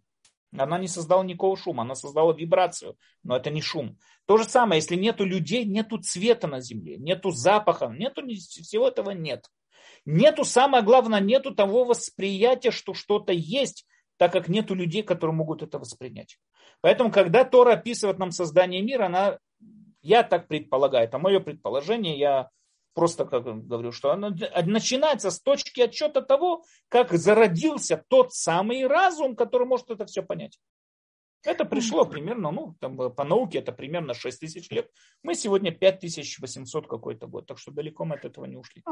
Она 0.57 0.77
не 0.77 0.87
создала 0.87 1.23
никакого 1.23 1.55
шума, 1.55 1.83
она 1.83 1.95
создала 1.95 2.33
вибрацию, 2.33 2.97
но 3.23 3.37
это 3.37 3.49
не 3.49 3.61
шум. 3.61 3.97
То 4.25 4.37
же 4.37 4.43
самое, 4.43 4.79
если 4.79 4.95
нету 4.95 5.23
людей, 5.23 5.65
нету 5.65 5.97
цвета 5.97 6.47
на 6.47 6.59
земле, 6.59 6.97
нету 6.97 7.31
запаха, 7.31 7.87
нету 7.87 8.21
всего 8.27 8.87
этого 8.87 9.11
нет. 9.11 9.45
Нету, 10.05 10.43
самое 10.43 10.83
главное, 10.83 11.19
нету 11.19 11.53
того 11.53 11.85
восприятия, 11.85 12.71
что 12.71 12.93
что-то 12.93 13.33
есть, 13.33 13.85
так 14.17 14.31
как 14.31 14.49
нету 14.49 14.73
людей, 14.73 15.03
которые 15.03 15.35
могут 15.35 15.63
это 15.63 15.79
воспринять. 15.79 16.37
Поэтому, 16.81 17.11
когда 17.11 17.43
Тора 17.43 17.73
описывает 17.73 18.19
нам 18.19 18.31
создание 18.31 18.81
мира, 18.81 19.05
она, 19.05 19.37
я 20.01 20.23
так 20.23 20.47
предполагаю, 20.47 21.05
это 21.05 21.17
мое 21.17 21.39
предположение, 21.39 22.17
я 22.17 22.49
просто 22.93 23.25
как 23.25 23.43
говорю, 23.43 23.91
что 23.91 24.11
оно 24.11 24.29
начинается 24.65 25.31
с 25.31 25.39
точки 25.39 25.81
отчета 25.81 26.21
того, 26.21 26.63
как 26.89 27.11
зародился 27.13 28.03
тот 28.07 28.33
самый 28.33 28.85
разум, 28.87 29.35
который 29.35 29.67
может 29.67 29.89
это 29.89 30.05
все 30.05 30.21
понять. 30.21 30.59
Это 31.43 31.65
пришло 31.65 32.05
примерно, 32.05 32.51
ну, 32.51 32.75
там, 32.79 32.95
по 32.95 33.23
науке 33.23 33.57
это 33.57 33.71
примерно 33.71 34.13
6 34.13 34.39
тысяч 34.39 34.69
лет. 34.69 34.91
Мы 35.23 35.33
сегодня 35.33 35.71
5800 35.71 36.87
какой-то 36.87 37.25
год, 37.25 37.47
так 37.47 37.57
что 37.57 37.71
далеко 37.71 38.05
мы 38.05 38.15
от 38.15 38.25
этого 38.25 38.45
не 38.45 38.57
ушли. 38.57 38.83
А 38.85 38.91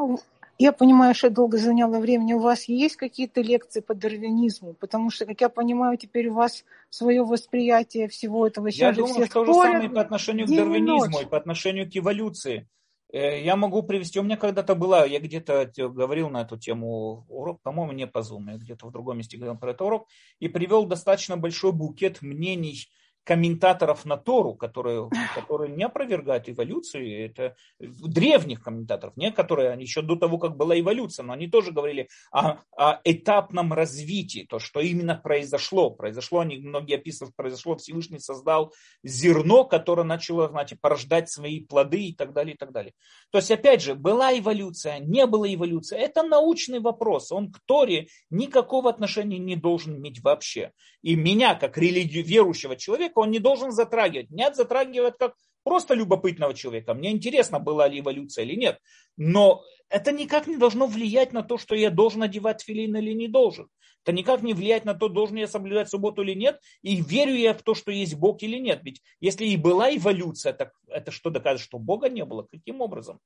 я 0.58 0.72
понимаю, 0.72 1.14
что 1.14 1.30
долго 1.30 1.60
заняло 1.60 2.00
времени. 2.00 2.34
У 2.34 2.40
вас 2.40 2.64
есть 2.64 2.96
какие-то 2.96 3.42
лекции 3.42 3.82
по 3.82 3.94
дарвинизму? 3.94 4.74
Потому 4.74 5.12
что, 5.12 5.28
как 5.28 5.40
я 5.42 5.50
понимаю, 5.50 5.96
теперь 5.98 6.30
у 6.30 6.34
вас 6.34 6.66
свое 6.90 7.24
восприятие 7.24 8.08
всего 8.08 8.48
этого. 8.48 8.68
Я 8.68 8.94
думаю, 8.94 9.28
что 9.28 9.46
то 9.46 9.46
же 9.46 9.54
самое 9.54 9.90
по 9.90 10.02
отношению 10.02 10.48
к 10.48 10.50
дарвинизму 10.50 11.20
и 11.22 11.26
по 11.26 11.38
отношению 11.38 11.86
к 11.86 11.96
эволюции. 11.96 12.68
Э, 13.12 13.42
я 13.42 13.56
могу 13.56 13.82
привести, 13.84 14.20
у 14.20 14.24
меня 14.24 14.38
когда-то 14.38 14.76
была, 14.76 15.06
я 15.06 15.20
где-то 15.20 15.72
говорил 15.76 16.30
на 16.30 16.42
эту 16.42 16.58
тему 16.58 17.26
урок, 17.28 17.62
по-моему, 17.62 17.94
не 17.94 18.08
по 18.08 18.20
Zoom, 18.20 18.52
я 18.52 18.58
где-то 18.58 18.88
в 18.88 18.92
другом 18.92 19.18
месте 19.18 19.38
говорил 19.38 19.58
про 19.58 19.72
этот 19.72 19.82
урок, 19.82 20.08
и 20.40 20.48
привел 20.48 20.86
достаточно 20.86 21.36
большой 21.36 21.72
букет 21.72 22.22
мнений 22.22 22.88
комментаторов 23.24 24.06
на 24.06 24.18
Тору, 24.18 24.56
которые, 24.56 25.10
которые 25.36 25.76
не 25.76 25.84
опровергают 25.84 26.50
эволюцию, 26.50 27.26
это 27.26 27.56
древних 27.80 28.64
комментаторов, 28.64 29.16
не 29.18 29.32
которые 29.32 29.70
они 29.70 29.84
еще 29.84 30.02
до 30.02 30.16
того, 30.16 30.38
как 30.38 30.58
была 30.58 30.80
эволюция, 30.80 31.24
но 31.24 31.34
они 31.34 31.48
тоже 31.48 31.72
говорили 31.72 32.10
о, 32.32 32.60
о 32.76 33.00
этапном 33.04 33.74
развитии, 33.74 34.48
то, 34.50 34.60
что 34.60 34.80
именно 34.80 35.16
произошло. 35.16 35.92
Произошло, 35.92 36.40
они 36.40 36.58
многие 36.58 36.96
описывают, 36.96 37.36
произошло, 37.36 37.76
Всевышний 37.76 38.20
создал 38.20 38.74
зерно, 39.04 39.64
которое 39.66 40.04
начало, 40.04 40.48
знаете, 40.50 40.78
порождать 40.80 41.30
свои 41.30 41.62
плоды 41.62 42.06
и 42.06 42.16
так 42.16 42.34
далее, 42.34 42.56
и 42.56 42.58
так 42.58 42.72
далее. 42.72 42.94
То 43.32 43.38
есть, 43.38 43.52
опять 43.52 43.82
же, 43.82 43.96
была 43.96 44.38
эволюция, 44.38 45.00
не 45.00 45.26
была 45.26 45.54
эволюция, 45.54 46.00
это 46.00 46.24
научный 46.24 46.80
вопрос, 46.80 47.32
он 47.32 47.52
к 47.52 47.60
Торе 47.66 48.08
никакого 48.30 48.90
отношения 48.90 49.38
не 49.38 49.56
должен 49.56 49.98
иметь 49.98 50.24
вообще. 50.24 50.72
И 51.02 51.16
меня, 51.16 51.56
как 51.56 51.78
религию 51.78 52.24
верующего 52.24 52.76
человека, 52.76 53.09
он 53.18 53.32
не 53.32 53.40
должен 53.40 53.72
затрагивать. 53.72 54.30
Нет, 54.30 54.56
затрагивает 54.56 55.16
как 55.18 55.34
просто 55.64 55.94
любопытного 55.94 56.54
человека. 56.54 56.94
Мне 56.94 57.12
интересно, 57.12 57.60
была 57.60 57.88
ли 57.88 58.00
эволюция 58.00 58.46
или 58.46 58.56
нет. 58.56 58.80
Но 59.18 59.64
это 59.90 60.12
никак 60.12 60.48
не 60.48 60.58
должно 60.58 60.88
влиять 60.88 61.34
на 61.34 61.44
то, 61.44 61.58
что 61.58 61.76
я 61.76 61.90
должен 61.90 62.24
одевать 62.24 62.64
филин 62.64 62.96
или 62.98 63.14
не 63.14 63.28
должен. 63.28 63.68
Это 64.04 64.14
никак 64.14 64.42
не 64.42 64.54
влияет 64.54 64.86
на 64.86 64.94
то, 64.94 65.10
должен 65.10 65.36
я 65.36 65.48
соблюдать 65.48 65.90
субботу 65.90 66.24
или 66.24 66.34
нет, 66.34 66.60
и 66.82 67.02
верю 67.02 67.36
я 67.36 67.54
в 67.54 67.62
то, 67.62 67.76
что 67.76 67.92
есть 67.92 68.16
Бог 68.16 68.42
или 68.44 68.58
нет. 68.58 68.80
Ведь 68.84 69.02
если 69.20 69.46
и 69.46 69.58
была 69.58 69.96
эволюция, 69.96 70.54
так 70.54 70.72
это 70.88 71.12
что 71.12 71.30
доказывает, 71.30 71.62
что 71.62 71.80
Бога 71.80 72.10
не 72.10 72.24
было? 72.24 72.44
Каким 72.44 72.82
образом? 72.82 73.20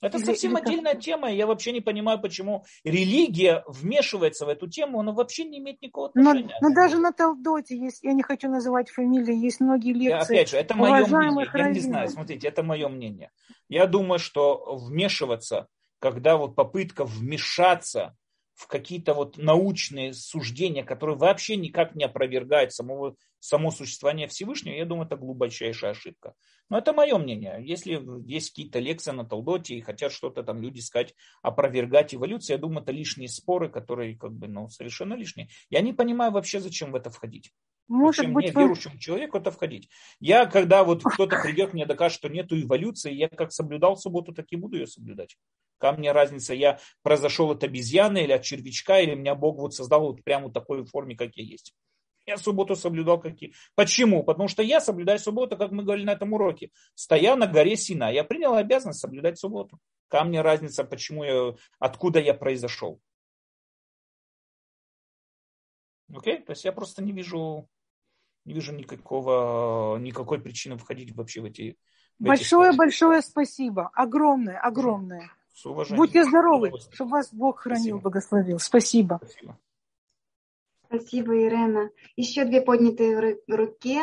Это 0.00 0.18
совсем 0.18 0.56
отдельная 0.56 0.94
тема. 0.94 1.30
Я 1.30 1.46
вообще 1.46 1.72
не 1.72 1.80
понимаю, 1.80 2.20
почему 2.20 2.64
религия 2.84 3.64
вмешивается 3.66 4.46
в 4.46 4.48
эту 4.48 4.68
тему. 4.68 5.00
Она 5.00 5.12
вообще 5.12 5.44
не 5.44 5.58
имеет 5.58 5.80
никакого 5.80 6.08
отношения. 6.08 6.54
Но, 6.60 6.68
но 6.68 6.74
даже 6.74 6.98
на 6.98 7.12
Талдоте 7.12 7.76
есть, 7.76 8.02
я 8.02 8.12
не 8.12 8.22
хочу 8.22 8.48
называть 8.48 8.90
фамилии, 8.90 9.34
есть 9.34 9.60
многие 9.60 9.92
лекции. 9.92 10.34
Я, 10.34 10.40
опять 10.40 10.50
же, 10.50 10.56
это 10.56 10.74
мое 10.74 11.06
мнение. 11.06 11.50
Я 11.52 11.70
не 11.70 11.80
знаю, 11.80 12.08
смотрите, 12.08 12.48
это 12.48 12.62
мое 12.62 12.88
мнение. 12.88 13.30
Я 13.68 13.86
думаю, 13.86 14.18
что 14.18 14.76
вмешиваться, 14.76 15.68
когда 15.98 16.36
вот 16.36 16.54
попытка 16.54 17.04
вмешаться 17.04 18.16
в 18.56 18.66
какие-то 18.68 19.12
вот 19.12 19.36
научные 19.36 20.14
суждения, 20.14 20.82
которые 20.82 21.16
вообще 21.16 21.56
никак 21.56 21.94
не 21.94 22.04
опровергают 22.04 22.72
самого, 22.72 23.16
само 23.38 23.70
существование 23.70 24.26
Всевышнего, 24.28 24.74
я 24.74 24.86
думаю, 24.86 25.06
это 25.06 25.16
глубочайшая 25.16 25.92
ошибка. 25.92 26.34
Но 26.70 26.78
это 26.78 26.94
мое 26.94 27.16
мнение. 27.18 27.58
Если 27.60 28.00
есть 28.26 28.50
какие-то 28.50 28.78
лекции 28.78 29.12
на 29.12 29.24
Талдоте 29.24 29.76
и 29.76 29.82
хотят 29.82 30.10
что-то 30.10 30.42
там 30.42 30.60
люди 30.60 30.80
сказать, 30.80 31.14
опровергать 31.42 32.14
эволюцию, 32.14 32.56
я 32.56 32.60
думаю, 32.60 32.82
это 32.82 32.92
лишние 32.92 33.28
споры, 33.28 33.68
которые 33.68 34.16
как 34.16 34.32
бы, 34.32 34.48
ну, 34.48 34.68
совершенно 34.70 35.14
лишние. 35.14 35.48
Я 35.68 35.82
не 35.82 35.92
понимаю 35.92 36.32
вообще, 36.32 36.58
зачем 36.58 36.92
в 36.92 36.96
это 36.96 37.10
входить. 37.10 37.52
Может 37.88 38.18
Зачем 38.18 38.34
быть, 38.34 38.52
мне, 38.52 38.62
верующему 38.62 38.98
человеку, 38.98 39.38
это 39.38 39.50
входить? 39.50 39.88
Я, 40.18 40.46
когда 40.46 40.82
вот 40.82 41.04
кто-то 41.04 41.40
придет, 41.42 41.72
мне 41.72 41.86
докажет, 41.86 42.18
что 42.18 42.28
нету 42.28 42.60
эволюции, 42.60 43.12
я 43.12 43.28
как 43.28 43.52
соблюдал 43.52 43.96
субботу, 43.96 44.32
так 44.34 44.46
и 44.50 44.56
буду 44.56 44.76
ее 44.76 44.86
соблюдать. 44.88 45.36
Ко 45.78 45.92
мне 45.92 46.10
разница, 46.12 46.52
я 46.54 46.80
произошел 47.02 47.50
от 47.50 47.62
обезьяны 47.62 48.24
или 48.24 48.32
от 48.32 48.42
червячка, 48.42 48.98
или 49.00 49.14
меня 49.14 49.34
Бог 49.34 49.58
вот 49.58 49.74
создал 49.74 50.02
вот 50.02 50.24
прямо 50.24 50.48
в 50.48 50.52
такой 50.52 50.84
форме, 50.84 51.16
как 51.16 51.36
я 51.36 51.44
есть. 51.44 51.74
Я 52.26 52.38
субботу 52.38 52.74
соблюдал 52.74 53.20
какие. 53.20 53.54
Почему? 53.76 54.24
Потому 54.24 54.48
что 54.48 54.62
я 54.62 54.80
соблюдаю 54.80 55.20
субботу, 55.20 55.56
как 55.56 55.70
мы 55.70 55.84
говорили 55.84 56.06
на 56.06 56.12
этом 56.12 56.32
уроке, 56.32 56.70
стоя 56.94 57.36
на 57.36 57.46
горе 57.46 57.76
Сина. 57.76 58.12
Я 58.12 58.24
принял 58.24 58.54
обязанность 58.54 58.98
соблюдать 58.98 59.38
субботу. 59.38 59.78
Ко 60.08 60.24
мне 60.24 60.40
разница, 60.40 60.82
почему 60.82 61.22
я, 61.22 61.54
откуда 61.78 62.18
я 62.18 62.34
произошел. 62.34 63.00
Окей? 66.12 66.38
То 66.38 66.50
есть 66.50 66.64
я 66.64 66.72
просто 66.72 67.02
не 67.02 67.12
вижу, 67.12 67.68
не 68.46 68.54
вижу 68.54 68.72
никакого, 68.72 69.98
никакой 69.98 70.40
причины 70.40 70.78
входить 70.78 71.14
вообще 71.14 71.40
в 71.42 71.44
эти... 71.46 71.76
Большое-большое 72.18 73.20
спасибо. 73.20 73.90
Огромное, 73.92 74.58
огромное. 74.58 75.30
Будьте 75.90 76.24
здоровы, 76.24 76.72
чтобы 76.92 77.10
вас 77.10 77.32
Бог 77.34 77.60
хранил, 77.60 77.82
Спасибо. 77.82 77.98
благословил. 77.98 78.58
Спасибо. 78.58 79.20
Спасибо. 79.22 79.58
Спасибо, 80.86 81.36
Ирена. 81.36 81.90
Еще 82.14 82.44
две 82.44 82.62
поднятые 82.62 83.40
руки. 83.48 84.00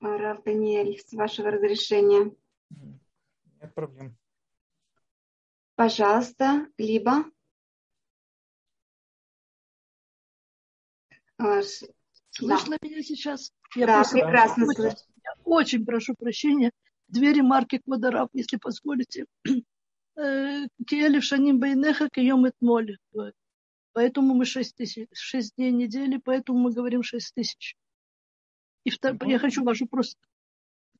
Раф 0.00 0.42
Даниэль, 0.42 0.98
с 0.98 1.12
вашего 1.12 1.50
разрешения. 1.50 2.34
Нет 2.70 3.74
проблем. 3.74 4.16
Пожалуйста, 5.76 6.66
либо. 6.78 7.24
Слышно 12.30 12.76
да. 12.80 12.88
меня 12.88 13.02
сейчас? 13.02 13.52
Я 13.74 13.86
да, 13.86 14.04
прекрасно 14.10 14.66
слышно. 14.66 14.94
очень 15.44 15.84
прошу 15.84 16.14
прощения. 16.14 16.70
Две 17.08 17.32
ремарки 17.32 17.78
к 17.78 17.82
Водорав, 17.86 18.28
если 18.32 18.56
позволите. 18.56 19.26
Киэлев 20.16 21.24
Шаним 21.24 21.58
Байнеха 21.58 22.08
Кием 22.08 22.46
Этмоль. 22.46 22.96
Поэтому 23.92 24.34
мы 24.34 24.44
6 24.44 24.76
тысяч, 24.76 25.08
6 25.12 25.54
дней 25.56 25.70
недели, 25.70 26.20
поэтому 26.22 26.58
мы 26.58 26.72
говорим 26.72 27.02
6 27.02 27.34
тысяч. 27.34 27.76
И 28.84 28.90
втор... 28.90 29.16
я 29.24 29.38
хочу 29.38 29.62
ваш 29.64 29.80
вопрос. 29.80 30.16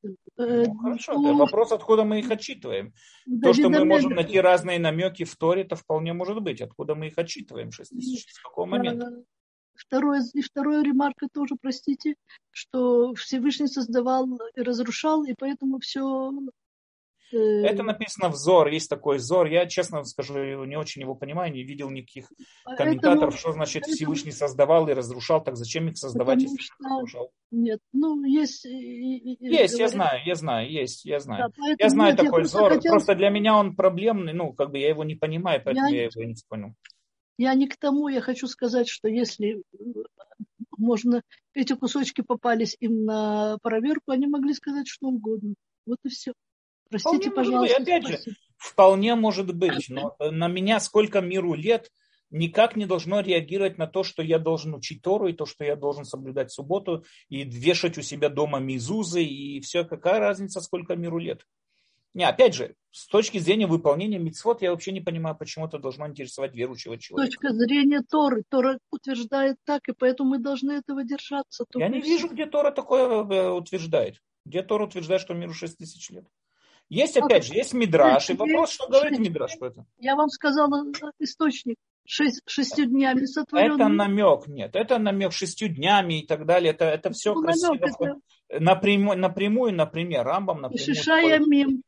Э, 0.04 0.64
ну, 0.66 0.78
хорошо, 0.78 1.12
это 1.12 1.34
вопрос, 1.34 1.72
откуда 1.72 2.04
мы 2.04 2.20
их 2.20 2.30
отчитываем. 2.30 2.92
Да, 3.26 3.48
То, 3.48 3.54
что 3.54 3.68
мы 3.68 3.84
можем 3.84 4.12
найти 4.12 4.38
разные 4.40 4.78
намеки 4.78 5.24
в 5.24 5.34
Торе, 5.36 5.62
это 5.62 5.76
вполне 5.76 6.12
может 6.12 6.40
быть. 6.40 6.60
Откуда 6.60 6.94
мы 6.94 7.08
их 7.08 7.18
отчитываем? 7.18 7.72
6 7.72 7.90
тысяч, 7.90 8.32
с 8.32 8.40
какого 8.40 8.66
момента? 8.66 9.24
Второе, 9.74 10.22
и 10.32 10.40
второе 10.40 10.82
ремарка 10.82 11.28
тоже, 11.32 11.56
простите, 11.60 12.14
что 12.50 13.14
Всевышний 13.14 13.66
создавал 13.66 14.28
и 14.54 14.60
разрушал, 14.60 15.24
и 15.24 15.34
поэтому 15.36 15.80
все 15.80 16.30
это 17.34 17.82
написано 17.82 18.28
взор, 18.28 18.68
есть 18.68 18.88
такой 18.88 19.16
взор. 19.16 19.46
Я, 19.46 19.66
честно 19.66 20.04
скажу, 20.04 20.64
не 20.64 20.76
очень 20.76 21.02
его 21.02 21.14
понимаю, 21.14 21.52
не 21.52 21.62
видел 21.62 21.90
никаких 21.90 22.30
комментаторов, 22.76 23.38
что 23.38 23.52
значит 23.52 23.84
Всевышний 23.86 24.32
создавал 24.32 24.88
и 24.88 24.92
разрушал, 24.92 25.42
так 25.42 25.56
зачем 25.56 25.88
их 25.88 25.96
создавать, 25.96 26.42
если 26.42 26.56
что... 26.58 26.74
разрушал? 26.80 27.30
Нет, 27.50 27.80
ну 27.92 28.22
есть... 28.24 28.64
Есть, 28.64 29.78
я 29.78 29.88
знаю, 29.88 30.20
я 30.24 30.34
знаю, 30.34 30.70
есть, 30.70 31.04
я 31.04 31.20
знаю. 31.20 31.52
Да, 31.56 31.74
я 31.78 31.88
знаю 31.88 32.16
такой 32.16 32.42
я 32.42 32.44
взор, 32.44 32.74
хотел... 32.74 32.92
просто 32.92 33.14
для 33.14 33.30
меня 33.30 33.56
он 33.56 33.74
проблемный, 33.74 34.32
ну, 34.32 34.52
как 34.52 34.70
бы 34.70 34.78
я 34.78 34.88
его 34.88 35.04
не 35.04 35.14
понимаю, 35.14 35.60
поэтому 35.64 35.88
я, 35.88 35.96
я 35.96 36.04
его 36.04 36.22
не 36.22 36.34
понял. 36.48 36.74
Я 37.38 37.54
не 37.54 37.66
к 37.66 37.76
тому, 37.76 38.08
я 38.08 38.20
хочу 38.20 38.46
сказать, 38.46 38.88
что 38.88 39.08
если 39.08 39.62
можно, 40.76 41.22
эти 41.52 41.74
кусочки 41.74 42.20
попались 42.20 42.76
им 42.80 43.04
на 43.04 43.58
проверку, 43.62 44.12
они 44.12 44.26
могли 44.26 44.54
сказать 44.54 44.86
что 44.88 45.08
угодно. 45.08 45.54
Вот 45.86 45.98
и 46.04 46.08
все. 46.08 46.32
Простите, 46.90 47.30
вполне 47.30 47.34
пожалуйста. 47.34 47.78
Быть. 47.78 47.88
Опять 47.88 48.06
же, 48.06 48.18
вполне 48.56 49.14
может 49.14 49.54
быть, 49.54 49.88
но 49.88 50.16
на 50.18 50.48
меня 50.48 50.78
сколько 50.80 51.20
миру 51.20 51.54
лет 51.54 51.90
никак 52.30 52.76
не 52.76 52.86
должно 52.86 53.20
реагировать 53.20 53.78
на 53.78 53.86
то, 53.86 54.02
что 54.02 54.22
я 54.22 54.38
должен 54.38 54.74
учить 54.74 55.02
Тору, 55.02 55.28
и 55.28 55.32
то, 55.32 55.46
что 55.46 55.64
я 55.64 55.76
должен 55.76 56.04
соблюдать 56.04 56.52
субботу, 56.52 57.04
и 57.28 57.44
вешать 57.44 57.98
у 57.98 58.02
себя 58.02 58.28
дома 58.28 58.58
мизузы, 58.58 59.22
и 59.24 59.60
все. 59.60 59.84
Какая 59.84 60.18
разница, 60.20 60.60
сколько 60.60 60.96
миру 60.96 61.18
лет? 61.18 61.46
Не, 62.14 62.28
опять 62.28 62.54
же, 62.54 62.76
с 62.92 63.08
точки 63.08 63.38
зрения 63.38 63.66
выполнения 63.66 64.18
мицвод, 64.18 64.62
я 64.62 64.70
вообще 64.70 64.92
не 64.92 65.00
понимаю, 65.00 65.36
почему 65.36 65.66
это 65.66 65.78
должно 65.78 66.06
интересовать 66.06 66.54
верующего 66.54 66.96
человека. 66.96 67.32
С 67.32 67.34
точки 67.36 67.52
зрения 67.52 68.02
Торы. 68.08 68.44
Тора 68.48 68.78
утверждает 68.92 69.56
так, 69.64 69.88
и 69.88 69.92
поэтому 69.92 70.30
мы 70.30 70.38
должны 70.38 70.72
этого 70.72 71.02
держаться. 71.04 71.64
Я 71.74 71.88
не 71.88 72.00
вижу, 72.00 72.28
где 72.28 72.46
Тора 72.46 72.70
такое 72.70 73.24
э, 73.24 73.50
утверждает. 73.50 74.18
Где 74.46 74.62
Тора 74.62 74.86
утверждает, 74.86 75.22
что 75.22 75.34
миру 75.34 75.52
6 75.52 75.76
тысяч 75.76 76.08
лет. 76.10 76.24
Есть, 76.88 77.16
опять 77.16 77.46
же, 77.46 77.54
есть 77.54 77.72
мидраш, 77.72 78.30
и 78.30 78.34
вопрос, 78.34 78.70
что 78.70 78.86
говорит 78.88 79.18
мидраш 79.18 79.58
про 79.58 79.68
это. 79.68 79.86
Я 79.98 80.14
вам 80.14 80.28
сказала 80.28 80.84
источник. 81.18 81.76
Шесть, 82.06 82.42
шестью 82.46 82.84
днями 82.84 83.24
сотворен. 83.24 83.76
Это 83.76 83.88
намек, 83.88 84.46
нет, 84.46 84.76
это 84.76 84.98
намек 84.98 85.32
шестью 85.32 85.68
днями 85.68 86.20
и 86.20 86.26
так 86.26 86.44
далее. 86.44 86.72
Это, 86.72 86.84
это 86.84 87.10
все 87.10 87.32
ну, 87.32 87.42
красиво. 87.42 87.76
Это... 87.80 88.20
Напрямую, 88.60 89.18
напрямую, 89.18 89.74
например, 89.74 90.22
Рамбам 90.24 90.60
напрямую. 90.60 90.86
Кишишаямим. 90.86 91.82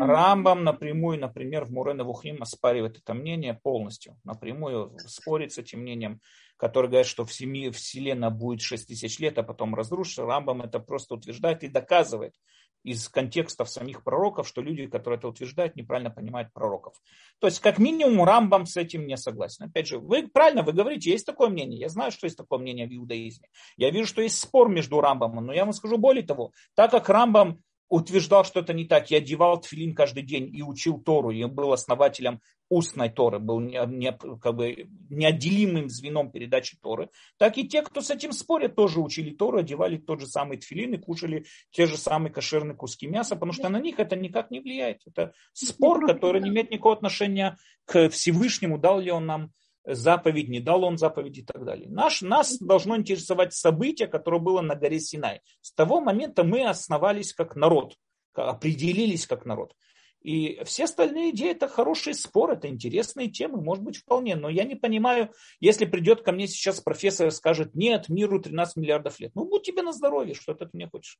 Рамбам 0.00 0.64
напрямую, 0.64 1.18
например, 1.18 1.64
в 1.64 1.70
Мурена 1.70 2.04
Вухим 2.04 2.42
оспаривает 2.42 2.98
это 2.98 3.14
мнение 3.14 3.54
полностью. 3.54 4.16
Напрямую 4.24 4.96
спорит 5.06 5.52
с 5.52 5.58
этим 5.58 5.80
мнением, 5.80 6.20
который 6.56 6.88
говорит, 6.88 7.06
что 7.06 7.24
в 7.24 7.32
семье 7.32 7.70
Вселенная 7.70 8.30
будет 8.30 8.60
6 8.60 8.88
тысяч 8.88 9.18
лет, 9.18 9.38
а 9.38 9.42
потом 9.42 9.74
разрушится. 9.74 10.24
Рамбам 10.24 10.62
это 10.62 10.78
просто 10.80 11.14
утверждает 11.14 11.62
и 11.64 11.68
доказывает, 11.68 12.34
из 12.82 13.08
контекстов 13.08 13.68
самих 13.68 14.02
пророков, 14.02 14.48
что 14.48 14.62
люди, 14.62 14.86
которые 14.86 15.18
это 15.18 15.28
утверждают, 15.28 15.76
неправильно 15.76 16.10
понимают 16.10 16.52
пророков. 16.52 16.94
То 17.38 17.46
есть, 17.46 17.60
как 17.60 17.78
минимум, 17.78 18.24
Рамбам 18.24 18.66
с 18.66 18.76
этим 18.76 19.06
не 19.06 19.16
согласен. 19.16 19.66
Опять 19.66 19.88
же, 19.88 19.98
вы 19.98 20.28
правильно, 20.28 20.62
вы 20.62 20.72
говорите, 20.72 21.10
есть 21.10 21.26
такое 21.26 21.48
мнение. 21.48 21.78
Я 21.78 21.88
знаю, 21.88 22.10
что 22.10 22.26
есть 22.26 22.38
такое 22.38 22.58
мнение 22.58 22.86
в 22.86 22.92
иудаизме. 22.92 23.48
Я 23.76 23.90
вижу, 23.90 24.06
что 24.06 24.22
есть 24.22 24.38
спор 24.38 24.68
между 24.68 25.00
Рамбамом, 25.00 25.46
но 25.46 25.52
я 25.52 25.64
вам 25.64 25.72
скажу 25.72 25.98
более 25.98 26.24
того, 26.24 26.52
так 26.74 26.90
как 26.90 27.08
Рамбам 27.08 27.60
утверждал, 27.90 28.44
что 28.44 28.60
это 28.60 28.72
не 28.72 28.86
так. 28.86 29.10
Я 29.10 29.18
одевал 29.18 29.60
тфилин 29.60 29.94
каждый 29.94 30.22
день 30.22 30.54
и 30.54 30.62
учил 30.62 30.98
Тору. 30.98 31.30
Я 31.30 31.48
был 31.48 31.72
основателем 31.72 32.40
устной 32.70 33.10
Торы, 33.10 33.40
был 33.40 33.58
не, 33.58 33.84
не, 33.88 34.12
как 34.12 34.54
бы 34.54 34.88
неотделимым 35.10 35.90
звеном 35.90 36.30
передачи 36.30 36.78
Торы. 36.80 37.10
Так 37.36 37.58
и 37.58 37.68
те, 37.68 37.82
кто 37.82 38.00
с 38.00 38.10
этим 38.10 38.32
спорят, 38.32 38.76
тоже 38.76 39.00
учили 39.00 39.30
Тору, 39.30 39.58
одевали 39.58 39.98
тот 39.98 40.20
же 40.20 40.26
самый 40.26 40.56
тфилин 40.56 40.94
и 40.94 40.98
кушали 40.98 41.46
те 41.72 41.86
же 41.86 41.96
самые 41.96 42.32
кошерные 42.32 42.76
куски 42.76 43.08
мяса, 43.08 43.34
потому 43.34 43.52
что 43.52 43.68
на 43.68 43.80
них 43.80 43.98
это 43.98 44.14
никак 44.14 44.52
не 44.52 44.60
влияет. 44.60 45.02
Это 45.04 45.32
спор, 45.52 46.06
который 46.06 46.40
не 46.40 46.50
имеет 46.50 46.70
никакого 46.70 46.94
отношения 46.94 47.58
к 47.84 48.08
Всевышнему, 48.08 48.78
дал 48.78 49.00
ли 49.00 49.10
он 49.10 49.26
нам 49.26 49.50
заповедь, 49.84 50.48
не 50.48 50.60
дал 50.60 50.84
он 50.84 50.98
заповедь 50.98 51.38
и 51.38 51.42
так 51.42 51.64
далее. 51.64 51.88
Наш, 51.88 52.22
нас 52.22 52.58
должно 52.58 52.96
интересовать 52.96 53.54
событие, 53.54 54.08
которое 54.08 54.40
было 54.40 54.60
на 54.60 54.74
горе 54.74 55.00
Синай. 55.00 55.40
С 55.60 55.72
того 55.72 56.00
момента 56.00 56.44
мы 56.44 56.68
основались 56.68 57.32
как 57.32 57.56
народ, 57.56 57.96
определились 58.34 59.26
как 59.26 59.44
народ. 59.46 59.74
И 60.22 60.62
все 60.64 60.84
остальные 60.84 61.30
идеи 61.30 61.52
это 61.52 61.66
хороший 61.66 62.12
спор, 62.12 62.52
это 62.52 62.68
интересные 62.68 63.30
темы, 63.30 63.62
может 63.62 63.82
быть 63.82 63.96
вполне. 63.96 64.36
Но 64.36 64.50
я 64.50 64.64
не 64.64 64.74
понимаю, 64.74 65.32
если 65.60 65.86
придет 65.86 66.22
ко 66.22 66.32
мне 66.32 66.46
сейчас 66.46 66.80
профессор 66.80 67.28
и 67.28 67.30
скажет, 67.30 67.74
нет, 67.74 68.10
миру 68.10 68.40
13 68.40 68.76
миллиардов 68.76 69.18
лет. 69.18 69.34
Ну, 69.34 69.46
будь 69.46 69.62
тебе 69.62 69.82
на 69.82 69.92
здоровье, 69.92 70.34
что 70.34 70.52
ты 70.52 70.66
от 70.66 70.74
меня 70.74 70.90
хочешь. 70.90 71.18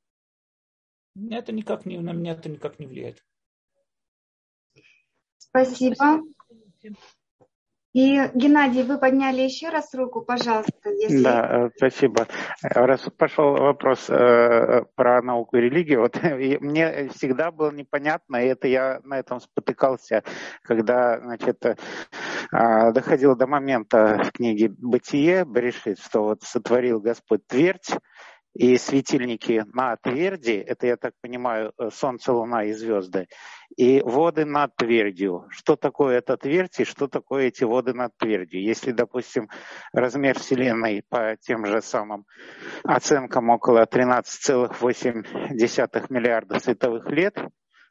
Это 1.30 1.52
никак 1.52 1.86
не, 1.86 1.98
на 1.98 2.12
меня 2.12 2.32
это 2.32 2.50
никак 2.50 2.78
не 2.78 2.86
влияет. 2.86 3.24
Спасибо. 5.38 6.22
И, 7.92 8.20
Геннадий, 8.34 8.84
вы 8.84 8.98
подняли 8.98 9.40
еще 9.40 9.68
раз 9.68 9.92
руку, 9.94 10.20
пожалуйста. 10.22 10.90
Если... 10.90 11.24
Да, 11.24 11.66
э, 11.66 11.70
спасибо. 11.76 12.28
Раз 12.62 13.08
пошел 13.16 13.56
вопрос 13.56 14.08
э, 14.08 14.84
про 14.94 15.20
науку 15.22 15.56
и 15.56 15.60
религию, 15.60 16.02
вот, 16.02 16.16
и 16.22 16.58
мне 16.60 17.08
всегда 17.08 17.50
было 17.50 17.72
непонятно, 17.72 18.36
и 18.36 18.46
это 18.46 18.68
я 18.68 19.00
на 19.02 19.18
этом 19.18 19.40
спотыкался, 19.40 20.22
когда 20.62 21.18
значит, 21.18 21.64
э, 21.66 21.74
доходил 22.92 23.34
до 23.34 23.48
момента 23.48 24.22
в 24.24 24.32
книге 24.32 24.68
«Бытие», 24.68 25.44
Берешит, 25.44 25.98
что 25.98 26.22
вот 26.22 26.42
сотворил 26.44 27.00
Господь 27.00 27.44
твердь, 27.48 27.90
и 28.54 28.76
светильники 28.78 29.64
на 29.72 29.96
тверди, 29.96 30.52
это, 30.52 30.86
я 30.86 30.96
так 30.96 31.12
понимаю, 31.20 31.72
э, 31.78 31.90
Солнце, 31.92 32.32
Луна 32.32 32.64
и 32.64 32.72
звезды, 32.72 33.28
и 33.76 34.02
воды 34.04 34.44
над 34.44 34.74
твердью. 34.76 35.46
Что 35.50 35.76
такое 35.76 36.18
эта 36.18 36.36
твердь 36.36 36.80
и 36.80 36.84
что 36.84 37.06
такое 37.06 37.44
эти 37.44 37.64
воды 37.64 37.94
над 37.94 38.16
твердью? 38.16 38.62
Если, 38.62 38.92
допустим, 38.92 39.48
размер 39.92 40.38
Вселенной 40.38 41.04
по 41.08 41.36
тем 41.40 41.64
же 41.64 41.80
самым 41.80 42.26
оценкам 42.82 43.50
около 43.50 43.84
13,8 43.84 46.06
миллиарда 46.08 46.58
световых 46.58 47.08
лет, 47.10 47.38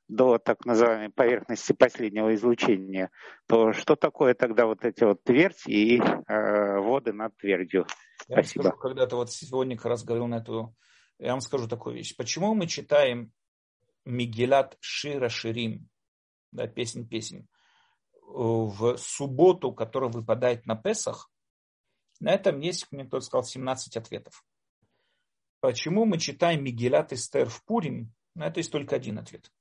до 0.09 0.39
так 0.39 0.65
называемой 0.65 1.11
поверхности 1.11 1.71
последнего 1.71 2.33
излучения, 2.33 3.11
то 3.47 3.73
что 3.73 3.95
такое 3.95 4.33
тогда 4.33 4.65
вот 4.65 4.83
эти 4.83 5.03
вот 5.03 5.23
твердь 5.23 5.67
и 5.67 5.99
э, 5.99 6.79
воды 6.79 7.13
над 7.13 7.37
твердью? 7.37 7.85
Я 8.27 8.37
Спасибо. 8.37 8.63
Скажу, 8.63 8.77
когда-то 8.77 9.15
вот 9.15 9.31
сегодня 9.31 9.75
как 9.75 9.85
раз 9.85 10.03
говорил 10.03 10.27
на 10.27 10.35
эту, 10.35 10.75
я 11.17 11.31
вам 11.31 11.41
скажу 11.41 11.67
такую 11.67 11.95
вещь. 11.95 12.15
Почему 12.15 12.53
мы 12.53 12.67
читаем 12.67 13.31
Мигелат 14.05 14.77
Шира 14.79 15.29
Ширим, 15.29 15.89
да, 16.51 16.67
песнь 16.67 17.07
песен, 17.07 17.47
в 18.21 18.97
субботу, 18.97 19.73
которая 19.73 20.11
выпадает 20.11 20.65
на 20.65 20.75
Песах, 20.75 21.31
на 22.19 22.31
этом 22.31 22.59
есть, 22.59 22.91
мне 22.91 23.05
кто-то 23.05 23.25
сказал, 23.25 23.43
17 23.43 23.97
ответов. 23.97 24.43
Почему 25.61 26.05
мы 26.05 26.19
читаем 26.19 26.63
Мигелат 26.63 27.11
Эстер 27.11 27.49
в 27.49 27.63
Пурим, 27.65 28.13
на 28.35 28.47
это 28.47 28.59
есть 28.59 28.71
только 28.71 28.95
один 28.95 29.17
ответ. 29.17 29.51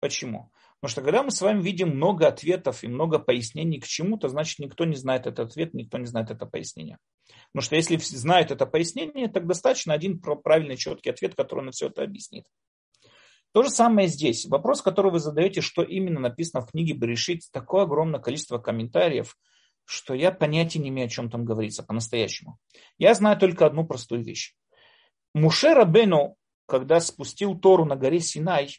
Почему? 0.00 0.50
Потому 0.80 0.90
что 0.90 1.02
когда 1.02 1.22
мы 1.22 1.30
с 1.30 1.40
вами 1.40 1.62
видим 1.62 1.90
много 1.90 2.26
ответов 2.26 2.82
и 2.82 2.88
много 2.88 3.18
пояснений 3.18 3.80
к 3.80 3.86
чему-то, 3.86 4.28
значит 4.28 4.58
никто 4.58 4.84
не 4.84 4.96
знает 4.96 5.26
этот 5.26 5.50
ответ, 5.50 5.74
никто 5.74 5.98
не 5.98 6.06
знает 6.06 6.30
это 6.30 6.46
пояснение. 6.46 6.98
Потому 7.52 7.64
что 7.64 7.76
если 7.76 7.96
знает 7.96 8.50
это 8.50 8.66
пояснение, 8.66 9.28
так 9.28 9.46
достаточно 9.46 9.92
один 9.92 10.20
правильный 10.20 10.76
четкий 10.76 11.10
ответ, 11.10 11.34
который 11.34 11.64
на 11.64 11.72
все 11.72 11.88
это 11.88 12.02
объяснит. 12.02 12.44
То 13.52 13.64
же 13.64 13.70
самое 13.70 14.06
здесь. 14.06 14.46
Вопрос, 14.46 14.80
который 14.82 15.10
вы 15.10 15.18
задаете, 15.18 15.60
что 15.60 15.82
именно 15.82 16.20
написано 16.20 16.64
в 16.64 16.70
книге 16.70 16.92
Берешит, 16.92 17.42
такое 17.50 17.82
огромное 17.82 18.20
количество 18.20 18.58
комментариев, 18.58 19.36
что 19.84 20.14
я 20.14 20.30
понятия 20.30 20.78
не 20.78 20.90
имею, 20.90 21.06
о 21.06 21.10
чем 21.10 21.28
там 21.28 21.44
говорится 21.44 21.82
по-настоящему. 21.82 22.58
Я 22.98 23.12
знаю 23.14 23.36
только 23.36 23.66
одну 23.66 23.84
простую 23.84 24.22
вещь. 24.22 24.54
Муше 25.34 25.74
Рабену, 25.74 26.36
когда 26.66 27.00
спустил 27.00 27.58
Тору 27.58 27.84
на 27.84 27.96
горе 27.96 28.20
Синай, 28.20 28.78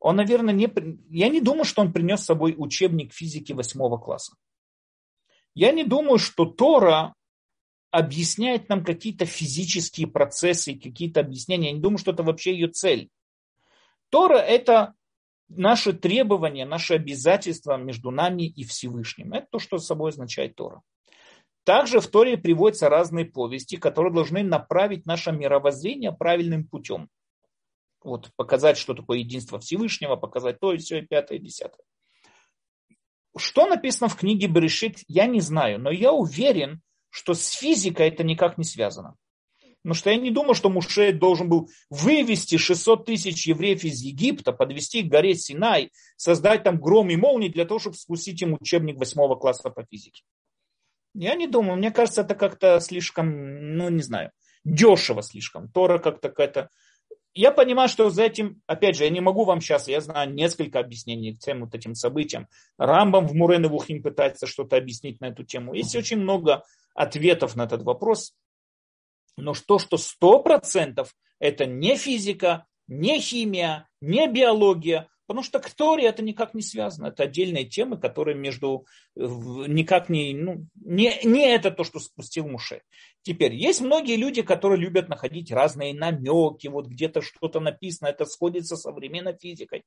он, 0.00 0.16
наверное, 0.16 0.54
не... 0.54 0.72
Я 1.10 1.28
не 1.28 1.42
думаю, 1.42 1.64
что 1.64 1.82
он 1.82 1.92
принес 1.92 2.20
с 2.22 2.26
собой 2.26 2.54
учебник 2.56 3.12
физики 3.12 3.52
восьмого 3.52 3.98
класса. 3.98 4.36
Я 5.54 5.72
не 5.72 5.84
думаю, 5.84 6.18
что 6.18 6.46
Тора 6.46 7.14
объясняет 7.90 8.68
нам 8.68 8.84
какие-то 8.84 9.24
физические 9.24 10.06
процессы, 10.06 10.74
какие-то 10.74 11.20
объяснения. 11.20 11.68
Я 11.68 11.74
не 11.74 11.80
думаю, 11.80 11.98
что 11.98 12.12
это 12.12 12.22
вообще 12.22 12.52
ее 12.52 12.68
цель. 12.68 13.10
Тора– 14.10 14.38
это 14.38 14.94
наши 15.48 15.92
требования, 15.92 16.66
наши 16.66 16.94
обязательства 16.94 17.76
между 17.76 18.10
нами 18.10 18.46
и 18.46 18.64
Всевышним. 18.64 19.32
Это 19.32 19.46
то, 19.52 19.58
что 19.58 19.78
собой 19.78 20.10
означает 20.10 20.54
Тора. 20.56 20.82
Также 21.64 22.00
в 22.00 22.06
Торе 22.06 22.38
приводятся 22.38 22.88
разные 22.88 23.26
повести, 23.26 23.76
которые 23.76 24.12
должны 24.12 24.42
направить 24.42 25.04
наше 25.04 25.32
мировоззрение 25.32 26.12
правильным 26.12 26.66
путем. 26.66 27.08
Вот, 28.02 28.30
показать, 28.36 28.78
что 28.78 28.94
такое 28.94 29.18
единство 29.18 29.58
Всевышнего, 29.58 30.16
показать 30.16 30.60
то 30.60 30.72
и 30.72 30.78
все, 30.78 31.00
и 31.00 31.06
пятое, 31.06 31.38
и 31.38 31.42
десятое. 31.42 31.84
Что 33.36 33.66
написано 33.66 34.08
в 34.08 34.16
книге 34.16 34.46
Берешит, 34.46 35.00
я 35.08 35.26
не 35.26 35.40
знаю, 35.40 35.78
но 35.78 35.90
я 35.90 36.12
уверен, 36.12 36.80
что 37.10 37.34
с 37.34 37.50
физикой 37.50 38.08
это 38.08 38.24
никак 38.24 38.58
не 38.58 38.64
связано. 38.64 39.16
Потому 39.82 39.94
что 39.94 40.10
я 40.10 40.16
не 40.16 40.30
думаю, 40.30 40.54
что 40.54 40.70
Муше 40.70 41.12
должен 41.12 41.48
был 41.48 41.70
вывести 41.88 42.56
600 42.56 43.06
тысяч 43.06 43.46
евреев 43.46 43.84
из 43.84 44.02
Египта, 44.02 44.52
подвести 44.52 45.02
к 45.02 45.08
горе 45.08 45.34
Синай, 45.34 45.92
создать 46.16 46.64
там 46.64 46.80
гром 46.80 47.10
и 47.10 47.16
молнии 47.16 47.48
для 47.48 47.64
того, 47.64 47.78
чтобы 47.78 47.96
спустить 47.96 48.42
им 48.42 48.56
учебник 48.60 48.98
восьмого 48.98 49.36
класса 49.36 49.70
по 49.70 49.84
физике. 49.88 50.22
Я 51.14 51.34
не 51.36 51.46
думаю, 51.46 51.78
мне 51.78 51.90
кажется, 51.90 52.22
это 52.22 52.34
как-то 52.34 52.80
слишком, 52.80 53.76
ну 53.76 53.88
не 53.88 54.02
знаю, 54.02 54.32
дешево 54.64 55.22
слишком. 55.22 55.70
Тора 55.70 55.98
как-то 55.98 56.28
какая-то 56.28 56.70
я 57.38 57.52
понимаю, 57.52 57.88
что 57.88 58.10
за 58.10 58.24
этим, 58.24 58.60
опять 58.66 58.96
же, 58.96 59.04
я 59.04 59.10
не 59.10 59.20
могу 59.20 59.44
вам 59.44 59.60
сейчас, 59.60 59.86
я 59.86 60.00
знаю 60.00 60.34
несколько 60.34 60.80
объяснений 60.80 61.34
к 61.34 61.40
всем 61.40 61.60
вот 61.60 61.72
этим 61.72 61.94
событиям. 61.94 62.48
Рамбам 62.78 63.28
в 63.28 63.34
Мурен 63.34 63.64
и 63.64 63.68
Вухим 63.68 64.02
пытается 64.02 64.48
что-то 64.48 64.76
объяснить 64.76 65.20
на 65.20 65.26
эту 65.26 65.44
тему. 65.44 65.72
Есть 65.72 65.94
очень 65.94 66.16
много 66.16 66.64
ответов 66.96 67.54
на 67.54 67.62
этот 67.62 67.84
вопрос. 67.84 68.34
Но 69.36 69.52
то, 69.54 69.78
что 69.78 69.98
сто 69.98 70.42
процентов 70.42 71.14
это 71.38 71.64
не 71.64 71.94
физика, 71.96 72.66
не 72.88 73.20
химия, 73.20 73.88
не 74.00 74.26
биология, 74.26 75.06
Потому 75.28 75.44
что 75.44 75.60
к 75.60 75.68
Торе 75.68 76.06
это 76.06 76.22
никак 76.22 76.54
не 76.54 76.62
связано. 76.62 77.08
Это 77.08 77.24
отдельные 77.24 77.66
темы, 77.66 77.98
которые 77.98 78.34
между 78.34 78.86
никак 79.14 80.08
не, 80.08 80.32
ну, 80.32 80.66
не, 80.74 81.20
не 81.22 81.46
это 81.46 81.70
то, 81.70 81.84
что 81.84 82.00
спустил 82.00 82.48
Муше. 82.48 82.80
Теперь, 83.20 83.54
есть 83.54 83.82
многие 83.82 84.16
люди, 84.16 84.40
которые 84.40 84.80
любят 84.80 85.10
находить 85.10 85.52
разные 85.52 85.92
намеки, 85.92 86.68
вот 86.68 86.86
где-то 86.86 87.20
что-то 87.20 87.60
написано, 87.60 88.08
это 88.08 88.24
сходится 88.24 88.74
с 88.74 88.80
современной 88.80 89.36
физикой. 89.38 89.84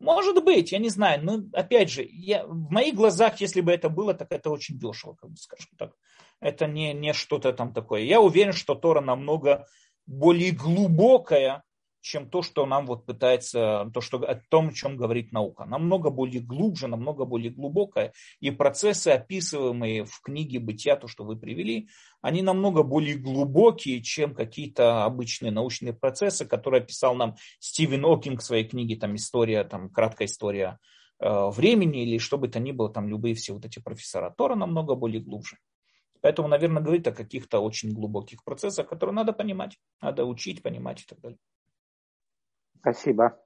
Может 0.00 0.42
быть, 0.42 0.72
я 0.72 0.78
не 0.78 0.88
знаю, 0.88 1.24
но 1.24 1.40
опять 1.52 1.88
же, 1.88 2.04
я, 2.10 2.44
в 2.44 2.72
моих 2.72 2.96
глазах, 2.96 3.40
если 3.40 3.60
бы 3.60 3.70
это 3.70 3.90
было, 3.90 4.12
так 4.12 4.32
это 4.32 4.50
очень 4.50 4.76
дешево, 4.76 5.14
как 5.14 5.30
бы 5.30 5.36
скажем 5.36 5.70
так. 5.78 5.92
Это 6.40 6.66
не, 6.66 6.94
не 6.94 7.12
что-то 7.12 7.52
там 7.52 7.72
такое. 7.72 8.00
Я 8.00 8.20
уверен, 8.20 8.52
что 8.52 8.74
Тора 8.74 9.00
намного 9.00 9.68
более 10.06 10.50
глубокая, 10.50 11.62
чем 12.00 12.28
то, 12.28 12.42
что 12.42 12.66
нам 12.66 12.86
вот 12.86 13.06
пытается, 13.06 13.90
то, 13.92 14.00
что, 14.00 14.18
о 14.18 14.34
том, 14.34 14.68
о 14.68 14.72
чем 14.72 14.96
говорит 14.96 15.32
наука. 15.32 15.64
Намного 15.64 16.10
более 16.10 16.40
глубже, 16.40 16.86
намного 16.86 17.24
более 17.24 17.50
глубокое. 17.50 18.12
И 18.40 18.50
процессы, 18.50 19.08
описываемые 19.08 20.04
в 20.04 20.20
книге 20.22 20.58
«Бытия», 20.60 20.96
то, 20.96 21.08
что 21.08 21.24
вы 21.24 21.36
привели, 21.36 21.88
они 22.22 22.42
намного 22.42 22.82
более 22.82 23.16
глубокие, 23.16 24.02
чем 24.02 24.34
какие-то 24.34 25.04
обычные 25.04 25.52
научные 25.52 25.92
процессы, 25.92 26.46
которые 26.46 26.82
описал 26.82 27.14
нам 27.14 27.36
Стивен 27.58 28.04
Окинг 28.04 28.40
в 28.40 28.44
своей 28.44 28.64
книге 28.64 28.96
там, 28.96 29.16
«История», 29.16 29.64
там, 29.64 29.90
краткая 29.90 30.28
история 30.28 30.78
э, 31.18 31.50
времени, 31.50 32.04
или 32.04 32.18
что 32.18 32.38
бы 32.38 32.48
то 32.48 32.60
ни 32.60 32.72
было, 32.72 32.90
там 32.90 33.08
любые 33.08 33.34
все 33.34 33.52
вот 33.52 33.64
эти 33.64 33.78
профессора. 33.78 34.34
Тора 34.36 34.54
намного 34.54 34.94
более 34.94 35.20
глубже. 35.20 35.56
Поэтому, 36.22 36.48
наверное, 36.48 36.82
говорит 36.82 37.06
о 37.08 37.12
каких-то 37.12 37.60
очень 37.60 37.92
глубоких 37.92 38.44
процессах, 38.44 38.88
которые 38.88 39.14
надо 39.14 39.32
понимать, 39.32 39.78
надо 40.02 40.24
учить, 40.24 40.62
понимать 40.62 41.02
и 41.02 41.04
так 41.06 41.20
далее. 41.20 41.38
Спасибо. 42.80 43.38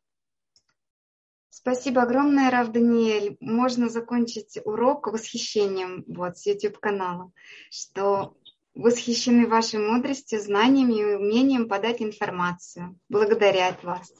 Спасибо 1.50 2.02
огромное, 2.02 2.50
Рав 2.50 2.72
Даниэль. 2.72 3.36
Можно 3.40 3.88
закончить 3.88 4.58
урок 4.64 5.06
восхищением 5.06 6.04
вот, 6.06 6.36
с 6.36 6.46
YouTube-канала, 6.46 7.32
что 7.70 8.36
восхищены 8.74 9.46
вашей 9.46 9.80
мудростью, 9.80 10.40
знаниями 10.40 10.94
и 10.94 11.14
умением 11.14 11.68
подать 11.68 12.02
информацию. 12.02 12.98
Благодарят 13.08 13.82
вас. 13.82 14.12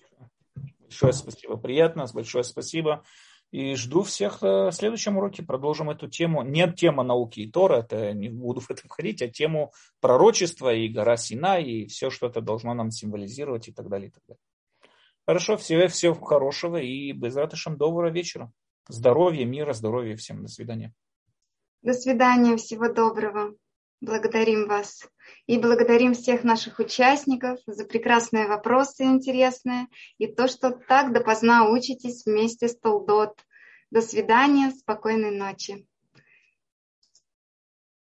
Большое 0.81 1.13
спасибо. 1.13 1.57
Приятно, 1.57 2.07
большое 2.13 2.45
спасибо. 2.45 3.05
И 3.51 3.75
жду 3.75 4.03
всех 4.03 4.43
в 4.43 4.73
следующем 4.73 5.17
уроке. 5.17 5.43
Продолжим 5.43 5.91
эту 5.91 6.09
тему. 6.09 6.43
Нет 6.43 6.77
тема 6.77 7.03
науки 7.03 7.41
и 7.41 7.51
Тора, 7.51 7.81
это 7.81 8.13
не 8.13 8.29
буду 8.29 8.61
в 8.61 8.71
этом 8.71 8.89
ходить, 8.89 9.23
а 9.23 9.29
тему 9.29 9.73
пророчества 10.01 10.75
и 10.75 10.89
гора 10.89 11.17
Сина, 11.17 11.61
и 11.61 11.87
все, 11.87 12.11
что 12.11 12.27
это 12.27 12.41
должно 12.41 12.75
нам 12.75 12.91
символизировать 12.91 13.69
и 13.69 13.73
так 13.73 13.89
далее. 13.89 14.09
И 14.09 14.13
так 14.13 14.23
далее. 14.27 14.41
Хорошо, 15.27 15.57
всего, 15.57 15.89
всего 15.89 16.15
хорошего 16.15 16.77
и 16.77 17.13
без 17.13 17.35
ратышем 17.35 17.79
доброго 17.79 18.11
вечера. 18.11 18.53
Здоровья, 18.89 19.47
мира, 19.47 19.73
здоровья 19.73 20.17
всем. 20.17 20.43
До 20.43 20.49
свидания. 20.49 20.93
До 21.81 21.95
свидания, 21.95 22.57
всего 22.57 22.93
доброго. 22.93 23.55
Благодарим 24.03 24.69
вас. 24.69 25.09
И 25.47 25.59
благодарим 25.59 26.13
всех 26.13 26.45
наших 26.45 26.79
участников 26.79 27.59
за 27.67 27.87
прекрасные 27.87 28.47
вопросы 28.47 29.05
интересные 29.05 29.87
и 30.19 30.27
то, 30.27 30.47
что 30.47 30.71
так 30.71 31.15
допоздна 31.15 31.71
учитесь 31.71 32.27
вместе 32.27 32.69
с 32.69 32.79
Толдот. 32.79 33.47
До 33.91 34.03
свидания, 34.03 34.73
спокойной 34.73 35.31
ночи. 35.31 35.87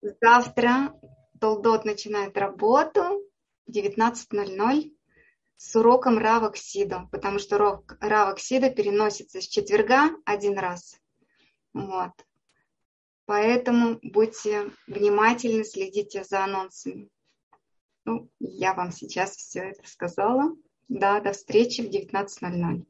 Завтра 0.02 1.00
Толдот 1.40 1.86
начинает 1.86 2.36
работу 2.38 3.22
в 3.68 3.72
19.00 3.72 4.92
с 5.58 5.76
уроком 5.76 6.18
Рава 6.18 6.50
Ксида, 6.50 7.08
потому 7.12 7.40
что 7.40 7.56
урок 7.56 7.98
Рава 8.00 8.34
Ксида 8.36 8.70
переносится 8.70 9.42
с 9.42 9.48
четверга 9.48 10.12
один 10.26 10.58
раз. 10.58 11.00
Вот. 11.74 12.12
Поэтому 13.26 14.00
будьте 14.02 14.72
внимательны, 14.88 15.64
следите 15.64 16.24
за 16.24 16.44
анонсами. 16.44 17.10
Ну, 18.06 18.30
я 18.40 18.74
вам 18.74 18.92
сейчас 18.92 19.36
все 19.36 19.60
это 19.70 19.88
сказала. 19.88 20.56
Да, 20.90 21.22
до 21.22 21.32
встречи 21.32 21.82
в 21.82 21.90
19.00. 21.90 22.86